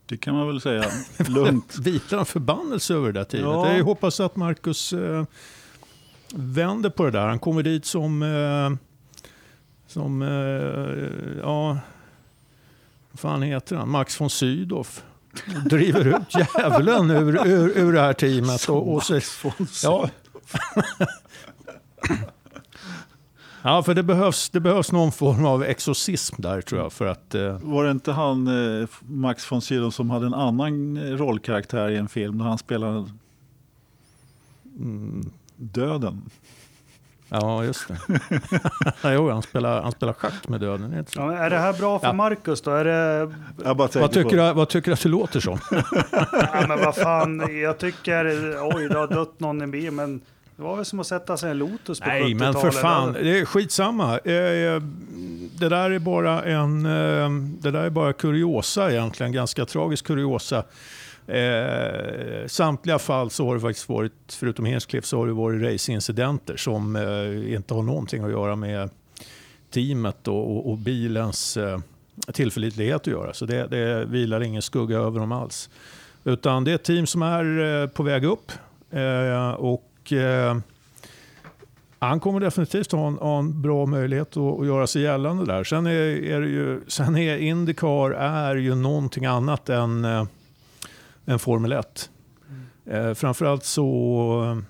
Det 0.08 0.16
kan 0.16 0.34
man 0.34 0.46
väl 0.46 0.60
säga 0.60 0.84
lugnt. 1.28 1.76
En 2.12 2.24
förbannelse 2.24 2.94
över 2.94 3.12
det 3.12 3.20
där 3.20 3.24
teamet. 3.24 3.50
Ja. 3.50 3.76
Jag 3.76 3.84
hoppas 3.84 4.20
att 4.20 4.36
Marcus 4.36 4.92
eh, 4.92 5.24
vänder 6.34 6.90
på 6.90 7.04
det 7.04 7.10
där. 7.10 7.26
Han 7.26 7.38
kommer 7.38 7.62
dit 7.62 7.84
som, 7.84 8.22
eh, 8.22 8.70
som 9.86 10.22
eh, 10.22 10.28
ja, 11.42 11.78
vad 13.10 13.20
fan 13.20 13.42
heter 13.42 13.76
han? 13.76 13.90
Max 13.90 14.20
von 14.20 14.30
Sydow. 14.30 14.86
Driver 15.70 16.06
ut 16.06 16.34
djävulen 16.34 17.10
ur, 17.28 17.46
ur, 17.46 17.78
ur 17.78 17.92
det 17.92 18.00
här 18.00 18.12
teamet. 18.12 18.68
Och, 18.68 18.94
och 18.94 19.02
så, 19.02 19.20
ja. 19.82 20.08
ja, 23.68 23.82
för 23.82 23.94
det 23.94 24.02
behövs, 24.02 24.50
det 24.50 24.60
behövs 24.60 24.92
någon 24.92 25.12
form 25.12 25.46
av 25.46 25.64
exorcism 25.64 26.42
där 26.42 26.60
tror 26.60 26.80
jag. 26.80 26.92
För 26.92 27.06
att, 27.06 27.34
eh, 27.34 27.58
Var 27.62 27.84
det 27.84 27.90
inte 27.90 28.12
han, 28.12 28.46
eh, 28.80 28.88
Max 29.00 29.52
von 29.52 29.62
Sydow, 29.62 29.90
som 29.90 30.10
hade 30.10 30.26
en 30.26 30.34
annan 30.34 30.96
eh, 30.96 31.02
rollkaraktär 31.02 31.88
i 31.88 31.96
en 31.96 32.08
film 32.08 32.38
där 32.38 32.44
han 32.44 32.58
spelade 32.58 33.10
mm, 34.78 35.30
döden? 35.56 36.22
Ja, 37.28 37.64
just 37.64 37.88
det. 37.88 37.98
jo, 39.14 39.30
han 39.30 39.42
spelar, 39.42 39.82
han 39.82 39.92
spelar 39.92 40.12
schack 40.12 40.48
med 40.48 40.60
döden. 40.60 40.86
är 40.86 40.94
det 40.94 40.98
inte 40.98 41.12
så? 41.12 41.20
ja, 41.20 41.32
är 41.32 41.50
det 41.50 41.58
här 41.58 41.72
bra 41.72 41.98
för 41.98 42.06
Ja. 42.06 42.12
Marcus 42.12 42.60
då? 42.60 42.70
Är 42.70 42.84
det 42.84 43.34
Vad 43.74 44.12
tycker, 44.12 44.46
du, 44.46 44.52
vad 44.52 44.68
tycker 44.68 44.90
du 44.90 44.92
att 44.92 45.02
det 45.02 45.08
låter 45.08 45.40
som? 45.40 45.58
Ja, 46.52 46.64
men 46.68 46.78
vad 46.78 46.94
fan, 46.96 47.60
jag 47.62 47.78
tycker, 47.78 48.26
oj 48.74 48.88
det 48.88 48.98
har 48.98 49.06
dött 49.06 49.40
någon 49.40 49.62
i 49.62 49.66
bil, 49.66 49.90
men 49.90 50.20
det 50.58 50.64
var 50.64 50.76
väl 50.76 50.84
som 50.84 51.00
att 51.00 51.06
sätta 51.06 51.36
sig 51.36 51.50
en 51.50 51.58
Lotus 51.58 52.00
på 52.00 52.06
Nej, 52.08 52.34
men 52.34 52.52
för 52.52 52.60
70-talet, 52.60 52.74
fan. 52.80 53.12
Det 53.12 53.38
är 53.38 53.44
skitsamma. 53.44 54.18
Eh, 54.18 54.82
Det 55.58 55.68
där 55.68 55.90
är 55.90 55.98
bara 55.98 56.42
en... 56.44 56.86
eh, 56.86 57.30
Det 57.60 57.70
där 57.70 57.82
är 57.82 57.90
bara 57.90 58.12
kuriosa 58.12 58.90
egentligen. 58.90 59.32
Ganska 59.32 59.64
tragisk 59.64 60.06
kuriosa. 60.06 60.64
Eh, 61.26 62.46
samtliga 62.46 62.98
fall 62.98 63.30
så 63.30 63.46
har 63.46 63.54
det 63.54 63.60
faktiskt 63.60 63.88
varit, 63.88 64.12
förutom 64.38 64.64
Hinchcliffe, 64.64 65.06
så 65.06 65.18
har 65.18 65.26
det 65.26 65.32
varit 65.32 65.62
racingincidenter 65.62 66.56
som 66.56 66.96
eh, 66.96 67.54
inte 67.54 67.74
har 67.74 67.82
någonting 67.82 68.24
att 68.24 68.30
göra 68.30 68.56
med 68.56 68.90
teamet 69.70 70.28
och, 70.28 70.56
och, 70.56 70.70
och 70.70 70.78
bilens 70.78 71.56
eh, 71.56 71.78
tillförlitlighet 72.32 72.96
att 73.00 73.06
göra. 73.06 73.32
Så 73.34 73.44
det, 73.46 73.66
det 73.66 74.04
vilar 74.04 74.40
ingen 74.40 74.62
skugga 74.62 74.98
över 74.98 75.20
dem 75.20 75.32
alls. 75.32 75.70
Utan 76.24 76.64
det 76.64 76.70
är 76.70 76.74
ett 76.74 76.84
team 76.84 77.06
som 77.06 77.22
är 77.22 77.82
eh, 77.82 77.88
på 77.88 78.02
väg 78.02 78.24
upp. 78.24 78.52
Eh, 78.90 79.50
och 80.08 80.12
eh, 80.12 80.56
han 81.98 82.20
kommer 82.20 82.40
definitivt 82.40 82.92
ha 82.92 83.06
en, 83.06 83.14
ha 83.14 83.38
en 83.38 83.62
bra 83.62 83.86
möjlighet 83.86 84.36
att, 84.36 84.60
att 84.60 84.66
göra 84.66 84.86
sig 84.86 85.02
gällande 85.02 85.44
där. 85.44 85.64
Sen 85.64 85.86
är, 85.86 85.90
är, 85.90 86.42
ju, 86.42 86.80
sen 86.88 87.16
är 87.16 87.36
Indycar 87.36 88.10
är 88.10 88.56
ju 88.56 88.74
någonting 88.74 89.26
annat 89.26 89.68
än, 89.68 90.04
eh, 90.04 90.26
än 91.26 91.38
Formel 91.38 91.72
1. 91.72 92.10
Eh, 92.86 93.14
framförallt 93.14 93.64
så 93.64 94.42
eh, 94.44 94.64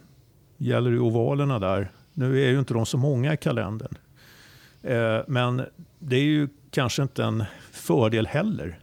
gäller 0.57 0.91
det 0.91 0.99
ovalerna 0.99 1.59
där. 1.59 1.91
Nu 2.13 2.45
är 2.45 2.51
ju 2.51 2.59
inte 2.59 2.75
de 2.75 2.87
så 2.87 2.99
många 2.99 3.35
i 3.35 3.37
kalendern. 3.37 3.95
Eh, 4.83 5.19
men 5.27 5.63
det 5.99 6.17
är 6.17 6.25
ju 6.25 6.49
kanske 6.71 7.03
inte 7.03 7.25
en 7.25 7.45
fördel 7.73 8.27
heller. 8.27 8.79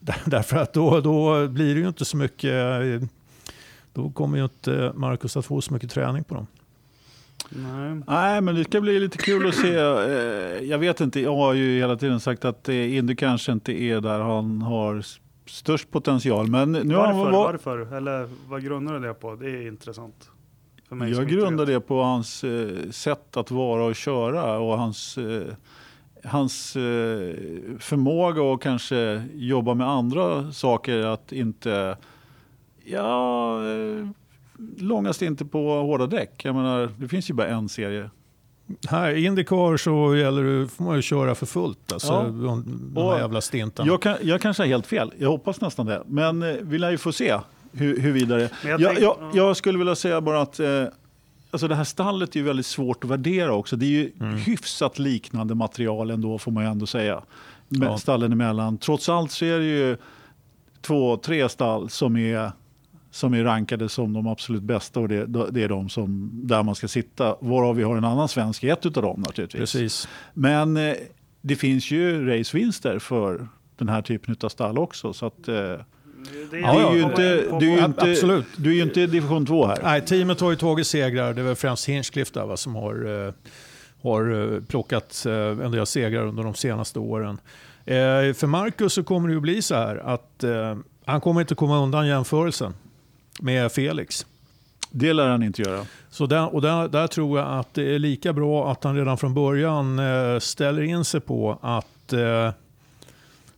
Där, 0.00 0.16
därför 0.24 0.56
att 0.56 0.72
då, 0.72 1.00
då 1.00 1.48
blir 1.48 1.74
det 1.74 1.80
ju 1.80 1.88
inte 1.88 2.04
så 2.04 2.16
mycket... 2.16 2.52
Då 3.94 4.10
kommer 4.10 4.38
ju 4.38 4.44
inte 4.44 4.92
Marcus 4.94 5.36
att 5.36 5.46
få 5.46 5.60
så 5.60 5.72
mycket 5.74 5.90
träning 5.90 6.24
på 6.24 6.34
dem. 6.34 6.46
Nej. 7.50 8.00
Nej, 8.06 8.40
men 8.40 8.54
det 8.54 8.64
ska 8.64 8.80
bli 8.80 9.00
lite 9.00 9.18
kul 9.18 9.48
att 9.48 9.54
se. 9.54 9.74
Eh, 9.76 10.64
Jag 10.70 10.78
vet 10.78 11.00
inte, 11.00 11.20
jag 11.20 11.36
har 11.36 11.52
ju 11.54 11.78
hela 11.78 11.96
tiden 11.96 12.20
sagt 12.20 12.44
att 12.44 12.68
eh, 12.68 12.96
Indy 12.96 13.16
kanske 13.16 13.52
inte 13.52 13.72
är 13.82 14.00
där 14.00 14.20
han 14.20 14.62
har 14.62 15.02
störst 15.46 15.90
potential. 15.90 16.46
Men 16.48 16.72
nu 16.72 16.94
har 16.94 17.06
han 17.06 17.16
Varför? 17.18 17.32
var- 17.32 17.52
Varför? 17.52 17.96
Eller 17.96 18.28
vad 18.48 18.64
grundar 18.64 18.92
du 18.94 19.00
det 19.08 19.14
på? 19.14 19.34
Det 19.36 19.50
är 19.50 19.66
intressant. 19.68 20.30
För 20.88 20.96
mig 20.96 21.12
Jag 21.12 21.28
grundar 21.28 21.66
det 21.66 21.80
på 21.80 22.02
hans 22.02 22.44
eh, 22.44 22.68
sätt 22.90 23.36
att 23.36 23.50
vara 23.50 23.84
och 23.84 23.94
köra 23.96 24.58
och 24.58 24.78
hans, 24.78 25.18
hans 26.24 26.72
förmåga 27.78 28.54
att 28.54 28.60
kanske 28.60 29.22
jobba 29.34 29.74
med 29.74 29.88
andra 29.88 30.52
saker. 30.52 30.98
Att 31.06 31.32
inte, 31.32 31.96
ja, 32.84 33.58
eh, 33.70 34.08
långast 34.78 35.22
inte 35.22 35.44
på 35.44 35.80
hårda 35.80 36.06
däck. 36.06 36.44
Jag 36.44 36.54
menar, 36.54 36.90
det 36.98 37.08
finns 37.08 37.30
ju 37.30 37.34
bara 37.34 37.46
en 37.48 37.68
serie. 37.68 38.10
Här 38.88 39.10
i 39.10 39.24
Indycar 39.24 39.76
så 39.76 40.16
gäller 40.16 40.42
det, 40.44 40.68
får 40.68 40.84
man 40.84 40.96
ju 40.96 41.02
köra 41.02 41.34
för 41.34 41.46
fullt. 41.46 41.92
Alltså, 41.92 42.12
Ja. 42.12 42.22
de, 42.22 42.64
de 42.94 43.04
här 43.10 43.18
jävla 43.18 43.40
stintarna. 43.40 43.86
Jag, 43.92 44.02
kan, 44.02 44.16
jag 44.22 44.40
kanske 44.40 44.62
har 44.62 44.68
helt 44.68 44.86
fel, 44.86 45.12
jag 45.18 45.28
hoppas 45.28 45.60
nästan 45.60 45.86
det. 45.86 46.02
Men 46.06 46.42
eh, 46.42 46.56
vi 46.62 46.78
lär 46.78 46.90
ju 46.90 46.98
få 46.98 47.12
se 47.12 47.38
hur, 47.72 48.00
hur 48.00 48.12
vidare. 48.12 48.48
Jag 48.64 48.80
Jag, 48.80 48.90
tänk- 48.90 49.00
jag, 49.02 49.16
ja. 49.20 49.30
jag 49.34 49.56
skulle 49.56 49.78
vilja 49.78 49.94
säga 49.94 50.20
bara 50.20 50.40
att 50.42 50.60
eh, 50.60 50.84
alltså 51.50 51.68
det 51.68 51.74
här 51.74 51.84
stallet 51.84 52.34
är 52.36 52.40
ju 52.40 52.46
väldigt 52.46 52.66
svårt 52.66 53.04
att 53.04 53.10
värdera 53.10 53.52
också. 53.54 53.76
Det 53.76 53.86
är 53.86 53.88
ju 53.90 54.12
Mm. 54.20 54.36
hyfsat 54.36 54.98
liknande 54.98 55.54
material 55.54 56.10
ändå 56.10 56.38
får 56.38 56.52
man 56.52 56.64
ju 56.64 56.70
ändå 56.70 56.86
säga. 56.86 57.22
Med 57.68 57.88
Ja. 57.88 57.98
Stallen 57.98 58.32
emellan. 58.32 58.78
Trots 58.78 59.08
allt 59.08 59.30
så 59.30 59.44
är 59.44 59.58
det 59.58 59.64
ju 59.64 59.96
två, 60.80 61.16
tre 61.16 61.48
stall 61.48 61.90
som 61.90 62.16
är, 62.16 62.52
som 63.14 63.34
är 63.34 63.44
rankade 63.44 63.88
som 63.88 64.12
de 64.12 64.26
absolut 64.26 64.62
bästa 64.62 65.00
och 65.00 65.08
det, 65.08 65.26
det 65.50 65.62
är 65.62 65.68
de 65.68 65.88
som, 65.88 66.30
där 66.32 66.62
man 66.62 66.74
ska 66.74 66.88
sitta. 66.88 67.36
Varav 67.40 67.76
vi 67.76 67.82
har 67.82 67.96
en 67.96 68.04
annan 68.04 68.28
svensk 68.28 68.64
i 68.64 68.68
ett 68.70 68.86
av 68.86 68.92
dem 68.92 69.20
naturligtvis. 69.26 69.60
Precis. 69.60 70.08
Men 70.32 70.76
eh, 70.76 70.94
det 71.40 71.56
finns 71.56 71.90
ju 71.90 72.26
racevinster 72.26 72.98
för 72.98 73.48
den 73.76 73.88
här 73.88 74.02
typen 74.02 74.36
av 74.42 74.48
stall 74.48 74.78
också. 74.78 75.12
Så 75.12 75.26
att, 75.26 75.48
eh, 75.48 75.54
Det 75.54 75.78
du, 76.50 76.64
är 76.64 76.94
ju 76.94 77.02
inte, 77.02 77.44
på- 77.50 77.58
du, 77.58 77.72
är 77.72 77.78
ju 77.78 77.84
inte, 77.84 78.10
absolut. 78.10 78.46
du 78.56 78.70
är 78.70 78.74
ju 78.74 78.82
inte 78.82 79.00
i 79.00 79.06
division 79.06 79.46
2 79.46 79.66
här. 79.66 79.78
Nej, 79.82 80.00
teamet 80.00 80.40
har 80.40 80.50
ju 80.50 80.56
tagit 80.56 80.86
segrar. 80.86 81.34
Det 81.34 81.40
är 81.40 81.44
väl 81.44 81.54
främst 81.56 81.88
Hinchcliffe 81.88 82.30
där, 82.34 82.46
va, 82.46 82.56
som 82.56 82.74
har, 82.74 83.26
eh, 83.26 83.32
har 84.02 84.52
eh, 84.54 84.60
plockat 84.60 85.26
eh, 85.26 85.32
en 85.34 85.70
del 85.70 85.86
segrar 85.86 86.26
under 86.26 86.42
de 86.42 86.54
senaste 86.54 86.98
åren. 86.98 87.38
Eh, 87.84 87.94
för 88.34 88.46
Marcus 88.46 88.92
så 88.92 89.04
kommer 89.04 89.28
det 89.28 89.34
ju 89.34 89.40
bli 89.40 89.62
så 89.62 89.74
här 89.74 89.96
att 89.96 90.44
eh, 90.44 90.76
han 91.04 91.20
kommer 91.20 91.40
inte 91.40 91.54
komma 91.54 91.78
undan 91.82 92.06
jämförelsen 92.06 92.74
med 93.40 93.72
Felix. 93.72 94.26
Det 94.90 95.12
lär 95.12 95.28
han 95.28 95.42
inte 95.42 95.62
göra. 95.62 95.86
Så 96.10 96.26
där, 96.26 96.54
och 96.54 96.62
där, 96.62 96.88
där 96.88 97.06
tror 97.06 97.38
jag 97.38 97.58
att 97.58 97.74
det 97.74 97.94
är 97.94 97.98
lika 97.98 98.32
bra 98.32 98.72
att 98.72 98.84
han 98.84 98.96
redan 98.96 99.18
från 99.18 99.34
början 99.34 99.98
eh, 99.98 100.38
ställer 100.38 100.82
in 100.82 101.04
sig 101.04 101.20
på 101.20 101.58
att, 101.62 102.12
eh, 102.12 102.52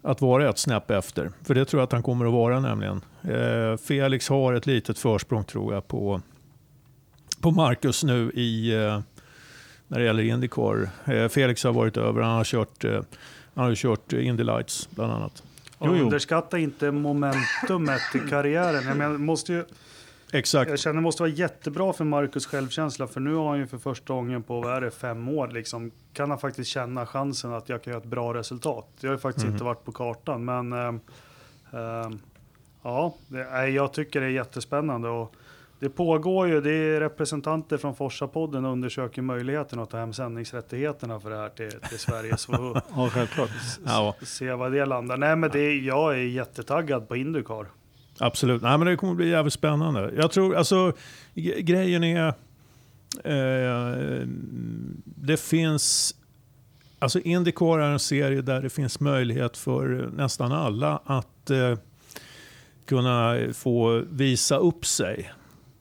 att 0.03 0.21
vara 0.21 0.51
ett 0.51 0.59
snäpp 0.59 0.91
efter. 0.91 1.31
För 1.45 1.55
det 1.55 1.65
tror 1.65 1.81
jag 1.81 1.87
att 1.87 1.93
han 1.93 2.03
kommer 2.03 2.27
att 2.27 2.33
vara 2.33 2.61
nämligen. 2.61 3.01
Eh, 3.23 3.77
Felix 3.77 4.29
har 4.29 4.53
ett 4.53 4.67
litet 4.67 4.99
försprång 4.99 5.45
tror 5.45 5.75
jag 5.75 5.89
på, 5.89 6.21
på 7.41 7.51
Marcus 7.51 8.05
nu 8.05 8.31
i, 8.35 8.73
när 9.89 9.99
det 9.99 10.05
gäller 10.05 10.23
Indycar. 10.23 10.89
Felix 11.29 11.65
har 11.65 11.73
varit 11.73 11.97
över, 11.97 12.23
han 12.23 12.37
har 12.37 12.45
kört, 12.45 12.85
han 13.55 13.65
har 13.65 13.75
kört 13.75 14.13
Indy 14.13 14.45
Lights 14.45 14.89
bland 14.91 15.13
annat. 15.13 15.43
Och 15.79 15.87
Jo, 15.87 15.97
jo. 15.97 16.05
Underskatta 16.05 16.59
inte 16.59 16.91
momentumet 16.91 18.01
i 18.15 18.19
karriären. 18.31 18.85
Jag, 18.89 18.97
menar, 18.97 19.19
måste 19.19 19.53
ju, 19.53 19.65
Exakt. 20.33 20.71
jag 20.71 20.79
känner 20.79 20.95
det 20.95 21.01
måste 21.01 21.23
vara 21.23 21.31
jättebra 21.31 21.93
för 21.93 22.05
Marcus 22.05 22.47
självkänsla. 22.47 23.07
För 23.07 23.21
nu 23.21 23.35
har 23.35 23.49
han 23.49 23.59
ju 23.59 23.67
för 23.67 23.79
första 23.79 24.13
gången 24.15 24.43
på, 24.43 24.61
vad 24.61 24.77
är 24.77 24.81
det, 24.81 24.91
fem 24.91 25.29
år 25.29 25.49
liksom. 25.49 25.91
Kan 26.13 26.31
han 26.31 26.39
faktiskt 26.39 26.71
känna 26.71 27.07
chansen 27.07 27.53
att 27.53 27.69
jag 27.69 27.83
kan 27.83 27.91
göra 27.91 28.01
ett 28.03 28.09
bra 28.09 28.35
resultat. 28.35 28.89
Det 29.01 29.07
har 29.07 29.15
ju 29.15 29.19
faktiskt 29.21 29.47
Mhm. 29.47 29.53
inte 29.55 29.65
varit 29.65 29.85
på 29.85 29.93
kartan. 29.93 30.45
Men 30.45 30.73
ehm, 30.73 31.01
ehm, 31.73 32.19
ja, 32.83 33.15
det, 33.29 33.69
jag 33.69 33.93
tycker 33.93 34.21
det 34.21 34.27
är 34.27 34.31
jättespännande. 34.31 35.09
Och 35.09 35.35
det 35.87 35.91
pågår 35.91 36.49
ju, 36.49 36.61
det 36.61 36.71
är 36.71 37.01
representanter 37.01 37.77
från 37.77 37.95
Forsa-podden 37.95 38.65
och 38.65 38.73
undersöker 38.73 39.23
möjligheten 39.23 39.79
att 39.79 39.91
ta 39.91 39.99
hem 39.99 40.13
sändningsrättigheterna 40.13 41.21
för 41.21 41.31
det 41.31 41.37
här 41.37 41.49
till, 41.49 41.71
till 41.89 41.99
Sverige. 41.99 42.37
Så 42.37 42.53
Ja, 42.97 43.09
självklart. 43.13 43.51
Ja. 43.85 44.15
se 44.23 44.53
vad 44.53 44.73
det 44.73 44.85
landar. 44.85 45.17
Nej 45.17 45.37
men 45.37 45.51
det, 45.51 45.75
jag 45.75 46.15
är 46.15 46.23
jättetaggad 46.23 47.09
på 47.09 47.17
Indycar. 47.17 47.67
Absolut. 48.19 48.63
Nej, 48.63 48.79
men 48.79 48.87
det 48.87 48.97
kommer 48.97 49.15
bli 49.15 49.29
jävligt 49.29 49.53
spännande. 49.53 50.13
Jag 50.17 50.31
tror, 50.31 50.57
alltså, 50.57 50.93
grejen 51.59 52.05
är... 52.05 52.29
Eh, 53.25 54.27
det 55.05 55.41
finns... 55.41 56.15
Alltså 56.99 57.21
Indycar 57.21 57.79
är 57.79 57.91
en 57.91 57.99
serie 57.99 58.43
där 58.43 58.63
det 58.63 58.71
finns 58.71 59.01
möjlighet 59.01 59.57
för 59.57 60.11
nästan 60.17 60.53
alla 60.53 61.01
att 61.05 61.51
eh, 61.51 61.79
kunna 62.85 63.37
få 63.55 64.03
visa 64.11 64.57
upp 64.57 64.87
sig. 64.87 65.33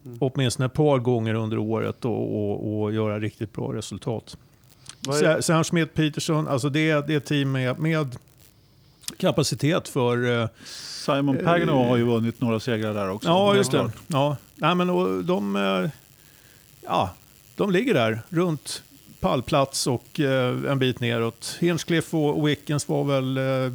Mm. 0.05 0.17
Åtminstone 0.21 0.65
ett 0.65 0.73
par 0.73 0.99
gånger 0.99 1.33
under 1.33 1.57
året 1.57 2.05
och, 2.05 2.35
och, 2.51 2.81
och 2.81 2.93
göra 2.93 3.19
riktigt 3.19 3.53
bra 3.53 3.73
resultat. 3.73 4.37
Är- 5.09 5.41
Sam 5.41 5.63
Smith 5.63 5.91
Peterson, 5.93 6.47
alltså 6.47 6.69
det, 6.69 6.89
är- 6.89 7.01
det 7.07 7.13
är 7.13 7.17
ett 7.17 7.25
team 7.25 7.51
med, 7.51 7.79
med 7.79 8.15
kapacitet 9.17 9.87
för 9.87 10.41
eh, 10.41 10.47
Simon 11.05 11.37
Pagano 11.43 11.83
har 11.87 11.97
ju 11.97 12.03
vunnit 12.03 12.41
några 12.41 12.59
segrar 12.59 12.93
där 12.93 13.09
också. 13.09 13.27
Ja, 13.29 13.55
just 13.55 13.71
det. 13.71 13.91
Ja. 14.07 14.37
Nej, 14.55 14.75
men, 14.75 14.89
och 14.89 15.23
de, 15.25 15.55
eh, 15.55 15.89
ja, 16.85 17.09
de 17.55 17.71
ligger 17.71 17.93
där 17.93 18.21
runt 18.29 18.83
pallplats 19.19 19.87
och 19.87 20.19
eh, 20.19 20.71
en 20.71 20.79
bit 20.79 20.99
neråt. 20.99 21.57
Hinchcliffe 21.59 22.17
och 22.17 22.47
Wickens 22.47 22.87
var 22.89 23.03
väl 23.03 23.37
eh, 23.37 23.73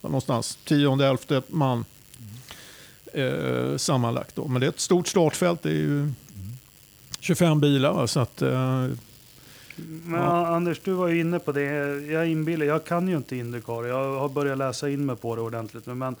någonstans 0.00 0.58
tionde, 0.64 1.06
elfte 1.06 1.42
man 1.48 1.84
eh, 3.14 3.76
sammanlagt. 3.76 4.36
Då. 4.36 4.48
Men 4.48 4.60
det 4.60 4.66
är 4.66 4.68
ett 4.68 4.80
stort 4.80 5.06
startfält. 5.08 5.62
Det 5.62 5.70
är 5.70 5.74
ju 5.74 6.08
25 7.20 7.60
bilar. 7.60 7.92
va, 7.92 8.06
Så 8.06 8.20
att, 8.20 8.42
eh, 8.42 8.86
Men 9.76 10.20
Ja. 10.20 10.46
Anders, 10.46 10.80
du 10.84 10.92
var 10.92 11.08
ju 11.08 11.20
inne 11.20 11.38
på 11.38 11.52
det. 11.52 11.62
Jag 12.12 12.28
inbillar, 12.28 12.66
jag 12.66 12.84
kan 12.84 13.08
ju 13.08 13.16
inte 13.16 13.36
Indycar. 13.36 13.84
Jag 13.86 14.18
har 14.18 14.28
börjat 14.28 14.58
läsa 14.58 14.90
in 14.90 15.06
mig 15.06 15.16
på 15.16 15.36
det 15.36 15.42
ordentligt. 15.42 15.86
Men, 15.86 16.16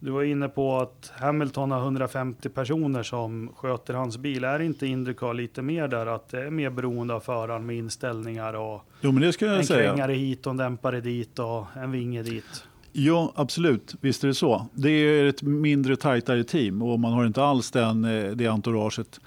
du 0.00 0.10
var 0.10 0.22
inne 0.22 0.48
på 0.48 0.78
att 0.80 1.12
Hamilton 1.16 1.70
har 1.70 1.80
150 1.80 2.48
personer 2.48 3.02
som 3.02 3.50
sköter 3.56 3.94
hans 3.94 4.16
bil. 4.18 4.44
Är 4.44 4.60
inte 4.62 4.86
Indycar 4.86 5.34
lite 5.34 5.62
mer 5.62 5.88
där? 5.88 6.06
Att 6.06 6.28
det 6.28 6.40
är 6.42 6.50
mer 6.50 6.70
beroende 6.70 7.14
av 7.14 7.20
föraren 7.20 7.66
med 7.66 7.76
inställningar 7.76 8.54
och 8.54 8.82
Jo, 9.00 9.12
men 9.12 9.22
det 9.22 9.32
ska 9.32 9.46
jag 9.46 9.56
en 9.58 9.64
säga. 9.66 9.88
krängare 9.90 10.12
hit 10.12 10.46
och 10.46 10.50
en 10.50 10.56
dämpare 10.56 11.00
dit 11.00 11.38
och 11.38 11.66
en 11.76 11.90
vinge 11.92 12.22
dit. 12.22 12.64
Ja, 12.92 13.32
absolut. 13.34 13.94
Visst 14.00 14.24
är 14.24 14.28
det 14.28 14.34
så. 14.34 14.66
Det 14.74 14.90
är 14.90 15.24
ett 15.24 15.42
mindre 15.42 15.96
tajtare 15.96 16.44
team 16.44 16.82
och 16.82 17.00
man 17.00 17.12
har 17.12 17.26
inte 17.26 17.44
alls 17.44 17.70
den, 17.70 18.04
eh, 18.04 18.30
det 18.30 18.46
entouraget. 18.46 19.20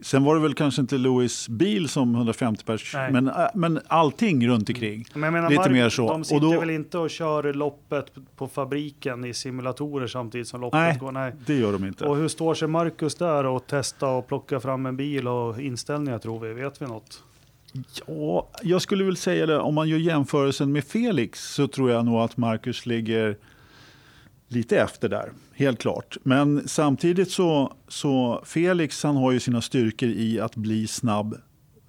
Sen 0.00 0.24
var 0.24 0.34
det 0.34 0.40
väl 0.40 0.54
kanske 0.54 0.80
inte 0.80 0.98
Louis 0.98 1.48
bil 1.48 1.88
som 1.88 2.14
150 2.14 2.64
pers, 2.64 2.94
Nej. 2.94 3.12
men, 3.12 3.28
äh, 3.28 3.34
men 3.54 3.80
allting 3.86 4.48
runt 4.48 4.68
omkring. 4.68 5.04
Men 5.14 5.32
menar, 5.32 5.50
Lite 5.50 5.60
Mark, 5.60 5.70
mer 5.72 5.88
så. 5.88 6.08
De 6.08 6.20
Och 6.20 6.26
sitter 6.26 6.40
då- 6.40 6.60
väl 6.60 6.70
inte 6.70 6.98
och 6.98 7.10
kör 7.10 7.52
loppet 7.52 8.06
på 8.36 8.48
fabriken 8.48 9.24
i 9.24 9.34
simulatorer 9.34 10.06
samtidigt 10.06 10.48
som 10.48 10.60
loppet 10.60 10.78
Nej. 10.80 10.98
går? 11.00 11.12
Nej. 11.12 11.32
Det 11.46 11.54
gör 11.54 11.72
de 11.72 11.84
inte. 11.84 12.04
Och 12.04 12.16
hur 12.16 12.28
står 12.28 12.54
sig 12.54 12.68
Marcus 12.68 13.14
där 13.14 13.46
och 13.46 13.66
testa 13.66 14.08
och 14.08 14.26
plocka 14.28 14.60
fram 14.60 14.86
en 14.86 14.96
bil 14.96 15.28
och 15.28 15.60
inställningar 15.60 16.18
tror 16.18 16.40
vi? 16.40 16.52
Vet 16.54 16.82
vi 16.82 16.86
något? 16.86 17.22
Ja, 18.06 18.50
jag 18.62 18.82
skulle 18.82 19.04
väl 19.04 19.16
säga 19.16 19.46
det, 19.46 19.58
om 19.58 19.74
man 19.74 19.88
gör 19.88 19.98
jämförelsen 19.98 20.72
med 20.72 20.84
Felix 20.84 21.54
så 21.54 21.68
tror 21.68 21.90
jag 21.90 22.04
nog 22.04 22.20
att 22.20 22.36
Marcus 22.36 22.86
ligger 22.86 23.38
lite 24.48 24.80
efter 24.80 25.08
där, 25.08 25.32
helt 25.54 25.80
klart. 25.80 26.16
Men 26.22 26.68
samtidigt 26.68 27.30
så, 27.30 27.72
så 27.88 28.42
Felix 28.44 29.02
han 29.02 29.16
har 29.16 29.32
ju 29.32 29.40
sina 29.40 29.60
styrkor 29.60 30.08
i 30.08 30.40
att 30.40 30.56
bli 30.56 30.86
snabb 30.86 31.36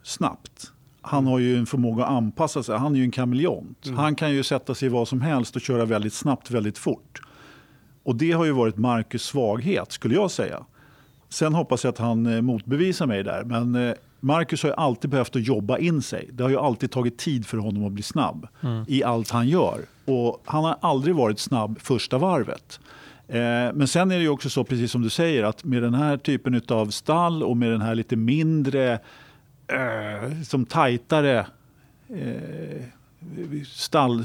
snabbt. 0.04 0.72
Han 1.02 1.28
har 1.28 1.40
ju 1.40 1.58
en 1.58 1.66
förmåga 1.66 2.06
att 2.06 2.12
anpassa 2.12 2.64
sig, 2.64 2.78
han 2.78 2.94
är 2.94 2.98
ju 2.98 3.04
en 3.04 3.12
kameleont. 3.12 3.86
Mm. 3.86 3.98
Han 3.98 4.16
kan 4.16 4.32
ju 4.32 4.44
sätta 4.44 4.76
sig 4.76 4.86
i 4.86 4.90
vad 4.90 5.08
som 5.08 5.22
helst 5.22 5.56
och 5.56 5.62
köra 5.62 5.86
väldigt 5.86 6.14
snabbt, 6.14 6.52
väldigt 6.52 6.78
fort. 6.78 7.22
Och 8.04 8.16
det 8.16 8.32
har 8.32 8.46
ju 8.46 8.52
varit 8.52 8.78
Marcus 8.78 9.24
svaghet, 9.24 9.92
skulle 9.92 10.16
jag 10.16 10.32
säga. 10.32 10.66
Sen 11.30 11.54
hoppas 11.54 11.84
jag 11.84 11.92
att 11.92 11.98
han 11.98 12.26
eh, 12.26 12.42
motbevisar 12.42 13.08
mig 13.08 13.24
där. 13.24 13.44
Men 13.44 13.76
eh, 13.76 13.94
Marcus 14.20 14.64
har 14.64 14.70
ju 14.70 14.76
alltid 14.76 15.10
behövt 15.10 15.36
att 15.36 15.48
jobba 15.48 15.78
in 15.78 16.02
sig. 16.02 16.30
Det 16.32 16.44
har 16.44 16.50
ju 16.50 16.58
alltid 16.58 16.92
tagit 16.92 17.18
tid 17.18 17.46
för 17.46 17.58
honom 17.58 17.86
att 17.86 17.92
bli 17.92 18.04
snabb 18.04 18.48
i 18.88 19.04
allt 19.04 19.30
han 19.30 19.48
gör. 19.48 19.82
Och 20.06 20.42
han 20.46 20.64
har 20.64 20.78
aldrig 20.82 21.16
varit 21.16 21.40
snabb 21.40 21.80
första 21.82 22.18
varvet. 22.18 22.80
Eh, 23.28 23.74
men 23.74 23.88
sen 23.88 24.12
är 24.12 24.20
det 24.20 24.30
också 24.30 24.50
så, 24.50 24.64
precis 24.64 24.92
som 24.92 25.02
du 25.02 25.10
säger, 25.10 25.44
att 25.44 25.64
med 25.64 25.84
den 25.84 25.94
här 25.94 26.18
typen 26.18 26.62
av 26.70 26.90
stall 26.90 27.44
och 27.44 27.58
med 27.58 27.72
den 27.72 27.82
här 27.82 27.96
lite 27.96 28.16
mindre, 28.16 28.94
eh, 29.68 30.42
som 30.44 30.66
tajtare 30.66 31.48
eh, 32.10 32.84
stall, 33.66 34.24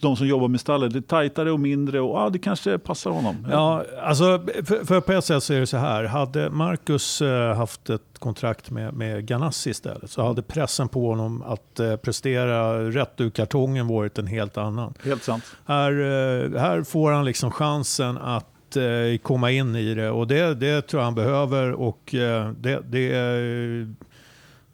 de 0.00 0.16
som 0.16 0.26
jobbar 0.26 0.48
med 0.48 0.60
stallet, 0.60 0.92
det 0.92 0.98
är 0.98 1.00
tajtare 1.00 1.52
och 1.52 1.60
mindre 1.60 2.00
och 2.00 2.18
ja, 2.18 2.30
det 2.30 2.38
kanske 2.38 2.78
passar 2.78 3.10
honom. 3.10 3.46
Ja, 3.50 3.84
alltså, 4.02 4.46
för, 4.64 4.84
för 4.84 5.00
på 5.00 5.12
ett 5.12 5.24
sätt 5.24 5.42
så 5.42 5.54
är 5.54 5.60
det 5.60 5.66
så 5.66 5.76
här. 5.76 6.04
Hade 6.04 6.50
Marcus 6.50 7.22
eh, 7.22 7.56
haft 7.56 7.90
ett 7.90 8.18
kontrakt 8.18 8.70
med, 8.70 8.94
med 8.94 9.26
Ganassi 9.26 9.70
istället 9.70 10.10
så 10.10 10.26
hade 10.26 10.42
pressen 10.42 10.88
på 10.88 11.08
honom 11.08 11.42
att 11.42 11.80
eh, 11.80 11.96
prestera 11.96 12.90
rätt 12.90 13.20
ur 13.20 13.30
kartongen 13.30 13.86
varit 13.86 14.18
en 14.18 14.26
helt 14.26 14.56
annan. 14.56 14.94
Helt 15.04 15.22
sant. 15.22 15.44
Här, 15.66 15.92
eh, 15.92 16.60
här 16.60 16.82
får 16.82 17.12
han 17.12 17.24
liksom 17.24 17.50
chansen 17.50 18.18
att 18.18 18.76
eh, 18.76 19.18
komma 19.22 19.50
in 19.50 19.76
i 19.76 19.94
det 19.94 20.10
och 20.10 20.26
det, 20.26 20.54
det 20.54 20.82
tror 20.82 21.00
jag 21.00 21.04
han 21.04 21.14
behöver 21.14 21.72
och 21.72 22.14
eh, 22.14 22.50
det, 22.50 22.80
det, 22.86 23.14
eh, 23.14 23.88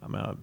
jag 0.00 0.10
menar, 0.10 0.36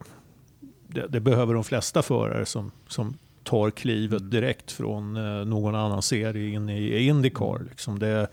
det, 0.97 1.07
det 1.07 1.19
behöver 1.19 1.53
de 1.53 1.63
flesta 1.63 2.01
förare 2.01 2.45
som, 2.45 2.71
som 2.87 3.17
tar 3.43 3.71
klivet 3.71 4.31
direkt 4.31 4.71
från 4.71 5.15
eh, 5.15 5.45
någon 5.45 5.75
annan 5.75 6.01
serie 6.01 6.49
in 6.49 6.69
i 6.69 6.97
Indycar. 6.97 7.65
Liksom 7.69 7.99
det, 7.99 8.27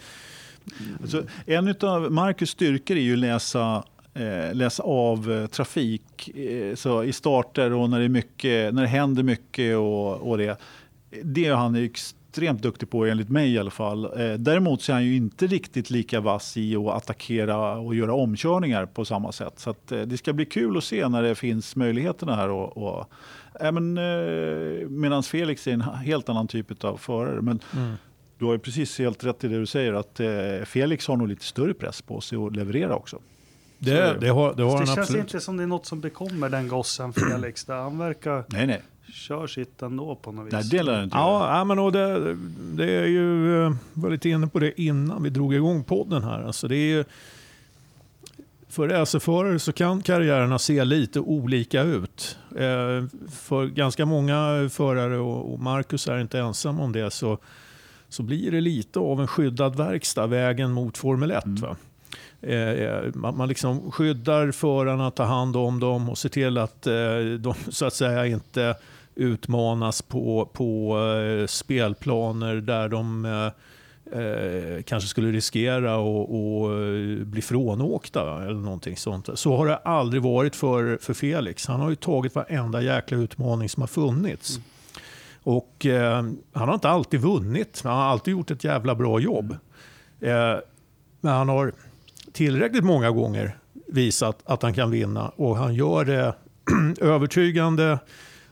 Alltså, 1.01 1.25
en 1.47 1.75
av 1.81 2.13
Marcus 2.13 2.51
styrkor 2.51 2.97
är 2.97 3.01
ju 3.01 3.13
att 3.13 3.19
läsa, 3.19 3.85
eh, 4.15 4.55
läsa 4.55 4.83
av 4.83 5.33
eh, 5.33 5.47
trafik 5.47 6.29
eh, 6.29 6.75
så 6.75 7.05
i 7.05 7.13
starter 7.13 7.73
och 7.73 7.91
när 7.91 7.99
det, 7.99 8.05
är 8.05 8.09
mycket, 8.09 8.75
när 8.75 8.83
det 8.83 8.89
händer 8.89 9.23
mycket 9.23 9.77
och, 9.77 10.31
och 10.31 10.39
det. 10.39 10.57
Det 11.23 11.47
är 11.47 11.55
han 11.55 11.77
extremt 12.35 12.63
duktig 12.63 12.91
på 12.91 13.07
enligt 13.07 13.29
mig 13.29 13.53
i 13.53 13.59
alla 13.59 13.71
fall. 13.71 14.05
Eh, 14.05 14.35
däremot 14.35 14.83
så 14.83 14.93
är 14.93 14.95
han 14.95 15.05
ju 15.05 15.17
inte 15.17 15.47
riktigt 15.47 15.91
lika 15.91 16.21
vass 16.21 16.57
i 16.57 16.77
att 16.77 16.95
attackera 16.95 17.79
och 17.79 17.95
göra 17.95 18.15
omkörningar 18.15 18.87
på 18.87 19.05
samma 19.05 19.33
sätt. 19.33 19.53
Så 19.57 19.71
att, 19.71 19.93
eh, 19.93 20.01
det 20.01 20.19
ska 20.19 20.33
bli 20.33 20.47
kul 20.47 20.77
att 20.77 20.85
se 20.85 21.09
när 21.09 21.23
det 21.23 21.35
finns 21.35 21.77
möjligheterna 21.77 22.37
här. 22.37 22.49
Och, 22.49 22.77
och, 22.77 23.11
äh, 23.61 23.73
men, 23.73 23.99
eh, 23.99 24.89
Medan 24.89 25.23
Felix 25.23 25.67
är 25.67 25.73
en 25.73 25.81
helt 25.81 26.29
annan 26.29 26.49
typ 26.49 26.85
av 26.85 26.97
förare. 26.97 27.43
Men 27.43 27.61
mm. 27.77 27.95
du 28.39 28.45
har 28.45 28.53
ju 28.53 28.59
precis 28.59 28.99
helt 28.99 29.25
rätt 29.25 29.45
i 29.45 29.49
det 29.49 29.59
du 29.59 29.67
säger 29.67 29.93
att 29.93 30.21
eh, 30.21 30.29
Felix 30.65 31.09
har 31.09 31.17
nog 31.17 31.29
lite 31.29 31.45
större 31.45 31.75
press 31.75 32.03
på 32.03 32.21
sig 32.21 32.39
att 32.39 32.57
leverera 32.57 32.97
också. 32.97 33.19
Det, 33.79 34.17
det 34.21 34.29
har, 34.29 34.55
det 34.55 34.63
har 34.63 34.71
det 34.71 34.77
han 34.77 34.87
känns 34.87 34.99
absolut. 34.99 35.21
inte 35.21 35.41
som 35.41 35.57
det 35.57 35.63
är 35.63 35.67
något 35.67 35.87
som 35.87 36.01
bekommer 36.01 36.49
den 36.49 36.69
gossen 36.69 37.13
Felix. 37.13 37.65
Där 37.65 37.77
han 37.77 37.99
verkar 37.99 38.45
Nej, 38.49 38.67
nej, 38.67 38.83
köra 39.15 39.49
sitt 39.49 39.83
ändå 39.83 40.15
på 40.15 40.33
något 40.33 40.47
vis. 40.47 40.53
nej 40.53 40.65
det 40.71 40.83
lär 40.83 40.97
det 40.97 41.05
inte. 41.05 41.17
Ja, 41.17 41.59
ja, 41.59 41.65
men 41.65 41.79
och 41.79 41.93
det, 41.93 42.37
det 42.75 42.93
är 42.93 43.07
ju, 43.07 43.65
eh, 43.65 43.73
var 43.93 44.11
lite 44.11 44.29
inne 44.29 44.47
på 44.47 44.59
det 44.59 44.81
innan 44.81 45.23
vi 45.23 45.31
drog 45.31 45.55
igång 45.55 45.85
podden 45.85 46.25
här. 46.25 46.43
Alltså 46.43 46.69
det 46.69 46.77
är 46.77 46.97
ju, 46.97 47.05
för 48.69 48.89
racerförare 48.89 49.59
så 49.59 49.73
kan 49.73 50.03
karriärerna 50.03 50.59
se 50.59 50.85
lite 50.85 51.21
olika 51.21 51.83
ut. 51.83 52.39
Eh, 52.51 53.05
för 53.33 53.67
ganska 53.67 54.07
många 54.07 54.69
förare, 54.73 55.19
och, 55.19 55.61
Marcus 55.61 56.09
är 56.09 56.19
inte 56.19 56.39
ensam 56.39 56.81
om 56.81 56.93
det, 56.93 57.11
så, 57.11 57.39
så 58.09 58.23
blir 58.23 58.51
det 58.51 58.61
lite 58.61 58.99
av 58.99 59.21
en 59.21 59.27
skyddad 59.27 59.77
verkstad 59.77 60.27
vägen 60.27 60.73
mot 60.73 60.99
Formel 60.99 61.31
1. 61.31 61.45
Va? 61.47 61.77
Eh, 62.41 63.15
man, 63.15 63.37
man 63.37 63.49
liksom 63.49 63.91
skyddar 63.91 64.51
förarna, 64.51 65.11
tar 65.11 65.25
hand 65.25 65.57
om 65.57 65.81
dem 65.81 66.09
och 66.09 66.19
ser 66.19 66.29
till 66.29 66.59
att 66.59 66.83
de 67.39 67.55
så 67.69 67.87
att 67.87 67.95
säga 67.95 68.27
inte 68.27 68.77
utmanas 69.15 70.03
på, 70.03 70.51
på 70.53 70.99
eh, 70.99 71.47
spelplaner 71.47 72.55
där 72.55 72.89
de 72.89 73.25
eh, 73.25 74.21
eh, 74.21 74.83
kanske 74.83 75.09
skulle 75.09 75.33
riskera 75.33 75.95
att 75.95 76.31
att 76.31 77.27
bli 77.27 77.43
frånåkta 77.43 78.43
eller 78.43 78.61
någonting 78.61 78.97
sånt. 78.97 79.29
Så 79.35 79.57
har 79.57 79.67
det 79.67 79.77
aldrig 79.77 80.23
varit 80.23 80.57
för, 80.57 80.99
för 81.01 81.15
Felix. 81.15 81.67
Han 81.67 81.81
har 81.81 81.91
ju 81.91 81.97
tagit 81.97 82.35
varenda 82.35 82.83
jäkla 82.83 83.19
utmaning 83.19 83.69
som 83.69 83.83
har 83.83 83.89
funnits. 83.89 84.61
Och 85.43 85.87
eh, 85.87 86.25
han 86.53 86.69
har 86.69 86.75
inte 86.75 86.89
alltid 86.89 87.21
vunnit, 87.21 87.81
han 87.85 87.97
har 87.97 88.05
alltid 88.05 88.33
gjort 88.33 88.51
ett 88.51 88.65
jävla 88.65 88.95
bra 88.95 89.21
jobb. 89.21 89.57
Eh, 90.21 90.57
men 91.21 91.33
han 91.33 91.49
har 91.49 91.73
tillräckligt 92.33 92.85
många 92.85 93.11
gånger 93.11 93.59
visat 93.87 94.39
att 94.45 94.63
han 94.63 94.75
kan 94.75 94.91
vinna 94.91 95.29
och 95.29 95.57
han 95.57 95.75
gör 95.75 96.05
det 96.05 96.35
övertygande. 97.01 97.99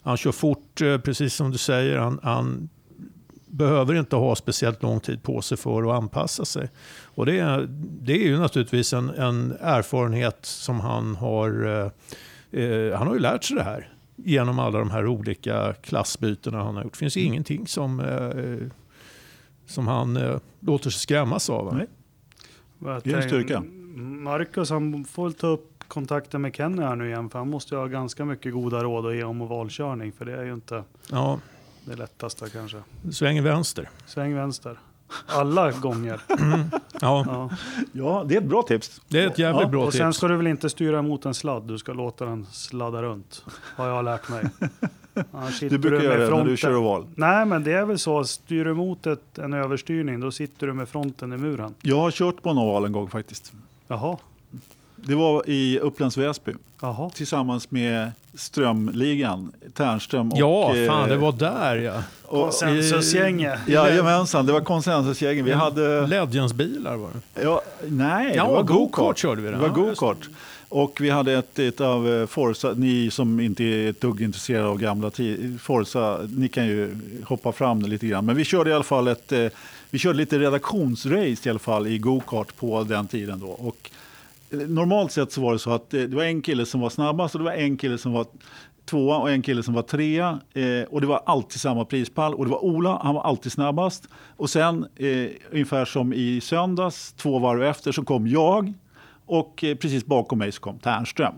Han 0.03 0.17
kör 0.17 0.33
fort, 0.33 0.81
eh, 0.81 0.99
precis 0.99 1.35
som 1.35 1.51
du 1.51 1.59
säger. 1.59 1.99
Han, 1.99 2.21
han 2.23 2.69
behöver 3.47 3.95
inte 3.95 4.17
ha 4.17 4.37
speciellt 4.37 4.83
lång 4.83 5.01
tid 5.01 5.23
på 5.23 5.43
sig 5.43 5.59
för 5.59 5.83
att 5.83 6.03
anpassa 6.03 6.45
sig. 6.45 6.69
Och 7.05 7.27
det, 7.27 7.39
är, 7.39 7.67
det 8.01 8.13
är 8.13 8.29
ju 8.29 8.39
naturligtvis 8.39 8.93
en, 8.93 9.09
en 9.09 9.57
erfarenhet 9.61 10.39
som 10.43 10.81
han 10.81 11.17
har... 11.17 11.67
Eh, 11.67 12.61
eh, 12.63 12.99
han 12.99 13.07
har 13.07 13.15
ju 13.15 13.21
lärt 13.21 13.45
sig 13.45 13.57
det 13.57 13.63
här 13.63 13.93
genom 14.17 14.59
alla 14.59 14.79
de 14.79 14.91
här 14.91 15.07
olika 15.07 15.75
klassbytena 15.83 16.63
han 16.63 16.77
har 16.77 16.83
gjort. 16.83 16.93
Det 16.93 16.99
finns 16.99 17.17
ingenting 17.17 17.67
som, 17.67 18.01
eh, 18.01 18.69
som 19.67 19.89
han 19.89 20.17
eh, 20.17 20.39
låter 20.61 20.91
sig 20.91 21.01
skrämmas 21.01 21.51
av. 21.51 21.65
va? 21.65 21.73
Nej. 21.73 21.87
Det 23.05 23.13
är 23.13 23.17
en 23.17 23.23
styrka. 23.23 23.63
Marcus 23.97 24.71
han 24.71 25.05
får 25.05 25.25
väl 25.25 25.33
ta 25.33 25.47
upp 25.47 25.72
kontakten 25.93 26.43
med 26.43 26.55
Kenny 26.57 26.83
här 26.83 26.97
nu 26.97 27.07
igen. 27.07 27.31
För 27.31 27.39
han 27.39 27.51
måste 27.51 27.75
ju 27.75 27.79
ha 27.81 27.87
ganska 27.87 28.25
mycket 28.25 28.53
goda 28.53 28.83
råd 28.83 29.07
att 29.07 29.15
ge 29.15 29.25
om 29.25 29.43
ovalkörning. 29.43 30.13
För 30.13 30.25
det 30.25 30.37
är 30.37 30.45
ju 30.45 30.53
inte 30.55 30.85
Ja, 31.11 31.39
det 31.85 31.97
lättaste 31.97 32.51
kanske. 32.51 32.77
svänger 33.13 33.43
vänster. 33.43 33.89
Sväng 34.07 34.35
vänster. 34.35 34.79
Alla 35.27 35.71
gånger. 35.73 36.21
Ja, 37.01 37.25
Ja. 37.27 37.51
Ja, 37.93 38.25
det 38.29 38.35
är 38.37 38.39
ett 38.41 38.47
bra 38.49 38.63
tips. 38.63 39.01
det 39.09 39.21
är 39.21 39.27
ett 39.27 39.39
jävligt 39.39 39.63
Ja, 39.63 39.69
bra 39.69 39.85
Och 39.87 39.93
sen 39.95 40.11
tips. 40.11 40.17
ska 40.19 40.29
du 40.29 40.37
väl 40.37 40.47
inte 40.47 40.71
styra 40.71 41.03
mot 41.03 41.25
en 41.27 41.35
sladd. 41.35 41.63
Du 41.63 41.79
ska 41.79 41.93
låta 41.93 42.25
den 42.25 42.47
sladda 42.51 43.03
runt. 43.03 43.45
Har 43.77 43.89
jag 43.89 44.05
lärt 44.05 44.29
mig. 44.29 44.45
Du 45.61 45.79
brukar 45.79 45.97
med 45.97 46.05
göra 46.05 46.31
det 46.31 46.37
när 46.37 46.45
du 46.45 46.57
kör 46.57 46.77
oval. 46.77 47.07
Nej, 47.15 47.47
men 47.47 47.65
det 47.65 47.73
är 47.73 47.85
väl 47.85 47.99
så. 47.99 48.25
Styr 48.25 48.65
du 48.65 48.71
emot 48.71 49.07
ett, 49.07 49.39
en 49.39 49.53
överstyrning, 49.53 50.21
då 50.21 50.31
sitter 50.31 50.67
du 50.67 50.73
med 50.73 50.89
fronten 50.89 51.33
i 51.33 51.37
muren. 51.37 51.75
Jag 51.83 51.97
har 51.97 52.11
kört 52.11 52.43
på 52.43 52.51
en 52.51 52.59
oval 52.59 52.85
en 52.85 52.93
gång 52.93 53.09
faktiskt. 53.11 53.53
Jaha, 53.89 54.17
Det 55.05 55.15
var 55.15 55.43
i 55.51 55.79
Upplands 55.79 56.17
Väsby 56.17 56.53
jaha. 56.81 57.11
tillsammans 57.11 57.71
med 57.71 58.11
Strömligan, 58.35 59.53
Tärnström 59.75 60.33
och... 60.33 60.39
Ja, 60.39 60.77
eh, 60.77 60.87
fan 60.89 61.09
det 61.09 61.17
var 61.17 61.33
där 61.33 61.77
ja. 61.77 62.03
och, 62.23 62.41
Konsensusgänget. 62.43 63.59
Jajamensan, 63.69 64.47
det 64.47 64.53
var 64.53 64.61
konsensusgängen. 64.61 65.45
Vi 65.45 65.53
hade... 65.53 66.01
Var 66.97 67.09
det. 67.35 67.43
Ja, 67.43 67.63
nej, 67.89 68.33
Ja, 68.37 68.45
det 68.47 68.53
var 68.53 68.63
go-kart 68.63 68.91
go-kart. 68.97 69.19
körde 69.19 69.43
vi 69.43 69.49
Det 69.49 69.55
det. 69.55 69.61
var 69.61 69.69
Ja, 69.69 69.75
go-kart. 69.75 70.29
Och 70.69 70.99
vi 71.01 71.11
hade 71.11 71.33
ett, 71.33 71.59
ett 71.59 71.81
av 71.81 72.09
eh, 72.15 72.27
Forza, 72.27 72.73
ni 72.77 73.11
som 73.11 73.41
inte 73.41 73.65
är 73.65 73.91
ett 73.91 74.01
dugg 74.01 74.21
intresserade 74.23 74.69
av 74.69 74.79
gamla 74.79 75.09
ti- 75.09 75.59
Forza, 75.59 76.19
ni 76.37 76.49
kan 76.49 76.67
ju 76.67 76.97
hoppa 77.25 77.53
fram 77.53 77.83
lite 77.83 78.07
grann. 78.07 78.25
Men 78.27 78.37
vi 78.37 78.45
körde 78.45 78.71
i 78.71 78.73
alla 78.73 78.85
fall 78.85 79.09
ett, 79.09 79.33
eh, 79.33 79.47
vi 79.91 79.99
körde 79.99 80.19
lite 80.19 80.39
redaktionsrace 80.39 81.49
i 81.49 81.51
alla 81.51 81.59
fall 81.59 81.87
i 81.87 81.99
go-kart 81.99 82.57
på 82.57 82.83
den 82.85 83.07
tiden 83.07 83.41
då. 83.41 83.47
Och 83.47 83.91
eh, 83.91 83.97
normalt 84.53 85.13
sett 85.13 85.33
så 85.33 85.41
var 85.41 85.53
det 85.53 85.59
så 85.59 85.71
att 85.71 85.95
eh, 85.95 86.01
det 86.01 86.17
var 86.17 86.25
en 86.25 86.43
kille 86.43 86.67
som 86.67 86.81
var 86.81 86.91
snabbast 86.91 87.35
och 87.35 87.39
det 87.39 87.45
var 87.45 87.53
en 87.53 87.77
kille 87.77 87.99
som 87.99 88.13
var 88.13 88.27
tvåa 88.85 89.19
och 89.19 89.31
en 89.31 89.43
kille 89.43 89.63
som 89.63 89.75
var 89.75 89.83
trea. 89.83 90.41
Eh, 90.55 90.83
och 90.91 91.01
det 91.01 91.07
var 91.07 91.23
alltid 91.27 91.61
samma 91.61 91.85
prispall. 91.85 92.35
Och 92.35 92.45
det 92.45 92.51
var 92.51 92.65
Ola, 92.65 93.01
han 93.03 93.15
var 93.15 93.23
alltid 93.23 93.53
snabbast. 93.53 94.09
Och 94.37 94.51
sen, 94.51 94.87
eh, 94.97 95.29
ungefär 95.51 95.85
som 95.85 96.13
i 96.13 96.41
söndags, 96.41 97.13
två 97.13 97.39
varv 97.39 97.63
efter, 97.63 97.93
så 97.93 98.05
kom 98.05 98.27
jag. 98.27 98.73
Och 99.27 99.65
eh, 99.65 99.77
precis 99.77 100.07
bakom 100.07 100.39
mig 100.39 100.53
så 100.53 100.61
kom 100.61 100.79
Tärnström. 100.79 101.35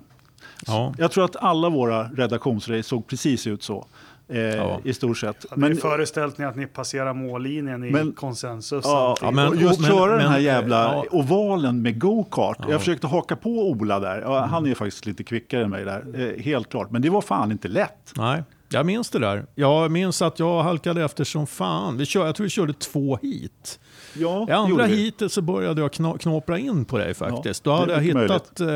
Ja. 0.67 0.95
Jag 0.99 1.11
tror 1.13 1.25
att 1.25 1.37
alla 1.37 1.69
våra 1.69 2.03
redaktionsrace 2.03 2.83
såg 2.83 3.07
precis 3.07 3.47
ut 3.47 3.63
så. 3.63 3.87
Eh, 4.29 4.39
Ja. 4.41 4.81
I 4.85 4.95
stort 4.95 5.19
sett. 5.19 5.51
Hade 5.51 5.69
ni 5.69 5.75
föreställt 5.75 6.41
er 6.41 6.45
att 6.45 6.57
ni 6.57 6.67
passerar 6.67 7.15
mållinjen 7.15 7.85
i 7.85 7.91
Men- 7.91 8.13
konsensus? 8.13 8.85
Ja, 8.85 9.17
samtidigt? 9.21 9.35
men- 9.35 9.49
och 9.49 9.57
just 9.71 9.81
men- 9.81 9.91
köra 9.91 10.13
den 10.13 10.21
här 10.27 10.31
men- 10.33 10.43
jävla 10.43 10.77
ja. 10.95 11.05
ovalen 11.11 11.83
med 11.83 12.01
go-kart. 12.01 12.57
Ja. 12.59 12.65
Mm. 12.65 12.73
Jag 12.73 12.81
försökte 12.81 13.07
haka 13.07 13.37
på 13.37 13.51
Ola 13.71 14.01
där. 14.01 14.21
Ja, 14.21 14.41
Han 14.45 14.65
är 14.65 14.69
ju 14.69 14.75
faktiskt 14.75 15.07
lite 15.07 15.25
kvickare 15.25 15.65
än 15.65 15.71
mig 15.71 15.85
där. 15.85 16.05
Eh, 16.37 16.43
helt 16.43 16.69
klart. 16.71 16.91
Men 16.91 17.03
det 17.03 17.11
var 17.11 17.21
fan 17.21 17.53
inte 17.53 17.69
lätt. 17.69 18.13
Nej, 18.17 18.43
jag 18.69 18.87
minns 18.87 19.11
det 19.11 19.19
där. 19.19 19.47
Jag 19.55 19.91
minns 19.91 20.23
att 20.23 20.39
jag 20.39 20.63
halkade 20.63 21.05
efter 21.05 21.25
som 21.25 21.47
fan. 21.47 21.97
Vi 21.97 22.07
kör, 22.07 22.27
jag 22.27 22.35
tror 22.35 22.45
vi 22.45 22.51
körde 22.51 22.73
två 22.73 23.19
hit. 23.23 23.79
Ja, 24.19 24.43
I 24.43 24.47
det 24.47 24.57
andra 24.57 24.71
gjorde 24.71 24.87
vi. 24.87 24.95
hitet 24.97 25.33
så 25.33 25.43
började 25.43 25.81
jag 25.81 25.93
kna, 25.93 26.19
knapra 26.19 26.59
in 26.59 26.85
på 26.85 26.99
dig 26.99 27.15
faktiskt. 27.15 27.67
Ja, 27.67 27.73
då, 27.73 27.77
hade 27.81 27.87
det 28.01 28.07
jag 28.07 28.23
hittat, 28.23 28.61
eh, 28.61 28.67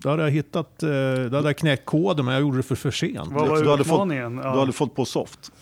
då 0.00 0.08
hade 0.10 0.22
jag 0.22 0.30
hittat, 0.30 0.82
eh, 0.82 0.88
då 1.30 1.36
hade 1.36 1.48
jag 1.48 1.56
knäckt 1.58 1.84
koden 1.86 2.24
men 2.24 2.34
jag 2.34 2.40
gjorde 2.40 2.56
det 2.56 2.62
för, 2.62 2.74
för 2.74 2.90
sent. 2.90 3.32
Vad 3.32 3.48
var 3.48 3.62
Du 3.62 3.70
hade 3.70 3.84
fått- 3.84 3.94
utmaningen? 3.94 4.36
Du 4.36 4.42
Ja. 4.42 4.58
hade 4.60 4.72
fått 4.72 4.94
på 4.94 5.04
soft. 5.04 5.52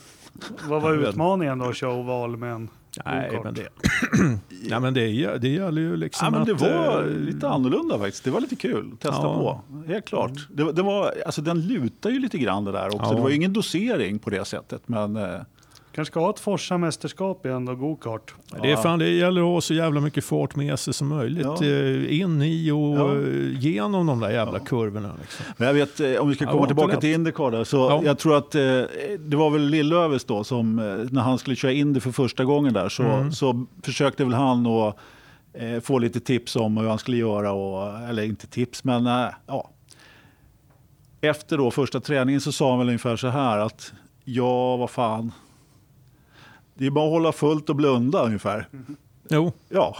Vad 0.68 0.82
var 0.82 0.94
Jag 0.94 1.02
utmaningen 1.02 1.58
då 1.58 1.64
att 1.64 1.76
köra 1.76 1.92
oval 1.92 2.36
med 2.36 2.52
en 2.52 2.68
Nej, 3.04 3.40
men 3.44 3.54
det, 3.54 3.68
Nej, 4.68 4.80
men 4.80 4.94
det, 4.94 5.38
det 5.38 5.48
gäller 5.48 5.82
ju 5.82 5.96
liksom 5.96 6.26
Ja, 6.26 6.30
men 6.38 6.46
det 6.46 6.52
att... 6.54 6.60
var 6.60 7.02
eh, 7.02 7.16
lite 7.16 7.48
annorlunda 7.48 7.98
faktiskt. 7.98 8.24
Det 8.24 8.30
var 8.30 8.40
lite 8.40 8.56
kul 8.56 8.90
att 8.92 9.00
testa 9.00 9.22
Ja. 9.22 9.62
på. 9.68 9.76
Helt 9.92 10.04
klart. 10.04 10.30
Det, 10.52 10.64
var- 10.64 10.72
det 10.72 10.82
var, 10.82 11.14
alltså, 11.26 11.42
den 11.42 11.60
lutar 11.66 12.10
ju 12.10 12.18
lite 12.18 12.38
grann 12.38 12.64
det 12.64 12.72
där 12.72 12.86
också. 12.86 12.98
Ja. 13.10 13.12
Det 13.14 13.20
var 13.22 13.28
ju 13.28 13.34
ingen 13.36 13.52
dosering 13.52 14.18
på 14.18 14.30
det 14.30 14.44
sättet. 14.44 14.82
Men 14.86 15.16
eh, 15.16 15.40
Kanske 15.94 16.12
ska 16.12 16.20
ha 16.20 16.30
ett 16.30 16.40
Forsa-mästerskap 16.40 17.46
igen 17.46 17.64
då, 17.64 17.74
go-kart. 17.74 18.34
Det, 18.62 18.70
är 18.72 18.76
fan, 18.76 18.98
det 18.98 19.08
gäller 19.10 19.40
att 19.40 19.46
ha 19.46 19.60
så 19.60 19.74
jävla 19.74 20.00
mycket 20.00 20.24
fart 20.24 20.56
med 20.56 20.78
sig 20.78 20.94
som 20.94 21.08
möjligt. 21.08 21.46
Ja. 21.60 21.64
eh, 21.66 22.20
In 22.20 22.42
i 22.42 22.70
och 22.70 22.78
Ja. 22.98 23.14
eh, 23.16 23.58
genom 23.60 24.06
de 24.06 24.20
där 24.20 24.30
jävla 24.30 24.58
kurvorna. 24.58 25.12
Liksom. 25.20 25.44
Men 25.56 25.66
jag 25.66 25.74
vet, 25.74 26.00
eh, 26.00 26.14
om 26.16 26.28
vi 26.28 26.34
ska 26.34 26.44
Ja, 26.44 26.50
komma 26.52 26.66
tillbaka 26.66 27.00
till 27.00 27.12
Indycar 27.14 27.50
där, 27.50 27.64
så 27.64 27.76
Ja. 27.76 28.02
jag 28.04 28.18
tror 28.18 28.36
att 28.36 28.54
eh, 28.54 28.60
det 29.18 29.36
var 29.36 29.50
väl 29.50 29.62
Lillövers 29.68 30.24
då 30.24 30.44
som 30.44 30.76
när 31.10 31.20
han 31.22 31.38
skulle 31.38 31.56
köra 31.56 31.72
Indy 31.72 32.00
för 32.00 32.12
första 32.12 32.44
gången 32.44 32.72
där 32.72 32.88
så, 32.88 33.02
Mm. 33.02 33.32
så 33.32 33.66
försökte 33.82 34.24
väl 34.24 34.34
han 34.34 34.66
att 34.66 34.96
eh, 35.52 35.80
få 35.80 35.98
lite 35.98 36.20
tips 36.20 36.56
om 36.56 36.76
hur 36.76 36.88
han 36.88 36.98
skulle 36.98 37.16
göra, 37.16 37.52
och, 37.52 37.98
eller 38.08 38.22
inte 38.22 38.46
tips 38.46 38.84
men 38.84 39.06
eh, 39.06 39.26
ja. 39.46 39.70
Efter 41.20 41.58
då 41.58 41.70
första 41.70 42.00
träningen 42.00 42.40
så 42.40 42.52
sa 42.52 42.70
han 42.70 42.78
väl 42.78 42.88
ungefär 42.88 43.16
så 43.16 43.28
här 43.28 43.58
att 43.58 43.92
ja, 44.24 44.76
vad 44.76 44.90
fan. 44.90 45.32
Det 46.74 46.86
är 46.86 46.90
bara 46.90 47.04
att 47.04 47.10
hålla 47.12 47.32
fullt 47.32 47.70
och 47.70 47.76
blunda 47.76 48.22
ungefär. 48.24 48.68
Jo, 49.30 49.52
Ja. 49.68 49.96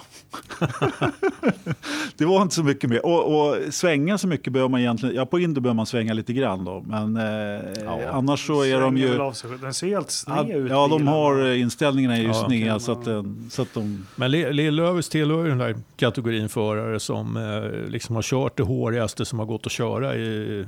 det 2.17 2.25
var 2.25 2.43
inte 2.43 2.55
så 2.55 2.63
mycket 2.63 2.91
mer. 2.91 3.07
Och, 3.07 3.49
och 3.49 3.57
svänga 3.75 4.19
så 4.19 4.29
mycket 4.29 4.53
behöver 4.53 4.69
man 4.69 4.81
egentligen. 4.81 5.15
Ja, 5.15 5.27
på 5.27 5.39
Indy 5.39 5.61
behöver 5.61 5.77
man 5.77 5.87
svänga 5.87 6.13
lite 6.13 6.33
grann 6.33 6.65
då. 6.65 6.85
Men 6.87 7.17
eh, 7.17 8.15
annars 8.17 8.47
så 8.47 8.65
är 8.65 8.81
de 8.81 8.97
ju... 8.97 9.19
Den 9.61 9.75
ser 9.75 9.87
helt 9.87 10.11
sned 10.11 10.47
Ja, 10.49 10.55
ut. 10.55 10.71
ja, 10.71 10.89
de 10.89 11.07
har 11.07 11.45
eh, 11.51 11.61
inställningarna 11.61 12.17
är 12.17 12.21
ju 12.21 12.27
Ja, 12.27 12.45
sneda 12.47 12.73
okej. 12.75 12.81
så, 12.85 12.93
att, 12.93 13.05
den- 13.05 13.49
så 13.51 13.63
att 13.63 13.75
de... 13.75 14.07
men 14.17 14.31
Li- 14.31 14.53
Lill-Övers 14.53 15.09
tillhör 15.09 15.43
ju 15.43 15.49
den 15.49 15.59
där 15.59 15.77
kategorin 15.97 16.49
förare 16.49 17.01
som 17.01 17.37
eh, 17.37 17.91
liksom 17.91 18.15
har 18.15 18.23
kört 18.23 18.57
det 18.57 18.63
hårigaste 18.63 19.25
som 19.25 19.39
har 19.39 19.47
gått 19.47 19.67
att 19.67 19.73
köra 19.73 20.17
i 20.17 20.67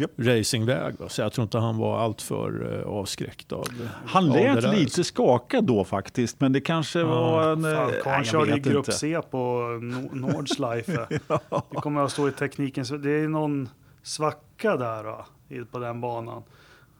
Japp. 0.00 0.10
racingväg. 0.18 0.94
Va? 0.98 1.08
Så 1.08 1.20
jag 1.22 1.32
tror 1.32 1.42
inte 1.42 1.58
han 1.58 1.78
var 1.78 1.98
alltör 1.98 2.78
eh, 2.82 2.88
avskräckt 2.88 3.52
av, 3.52 3.64
Han 4.06 4.28
av 4.28 4.32
det 4.36 4.54
lät 4.54 4.62
där. 4.62 4.72
lite 4.72 5.04
skakad 5.04 5.64
då 5.64 5.84
faktiskt. 5.84 6.40
Men 6.40 6.52
det 6.52 6.60
kanske 6.60 7.02
var 7.02 7.52
en... 7.52 7.64
eh, 7.64 7.72
Fan, 8.04 8.12
jag 8.12 8.26
körde 8.26 8.56
i 8.56 8.60
grupp 8.60 8.76
inte. 8.76 8.92
C 8.92 9.20
på 9.30 9.36
No- 9.82 10.14
Nordschleife. 10.14 11.06
Det 11.70 11.76
kommer 11.80 12.04
att 12.04 12.12
stå 12.12 12.28
i 12.28 12.32
tekniken. 12.32 12.84
så 12.86 12.96
Det 12.96 13.10
är 13.10 13.28
någon 13.28 13.68
svacka 14.02 14.76
där 14.76 15.04
va, 15.04 15.26
på 15.70 15.78
den 15.78 16.00
banan. 16.00 16.42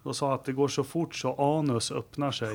och 0.02 0.16
sa 0.16 0.34
att 0.34 0.44
det 0.44 0.52
går 0.52 0.68
så 0.68 0.84
fort 0.84 1.14
så 1.14 1.58
anus 1.58 1.92
öppnar 1.92 2.30
sig. 2.30 2.48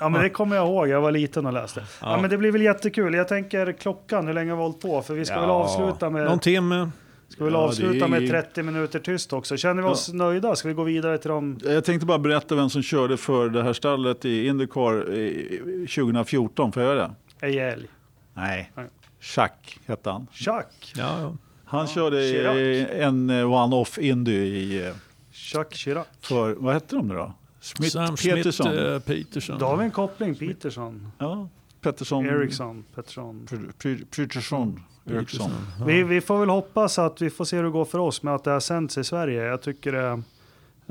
ja, 0.00 0.08
men 0.08 0.22
det 0.22 0.30
kommer 0.30 0.56
jag 0.56 0.66
ihåg, 0.66 0.88
jag 0.88 1.00
var 1.00 1.10
liten 1.10 1.46
och 1.46 1.52
läste. 1.52 1.80
Ja. 1.80 2.10
Ja. 2.10 2.20
men 2.20 2.30
det 2.30 2.38
blir 2.38 2.52
väl 2.52 2.62
jättekul. 2.62 3.14
Jag 3.14 3.28
tänker 3.28 3.72
klockan, 3.72 4.26
hur 4.26 4.34
länge 4.34 4.50
har 4.50 4.56
vi 4.56 4.62
hållit 4.62 4.80
på? 4.80 5.02
För 5.02 5.14
vi 5.14 5.24
ska 5.24 5.40
väl 5.40 5.50
avsluta 5.50 6.10
med... 6.10 6.24
Någon 6.24 6.38
timme. 6.38 6.90
Ska 7.28 7.44
vi 7.44 7.50
Ja, 7.52 7.56
avsluta 7.58 8.04
är- 8.04 8.08
med 8.08 8.28
30 8.28 8.62
minuter 8.62 8.98
tyst 8.98 9.32
också? 9.32 9.56
Känner 9.56 9.82
vi 9.82 9.88
oss 9.88 10.12
nöjda? 10.12 10.56
Ska 10.56 10.68
vi 10.68 10.74
gå 10.74 10.82
vidare 10.84 11.18
till 11.18 11.28
dem? 11.30 11.58
Jag 11.64 11.84
tänkte 11.84 12.06
bara 12.06 12.18
berätta 12.18 12.54
vem 12.54 12.70
som 12.70 12.82
körde 12.82 13.16
för 13.16 13.48
det 13.48 13.62
här 13.62 13.72
stallet 13.72 14.24
i 14.24 14.46
Indycar 14.46 14.94
eh, 15.18 15.86
2014. 15.86 16.72
Får 16.72 16.82
jag 16.82 16.94
göra 16.96 17.08
det? 17.08 17.46
Ej 17.46 17.58
älg. 17.58 17.86
Nej. 18.34 18.72
Chuck 19.20 19.78
hette 19.86 20.10
han. 20.10 20.26
Chuck. 20.32 20.92
Ja, 20.96 21.20
ja. 21.20 21.36
Han 21.64 21.80
Ja, 21.80 21.86
körde 21.86 22.16
Chirac. 22.28 22.88
en 22.92 23.30
eh, 23.30 23.52
one-off 23.52 23.98
Indy 23.98 24.32
i, 24.32 24.86
eh, 24.86 24.92
Chuck 25.32 25.74
Chirac. 25.74 26.06
för, 26.20 26.54
vad 26.54 26.74
hette 26.74 26.96
de 26.96 27.08
nu 27.08 27.14
då? 27.14 27.32
Smith 27.60 27.92
Sam 27.92 28.16
Peterson. 28.16 28.66
Smith, 28.66 28.82
eh, 28.82 28.98
Peterson. 28.98 29.58
Då 29.58 29.66
har 29.66 29.76
vi 29.76 29.84
en 29.84 29.90
koppling. 29.90 30.34
Peterson. 30.34 31.08
Ja, 31.18 31.48
Pettersson. 31.80 32.26
Eriksson. 32.26 32.84
Pettersson. 32.94 33.46
Pr- 33.50 33.72
Pr- 33.82 34.04
Peterson. 34.16 34.80
Eriksson. 35.10 35.50
Ja. 35.78 35.84
Vi, 35.84 36.02
vi 36.02 36.20
får 36.20 36.38
väl 36.40 36.48
hoppas 36.48 36.98
att 36.98 37.22
vi 37.22 37.30
får 37.30 37.44
se 37.44 37.56
hur 37.56 37.64
det 37.64 37.70
går 37.70 37.84
för 37.84 37.98
oss 37.98 38.22
med 38.22 38.34
att 38.34 38.44
det 38.44 38.50
har 38.50 38.60
sänds 38.60 38.98
i 38.98 39.04
Sverige. 39.04 39.42
Jag 39.44 39.62
tycker 39.62 39.92
det... 39.92 40.22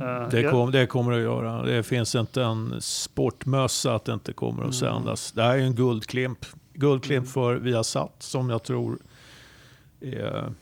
eh, 0.04 0.30
Det, 0.32 0.50
kom, 0.52 0.72
det 0.72 0.88
kommer 0.88 1.12
det 1.12 1.18
att 1.18 1.24
göra. 1.24 1.62
Det 1.64 1.84
finns 1.84 2.16
inte 2.16 2.44
en 2.44 2.76
sportmössa 2.82 3.96
att 3.96 4.06
det 4.06 4.14
inte 4.14 4.34
kommer 4.34 4.64
att 4.64 4.76
sändas. 4.76 5.32
Det 5.32 5.44
här 5.44 5.56
är 5.58 5.62
en 5.62 5.76
guldklimp. 5.76 6.46
Guldklimp 6.74 7.28
för 7.28 7.56
Viasat 7.56 8.16
som 8.20 8.50
jag 8.50 8.64
tror 8.64 8.98
är 10.02 10.54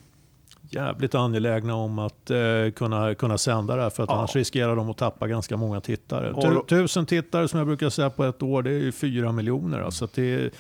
jävligt 0.70 1.16
angelägna 1.16 1.76
om 1.76 2.00
att 2.00 2.32
eh, 2.32 2.38
kunna, 2.76 3.16
kunna 3.16 3.38
sända 3.38 3.76
det 3.76 3.82
här. 3.82 3.90
För 3.90 4.04
att 4.04 4.10
Ja. 4.10 4.16
annars 4.18 4.36
riskerar 4.36 4.76
de 4.76 4.90
att 4.90 4.98
tappa 4.98 5.28
ganska 5.28 5.58
många 5.58 5.82
tittare. 5.82 6.42
Tu, 6.42 6.62
tusen 6.78 7.06
tittare 7.06 7.48
som 7.48 7.58
jag 7.58 7.68
brukar 7.68 7.90
säga 7.90 8.10
på 8.10 8.24
ett 8.24 8.44
år, 8.44 8.62
det 8.64 8.70
är 8.72 8.80
ju 8.80 8.92
fyra 8.92 9.32
miljoner. 9.32 9.80
Alltså 9.80 10.08
det, 10.16 10.54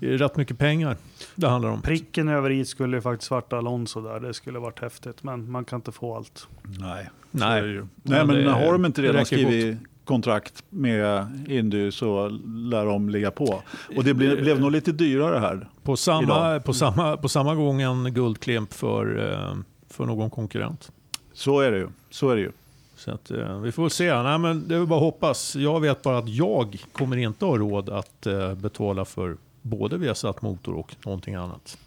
rätt 0.00 0.36
mycket 0.36 0.58
pengar 0.58 0.96
det 1.34 1.48
handlar 1.48 1.70
om. 1.70 1.82
Pricken 1.82 2.28
över 2.28 2.50
i 2.50 2.64
skulle 2.64 2.96
ju 2.96 3.00
faktiskt 3.00 3.28
svarta 3.28 3.58
Alonso 3.58 4.00
där. 4.00 4.20
Det 4.20 4.34
skulle 4.34 4.58
varit 4.58 4.80
häftigt. 4.80 5.22
Men 5.22 5.50
man 5.50 5.64
kan 5.64 5.76
inte 5.78 5.92
få 5.92 6.16
allt. 6.16 6.48
Nej, 6.78 7.10
Nej. 7.30 7.60
är. 7.60 7.64
Nej, 7.64 7.86
Men 8.02 8.26
men 8.26 8.36
det- 8.44 8.50
har 8.50 8.72
de 8.72 8.84
inte 8.84 9.02
redan 9.02 9.24
skrivit 9.26 9.78
kontrakt 10.04 10.64
med 10.70 11.26
Indy 11.48 11.90
så 11.90 12.28
lär 12.46 12.86
de 12.86 13.08
ligga 13.10 13.30
på. 13.30 13.62
Och 13.96 14.04
det 14.04 14.14
blev, 14.14 14.40
blev 14.40 14.60
nog 14.60 14.70
lite 14.72 14.92
dyrare 14.92 15.38
här. 15.38 15.68
På 15.82 15.96
samma, 15.96 16.22
idag. 16.22 16.64
på 16.64 16.72
samma, 16.74 17.16
på 17.16 17.28
samma 17.28 17.54
gång 17.54 17.80
en 17.82 18.14
guldklimp 18.14 18.72
för, 18.72 19.32
eh, 19.32 19.56
för 19.90 20.04
någon 20.06 20.30
konkurrent. 20.30 20.92
Så 21.32 21.60
är 21.60 21.70
det 21.72 21.78
ju. 21.78 21.88
Så 22.10 22.30
är 22.30 22.36
det 22.36 22.42
ju. 22.42 22.50
Så 22.96 23.10
att, 23.10 23.30
eh, 23.30 23.58
vi 23.60 23.72
får 23.72 23.82
väl 23.82 23.90
se. 23.90 24.22
Nej, 24.22 24.38
men 24.38 24.68
det 24.68 24.76
är 24.76 24.86
bara 24.86 25.00
hoppas. 25.00 25.56
Jag 25.56 25.80
vet 25.80 26.02
bara 26.02 26.18
att 26.18 26.28
jag 26.28 26.84
kommer 26.92 27.16
inte 27.16 27.44
ha 27.44 27.56
råd 27.58 27.88
att 27.90 28.26
eh, 28.26 28.54
betala 28.54 29.04
för 29.04 29.36
både 29.66 29.98
Viasat 29.98 30.42
Motor 30.42 30.74
och 30.74 30.96
någonting 31.04 31.34
annat. 31.34 31.78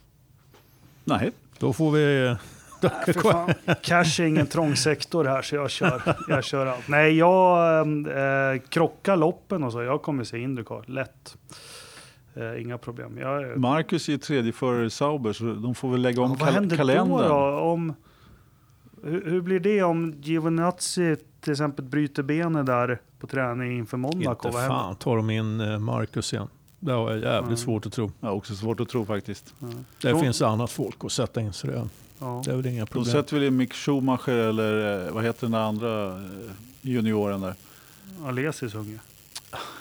Nej, 1.04 1.32
Då 1.60 1.74
får 1.74 1.92
vi... 1.92 2.36
För 3.06 3.14
fan, 3.14 3.54
cash 3.82 4.22
är 4.22 4.26
ingen 4.26 4.48
trång 4.48 4.76
sektor 4.76 5.26
här 5.26 5.42
så 5.42 5.56
jag 5.56 5.70
kör, 5.72 6.16
jag 6.28 6.44
kör 6.44 6.66
allt. 6.66 6.88
Nej, 6.88 7.18
jag 7.18 7.78
eh, 8.08 8.62
krockar 8.70 9.18
loppen 9.18 9.64
och 9.64 9.72
så. 9.72 9.82
Jag 9.84 10.02
kommer 10.02 10.24
se 10.24 10.38
Indycar, 10.38 10.84
lätt. 10.88 11.38
Eh, 12.36 12.62
inga 12.62 12.78
problem. 12.78 13.18
Jag, 13.18 13.58
Marcus 13.58 14.10
är 14.10 14.18
tredje 14.18 14.52
för 14.52 14.90
Sauber 14.90 15.34
så 15.34 15.44
de 15.44 15.76
får 15.76 15.92
väl 15.92 16.02
lägga 16.02 16.22
om 16.22 16.32
Ja, 16.40 16.46
vad 16.46 16.54
kal- 16.56 16.78
kalendern. 16.78 17.10
då? 17.10 17.28
då? 17.28 17.60
Om, 17.60 17.94
hur, 19.04 19.26
hur 19.30 19.42
blir 19.42 19.60
det 19.60 19.84
om 19.84 20.14
Giovinazzi 20.22 21.16
till 21.42 21.52
exempel 21.52 21.86
bryter 21.86 22.24
benet 22.24 22.66
där 22.66 23.02
på 23.20 23.28
träning 23.28 23.78
inför 23.78 23.98
Monaco? 23.98 24.48
Inte 24.48 24.60
fan 24.68 24.96
tar 24.96 25.16
de 25.18 25.30
in 25.30 25.60
eh, 25.62 25.80
Marcus 25.80 26.34
igen. 26.34 26.48
Det 26.80 26.92
har 26.92 27.10
jag 27.12 27.20
jävligt 27.20 27.46
Mm. 27.46 27.58
svårt 27.58 27.86
att 27.86 27.94
tro. 27.94 28.12
Ja, 28.20 28.32
också 28.32 28.56
svårt 28.56 28.80
att 28.80 28.90
tro 28.90 29.06
faktiskt. 29.06 29.54
Ja. 29.60 29.68
Det 30.02 30.10
Jo. 30.10 30.20
finns 30.20 30.42
annat 30.42 30.72
folk 30.72 30.96
att 31.06 31.12
sätta 31.12 31.42
in 31.42 31.54
så 31.54 31.68
det, 31.68 31.88
Ja. 32.20 32.42
det 32.46 32.52
är 32.52 32.56
väl 32.56 32.66
inga 32.66 32.86
problem. 32.86 33.14
sätter 33.14 33.36
väl 33.36 33.46
in 33.46 33.58
Mick 33.58 33.74
Schumacher 33.74 34.30
eller 34.34 35.06
eh, 35.08 35.12
vad 35.14 35.24
heter 35.24 35.48
den 35.48 35.54
andra 35.54 36.08
eh, 36.18 36.22
junioren 36.82 37.42
där? 37.42 37.56
Alesis 38.26 38.76
unge. 38.76 39.00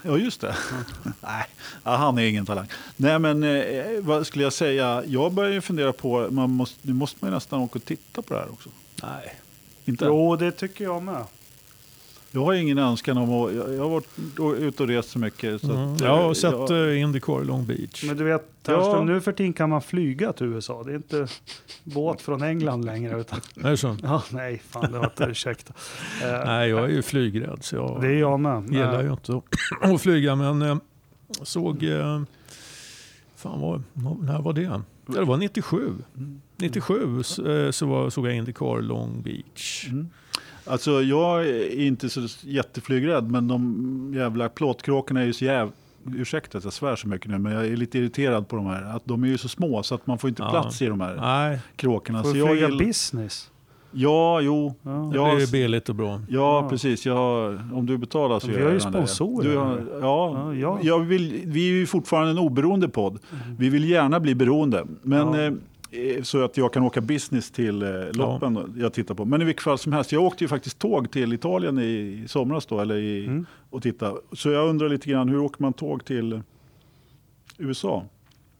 Ja, 0.02 0.18
just 0.18 0.40
det. 0.40 0.56
Nej, 1.20 1.44
ja, 1.84 1.96
han 1.96 2.18
är 2.18 2.22
ingen 2.22 2.46
talang. 2.46 2.66
Nej, 2.96 3.18
men 3.18 3.42
eh, 3.44 3.84
vad 4.00 4.26
skulle 4.26 4.44
jag 4.44 4.52
säga? 4.52 5.02
Jag 5.06 5.32
börjar 5.32 5.52
ju 5.52 5.60
fundera 5.60 5.92
på, 5.92 6.28
man 6.30 6.50
måste, 6.50 6.78
nu 6.82 6.92
måste 6.92 7.16
man 7.20 7.30
ju 7.30 7.34
nästan 7.34 7.60
åka 7.60 7.78
och 7.78 7.84
titta 7.84 8.22
på 8.22 8.34
det 8.34 8.40
här 8.40 8.52
också. 8.52 8.70
Nej. 9.02 9.34
Inte? 9.84 10.04
Jo, 10.04 10.36
det 10.36 10.52
tycker 10.52 10.84
jag 10.84 11.02
med. 11.02 11.24
Jag 12.38 12.44
har 12.44 12.52
ingen 12.54 12.78
önskan 12.78 13.18
om 13.18 13.30
att, 13.32 13.54
jag, 13.54 13.74
jag 13.74 13.82
har 13.82 13.88
varit 13.90 14.08
ute 14.60 14.82
och 14.82 14.88
rest 14.88 15.10
så 15.10 15.18
mycket. 15.18 15.60
Så 15.60 15.70
Mm. 15.72 15.92
att, 15.92 16.00
Jag 16.00 16.16
har 16.16 16.26
eh, 16.26 16.32
sett 16.32 16.52
jag- 16.52 16.88
eh, 16.92 17.00
Indycar 17.00 17.44
Long 17.44 17.66
Beach. 17.66 18.04
Men 18.06 18.16
du 18.16 18.24
vet, 18.24 18.44
Ja. 18.66 19.02
Nu 19.04 19.20
för 19.20 19.32
tiden 19.32 19.52
kan 19.52 19.70
man 19.70 19.82
flyga 19.82 20.32
till 20.32 20.46
USA. 20.46 20.82
Det 20.82 20.90
är 20.92 20.96
inte 20.96 21.26
båt 21.84 22.22
från 22.22 22.42
England 22.42 22.84
längre. 22.84 23.20
Utan, 23.20 23.40
Är 23.64 23.70
det 23.70 23.76
så? 23.76 23.96
ja, 24.02 24.22
nej, 24.30 24.62
fan 24.68 24.92
det 24.92 24.98
var 24.98 25.04
inte 25.04 25.24
ursäkta. 25.24 25.74
Eh, 26.22 26.44
Nej, 26.46 26.68
jag 26.70 26.84
är 26.84 26.88
ju 26.88 27.02
flygrädd 27.02 27.58
så 27.60 27.76
jag... 27.76 27.98
Det 28.00 28.06
är 28.08 28.12
jag 28.18 28.40
med. 28.40 28.64
gillar 28.72 28.98
Eh, 29.00 29.04
ju 29.06 29.10
inte 29.12 29.32
att- 29.36 29.92
att 29.92 30.00
flyga, 30.02 30.34
men 30.34 30.62
eh, 30.62 30.76
såg... 31.42 31.82
Eh, 31.84 32.22
fan, 33.36 33.60
vad, 33.60 33.82
vad- 33.92 34.22
när 34.24 34.42
var 34.42 34.52
det? 34.52 34.62
Ja, 34.62 34.82
det 35.06 35.24
var 35.24 35.36
97. 35.36 35.94
97 36.56 37.22
så, 37.22 37.50
eh, 37.50 37.70
så 37.70 37.86
var, 37.86 38.10
såg 38.10 38.26
jag 38.26 38.34
Indycar 38.36 38.80
Long 38.82 39.22
Beach. 39.22 39.86
Mm. 39.88 40.08
Alltså 40.68 41.02
jag 41.02 41.46
är 41.48 41.80
inte 41.80 42.08
så 42.08 42.20
jätteflygrädd 42.42 43.30
men 43.30 43.48
de 43.48 44.12
jävla 44.16 44.48
plåtkråkorna 44.48 45.20
är 45.20 45.24
ju 45.26 45.32
så 45.32 45.44
jävla... 45.44 45.72
Ursäkta 46.16 46.58
att 46.58 46.64
jag 46.64 46.72
svär 46.72 46.96
så 46.96 47.08
mycket 47.08 47.30
nu 47.30 47.38
men 47.38 47.52
jag 47.52 47.66
är 47.66 47.76
lite 47.76 47.98
irriterad 47.98 48.48
på 48.48 48.56
de 48.56 48.66
här. 48.66 48.96
Att 48.96 49.02
de 49.04 49.24
är 49.24 49.28
ju 49.28 49.38
så 49.38 49.48
små 49.48 49.82
så 49.82 49.94
att 49.94 50.06
man 50.06 50.18
får 50.18 50.30
inte 50.30 50.42
Ja. 50.42 50.50
plats 50.50 50.82
i 50.82 50.86
de 50.86 51.00
här 51.00 51.16
Nej, 51.16 51.58
kråkorna. 51.76 52.22
Får 52.22 52.28
Så 52.28 52.34
du 52.34 52.40
jag 52.40 52.48
flyga 52.48 52.68
business? 52.86 53.50
Ja, 53.92 54.40
jo. 54.40 54.74
Ja. 54.82 54.90
det 54.90 55.34
blir 55.34 55.44
s- 55.44 55.52
billigt 55.52 55.88
och 55.88 55.94
bra. 55.94 56.08
Ja, 56.28 56.62
Ja. 56.62 56.68
precis. 56.70 57.06
Jag 57.06 57.14
har, 57.16 57.68
om 57.74 57.86
du 57.86 57.98
betalar 57.98 58.40
så 58.40 58.46
Vi 58.46 58.52
gör 58.52 58.60
har 58.62 58.68
ju 58.68 58.74
jag 58.74 58.82
gärna 58.82 59.00
det. 59.00 59.06
sponsorer. 59.06 59.48
Du 59.50 59.56
har, 59.56 59.82
ja, 60.00 60.00
Ja, 60.46 60.54
ja. 60.54 60.78
Jag 60.82 61.00
vill, 61.00 61.40
vi 61.44 61.68
är 61.68 61.72
ju 61.72 61.86
fortfarande 61.86 62.30
en 62.30 62.38
oberoende 62.38 62.88
podd. 62.88 63.18
Vi 63.58 63.68
vill 63.68 63.84
gärna 63.90 64.20
bli 64.20 64.34
beroende. 64.34 64.84
Men, 65.02 65.18
Ja. 65.34 65.40
eh, 65.42 65.52
så 66.22 66.44
att 66.44 66.56
jag 66.56 66.72
kan 66.72 66.82
åka 66.82 67.00
business 67.00 67.50
till 67.50 67.82
eh, 67.82 67.88
loppen 68.12 68.74
jag 68.78 68.92
tittar 68.92 69.14
på. 69.14 69.24
Men 69.24 69.42
i 69.42 69.44
vilket 69.44 69.62
fall 69.64 69.78
som 69.78 69.92
helst, 69.92 70.12
jag 70.12 70.22
åkte 70.24 70.44
ju 70.44 70.48
faktiskt 70.48 70.78
tåg 70.78 71.10
till 71.10 71.32
Italien 71.32 71.78
i, 71.78 72.24
somras 72.28 72.66
då, 72.66 72.80
eller 72.80 72.96
i, 72.96 73.26
Mm. 73.26 73.46
och 73.70 73.82
titta. 73.82 74.14
Så 74.32 74.50
jag 74.50 74.68
undrar 74.68 74.88
lite 74.88 75.10
grann, 75.10 75.28
hur 75.28 75.38
åker 75.38 75.62
man 75.62 75.72
tåg 75.72 76.04
till 76.04 76.42
USA? 77.58 78.04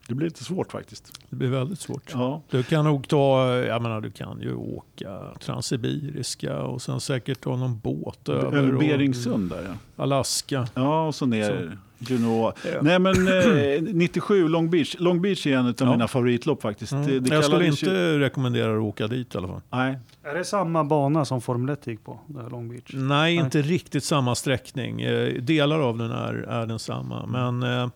Det 0.08 0.14
blir 0.14 0.26
lite 0.26 0.44
svårt 0.44 0.72
faktiskt. 0.72 1.12
Det 1.30 1.36
blir 1.36 1.48
väldigt 1.48 1.80
svårt. 1.80 2.10
Ja. 2.12 2.42
Du 2.50 2.62
kan 2.62 2.84
nog 2.84 3.08
ta, 3.08 3.54
jag 3.56 3.82
menar 3.82 4.00
du 4.00 4.10
kan 4.10 4.40
ju 4.40 4.54
åka 4.54 5.18
Transsibiriska 5.40 6.58
och 6.62 6.82
sen 6.82 7.00
säkert 7.00 7.40
ta 7.40 7.56
någon 7.56 7.78
båt 7.78 8.28
över. 8.28 8.58
Över 8.58 8.72
Beringsund 8.72 9.50
där 9.50 9.62
ja. 9.68 10.02
Alaska. 10.02 10.68
Ja, 10.74 11.06
och 11.06 11.14
så 11.14 11.26
ner. 11.26 11.78
Juno. 11.98 12.52
Ja. 12.64 12.78
Nej 12.82 12.98
men 12.98 13.28
eh, 13.78 13.82
97 13.82 14.48
Long 14.48 14.70
Beach. 14.70 14.96
Long 14.98 15.20
Beach 15.22 15.46
är 15.46 15.56
en 15.56 15.66
av 15.66 15.74
Ja. 15.78 15.90
mina 15.90 16.08
favoritlopp 16.08 16.62
faktiskt. 16.62 16.92
Mm. 16.92 17.06
Det, 17.06 17.20
det 17.20 17.34
jag 17.34 17.44
skulle 17.44 17.66
inte 17.66 17.86
Ju, 17.86 18.18
rekommendera 18.18 18.76
att 18.76 18.82
åka 18.82 19.06
dit 19.06 19.34
i 19.34 19.38
alla 19.38 19.48
fall. 19.48 19.60
nej, 19.70 19.98
Är 20.22 20.34
det 20.34 20.44
samma 20.44 20.84
bana 20.84 21.24
som 21.24 21.40
Formel 21.40 21.70
1 21.72 21.86
gick 21.86 22.04
på? 22.04 22.20
Det 22.26 22.42
här 22.42 22.50
Long 22.50 22.68
Beach? 22.68 22.90
Nej, 22.94 23.34
inte 23.34 23.62
riktigt 23.62 24.04
samma 24.04 24.34
sträckning. 24.34 25.00
Eh, 25.00 25.34
Delar 25.42 25.80
av 25.80 25.98
den 25.98 26.10
är, 26.10 26.34
är 26.34 26.66
densamma. 26.66 27.26
Men 27.26 27.62
eh, 27.62 27.88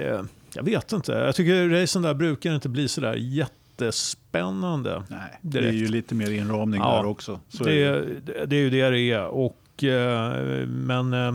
eh, 0.00 0.20
jag 0.54 0.62
vet 0.62 0.92
inte. 0.92 1.12
Jag 1.12 1.34
tycker 1.34 1.68
racen 1.68 2.02
där 2.02 2.14
brukar 2.14 2.54
inte 2.54 2.68
bli 2.68 2.88
sådär 2.88 3.14
jättespännande. 3.14 5.02
nej. 5.08 5.38
Det 5.42 5.58
är 5.58 5.72
ju 5.72 5.88
lite 5.88 6.14
mer 6.14 6.30
inramning 6.30 6.80
Ja. 6.80 6.96
där 6.96 7.04
också. 7.06 7.40
Så 7.48 7.64
Det, 7.64 7.82
är 7.84 8.20
det. 8.26 8.46
det 8.46 8.56
är 8.56 8.60
ju 8.60 8.70
det 8.70 8.90
det 8.90 9.00
är. 9.12 9.26
Och, 9.26 9.84
eh, 9.84 10.66
men 10.66 11.12
eh, 11.12 11.34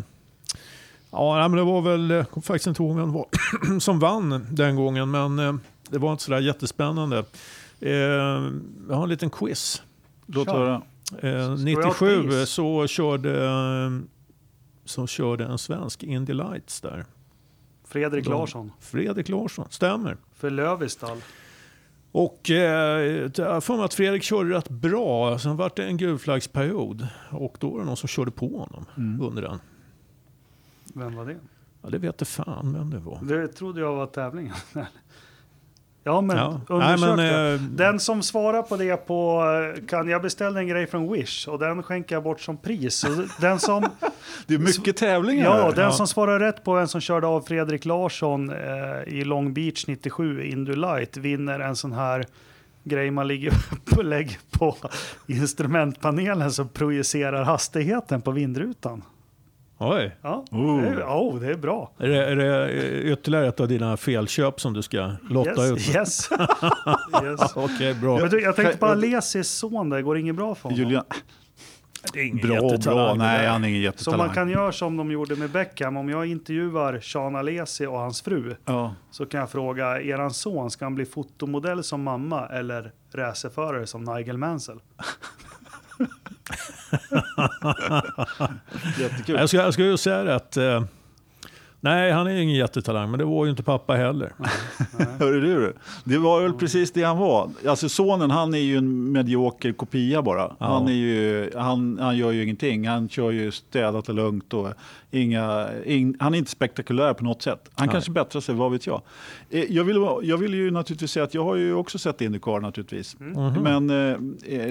ja, 1.11 1.47
men 1.47 1.57
det 1.57 1.63
var 1.63 1.81
väl, 1.81 2.09
jag 2.09 2.29
kommer 2.29 2.45
faktiskt 2.45 2.67
inte 2.67 2.83
ihåg 2.83 2.97
vem 2.97 3.11
var 3.11 3.25
som 3.79 3.99
vann 3.99 4.45
den 4.51 4.75
gången. 4.75 5.11
Men 5.11 5.39
eh, 5.39 5.55
det 5.89 5.97
var 5.97 6.11
inte 6.11 6.23
sådär 6.23 6.39
jättespännande. 6.39 7.23
Eh, 7.79 7.91
jag 8.89 8.95
har 8.95 9.03
en 9.03 9.09
liten 9.09 9.29
quiz. 9.29 9.81
Låt 10.25 10.47
höra. 10.47 10.81
Eh, 11.21 11.29
jag 11.29 11.47
ha 11.47 11.53
ett 11.53 11.59
97 11.59 12.23
pris? 12.23 12.49
så 12.49 12.87
körde, 12.87 13.45
eh, 13.45 13.91
så 14.85 15.07
körde 15.07 15.45
en 15.45 15.57
svensk 15.57 16.03
Indy 16.03 16.33
Lights 16.33 16.81
där. 16.81 17.05
Fredrik 17.87 18.23
De- 18.23 18.29
Larsson. 18.29 18.71
Fredrik 18.79 19.29
Larsson, 19.29 19.65
stämmer. 19.69 20.17
För 20.35 20.49
Lövestall. 20.49 21.17
Och 22.11 22.49
eh, 22.51 23.29
jag 23.35 23.63
för 23.63 23.75
mig 23.75 23.85
att 23.85 23.93
Fredrik 23.93 24.23
körde 24.23 24.49
rätt 24.57 24.69
bra. 24.69 25.39
Sen 25.39 25.55
var 25.57 25.71
det 25.75 25.83
en 25.85 25.97
gulflaggsperiod. 25.97 27.07
Och 27.31 27.55
då 27.59 27.69
var 27.69 27.79
det 27.79 27.85
någon 27.85 27.97
som 27.97 28.07
körde 28.07 28.31
på 28.31 28.57
honom 28.57 28.85
Mm. 28.97 29.21
under 29.27 29.41
den. 29.41 29.59
Vem 30.93 31.15
var 31.15 31.25
det? 31.25 31.37
Ja, 31.81 31.89
det 31.89 31.97
vet 31.97 32.15
jag 32.21 32.27
fan 32.27 32.73
vem 32.73 32.89
det 32.89 32.99
var. 32.99 33.19
Det 33.23 33.47
trodde 33.47 33.81
jag 33.81 33.95
var 33.95 34.05
tävlingen. 34.07 34.53
Ja, 36.07 36.21
men 36.21 36.37
Ja. 36.37 36.61
undersök 36.67 36.99
Nej, 36.99 37.31
men, 37.31 37.53
eh, 37.53 37.61
Den 37.61 37.99
som 37.99 38.23
svarar 38.23 38.61
på 38.61 38.77
det 38.77 38.97
på, 39.07 39.43
eh, 39.77 39.85
kan 39.85 40.09
jag 40.09 40.21
beställa 40.21 40.59
en 40.59 40.67
grej 40.67 40.87
från 40.87 41.11
Wish 41.13 41.47
och 41.47 41.59
den 41.59 41.83
skänker 41.83 42.15
jag 42.15 42.23
bort 42.23 42.41
som 42.41 42.57
pris. 42.57 43.05
Den 43.41 43.59
som, 43.59 43.85
Det 44.47 44.53
är 44.53 44.59
mycket 44.59 44.97
tävlingar. 44.97 45.45
ja, 45.45 45.63
här. 45.63 45.71
den 45.75 45.91
som 45.91 46.07
svarar 46.07 46.39
rätt 46.39 46.63
på 46.63 46.73
vem 46.75 46.87
som 46.87 47.01
körde 47.01 47.27
av 47.27 47.41
Fredrik 47.41 47.85
Larsson 47.85 48.49
eh, 48.49 49.13
i 49.13 49.23
Long 49.23 49.53
Beach 49.53 49.87
97, 49.87 50.43
Indu 50.43 50.75
Light, 50.75 51.17
vinner 51.17 51.59
en 51.59 51.75
sån 51.75 51.93
här 51.93 52.25
grej 52.83 53.11
man 53.11 53.27
ligger 53.27 53.53
på, 53.85 54.01
lägger 54.01 54.37
på 54.51 54.75
instrumentpanelen 55.27 56.51
som 56.51 56.69
projicerar 56.69 57.43
hastigheten 57.43 58.21
på 58.21 58.31
vindrutan. 58.31 59.03
Oj. 59.79 60.15
Ja, 60.21 60.45
Oh. 60.51 60.81
det, 60.81 60.87
är, 60.87 61.03
oh, 61.03 61.39
det 61.39 61.47
är 61.51 61.55
bra. 61.57 61.91
Är 61.97 62.07
det, 62.07 62.25
är 62.25 62.35
det 62.35 62.71
ytterligare 63.03 63.47
ett 63.47 63.59
av 63.59 63.67
dina 63.67 63.97
felköp 63.97 64.61
som 64.61 64.73
du 64.73 64.81
ska 64.81 65.11
lotta 65.29 65.65
ut? 65.65 65.77
Yes, 65.89 65.89
yes. 65.95 66.29
yes. 67.23 67.51
Okej, 67.55 67.93
bra. 67.93 68.19
Men 68.19 68.29
du, 68.29 68.41
jag 68.41 68.55
tänkte 68.55 68.77
på 68.77 68.85
Alesis 68.85 69.49
son 69.49 69.89
där, 69.89 70.01
går 70.01 70.15
det 70.15 70.21
inget 70.21 70.35
bra 70.35 70.55
för 70.55 70.63
honom? 70.63 70.77
Julian, 70.79 71.03
Det 72.13 72.19
är 72.19 72.23
ingen 72.25 72.47
bra, 72.47 72.77
bra. 72.77 73.13
Nej, 73.13 73.47
han 73.47 73.63
är 73.63 73.67
ingen 73.67 73.81
Så 73.81 73.83
jättetalang. 73.83 74.17
man 74.19 74.29
kan 74.35 74.49
göra 74.49 74.71
som 74.71 74.97
de 74.97 75.11
gjorde 75.11 75.35
med 75.35 75.49
Beckham. 75.49 75.97
Om 75.97 76.09
jag 76.09 76.25
intervjuar 76.25 76.99
Sean 76.99 77.35
Alesi 77.35 77.85
och 77.85 77.99
hans 77.99 78.21
fru 78.21 78.55
Ja. 78.65 78.95
så 79.11 79.25
kan 79.25 79.39
jag 79.39 79.49
fråga, 79.51 80.01
eran 80.01 80.31
son, 80.33 80.71
ska 80.71 80.85
han 80.85 80.95
bli 80.95 81.05
fotomodell 81.05 81.83
som 81.83 82.03
mamma 82.03 82.47
eller 82.47 82.91
racerförare 83.13 83.87
som 83.87 84.03
Nigel 84.03 84.37
Mansell? 84.37 84.79
Jättekul. 88.99 89.35
Jag 89.35 89.49
ska, 89.49 89.57
jag 89.57 89.73
ju 89.83 89.97
säga 89.97 90.35
att 90.35 90.57
eh, 90.57 90.83
nej, 91.87 92.11
han 92.11 92.27
är 92.27 92.35
ingen 92.35 92.55
jättetalang, 92.55 93.11
men 93.11 93.17
det 93.19 93.25
var 93.25 93.45
ju 93.45 93.51
inte 93.51 93.63
pappa 93.63 93.93
heller. 93.95 94.33
Hörru 95.19 95.41
du, 95.41 95.73
det 96.03 96.17
var 96.17 96.41
väl 96.41 96.53
precis 96.53 96.91
det 96.91 97.03
han 97.03 97.17
var. 97.17 97.49
Alltså 97.67 97.89
sonen 97.89 98.31
han 98.31 98.53
är 98.53 98.57
ju 98.57 98.77
en 98.77 99.11
medioker 99.11 99.71
kopia 99.73 100.21
bara. 100.21 100.55
Han, 100.59 100.87
är 100.87 100.91
ju, 100.91 101.51
han, 101.55 101.97
han 102.01 102.17
gör 102.17 102.31
ju 102.31 102.43
ingenting. 102.43 102.87
Han 102.87 103.09
kör 103.09 103.31
ju 103.31 103.51
städat 103.51 104.09
och 104.09 104.15
lugnt. 104.15 104.53
Och 104.53 104.67
inga, 105.11 105.67
ing, 105.85 106.15
han 106.19 106.33
är 106.33 106.37
inte 106.37 106.51
spektakulär 106.51 107.13
på 107.13 107.23
något 107.23 107.41
sätt. 107.41 107.69
Han 107.75 107.85
Nej. 107.87 107.93
kanske 107.93 108.11
bättrar 108.11 108.41
sig, 108.41 108.55
vad 108.55 108.71
vet 108.71 108.87
jag. 108.87 109.01
Eh, 109.49 109.63
Jag 109.69 109.83
vill, 109.83 109.95
jag 110.23 110.37
vill 110.37 110.53
ju 110.53 110.71
naturligtvis 110.71 111.11
säga 111.11 111.23
att 111.23 111.33
jag 111.33 111.43
har 111.43 111.55
ju 111.55 111.73
också 111.73 111.97
sett 111.97 112.21
Indycar 112.21 112.59
naturligtvis. 112.59 113.15
Men 113.61 113.89
eh, 113.89 114.17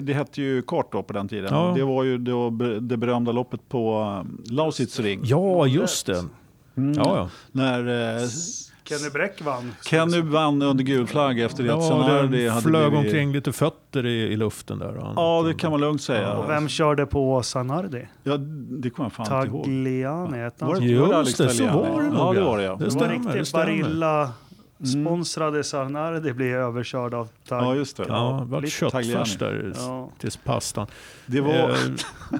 det 0.01 0.13
hette 0.15 0.43
ju 0.43 0.63
kart 0.63 0.93
då 0.93 1.03
på 1.03 1.13
den 1.13 1.29
tiden. 1.29 1.49
Ja. 1.51 1.73
Det 1.77 1.85
var 1.85 2.05
ju 2.05 2.19
då 2.19 2.51
det 2.81 2.97
berömda 2.97 3.33
loppet 3.33 3.69
på 3.69 4.01
eh, 4.49 4.53
Lausitz 4.55 5.01
ring. 5.01 5.21
Ja, 5.25 5.67
just 5.67 6.07
det. 6.07 6.25
Mm. 6.77 6.93
Ja, 6.97 7.17
ja. 7.17 7.29
När 7.53 7.79
eh, 8.17 8.29
Kenny 8.85 9.11
Bräck 9.13 9.43
vann. 9.43 9.75
Kenny 9.85 10.21
vann 10.21 10.63
under 10.63 10.85
gul 10.85 11.07
flagg 11.07 11.41
efter 11.41 11.63
det. 11.63 11.69
ja 11.69 11.81
Zanardi 11.81 12.43
det 12.45 12.49
hade 12.51 12.63
flög 12.63 12.91
blivit- 12.91 13.07
omkring 13.07 13.33
lite 13.33 13.53
fötter 13.53 14.07
i, 14.07 14.23
i 14.23 14.37
luften 14.37 14.79
där. 14.79 14.97
Han, 15.03 15.13
Ja, 15.17 15.43
det 15.47 15.55
kan 15.55 15.71
man 15.71 15.81
lugnt 15.81 16.03
säga. 16.03 16.33
Och 16.33 16.51
vem 16.51 16.69
körde 16.69 17.07
på 17.07 17.43
Sanardi? 17.43 18.09
Ja, 18.23 18.37
det 18.37 18.91
kommer 18.91 19.05
jag 19.19 19.27
fan 19.27 19.37
inte 19.43 19.49
ihåg. 19.57 19.65
Tagliani 19.65 20.39
hette 20.39 20.65
han. 20.65 20.75
Var 20.75 20.81
det- 20.81 20.87
Just 20.87 21.39
det, 21.39 21.49
så 21.49 21.65
Tagliani? 21.65 21.91
var 21.91 22.03
det 22.03 22.09
nog. 22.11 22.19
Ja, 22.19 22.33
det 22.41 22.45
var 22.47 22.59
det, 22.59 22.65
ja. 22.65 22.71
Det 22.73 22.79
Det 22.79 22.85
var 22.85 22.91
stämmer, 22.91 23.09
riktigt 23.31 23.49
stämmer. 23.49 24.29
Barilla 24.79 25.07
sponsrade 25.07 25.65
Sanardi 25.65 26.33
blev 26.33 26.57
överkörd 26.57 27.15
av 27.15 27.29
Tag. 27.49 27.63
Ja, 27.63 27.75
just 27.75 27.97
det. 27.97 28.05
Ja, 28.09 28.41
det 28.45 28.51
var 28.53 28.63
köttfärs 28.67 29.37
där 29.39 29.73
Ja. 29.77 30.11
tills 30.19 30.37
pastan. 30.37 30.87
Det 31.27 31.41
var... 31.41 31.55
Eh, 31.55 31.77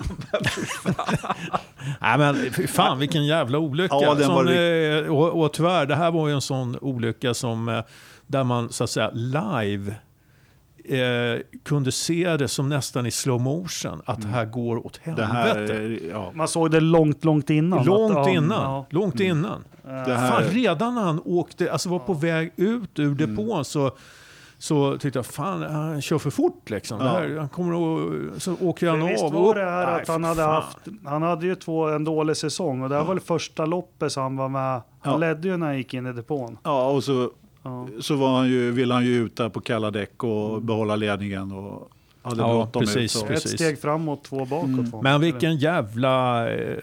Nej 2.01 2.19
men 2.19 2.51
fan 2.69 2.99
vilken 2.99 3.27
jävla 3.27 3.59
olycka. 3.59 3.95
Ja, 4.01 4.15
den 4.15 4.25
som, 4.25 4.35
var 4.35 4.53
eh, 4.53 5.17
och, 5.17 5.43
och 5.45 5.53
tyvärr, 5.53 5.87
det 5.87 5.95
här 5.95 6.11
var 6.11 6.29
ju 6.29 6.35
en 6.35 6.41
sån 6.41 6.79
olycka 6.81 7.35
som 7.35 7.69
eh, 7.69 7.83
där 8.27 8.45
man 8.45 8.73
så 8.73 8.85
att 8.85 8.91
säga 8.91 9.11
live 9.11 9.95
eh, 10.89 11.41
kunde 11.65 11.93
se 11.93 12.37
det 12.37 12.49
som 12.49 12.69
nästan 12.69 13.07
i 13.07 13.11
slow 13.11 13.41
motion 13.41 14.03
att 14.05 14.23
det 14.23 14.29
här 14.29 14.45
går 14.45 14.87
åt 14.87 15.01
här, 15.03 15.13
helvete. 15.23 15.75
är- 15.75 16.11
ja. 16.11 16.31
Man 16.35 16.49
såg 16.49 16.71
det 16.71 16.81
långt, 16.81 17.25
långt 17.25 17.51
innan. 17.51 17.85
Långt 17.85 18.17
Att, 18.17 18.27
ja, 18.27 18.33
innan. 18.33 18.63
ja. 18.63 18.87
Långt 18.91 19.21
innan. 19.21 19.65
Det 19.83 19.91
här, 20.15 20.31
Fan, 20.31 20.43
redan 20.43 20.95
när 20.95 21.03
han 21.03 21.21
åkte, 21.25 21.73
alltså 21.73 21.89
var 21.89 21.99
på 21.99 22.13
väg 22.15 22.53
ut 22.57 22.99
ur 22.99 23.15
depån 23.15 23.65
så, 23.65 23.91
så 24.59 24.99
tyckte 24.99 25.19
jag 25.19 25.27
fan 25.27 25.63
han 25.63 26.03
kör 26.03 26.19
för 26.19 26.31
fort 26.31 26.71
liksom. 26.71 26.99
Det 26.99 27.05
Ja. 27.05 27.11
här, 27.11 27.37
han 27.39 27.49
kommer 27.49 27.73
att, 28.37 28.43
så 28.43 28.57
åker 28.61 28.89
han 28.89 29.07
visst 29.07 29.25
av. 29.25 29.33
var 29.33 29.41
och- 29.49 29.55
det 29.55 29.65
här 29.65 29.87
Nej, 29.93 30.03
att 30.03 30.09
han 30.09 30.25
hade 30.25 30.43
fan. 30.43 30.55
haft, 30.55 30.79
han 31.05 31.23
hade 31.23 31.47
ju 31.47 31.55
två, 31.55 31.89
en 31.89 32.05
dålig 32.05 32.37
säsong 32.37 32.83
och 32.83 32.89
det 32.89 32.95
här 32.97 33.05
var 33.05 33.15
det 33.15 33.21
första 33.21 33.67
loppet 33.67 34.13
så 34.13 34.21
han 34.21 34.37
var 34.37 34.49
med. 34.49 34.81
Han 35.01 35.13
Ja. 35.13 35.17
ledde 35.17 35.49
ju 35.49 35.57
när 35.57 35.67
han 35.67 35.77
gick 35.77 35.95
in 35.95 36.07
i 36.07 36.13
depån. 36.13 36.59
ja, 36.63 36.89
och 36.91 37.05
så, 37.05 37.31
Ja. 37.67 37.89
så 38.01 38.17
var 38.17 38.37
han 38.37 38.49
ju, 38.49 38.71
ville 38.71 38.95
han 38.95 39.05
ju 39.05 39.25
ut 39.25 39.37
där 39.37 39.49
på 39.49 39.61
kalla 39.61 39.91
däck 39.91 40.25
och 40.25 40.63
behålla 40.63 40.97
ledningen. 40.97 41.53
Och 41.53 41.91
hade 42.23 42.41
Ja, 42.43 42.49
bråttom 42.49 42.81
precis, 42.83 43.17
ut. 43.17 43.27
Precis. 43.29 43.53
Ett 43.55 43.59
steg 43.61 43.81
framåt, 43.81 44.25
två 44.25 44.45
bakåt. 44.45 44.69
Mm. 44.69 44.91
Men 45.03 45.21
vilken 45.21 45.57
jävla... 45.57 46.49
Eh, 46.51 46.77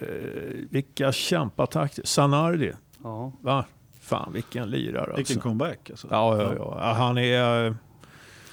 vilka 0.69 1.11
kämpatakter. 1.11 2.03
Sanardi. 2.05 2.71
Ja. 3.03 3.31
Va? 3.41 3.65
Fan 4.01 4.33
vilken 4.33 4.69
lirare 4.69 5.13
Vilken 5.15 5.19
alltså. 5.37 5.39
comeback. 5.39 5.89
Alltså. 5.89 6.07
Ja, 6.11 6.41
ja, 6.41 6.53
ja. 6.57 6.77
Ja, 6.79 6.93
Han 6.93 7.17
är... 7.17 7.65
eh, 7.67 7.73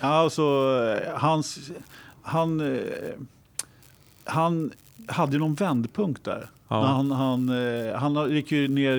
Ja, 0.01 0.07
alltså, 0.09 0.43
hans, 1.15 1.71
han, 2.23 2.61
eh, 2.77 2.81
han 4.25 4.73
hade 5.07 5.39
någon 5.39 5.55
vändpunkt 5.55 6.25
där. 6.25 6.49
Ja. 6.73 6.85
Han, 6.87 7.11
han, 7.11 7.49
eh, 7.49 7.95
han 7.95 8.31
gick 8.35 8.53
ju 8.53 8.69
ner, 8.69 8.97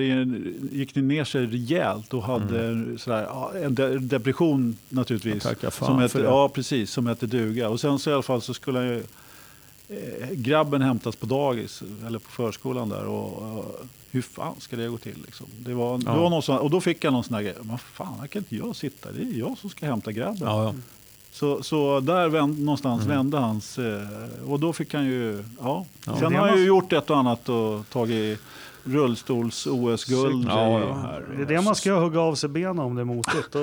gick 0.72 0.94
ner 0.94 1.24
sig 1.24 1.46
rejält 1.46 2.14
och 2.14 2.22
hade 2.22 2.84
sådär, 2.98 3.22
ja, 3.22 3.52
en 3.62 3.74
de, 3.74 3.98
depression 4.08 4.76
naturligtvis. 4.88 5.32
Jag 5.34 5.42
tackar 5.42 5.70
fan 5.70 5.86
som 5.86 5.96
för 5.96 6.02
hette, 6.02 6.18
det. 6.18 6.24
Ja, 6.24 6.48
precis. 6.48 6.90
Som 6.90 7.06
hette 7.06 7.26
duga. 7.26 7.68
Och 7.68 7.80
sen 7.80 7.98
så 7.98 8.10
i 8.10 8.12
alla 8.12 8.22
fall 8.22 8.42
så 8.42 8.54
skulle 8.54 8.78
han 8.78 8.88
ju, 8.88 9.02
eh, 9.88 10.30
grabben 10.30 10.82
hämtas 10.82 11.16
på 11.16 11.26
dagis 11.26 11.82
eller 12.06 12.18
på 12.18 12.28
förskolan 12.30 12.88
där. 12.88 13.04
Och, 13.06 13.56
och, 13.58 13.80
hur 14.10 14.22
fan 14.22 14.54
ska 14.58 14.76
det 14.76 14.88
gå 14.88 14.98
till? 14.98 15.18
Liksom? 15.26 15.46
Det 15.58 15.74
var, 15.74 15.98
det 15.98 16.04
Ja. 16.06 16.20
var 16.20 16.30
någon 16.30 16.42
sån, 16.42 16.58
och 16.58 16.70
då 16.70 16.80
fick 16.80 17.04
jag 17.04 17.12
någon 17.12 17.24
sån 17.24 17.34
här 17.34 17.42
grej. 17.42 17.54
Vad 17.60 17.80
fan, 17.80 18.20
här 18.20 18.26
kan 18.26 18.40
inte 18.40 18.56
jag 18.56 18.76
sitta. 18.76 19.12
Det 19.12 19.22
är 19.22 19.38
jag 19.38 19.58
som 19.58 19.70
ska 19.70 19.86
hämta 19.86 20.12
grabben. 20.12 20.48
Ja, 20.48 20.64
ja. 20.64 20.74
Så, 21.32 21.62
så 21.62 22.00
där 22.00 22.28
vänd, 22.28 22.58
någonstans 22.58 23.06
vände 23.06 23.38
hans... 23.38 23.78
Eh, 23.78 24.02
och 24.46 24.60
då 24.60 24.72
fick 24.72 24.94
han 24.94 25.04
ju... 25.04 25.44
Ja. 25.60 25.86
Ja. 26.06 26.16
Sen 26.16 26.34
har 26.34 26.48
han 26.48 26.58
ju 26.58 26.64
gjort 26.64 26.92
ett 26.92 27.10
och 27.10 27.16
annat 27.16 27.48
och 27.48 27.88
tagit 27.88 28.40
rullstols-OS-guld. 28.84 30.46
Ja, 30.48 30.80
ja, 30.80 30.94
herre. 30.94 31.24
Det 31.36 31.42
är 31.42 31.46
det 31.46 31.62
man 31.62 31.74
ska 31.74 31.94
hugga 31.94 32.20
av 32.20 32.34
sig 32.34 32.48
benen 32.48 32.78
om 32.78 32.94
det 32.94 33.00
är 33.00 33.04
motigt. 33.04 33.56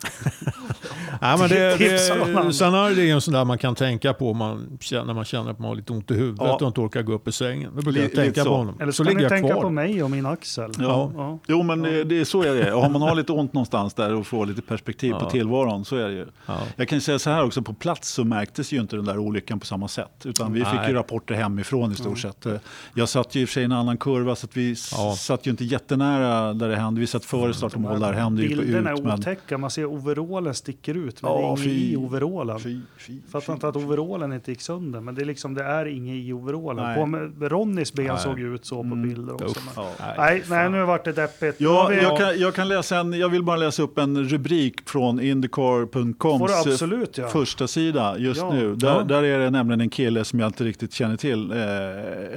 Nej, 1.22 1.38
men 1.38 1.48
det, 1.48 1.76
det. 1.78 2.52
Sanardi 2.52 3.10
är 3.10 3.14
en 3.14 3.20
sån 3.20 3.34
där 3.34 3.44
man 3.44 3.58
kan 3.58 3.74
tänka 3.74 4.12
på 4.12 4.30
om 4.30 4.36
man 4.36 4.78
känner, 4.80 5.04
när 5.04 5.14
man 5.14 5.24
känner 5.24 5.50
att 5.50 5.58
man 5.58 5.68
har 5.68 5.74
lite 5.76 5.92
ont 5.92 6.10
i 6.10 6.14
huvudet 6.14 6.40
Ja. 6.40 6.54
och 6.54 6.62
inte 6.62 6.80
orkar 6.80 7.02
gå 7.02 7.12
upp 7.12 7.28
ur 7.28 7.32
sängen. 7.32 7.72
Då 7.76 7.82
brukar 7.82 8.00
jag 8.02 8.12
tänka 8.14 8.44
på 8.44 8.50
honom. 8.56 8.74
eller 8.80 8.92
så 8.92 9.04
så 9.04 9.10
kan 9.10 9.20
jag 9.20 9.28
tänka 9.28 9.48
kvar. 9.52 9.62
på 9.62 9.70
mig 9.70 10.02
och 10.02 10.10
min 10.10 10.26
axel. 10.26 10.70
Ja. 10.78 11.12
Ja. 11.16 11.38
Jo, 11.48 11.62
men 11.62 11.82
det, 11.82 12.04
det 12.04 12.20
är 12.20 12.24
så 12.24 12.42
är 12.42 12.54
det. 12.54 12.72
Och 12.72 12.82
har 12.82 12.88
man 12.90 13.02
har 13.02 13.14
lite 13.14 13.32
ont 13.32 13.52
någonstans 13.52 13.94
där 13.94 14.14
och 14.14 14.26
får 14.26 14.46
lite 14.46 14.62
perspektiv 14.62 15.10
Ja. 15.10 15.20
på 15.20 15.30
tillvaron, 15.30 15.84
så 15.84 15.96
är 15.96 16.08
det 16.08 16.14
ju. 16.14 16.26
Ja. 16.46 16.58
Jag 16.76 16.88
kan 16.88 17.00
säga 17.00 17.18
så 17.18 17.30
här 17.30 17.44
också, 17.44 17.62
på 17.62 17.72
plats 17.72 18.10
så 18.10 18.24
märktes 18.24 18.72
ju 18.72 18.80
inte 18.80 18.96
den 18.96 19.04
där 19.04 19.18
olyckan 19.18 19.60
på 19.60 19.66
samma 19.66 19.88
sätt. 19.88 20.10
Utan 20.24 20.52
vi 20.52 20.60
fick 20.64 20.74
Nej. 20.74 20.88
ju 20.88 20.94
rapporter 20.94 21.34
hemifrån 21.34 21.92
i 21.92 21.94
stort 21.94 22.18
sett. 22.18 22.46
Eh, 22.46 22.52
Jag 22.94 23.08
satt 23.08 23.34
ju 23.34 23.40
i 23.40 23.44
och 23.44 23.48
för 23.48 23.52
sig 23.52 23.62
i 23.62 23.64
en 23.64 23.72
annan 23.72 23.96
kurva, 23.96 24.36
så 24.36 24.46
att 24.46 24.56
vi 24.56 24.76
satt 25.16 25.46
ju 25.46 25.50
inte 25.50 25.64
jättenära 25.64 26.52
där 26.54 26.68
det 26.68 26.76
hände. 26.76 27.00
Vi 27.00 27.06
satt 27.06 27.24
före 27.24 27.54
start 27.54 27.74
och 27.74 27.80
mål, 27.80 28.00
där 28.00 28.12
hände 28.12 28.42
ju 28.42 28.56
på 28.56 28.62
Bilderna 28.62 28.92
ut. 28.92 28.98
är 28.98 29.02
Men, 29.02 29.18
otäcka, 29.18 29.58
man 29.58 29.70
ser 29.70 29.84
overallen 29.90 30.54
sticker 30.54 30.94
ut 30.96 31.22
men 31.22 31.30
Ja, 31.32 31.38
det 31.38 31.42
är 31.44 31.48
inget 31.48 31.60
fy. 31.60 31.92
i 31.92 31.96
overallen. 31.96 32.60
fy, 32.60 32.80
fy, 32.98 33.18
Fattar 33.32 33.40
fy, 33.46 33.52
inte 33.52 33.68
att 33.68 33.76
overallen 33.76 34.32
inte 34.32 34.50
gick 34.50 34.60
sönder, 34.60 35.00
men 35.00 35.14
det 35.14 35.22
är 35.22 35.26
liksom, 35.26 35.54
det 35.54 35.62
är 35.64 35.86
inget 35.86 36.14
i 36.26 36.32
overallen. 36.32 36.94
På 36.94 37.06
med, 37.06 37.52
Ronnys 37.52 37.92
ben 37.92 38.06
Nej. 38.06 38.18
såg 38.18 38.38
ju 38.38 38.54
ut 38.54 38.64
så 38.66 38.74
på 38.76 38.82
Mm. 38.82 39.02
bilder 39.02 39.32
också. 39.34 39.46
Uff. 39.46 39.76
Men, 39.76 39.84
Ja. 39.84 39.92
nej, 40.18 40.42
nej, 40.50 40.64
nu 40.70 40.72
har 40.76 40.80
det 40.80 40.86
varit 40.86 41.04
deppigt. 41.16 41.60
Ja, 41.60 41.86
vi- 41.90 41.96
jag 42.02 42.18
kan, 42.18 42.38
jag, 42.40 42.54
kan 42.54 42.68
läsa 42.68 42.96
en, 42.98 43.12
jag 43.12 43.28
vill 43.28 43.42
bara 43.42 43.56
läsa 43.56 43.82
upp 43.82 43.98
en 43.98 44.24
rubrik 44.28 44.88
från 44.88 45.20
Indycar.coms 45.20 46.66
absolut 46.66 47.18
ja. 47.18 47.28
första 47.28 47.66
sida 47.68 48.18
just 48.18 48.40
Ja. 48.40 48.52
nu. 48.52 48.74
Där, 48.74 48.88
Ja. 48.88 49.02
där 49.02 49.22
är 49.22 49.38
det 49.38 49.50
nämligen 49.50 49.80
en 49.80 49.90
kille 49.90 50.24
som 50.24 50.40
jag 50.40 50.48
inte 50.48 50.64
riktigt 50.64 50.92
känner 50.92 51.16
till, 51.16 51.50
eh, 51.50 51.58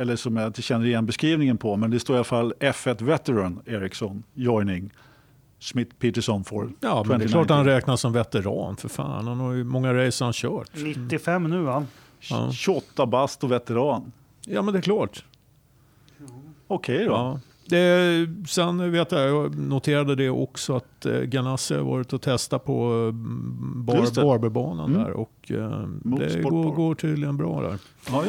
eller 0.02 0.16
som 0.16 0.36
jag 0.38 0.48
inte 0.48 0.62
känner 0.62 0.86
igen 0.86 1.06
beskrivningen 1.06 1.58
på, 1.58 1.76
men 1.76 1.92
det 1.92 2.00
står 2.00 2.14
i 2.16 2.18
alla 2.18 2.24
fall 2.24 2.54
F1 2.60 3.02
Veteran 3.04 3.60
Ericsson 3.66 4.24
joining 4.34 4.90
Smith 5.64 5.96
Peterson 6.00 6.44
for 6.44 6.72
Ja, 6.80 7.04
men 7.08 7.20
det 7.20 7.26
är 7.26 7.30
klart 7.30 7.50
han 7.50 7.66
räknas 7.66 8.02
som 8.02 8.14
veteran 8.14 8.76
för 8.78 8.90
fan. 8.90 9.28
Han 9.28 9.40
har 9.40 9.54
ju 9.54 9.64
många 9.64 9.94
race 9.94 10.24
han 10.24 10.34
kört. 10.34 10.70
95 10.74 11.50
nu 11.50 11.66
han. 11.66 11.88
Ja. 12.30 12.52
28 12.52 13.06
bast 13.06 13.44
och 13.44 13.52
veteran. 13.52 14.12
Ja, 14.46 14.62
men 14.62 14.74
det 14.74 14.80
är 14.80 14.82
klart. 14.82 15.26
Okej 16.68 17.06
då. 17.06 17.12
Ja. 17.12 17.40
Det, 17.66 18.28
sen 18.48 18.92
vet 18.92 19.12
jag, 19.12 19.30
jag 19.30 19.56
noterade 19.58 20.16
det 20.16 20.30
också 20.30 20.76
att 20.76 21.06
eh, 21.06 21.20
Ganassi 21.20 21.74
har 21.76 21.82
varit 21.82 22.14
och 22.14 22.22
testat 22.22 22.66
på 22.66 23.06
eh, 23.08 23.12
bar, 23.76 24.24
Barberbanan 24.24 24.90
Mm. 24.92 25.04
där 25.04 25.12
och 25.12 25.43
eh, 25.52 25.86
Mot 26.04 26.20
det 26.20 26.42
går, 26.44 26.72
går 26.76 26.96
tydligen 26.96 27.38
bra 27.38 27.62
där. 27.62 27.78
Ja, 28.12 28.24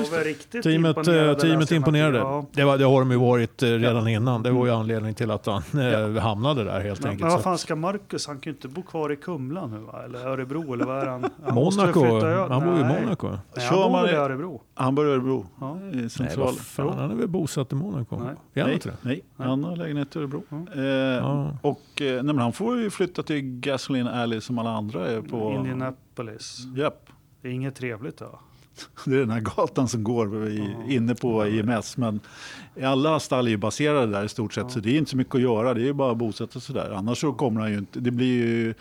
Teamet, 0.62 0.96
imponerade, 0.96 1.30
eh, 1.30 1.36
teamet 1.36 1.58
läste 1.60 1.74
jag 1.74 1.78
imponerade. 1.80 2.18
Ja. 2.18 2.46
Det, 2.52 2.64
var, 2.64 2.78
det 2.78 2.84
har 2.84 3.00
de 3.00 3.10
ju 3.10 3.16
varit 3.16 3.62
eh, 3.62 3.66
redan 3.68 4.08
innan. 4.08 4.42
Det 4.42 4.50
var 4.50 4.66
ju 4.66 4.70
Mm. 4.70 4.80
anledningen 4.80 5.14
till 5.14 5.30
att 5.30 5.46
han 5.46 5.62
eh, 5.80 6.22
hamnade 6.22 6.64
där 6.64 6.80
helt 6.80 7.00
Men, 7.00 7.10
enkelt. 7.10 7.20
men 7.24 7.30
vad 7.32 7.42
fan 7.42 7.58
ska 7.58 7.76
Marcus, 7.76 8.26
han 8.26 8.38
kan 8.38 8.50
ju 8.52 8.54
inte 8.56 8.68
bo 8.68 8.82
kvar 8.82 9.12
i 9.12 9.16
Kumla 9.16 9.66
nu 9.66 9.78
va? 9.78 10.02
Eller 10.04 10.26
Örebro 10.26 10.72
eller 10.74 10.84
vad 10.84 10.98
är 11.02 11.06
han? 11.06 11.24
han 11.44 11.54
Monaco, 11.54 12.00
han 12.48 12.64
bor 12.64 12.74
ju 12.74 12.80
i 12.80 12.84
Nej. 12.84 13.02
Monaco. 13.02 13.28
Nej, 13.56 13.66
han 13.66 13.92
bor 13.92 14.08
i 14.10 14.12
Örebro? 14.14 14.62
Han 14.74 14.94
bor 14.94 15.06
i 15.08 15.10
Örebro. 15.10 15.46
Ja. 15.60 15.78
I 15.92 15.96
Nej, 15.96 16.10
central. 16.10 16.44
vad 16.44 16.54
fan, 16.56 16.98
han 16.98 17.10
är 17.10 17.14
väl 17.14 17.28
bosatt 17.28 17.72
i 17.72 17.74
Monaco? 17.74 18.16
Nej. 18.16 18.34
Nej, 18.66 18.80
nej, 18.84 18.94
Nej. 19.02 19.22
han 19.48 19.64
har 19.64 19.76
lägenhet 19.76 20.16
i 20.16 20.18
Örebro. 20.18 20.42
Mm. 20.50 20.68
Eh, 20.76 20.84
Ja. 21.14 21.56
Och 21.62 21.80
eh, 21.80 21.93
nej, 22.00 22.22
men 22.22 22.38
han 22.38 22.52
får 22.52 22.80
ju 22.80 22.90
flytta 22.90 23.22
till 23.22 23.40
Gasoline 23.42 24.06
Alley 24.08 24.40
som 24.40 24.58
alla 24.58 24.70
andra 24.70 25.10
är 25.10 25.20
på. 25.20 25.52
Indianapolis. 25.56 26.58
Japp. 26.76 27.06
Det 27.42 27.48
är 27.48 27.52
inget 27.52 27.74
trevligt 27.74 28.20
va? 28.20 28.38
Det 29.04 29.14
är 29.16 29.18
den 29.20 29.30
här 29.30 29.40
gatan 29.40 29.88
som 29.88 30.04
går 30.04 30.48
i, 30.48 30.58
Ja. 30.58 30.92
inne 30.92 31.14
på 31.14 31.46
IMS. 31.46 31.96
Men 31.96 32.20
alla 32.82 33.20
stall 33.20 33.46
är 33.46 33.50
ju 33.50 33.56
baserade 33.56 34.06
där 34.12 34.24
i 34.24 34.28
stort 34.28 34.52
sett. 34.54 34.64
Ja. 34.64 34.68
Så 34.70 34.80
det 34.80 34.90
är 34.90 34.98
inte 34.98 35.10
så 35.10 35.16
mycket 35.16 35.34
att 35.34 35.40
göra. 35.40 35.74
Det 35.74 35.80
är 35.80 35.84
ju 35.84 35.92
bara 35.92 36.10
att 36.12 36.16
bosätta 36.18 36.60
sig 36.60 36.74
där. 36.74 36.90
Annars 36.90 37.18
så 37.18 37.32
kommer 37.32 37.60
han 37.60 37.70
ju 37.72 37.78
inte. 37.78 38.00
Det 38.00 38.10
blir 38.10 38.46
ju. 38.46 38.74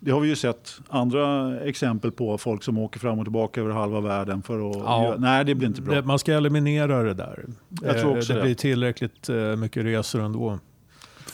Det 0.00 0.10
har 0.10 0.20
vi 0.20 0.28
ju 0.28 0.36
sett 0.36 0.78
andra 0.88 1.60
exempel 1.60 2.12
på. 2.12 2.38
Folk 2.38 2.62
som 2.62 2.78
åker 2.78 3.00
fram 3.00 3.18
och 3.18 3.24
tillbaka 3.24 3.60
över 3.60 3.70
halva 3.72 4.00
världen 4.00 4.42
för 4.42 4.70
att... 4.70 4.76
Ja. 4.76 5.04
göra- 5.04 5.16
Nej, 5.18 5.44
det 5.44 5.54
blir 5.54 5.68
inte 5.68 5.82
bra. 5.82 6.02
Man 6.02 6.18
ska 6.18 6.32
eliminera 6.32 7.02
det 7.02 7.14
där. 7.14 7.44
Jag 7.82 8.00
tror 8.00 8.12
Eh, 8.12 8.18
också 8.18 8.32
det 8.32 8.38
det. 8.38 8.44
blir 8.44 8.54
tillräckligt 8.54 9.28
eh, 9.28 9.36
mycket 9.56 9.84
resor 9.84 10.20
ändå. 10.20 10.58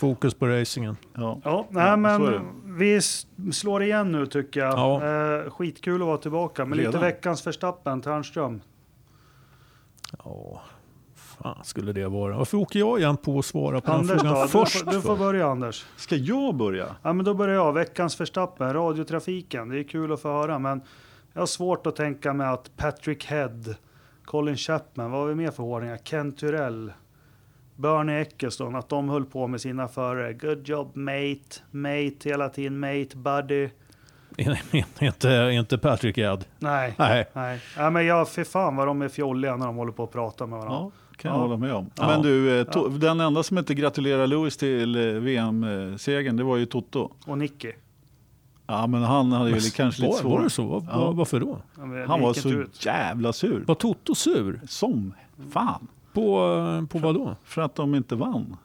Fokus 0.01 0.35
på 0.35 0.47
racingen. 0.47 0.97
Ja. 1.15 1.41
Ja, 1.45 1.67
nej 1.71 1.87
Ja, 1.87 1.97
men 1.97 2.43
vi 2.77 3.01
slår 3.53 3.83
igen 3.83 4.13
nu 4.13 4.27
tycker 4.27 4.61
jag. 4.61 4.73
Ja. 4.79 5.05
Eh, 5.45 5.51
skitkul 5.51 6.03
att 6.03 6.07
vara 6.07 6.19
tillbaka. 6.19 6.65
Men 6.65 6.79
lite 6.79 6.99
veckans 6.99 7.47
Verstappen, 7.47 8.01
Tärnström. 8.01 8.61
Ja, 10.25 10.63
fan 11.15 11.65
skulle 11.65 11.93
det 11.93 12.09
vara. 12.09 12.37
Varför 12.37 12.59
åker 12.59 12.79
jag 12.79 12.99
igen 12.99 13.17
på 13.17 13.39
att 13.39 13.45
svara 13.45 13.81
på 13.81 13.93
Anders 13.93 14.09
den 14.09 14.19
frågan 14.19 14.35
då? 14.35 14.43
Du 14.43 14.49
först? 14.49 14.85
får, 14.85 14.93
du 14.93 15.01
får 15.01 15.17
för? 15.17 15.25
börja 15.25 15.47
Anders. 15.47 15.87
Ska 15.97 16.17
jag 16.17 16.55
börja? 16.55 16.87
Ja, 17.03 17.13
men 17.13 17.25
då 17.25 17.35
börjar 17.35 17.55
jag. 17.55 17.73
Veckans 17.73 18.21
Verstappen, 18.21 18.73
radiotrafiken. 18.73 19.69
Det 19.69 19.79
är 19.79 19.85
kul 19.85 20.13
att 20.13 20.21
få 20.21 20.29
höra, 20.29 20.59
men 20.59 20.81
jag 21.33 21.41
har 21.41 21.47
svårt 21.47 21.87
att 21.87 21.97
tänka 21.97 22.33
mig 22.33 22.47
att 22.47 22.77
Patrick 22.77 23.25
Head, 23.27 23.61
Colin 24.25 24.57
Chapman, 24.57 25.11
vad 25.11 25.21
har 25.21 25.29
vi 25.29 25.35
mer 25.35 25.51
för 25.51 25.63
hårdingar? 25.63 25.97
Ken 25.97 26.33
Turell, 26.33 26.93
Bernie 27.81 28.21
Ecclestone, 28.21 28.79
att 28.79 28.89
de 28.89 29.09
höll 29.09 29.25
på 29.25 29.47
med 29.47 29.61
sina 29.61 29.89
förare. 29.89 30.33
Good 30.33 30.69
job 30.69 30.97
mate, 30.97 31.61
mate 31.71 32.17
hela 32.29 32.49
tiden, 32.49 32.81
mate, 32.81 33.17
buddy. 33.17 33.69
inte, 35.01 35.51
inte 35.53 35.79
Patrick 35.79 36.19
Ed. 36.19 36.45
Nej, 36.59 36.95
Nej. 36.99 37.27
nej. 37.33 37.61
Ja, 37.77 37.91
men 37.91 38.07
jag, 38.07 38.29
för 38.29 38.45
fan 38.45 38.77
vad 38.77 38.87
de 38.87 39.03
är 39.03 39.09
fjolliga 39.09 39.57
när 39.57 39.67
de 39.67 39.77
håller 39.77 39.93
på 39.93 40.05
att 40.05 40.13
prata 40.13 40.47
med 40.47 40.59
varandra. 40.59 40.79
Ja, 40.79 40.91
kan 41.17 41.31
jag 41.31 41.39
Ja. 41.39 41.43
hålla 41.43 41.57
med 41.57 41.73
om. 41.75 41.91
Ja. 41.95 42.07
Men 42.07 42.23
du, 42.23 42.61
eh, 42.61 42.65
to- 42.65 42.99
den 42.99 43.21
enda 43.21 43.43
som 43.43 43.59
inte 43.59 43.75
gratulerar 43.75 44.27
Lewis 44.27 44.57
till 44.57 44.97
eh, 44.97 45.03
VM-segern, 45.21 46.37
det 46.37 46.45
var 46.45 46.57
ju 46.57 46.67
Toto. 46.67 47.13
Och 47.27 47.39
Nicky. 47.39 47.73
Ja, 48.67 48.87
men 48.87 49.03
han 49.03 49.33
hade 49.33 49.51
ju 49.51 49.71
kanske 49.71 50.03
lite 50.03 50.25
var, 50.25 50.31
var 50.31 50.43
det 50.43 50.51
så? 50.51 50.67
Var, 50.67 50.85
Ja. 50.91 50.99
var, 50.99 51.13
varför 51.13 51.41
då? 51.41 51.59
Ja, 51.79 51.85
men 51.87 52.09
Han 52.09 52.21
var 52.21 52.33
så 52.33 52.49
ut. 52.51 52.87
jävla 52.87 53.33
sur. 53.33 53.65
Var 53.67 53.75
Toto 53.75 54.15
sur? 54.15 54.61
Som 54.69 55.15
fan. 55.53 55.87
På, 56.13 56.87
på 56.91 56.99
vad 56.99 57.15
då? 57.15 57.37
För 57.45 57.63
att 57.63 57.75
de 57.75 57.95
inte 57.95 58.15
vann. 58.17 58.57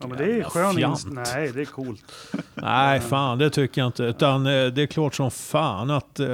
Ja, 0.00 0.06
men 0.06 0.18
det 0.18 0.24
är 0.40 0.44
skön 0.44 0.78
inst- 0.78 1.12
Nej, 1.34 1.52
det 1.54 1.60
är 1.60 1.64
coolt. 1.64 2.04
Nej, 2.54 3.00
fan 3.00 3.38
det 3.38 3.50
tycker 3.50 3.80
jag 3.80 3.88
inte. 3.88 4.02
Utan 4.04 4.46
eh, 4.46 4.66
det 4.66 4.82
är 4.82 4.86
klart 4.86 5.14
som 5.14 5.30
fan 5.30 5.90
att 5.90 6.20
eh, 6.20 6.28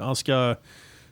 han 0.00 0.16
ska... 0.16 0.54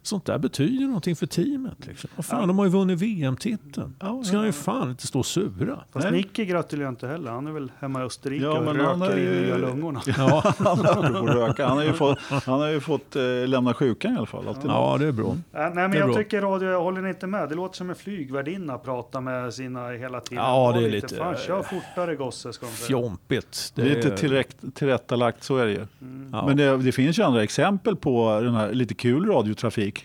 Sånt 0.07 0.25
där 0.25 0.39
betyder 0.39 0.87
någonting 0.87 1.17
för 1.17 1.27
teamet. 1.27 1.87
Liksom. 1.87 2.11
Vad 2.17 2.25
fan, 2.27 2.41
Ja. 2.41 2.47
de 2.47 2.59
har 2.59 2.65
ju 2.67 2.71
vunnit 2.71 2.99
VM-titeln. 3.03 3.95
Ja, 4.01 4.23
ska 4.25 4.37
han 4.37 4.47
ju 4.47 4.53
fan 4.53 4.91
inte 4.91 5.07
stå 5.07 5.23
sura. 5.23 5.79
Fast 5.93 6.05
Nej. 6.11 6.13
Nicky 6.13 6.45
gratulerar 6.45 6.89
inte 6.89 7.07
heller. 7.09 7.31
Han 7.31 7.47
är 7.47 7.51
väl 7.53 7.73
hemma 7.79 8.01
i 8.01 8.05
Österrike 8.05 8.45
Ja, 8.45 8.59
och 8.59 8.65
men 8.65 8.81
han 8.81 9.03
röker 9.03 9.17
är 9.17 9.21
i 9.21 9.35
ju- 9.37 9.41
nya 9.47 9.57
lungorna. 9.57 10.03
Ja, 10.07 10.53
Han 10.59 10.79
har 10.79 11.21
på 11.21 11.27
röka. 11.27 11.67
Han 11.67 11.77
har 11.77 11.85
ju 11.85 11.93
fått, 11.93 12.19
han 12.47 12.61
har 12.61 12.69
ju 12.69 12.81
fått 12.81 13.17
eh, 13.17 13.23
lämna 13.47 13.75
sjukan 13.75 14.15
i 14.15 14.17
alla 14.17 14.27
fall. 14.27 14.49
Alltid 14.49 14.71
ja 14.71 14.97
det 15.01 15.07
är 15.07 15.13
bra. 15.13 15.27
Äh, 15.31 15.37
nej, 15.53 15.71
men 15.75 15.93
är 15.93 15.97
jag 15.97 16.09
bra. 16.09 16.17
tycker 16.17 16.41
radio, 16.41 16.69
jag 16.69 16.83
håller 16.83 17.07
inte 17.07 17.27
med. 17.27 17.49
Det 17.49 17.55
låter 17.55 17.77
som 17.77 17.91
en 17.91 17.97
flygvärdinna 17.97 18.79
prata 18.79 19.21
med 19.21 19.55
sina 19.55 19.89
hela 19.91 20.21
tiden. 20.21 20.45
Ja, 20.45 20.73
det 20.79 20.85
är 20.87 20.91
lite, 20.91 21.15
Fan, 21.17 21.35
kör 21.47 21.63
fortare 21.63 22.17
gosse, 22.17 22.53
ska 22.53 22.67
de. 22.67 22.73
Fjompigt. 22.73 23.73
Det 23.75 23.83
är 23.83 23.87
lite 23.97 24.11
tillrätt, 24.17 24.57
tillrättalagt, 24.75 25.45
så 25.45 25.57
är 25.57 25.67
det 25.67 25.73
ju. 25.73 25.87
Mm. 26.01 26.29
Ja. 26.33 26.47
Men 26.47 26.57
det, 26.57 26.77
det 26.77 26.93
finns 26.93 27.19
ju 27.19 27.23
andra 27.23 27.43
exempel 27.43 27.97
på 27.97 28.41
den 28.43 28.55
här 28.55 28.73
lite 28.73 28.95
kul 28.95 29.27
radiotrafik. 29.27 29.96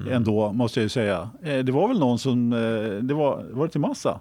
Mm. 0.00 0.12
Ändå, 0.12 0.52
måste 0.52 0.80
jag 0.80 0.82
ju 0.82 0.88
säga. 0.88 1.30
Eh, 1.42 1.58
Det 1.58 1.72
var 1.72 1.88
väl 1.88 1.98
någon 1.98 2.18
som, 2.18 2.52
eh, 2.52 3.02
det 3.02 3.14
var, 3.14 3.44
var 3.52 3.66
det 3.66 3.72
till 3.72 3.80
massa? 3.80 4.20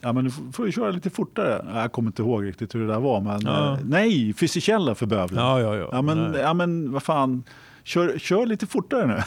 Ja 0.00 0.12
men 0.12 0.24
du 0.24 0.30
får 0.52 0.66
ju 0.66 0.72
köra 0.72 0.90
lite 0.90 1.10
fortare. 1.10 1.64
Ja, 1.74 1.80
Jag 1.80 1.92
kommer 1.92 2.08
inte 2.08 2.22
ihåg 2.22 2.44
riktigt 2.44 2.74
hur 2.74 2.80
det 2.80 2.86
där 2.92 3.00
var. 3.00 3.20
Men 3.20 3.40
Ja. 3.44 3.72
eh, 3.72 3.78
nej, 3.84 4.32
Fisichella 4.32 4.94
för 4.94 5.06
bövelen. 5.06 5.44
Ja, 5.44 5.60
ja, 5.60 5.76
ja. 5.76 5.88
Ja 5.92 6.02
men, 6.02 6.18
nej. 6.18 6.40
ja 6.40 6.54
men 6.54 6.92
vad 6.92 7.02
fan, 7.02 7.42
kör, 7.84 8.18
kör 8.18 8.46
lite 8.46 8.66
fortare 8.66 9.06
nu. 9.06 9.22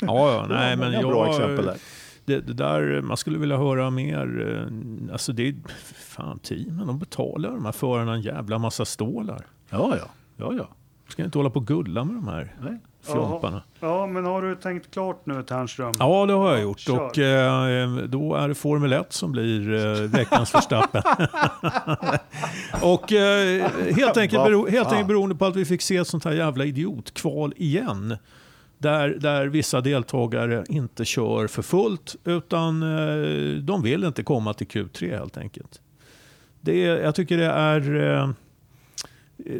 ja, 0.00 0.32
ja, 0.32 0.46
nej 0.48 0.76
men 0.76 0.92
jag... 0.92 1.02
bra 1.04 1.30
exempel 1.30 1.64
där. 1.64 1.76
Det, 2.24 2.40
det 2.40 2.52
där, 2.52 3.00
man 3.02 3.16
skulle 3.16 3.38
vilja 3.38 3.56
höra 3.56 3.90
mer. 3.90 4.68
Alltså 5.12 5.32
det 5.32 5.48
är, 5.48 5.54
fan 5.94 6.38
teamen, 6.38 6.86
de 6.86 6.98
betalar 6.98 7.50
de 7.50 7.64
här 7.64 7.72
förarna 7.72 8.14
en 8.14 8.20
jävla 8.22 8.58
massa 8.58 8.84
stålar. 8.84 9.46
Ja, 9.70 9.96
ja. 9.98 10.06
ja, 10.36 10.52
ja. 10.58 10.68
Ska 11.08 11.24
inte 11.24 11.38
hålla 11.38 11.50
på 11.50 11.58
och 11.60 11.66
gulla 11.66 12.04
med 12.04 12.14
de 12.14 12.28
här 12.28 12.54
Nej. 12.62 12.78
Fjomparna. 13.02 13.62
Ja, 13.80 14.06
men 14.06 14.24
har 14.24 14.42
du 14.42 14.54
tänkt 14.54 14.90
klart 14.90 15.26
nu 15.26 15.42
Tärnström? 15.42 15.94
Ja, 15.98 16.26
det 16.26 16.32
har 16.32 16.52
jag 16.52 16.62
gjort. 16.62 16.80
Kör. 16.80 17.06
Och 17.06 17.18
eh, 17.18 17.90
då 17.96 18.34
är 18.34 18.48
det 18.48 18.54
Formel 18.54 18.92
1 18.92 19.12
som 19.12 19.32
blir 19.32 19.74
eh, 19.74 20.02
veckans 20.02 20.54
Verstappen. 20.54 21.02
och 22.82 23.12
eh, 23.12 23.70
helt, 23.96 24.16
enkelt 24.16 24.44
bero, 24.44 24.68
helt 24.68 24.88
enkelt 24.88 25.08
beroende 25.08 25.34
på 25.34 25.46
att 25.46 25.56
vi 25.56 25.64
fick 25.64 25.82
se 25.82 25.96
ett 25.96 26.08
sånt 26.08 26.24
här 26.24 26.32
jävla 26.32 26.64
idiotkval 26.64 27.52
igen. 27.56 28.16
Där, 28.78 29.08
där 29.08 29.46
vissa 29.46 29.80
deltagare 29.80 30.64
inte 30.68 31.04
kör 31.04 31.46
för 31.46 31.62
fullt 31.62 32.16
utan 32.24 32.82
eh, 32.82 33.62
de 33.62 33.82
vill 33.82 34.04
inte 34.04 34.22
komma 34.22 34.54
till 34.54 34.66
Q3 34.66 35.18
helt 35.18 35.36
enkelt. 35.36 35.80
Det, 36.60 36.78
jag 36.80 37.14
tycker 37.14 37.38
det 37.38 37.46
är 37.46 38.12
eh, 38.12 38.30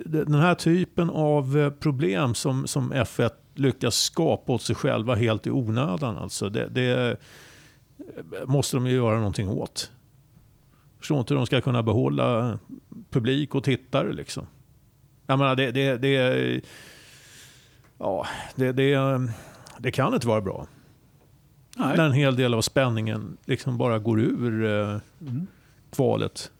den 0.05 0.35
här 0.35 0.55
typen 0.55 1.11
av 1.11 1.59
eh, 1.59 1.71
problem 1.71 2.35
som, 2.35 2.67
som 2.67 2.93
F1 2.93 3.31
lyckas 3.55 3.95
skapa 3.97 4.53
åt 4.53 4.63
sig 4.63 4.77
själva 4.77 5.15
helt 5.15 5.47
i 5.47 5.51
onödan. 5.51 6.17
Alltså 6.19 6.49
det, 6.49 6.69
det 6.69 7.17
måste 8.47 8.77
de 8.77 8.87
ju 8.87 8.95
göra 8.95 9.17
någonting 9.19 9.49
åt. 9.49 9.91
Förstår 10.99 11.19
inte 11.19 11.35
hur 11.35 11.37
de 11.39 11.47
ska 11.47 11.61
kunna 11.61 11.83
behålla 11.83 12.59
publik 13.11 13.55
och 13.55 13.65
tittare. 13.65 14.13
Liksom. 14.13 14.47
Jag 15.27 15.39
menar, 15.39 15.57
det, 15.57 15.71
det, 15.71 15.97
det, 15.97 16.61
ja, 17.99 18.27
det, 18.55 18.73
det, 18.73 18.99
det 19.79 19.91
kan 19.91 20.15
inte 20.15 20.29
vara 20.29 20.41
bra. 20.41 20.67
Nej. 21.77 21.97
När 21.97 22.05
en 22.07 22.13
hel 22.13 22.37
del 22.37 22.55
av 22.55 22.63
spänningen 22.63 23.37
liksom 23.45 23.79
bara 23.79 23.99
går 23.99 24.21
ur 24.21 24.65
eh, 24.65 24.99
Mm. 25.21 25.47
kvalet. 25.93 26.51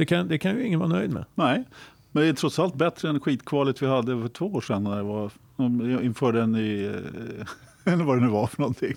Det 0.00 0.06
kan, 0.06 0.28
det 0.28 0.38
kan 0.38 0.56
ju 0.56 0.66
ingen 0.66 0.78
vara 0.78 0.88
nöjd 0.88 1.10
med. 1.10 1.24
Nej, 1.34 1.64
men 2.12 2.22
det 2.22 2.28
är 2.28 2.32
trots 2.32 2.58
allt 2.58 2.74
bättre 2.74 3.08
än 3.08 3.20
skitkvalet 3.20 3.82
vi 3.82 3.86
hade 3.86 4.20
för 4.20 4.28
två 4.28 4.46
år 4.46 4.60
sedan 4.60 4.84
när 4.84 4.96
det 4.96 5.02
var 5.02 5.30
de 5.56 6.00
införde 6.02 6.40
den 6.40 6.56
i, 6.56 6.94
eller 7.84 8.04
vad 8.04 8.16
det 8.16 8.22
nu 8.22 8.28
var 8.28 8.46
för 8.46 8.60
någonting. 8.60 8.94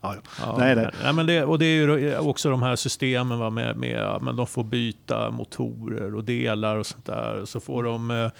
Ja, 0.00 0.14
ja. 0.40 0.56
Nej, 0.58 0.76
nej. 0.76 0.90
nej, 1.02 1.12
men 1.12 1.26
det, 1.26 1.44
och 1.44 1.58
det 1.58 1.66
är 1.66 1.88
ju 1.88 2.18
också 2.18 2.50
de 2.50 2.62
här 2.62 2.76
systemen 2.76 3.38
va, 3.38 3.50
med, 3.50 3.76
med 3.76 4.18
men 4.22 4.36
de 4.36 4.46
får 4.46 4.64
byta 4.64 5.30
motorer 5.30 6.14
och 6.14 6.24
delar 6.24 6.76
och 6.76 6.86
sånt 6.86 7.06
där. 7.06 7.44
Så 7.44 7.60
får 7.60 7.82
de 7.82 8.10
eh, 8.10 8.30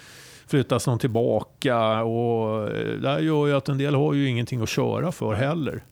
flyttas 0.47 0.87
någon 0.87 0.99
tillbaka 0.99 2.03
och 2.03 2.71
eh, 2.71 2.99
det 3.01 3.09
här 3.09 3.19
gör 3.19 3.47
ju 3.47 3.53
att 3.53 3.69
en 3.69 3.77
del 3.77 3.95
har 3.95 4.13
ju 4.13 4.29
ingenting 4.29 4.61
att 4.61 4.69
köra 4.69 5.11
för 5.11 5.33
heller 5.33 5.83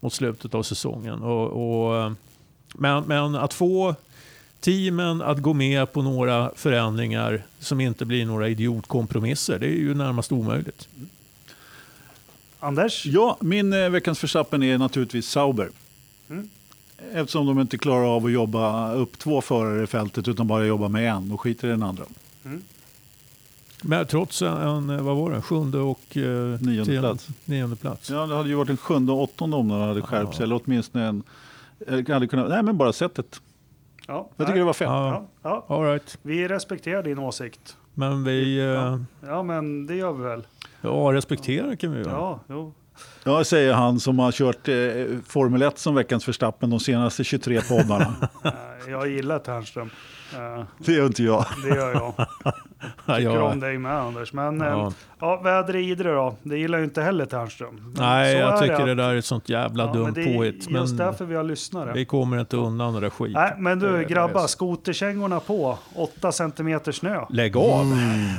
mot 0.00 0.12
slutet 0.12 0.54
av 0.54 0.62
säsongen. 0.62 1.22
Och, 1.22 1.46
och, 1.46 1.96
eh, 1.96 2.12
men, 2.74 3.04
men 3.04 3.34
att 3.34 3.54
få 3.54 3.94
teamen 4.64 5.22
att 5.22 5.38
gå 5.38 5.52
med 5.54 5.92
på 5.92 6.02
några 6.02 6.50
förändringar 6.56 7.42
som 7.58 7.80
inte 7.80 8.04
blir 8.04 8.26
några 8.26 8.48
idiotkompromisser, 8.48 9.58
det 9.58 9.66
är 9.66 9.70
ju 9.78 9.94
närmast 9.94 10.32
omöjligt. 10.32 10.88
Anders? 12.60 13.06
ja, 13.06 13.36
min 13.40 13.72
eh, 13.72 13.88
veckans 13.90 14.18
förstappen 14.18 14.62
är 14.62 14.78
naturligtvis 14.78 15.26
Sauber. 15.28 15.70
Mm. 16.30 16.48
Eftersom 17.12 17.46
de 17.46 17.60
inte 17.60 17.78
klarar 17.78 18.16
av 18.16 18.26
att 18.26 18.32
jobba 18.32 18.92
upp 18.92 19.18
två 19.18 19.40
förare 19.40 19.82
i 19.84 19.86
fältet 19.86 20.28
utan 20.28 20.46
bara 20.46 20.64
jobba 20.66 20.88
med 20.88 21.10
en 21.10 21.32
och 21.32 21.40
skiter 21.40 21.68
i 21.68 21.70
den 21.70 21.82
andra. 21.82 22.04
Men 23.82 24.06
trots 24.06 24.42
en, 24.42 24.56
en 24.56 25.04
vad 25.04 25.16
var 25.16 25.30
det, 25.30 25.42
sjunde 25.42 25.78
och 25.78 26.16
eh, 26.16 26.22
Nionde 26.22 26.84
tionde- 26.84 27.00
plats. 27.00 27.28
nionde 27.44 27.76
plats. 27.76 28.10
Ja, 28.10 28.26
det 28.26 28.36
hade 28.36 28.48
ju 28.48 28.54
varit 28.54 28.70
en 28.70 28.76
sjunde 28.76 29.12
och 29.12 29.22
åttonde 29.22 29.56
om 29.56 29.68
de 29.68 29.80
hade 29.80 30.02
skärpt 30.02 30.34
sig. 30.34 30.42
Eller 30.44 30.60
åtminstone 30.64 31.04
en... 31.04 31.22
eller 31.86 32.12
Hade 32.14 32.26
kunnat, 32.26 32.48
nej, 32.48 32.62
men 32.62 32.76
bara 32.76 32.92
sättet. 32.92 33.40
Ja, 34.08 34.30
Jag 34.36 34.46
tycker 34.46 34.58
det 34.58 34.64
var 34.66 34.72
fett. 34.72 34.88
Ja. 34.88 35.26
Ja, 35.42 35.64
ja. 35.68 35.74
All 35.76 35.84
right. 35.84 36.18
Vi 36.22 36.48
respekterar 36.48 37.02
din 37.02 37.18
åsikt. 37.18 37.76
Men 37.94 38.24
vi... 38.24 38.58
Eh, 38.58 38.64
Ja. 38.66 38.98
Ja, 39.26 39.42
men 39.42 39.86
det 39.86 39.94
gör 39.94 40.12
vi 40.12 40.22
väl. 40.22 40.46
ja, 40.80 40.90
respektera 41.12 41.76
kan 41.76 41.92
vi 41.92 41.98
göra. 41.98 42.10
Ja, 42.10 42.40
jo. 42.48 42.74
Ja, 43.24 43.44
säger 43.44 43.72
han 43.72 44.00
som 44.00 44.18
har 44.18 44.32
kört 44.32 44.68
eh, 44.68 45.18
Formel 45.26 45.62
1 45.62 45.78
som 45.78 45.94
veckans 45.94 46.28
Verstappen 46.28 46.70
de 46.70 46.80
senaste 46.80 47.24
23 47.24 47.60
poddarna. 47.60 48.14
Jag 48.88 49.08
gillar 49.08 49.38
Ternström. 49.38 49.90
Eh, 50.34 50.64
det 50.78 50.92
gör 50.92 51.06
inte 51.06 51.22
jag. 51.22 51.44
Det 51.62 51.68
gör 51.76 51.92
jag. 51.92 52.26
Ja, 53.06 53.16
Tycker 53.16 53.30
ja. 53.34 53.52
om 53.52 53.60
dig 53.60 53.78
med 53.78 53.92
Anders. 53.98 54.32
Men 54.32 54.60
ja. 54.60 54.66
Ja. 54.66 54.92
ja, 55.20 55.40
väder 55.42 55.76
i 55.76 55.90
Idre 55.90 56.12
då. 56.14 56.34
Det 56.42 56.58
gillar 56.58 56.78
ju 56.78 56.84
inte 56.84 57.02
heller 57.02 57.26
Ternström. 57.26 57.74
Men 57.74 57.92
Nej, 57.98 58.32
så 58.32 58.38
jag 58.40 58.60
tycker 58.60 58.74
att- 58.74 58.86
det 58.86 58.94
där 58.94 59.08
är 59.10 59.16
ett 59.16 59.24
sånt 59.24 59.48
jävla 59.48 59.86
ja, 59.86 59.92
dumt 59.92 60.04
men 60.04 60.14
Det 60.14 60.22
är 60.22 60.36
påhitt. 60.36 60.54
just 60.54 60.70
Men 60.70 60.96
därför 60.96 61.24
vi 61.24 61.34
har 61.34 61.42
lyssnare. 61.44 61.92
vi 61.94 62.04
kommer 62.04 62.40
inte 62.40 62.56
undan 62.56 62.94
det 62.94 63.00
där 63.00 63.10
skiten. 63.10 63.42
Nej, 63.42 63.54
men 63.58 63.78
Det- 63.78 63.88
du 63.90 63.96
det 63.98 64.04
grabbar, 64.04 64.46
skoterkängorna 64.46 65.40
på. 65.40 65.78
8 65.94 66.32
centimeter 66.32 66.92
snö. 66.92 67.24
Lägg 67.30 67.56
av! 67.56 67.92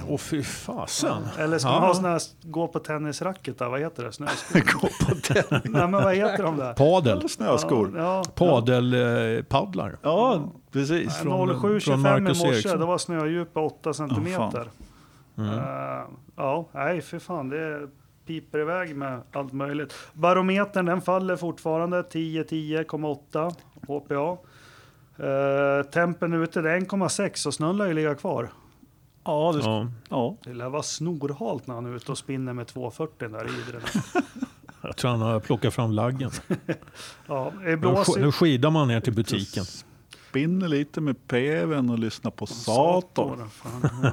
Åh 0.08 0.18
fy 0.18 0.44
fasen. 0.44 1.28
Eller 1.40 1.58
ska 1.58 1.70
Ja. 1.70 1.74
man 1.80 1.84
ha 1.88 1.94
sån 1.94 2.06
här 2.06 2.22
gå 2.44 2.68
på 2.68 2.80
tennisracket 2.80 3.60
där? 3.60 3.70
Vad 3.70 3.80
heter 3.80 4.04
det? 4.04 4.12
Snöskor? 4.12 4.60
Gå 4.82 4.88
på 5.06 5.16
tennis. 5.16 5.64
Nej, 5.64 5.88
men 5.88 5.92
vad 5.92 6.16
heter 6.16 6.44
de 6.44 6.58
där? 6.58 6.74
Padel. 6.74 7.30
Snöskor. 7.30 7.94
Ja, 7.98 8.24
Padelpaddlar. 8.36 9.98
Ja, 10.02 10.52
precis. 10.72 11.06
ja. 11.06 11.24
från- 11.24 11.50
07.25 11.50 12.04
från 12.04 12.28
i 12.28 12.48
morse, 12.48 12.70
det 12.78 12.86
var 12.86 12.98
snödjup 12.98 13.58
8 13.58 13.94
centimeter. 14.36 14.70
Mm. 15.38 15.50
Eh, 15.50 16.04
ja, 16.36 16.66
nej 16.72 17.02
för 17.02 17.20
fan, 17.20 17.50
det 17.50 17.88
piper 18.26 18.60
iväg 18.60 18.96
med 18.96 19.22
allt 19.32 19.54
möjligt. 19.54 19.94
Barometern 20.14 20.86
den 20.86 21.02
faller 21.02 21.36
fortfarande, 21.36 22.02
10-10,8 22.02 23.56
HPA. 23.88 24.38
Uh, 25.20 25.84
tempen 25.84 26.34
ute 26.34 26.62
det 26.62 26.72
är 26.72 26.80
1,6 26.80 27.48
och 27.48 27.54
snön 27.54 27.78
lär 27.78 27.86
ju 27.88 27.94
ligga 27.94 28.16
kvar. 28.16 28.50
Ja, 29.24 29.52
det, 29.56 29.60
Ja. 29.60 29.88
ja. 30.10 30.36
Det 30.44 30.54
lär 30.54 30.70
vara 30.70 30.84
snorhalt 30.84 31.68
när 31.68 31.76
han 31.76 31.86
är 31.86 31.96
ute 31.96 32.12
och 32.12 32.18
spinner 32.18 32.54
med 32.54 32.68
240 32.68 33.28
där 33.30 33.46
i 33.46 33.50
Idre. 33.70 33.82
Jag 34.82 34.96
tror 34.98 35.12
han 35.12 35.22
har 35.22 35.40
plockat 35.40 35.74
fram 35.74 35.92
laggen. 35.92 36.32
Ja, 37.28 37.52
Nu, 37.64 37.76
sk- 37.78 38.20
nu 38.20 38.32
skidar 38.32 38.70
man 38.72 38.88
ner 38.88 39.00
till 39.00 39.14
butiken. 39.14 39.64
Spinner 40.36 40.68
lite 40.68 41.02
med 41.02 41.28
peven 41.28 41.90
och 41.90 42.00
lyssnar 42.00 42.32
på 42.32 42.46
Sator. 42.46 43.38
Fan. 43.50 44.12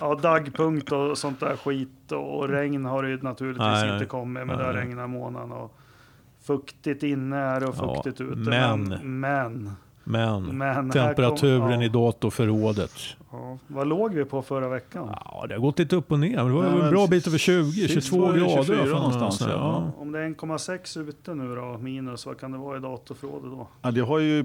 Ja, 0.00 0.14
dagpunkt 0.14 0.92
och 0.92 1.18
sånt 1.18 1.40
där 1.40 1.56
skit 1.56 2.12
och, 2.12 2.38
och 2.38 2.48
regn 2.48 2.84
har 2.84 3.02
det 3.02 3.08
ju 3.10 3.22
naturligtvis 3.22 3.66
Nej, 3.66 3.92
inte 3.92 4.06
kommit, 4.06 4.46
men 4.46 4.48
det 4.48 4.56
Nej. 4.56 4.66
har 4.66 4.72
regnat 4.72 5.10
månaden 5.10 5.52
och 5.52 5.76
fuktigt 6.42 7.02
inne 7.02 7.36
är 7.36 7.60
det 7.60 7.66
och 7.66 7.74
Ja, 7.78 7.94
fuktigt 7.94 8.20
ute. 8.20 8.36
men- 8.36 8.84
men, 8.84 9.20
men, 9.20 9.72
Men, 10.04 10.58
men 10.58 10.90
temperaturen 10.90 11.72
kom- 11.72 11.82
i 11.82 11.88
datorförrådet. 11.88 12.92
ja, 13.32 13.58
vad 13.66 13.86
låg 13.86 14.14
vi 14.14 14.24
på 14.24 14.42
förra 14.42 14.68
veckan? 14.68 15.08
Ja, 15.24 15.46
det 15.48 15.54
har 15.54 15.60
gått 15.60 15.78
lite 15.78 15.96
upp 15.96 16.12
och 16.12 16.18
ner. 16.18 16.36
Det 16.36 16.42
var 16.52 16.62
Nej, 16.62 16.80
en 16.80 16.90
bra 16.90 17.06
bit 17.06 17.26
över 17.26 17.38
20, 17.38 17.88
sist 17.88 18.06
22 18.08 18.20
var 18.26 18.32
det 18.32 18.38
grader. 18.38 18.62
24 18.64 18.78
fan, 18.86 18.88
någonstans, 18.88 19.40
ja. 19.40 19.92
Om 19.98 20.12
det 20.12 20.18
är 20.18 20.28
1,6 20.28 21.08
ute 21.08 21.34
nu 21.34 21.54
då, 21.56 21.78
minus, 21.78 22.26
vad 22.26 22.40
kan 22.40 22.52
det 22.52 22.58
vara 22.58 22.76
i 22.76 22.80
datorförrådet 22.80 23.50
då? 23.50 23.68
Ja, 23.82 23.90
det 23.90 24.00
har 24.00 24.18
ju 24.18 24.44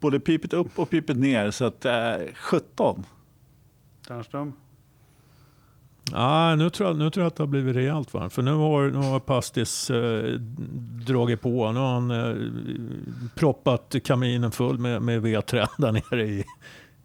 både 0.00 0.20
pipit 0.20 0.52
upp 0.52 0.78
och 0.78 0.90
pipit 0.90 1.16
ner 1.16 1.50
så 1.50 1.64
att 1.64 1.84
eh, 1.84 1.92
17. 2.34 3.04
Ternström? 4.08 4.52
Ja, 6.12 6.54
nu, 6.54 6.70
tror 6.70 6.88
jag, 6.88 6.98
nu 6.98 7.10
tror 7.10 7.22
jag 7.22 7.26
att 7.28 7.36
det 7.36 7.42
har 7.42 7.48
blivit 7.48 7.76
rejält 7.76 8.14
varmt. 8.14 8.32
För 8.32 8.42
nu 8.42 8.52
har, 8.52 8.90
nu 8.90 8.96
har 8.98 9.20
Pastis 9.20 9.90
eh, 9.90 10.32
dragit 11.06 11.40
på. 11.40 11.72
Nu 11.72 11.78
har 11.80 11.92
han 11.92 12.10
eh, 12.10 12.34
proppat 13.34 13.94
kaminen 14.04 14.50
full 14.50 14.78
med, 14.78 15.02
med 15.02 15.22
vedträn 15.22 15.66
där 15.78 15.92
nere 15.92 16.26
i, 16.26 16.44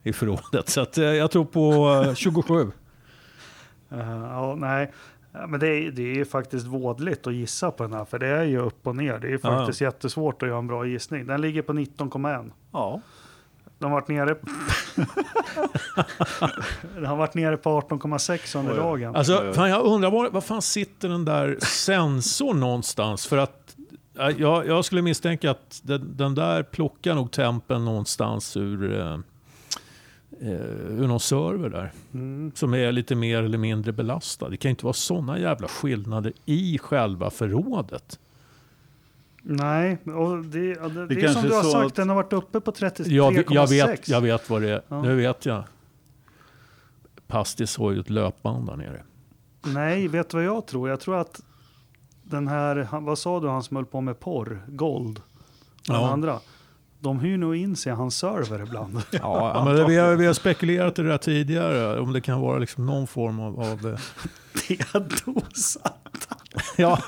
i 0.03 0.13
förrådet. 0.13 0.69
Så 0.69 0.81
att, 0.81 0.97
eh, 0.97 1.03
jag 1.05 1.31
tror 1.31 1.45
på 1.45 2.01
eh, 2.07 2.13
27. 2.13 2.71
Eh, 3.91 3.99
ja, 4.09 4.55
nej. 4.57 4.91
Men 5.47 5.59
det 5.59 5.67
är, 5.67 5.91
det 5.91 6.01
är 6.01 6.15
ju 6.15 6.25
faktiskt 6.25 6.67
vådligt 6.67 7.27
att 7.27 7.33
gissa 7.33 7.71
på 7.71 7.83
den 7.83 7.93
här, 7.93 8.05
för 8.05 8.19
det 8.19 8.27
är 8.27 8.43
ju 8.43 8.59
upp 8.59 8.87
och 8.87 8.95
ner. 8.95 9.19
Det 9.19 9.27
är 9.27 9.31
ju 9.31 9.39
Ja. 9.43 9.49
faktiskt 9.57 9.81
jättesvårt 9.81 10.43
att 10.43 10.49
göra 10.49 10.59
en 10.59 10.67
bra 10.67 10.85
gissning. 10.85 11.27
Den 11.27 11.41
ligger 11.41 11.61
på 11.61 11.73
19,1. 11.73 12.51
Ja. 12.71 13.01
De 13.83 13.91
har 13.91 14.01
varit 14.01 14.07
nere, 14.07 14.35
Den 16.95 17.05
har 17.05 17.15
varit 17.15 17.33
nere 17.33 17.57
på 17.57 17.81
18,6 17.81 18.59
under 18.59 18.75
dagen. 18.75 19.15
Alltså, 19.15 19.53
fan, 19.53 19.69
jag 19.69 19.85
undrar 19.85 20.11
var, 20.11 20.29
var 20.29 20.41
fan 20.41 20.61
sitter 20.61 21.09
den 21.09 21.25
där 21.25 21.57
sensorn 21.61 22.59
någonstans? 22.59 23.27
För 23.27 23.37
att 23.37 23.75
jag, 24.37 24.67
jag 24.67 24.85
skulle 24.85 25.01
misstänka 25.01 25.51
att 25.51 25.81
den, 25.83 26.17
den 26.17 26.35
där 26.35 26.63
plockar 26.63 27.15
nog 27.15 27.31
tempen 27.31 27.85
någonstans 27.85 28.57
ur, 28.57 28.99
eh, 28.99 29.13
eh, 30.41 30.51
ur 30.89 31.07
någon 31.07 31.19
server 31.19 31.69
där. 31.69 31.91
Mm. 32.13 32.51
Som 32.55 32.73
är 32.73 32.91
lite 32.91 33.15
mer 33.15 33.43
eller 33.43 33.57
mindre 33.57 33.91
belastad. 33.91 34.49
Det 34.49 34.57
kan 34.57 34.69
inte 34.69 34.85
vara 34.85 34.93
sådana 34.93 35.39
jävla 35.39 35.67
skillnader 35.67 36.33
i 36.45 36.77
själva 36.77 37.29
förrådet. 37.29 38.19
Nej, 39.45 39.97
och 40.05 40.37
det, 40.45 40.59
ja, 40.65 40.87
det, 40.87 41.07
det, 41.07 41.15
är 41.15 41.21
kanske 41.21 41.41
som 41.41 41.49
du 41.49 41.55
har 41.55 41.63
sagt, 41.63 41.85
att- 41.85 41.95
den 41.95 42.09
har 42.09 42.15
varit 42.15 42.33
uppe 42.33 42.59
på 42.59 42.71
33,6. 42.71 43.07
Jag, 43.07 43.43
jag, 43.49 43.69
vet, 43.69 44.07
jag 44.07 44.21
vet 44.21 44.49
vad 44.49 44.61
det 44.61 44.69
är. 44.69 44.81
Ja. 44.87 45.01
Nu 45.01 45.15
vet 45.15 45.45
jag. 45.45 45.63
Pastis 47.27 47.77
har 47.77 47.91
ju 47.91 47.99
ett 47.99 48.09
löpband 48.09 48.67
där 48.67 48.75
nere. 48.75 49.03
Nej, 49.65 50.07
vet 50.07 50.29
du 50.29 50.37
vad 50.37 50.45
jag 50.45 50.65
tror? 50.65 50.89
Jag 50.89 50.99
tror 50.99 51.17
att 51.17 51.41
den 52.23 52.47
här, 52.47 52.87
vad 53.01 53.17
sa 53.19 53.39
du, 53.39 53.47
han 53.49 53.63
som 53.63 53.75
höll 53.77 53.85
på 53.85 54.01
med 54.01 54.19
porr, 54.19 54.63
Gold, 54.67 55.21
den 55.87 55.95
Ja. 55.95 56.09
andra. 56.11 56.39
De 56.99 57.19
hyr 57.19 57.37
nog 57.37 57.55
in 57.55 57.75
sig 57.75 57.91
i 57.91 57.95
hans 57.95 58.17
server 58.17 58.61
ibland. 58.63 59.01
Ja, 59.11 59.61
men 59.65 59.75
det, 59.75 59.85
vi, 59.87 59.97
har, 59.97 60.15
vi 60.15 60.25
har 60.25 60.33
spekulerat 60.33 60.99
i 60.99 61.01
det 61.01 61.07
där 61.07 61.17
tidigare. 61.17 61.99
Om 61.99 62.13
det 62.13 62.21
kan 62.21 62.41
vara 62.41 62.57
liksom 62.57 62.85
någon 62.85 63.07
form 63.07 63.39
av... 63.39 63.59
av 63.59 63.87
eh, 63.87 63.99
T-dosa. 64.67 65.91
ja. 66.77 66.99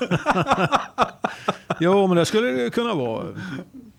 jo, 1.80 2.06
men 2.06 2.16
det 2.16 2.24
skulle 2.24 2.46
det 2.52 2.70
kunna 2.70 2.94
vara. 2.94 3.24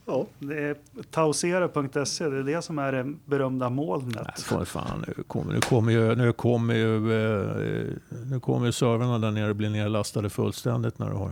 ja. 0.05 0.25
Det 0.39 0.59
är 0.59 0.75
tausere.se, 1.11 2.29
det 2.29 2.37
är 2.39 2.43
det 2.43 2.61
som 2.61 2.79
är 2.79 2.91
det 2.91 3.13
berömda 3.25 3.69
molnet. 3.69 4.15
Nej, 4.15 4.33
för 4.37 4.65
fan, 4.65 5.03
nu 5.07 5.23
kommer, 5.23 5.53
nu 5.53 5.59
kommer 5.61 5.91
ju, 5.91 6.15
nu 6.15 6.33
kommer 6.33 6.73
ju, 6.75 6.95
eh, 6.95 7.85
nu 8.25 8.39
kommer 8.39 8.65
ju 8.65 8.71
servrarna 8.71 9.19
där 9.19 9.31
nere 9.31 9.53
bli 9.53 9.69
nerlastade 9.69 10.29
fullständigt 10.29 10.99
när 10.99 11.09
du 11.09 11.15
har 11.15 11.31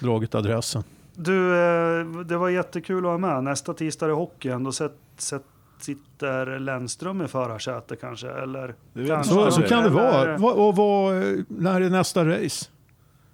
dragit 0.00 0.34
adressen. 0.34 0.82
Du, 1.16 1.56
eh, 1.56 2.06
det 2.06 2.36
var 2.36 2.48
jättekul 2.48 2.96
att 2.98 3.02
vara 3.04 3.18
med. 3.18 3.44
Nästa 3.44 3.74
tisdag 3.74 4.06
är 4.06 4.08
det 4.10 4.14
hockeyn. 4.14 4.64
Då 4.64 4.72
sätt, 4.72 4.92
sätt, 5.18 5.42
sitter 5.78 6.58
Lennström 6.58 7.22
i 7.22 7.28
förarsäte 7.28 7.96
kanske? 7.96 8.28
Eller 8.30 8.74
kanske. 9.08 9.34
Så, 9.34 9.50
så 9.50 9.62
kan 9.62 9.82
det 9.82 9.88
vara. 9.88 10.06
Eller- 10.22 10.38
Vad- 10.38 10.54
Och 10.54 10.76
vad, 10.76 11.14
när 11.48 11.80
är 11.80 11.90
nästa 11.90 12.24
race? 12.24 12.66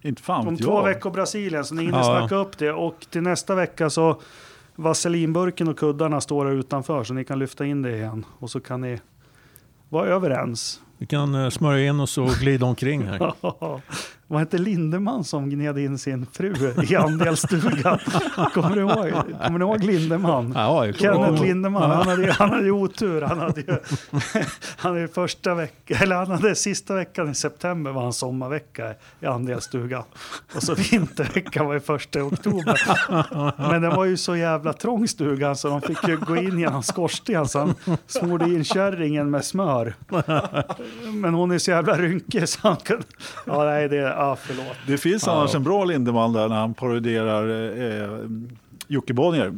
Inte 0.03 0.23
fan 0.23 0.49
Om 0.49 0.57
två 0.57 0.73
jag. 0.75 0.85
veckor 0.85 1.11
Brasilien, 1.11 1.65
så 1.65 1.75
ni 1.75 1.83
hinner 1.85 1.99
Ja. 1.99 2.05
snacka 2.05 2.35
upp 2.35 2.59
det. 2.59 2.73
Och 2.73 3.07
till 3.11 3.23
nästa 3.23 3.55
vecka 3.55 3.91
så 3.91 4.21
vaselinburken 4.77 5.69
och 5.69 5.79
kuddarna 5.79 6.21
står 6.21 6.45
här 6.47 6.53
utanför 6.53 7.05
så 7.05 7.15
ni 7.15 7.25
kan 7.25 7.39
lyfta 7.39 7.67
in 7.67 7.83
det 7.83 7.97
igen. 7.97 8.25
Och 8.39 8.51
så 8.51 8.61
kan 8.61 8.81
ni 8.81 9.01
vara 9.89 10.07
överens. 10.09 10.81
Vi 10.99 11.07
kan 11.07 11.35
eh, 11.35 11.49
smörja 11.51 11.89
in 11.89 12.01
oss 12.01 12.19
och 12.19 12.29
glida 12.31 12.67
omkring 12.67 13.03
här. 13.03 13.33
Vad 14.31 14.41
hette 14.41 14.59
Lindeman 14.59 15.25
som 15.25 15.51
gned 15.51 15.79
in 15.79 15.99
sin 15.99 16.27
fru 16.33 16.55
i 16.91 16.97
andelsstugan? 16.97 17.99
Kommer 18.55 18.75
du 18.77 18.81
ihåg, 18.81 19.13
kommer 19.47 19.59
du 19.59 19.65
ihåg 19.65 19.85
Lindeman? 19.85 20.53
Ja, 20.57 20.87
jag- 20.87 20.95
Kenneth 20.97 21.43
Lindeman, 21.43 21.91
han 21.91 22.07
hade, 22.09 22.33
han 22.33 22.51
hade 22.51 22.65
ju 22.65 22.71
otur. 22.71 23.23
Han 23.23 23.39
hade 23.39 23.61
ju, 23.61 23.67
han 24.77 24.95
hade 24.95 25.09
första 25.09 25.55
veckan, 25.55 25.99
eller 26.03 26.17
han 26.17 26.31
hade 26.31 26.55
sista 26.55 26.95
veckan 26.95 27.31
i 27.31 27.35
september 27.35 27.91
var 27.93 28.03
han 28.03 28.13
sommarvecka 28.13 28.95
i 29.21 29.27
andelsstugan. 29.27 30.03
Och 30.55 30.63
så 30.63 30.75
vinterveckan 30.75 31.67
var 31.67 31.75
ju 31.75 31.81
första 31.81 32.23
oktober. 32.23 32.81
Men 33.71 33.83
den 33.83 33.97
var 33.97 34.05
ju 34.05 34.17
så 34.17 34.37
jävla 34.37 34.73
trång 34.73 35.09
stugan 35.09 35.57
så 35.57 35.69
de 35.69 35.81
fick 35.83 36.09
ju 36.09 36.17
gå 36.17 36.37
in 36.37 36.59
genom 36.59 36.83
skorsten 36.83 37.49
så 37.49 37.59
han 37.59 37.75
smorde 38.07 38.45
in 38.45 38.65
kärringen 38.65 39.31
med 39.31 39.45
smör. 39.45 39.95
Men 41.13 41.35
hon 41.35 41.51
är 41.51 41.59
så 41.59 41.71
jävla 41.71 41.97
rynkig 41.99 42.49
så 42.49 42.59
han 42.63 42.77
kunde... 42.77 43.05
Ja, 43.47 43.65
nej, 43.65 43.89
det... 43.89 44.20
Ja, 44.21 44.37
förlåt. 44.37 44.77
Det 44.87 44.99
finns 44.99 45.27
Ja. 45.27 45.33
annars 45.33 45.55
en 45.55 45.63
bra 45.63 45.85
Lindeman 45.85 46.33
där 46.33 46.49
när 46.49 46.57
han 46.57 46.75
parodierar 46.75 47.49
eh, 47.49 48.03
eh, 48.03 48.19
Jocke 48.89 49.15
Bonnier. 49.15 49.55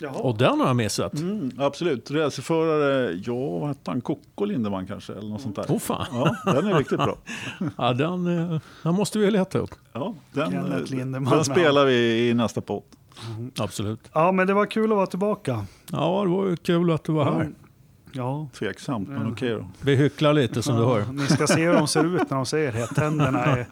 Jaha. 0.00 0.12
Och 0.12 0.38
den 0.38 0.60
har 0.60 0.66
jag 0.66 0.76
missat. 0.76 1.14
Mm, 1.20 1.50
absolut. 1.58 2.10
Racerförare, 2.10 3.20
ja 3.24 3.34
vad 3.58 3.68
hette 3.68 3.90
han? 3.90 4.00
Kocko 4.00 4.44
Lindeman 4.44 4.86
kanske? 4.86 5.12
Eller 5.12 5.28
något 5.28 5.40
sånt 5.40 5.56
där. 5.56 5.64
Åh 5.68 5.78
fan. 5.78 6.06
Ja, 6.12 6.52
den 6.52 6.66
är 6.66 6.74
riktigt 6.78 6.98
bra. 6.98 7.16
Ja, 7.78 7.92
den, 7.92 8.38
eh, 8.52 8.60
den 8.82 8.94
måste 8.94 9.18
vi 9.18 9.30
leta 9.30 9.58
upp. 9.58 9.70
Ja, 9.92 10.14
den, 10.32 10.54
eh, 10.54 11.20
den 11.30 11.44
spelar 11.44 11.84
vi 11.84 12.28
i 12.28 12.34
nästa 12.34 12.60
podd. 12.60 12.82
Absolut. 13.58 14.00
Ja, 14.12 14.32
men 14.32 14.46
det 14.46 14.54
var 14.54 14.66
kul 14.66 14.92
att 14.92 14.96
vara 14.96 15.06
tillbaka. 15.06 15.64
Ja, 15.92 16.22
det 16.24 16.30
var 16.30 16.56
kul 16.56 16.90
att 16.90 17.04
du 17.04 17.12
var 17.12 17.24
här. 17.24 17.50
Ja. 18.12 18.48
Tveksamt, 18.58 19.08
men 19.08 19.32
okej 19.32 19.50
då. 19.50 19.66
Vi 19.80 19.96
hycklar 19.96 20.32
lite 20.32 20.62
som 20.62 20.76
du 20.76 20.84
hör. 20.84 21.04
Ni 21.12 21.26
ska 21.26 21.46
se 21.46 21.64
hur 21.66 21.72
de 21.72 21.88
ser 21.88 22.04
ut 22.16 22.30
när 22.30 22.36
de 22.36 22.46
säger 22.46 22.72
det. 22.72 22.86
Tänderna 22.86 23.44
är 23.44 23.66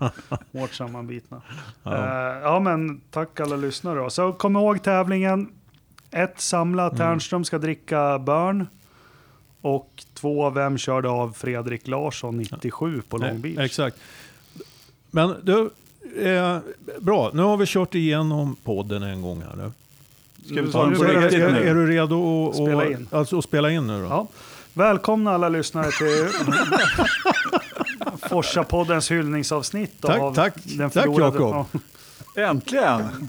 hårt 0.59 0.75
sammanbitna. 0.75 1.43
Ja. 1.83 1.97
Ja. 1.97 2.39
ja, 2.41 2.61
men 2.61 3.01
tack 3.11 3.41
alla 3.41 3.57
lyssnare 3.57 3.99
då. 3.99 4.11
Så 4.11 4.33
kom 4.33 4.57
ihåg 4.57 4.83
tävlingen. 4.83 5.49
Ett 6.11 6.41
samlat 6.41 6.93
Mm. 6.93 7.07
Ternström 7.07 7.45
ska 7.45 7.59
dricka 7.59 8.19
Börn. 8.19 8.67
Och 9.61 10.05
två, 10.15 10.51
vem 10.51 10.79
körde 10.79 11.09
av 11.09 11.33
Fredrik 11.33 11.87
Larsson 11.89 12.37
97 12.37 13.03
på 13.09 13.19
Long 13.19 13.41
Beach? 13.41 13.59
Exakt. 13.59 13.97
Men 15.11 15.35
du, 15.43 15.71
eh, 16.23 16.59
bra. 17.01 17.31
Nu 17.35 17.43
har 17.43 17.57
vi 17.57 17.67
kört 17.67 17.95
igenom 17.95 18.57
podden 18.65 19.03
en 19.03 19.23
gång 19.23 19.43
här 19.43 19.57
nu. 19.57 19.73
Ska 20.47 20.63
vi 20.63 20.73
ta 20.73 20.85
den 20.85 20.97
på 20.97 21.05
riktigt 21.05 21.43
är, 21.43 21.53
nu? 21.53 21.69
är 21.69 21.75
du 21.75 21.87
redo 21.87 22.49
att 22.49 22.55
Spela 22.55 22.77
och, 22.77 22.91
in. 22.91 23.09
Alltså, 23.11 23.39
att 23.39 23.45
spela 23.45 23.71
in 23.71 23.87
nu 23.87 24.01
då? 24.01 24.07
Ja. 24.07 24.27
Välkomna 24.73 25.35
alla 25.35 25.49
lyssnare 25.49 25.91
till 25.91 26.29
Forsa-poddens 28.29 29.11
hyllningsavsnitt 29.11 29.93
Tack, 30.01 30.21
av 30.21 30.35
tack. 30.35 30.55
den 30.65 30.91
Tack, 30.91 31.07
Jakob. 31.07 31.67
Ja. 32.35 32.43
Äntligen! 32.43 33.29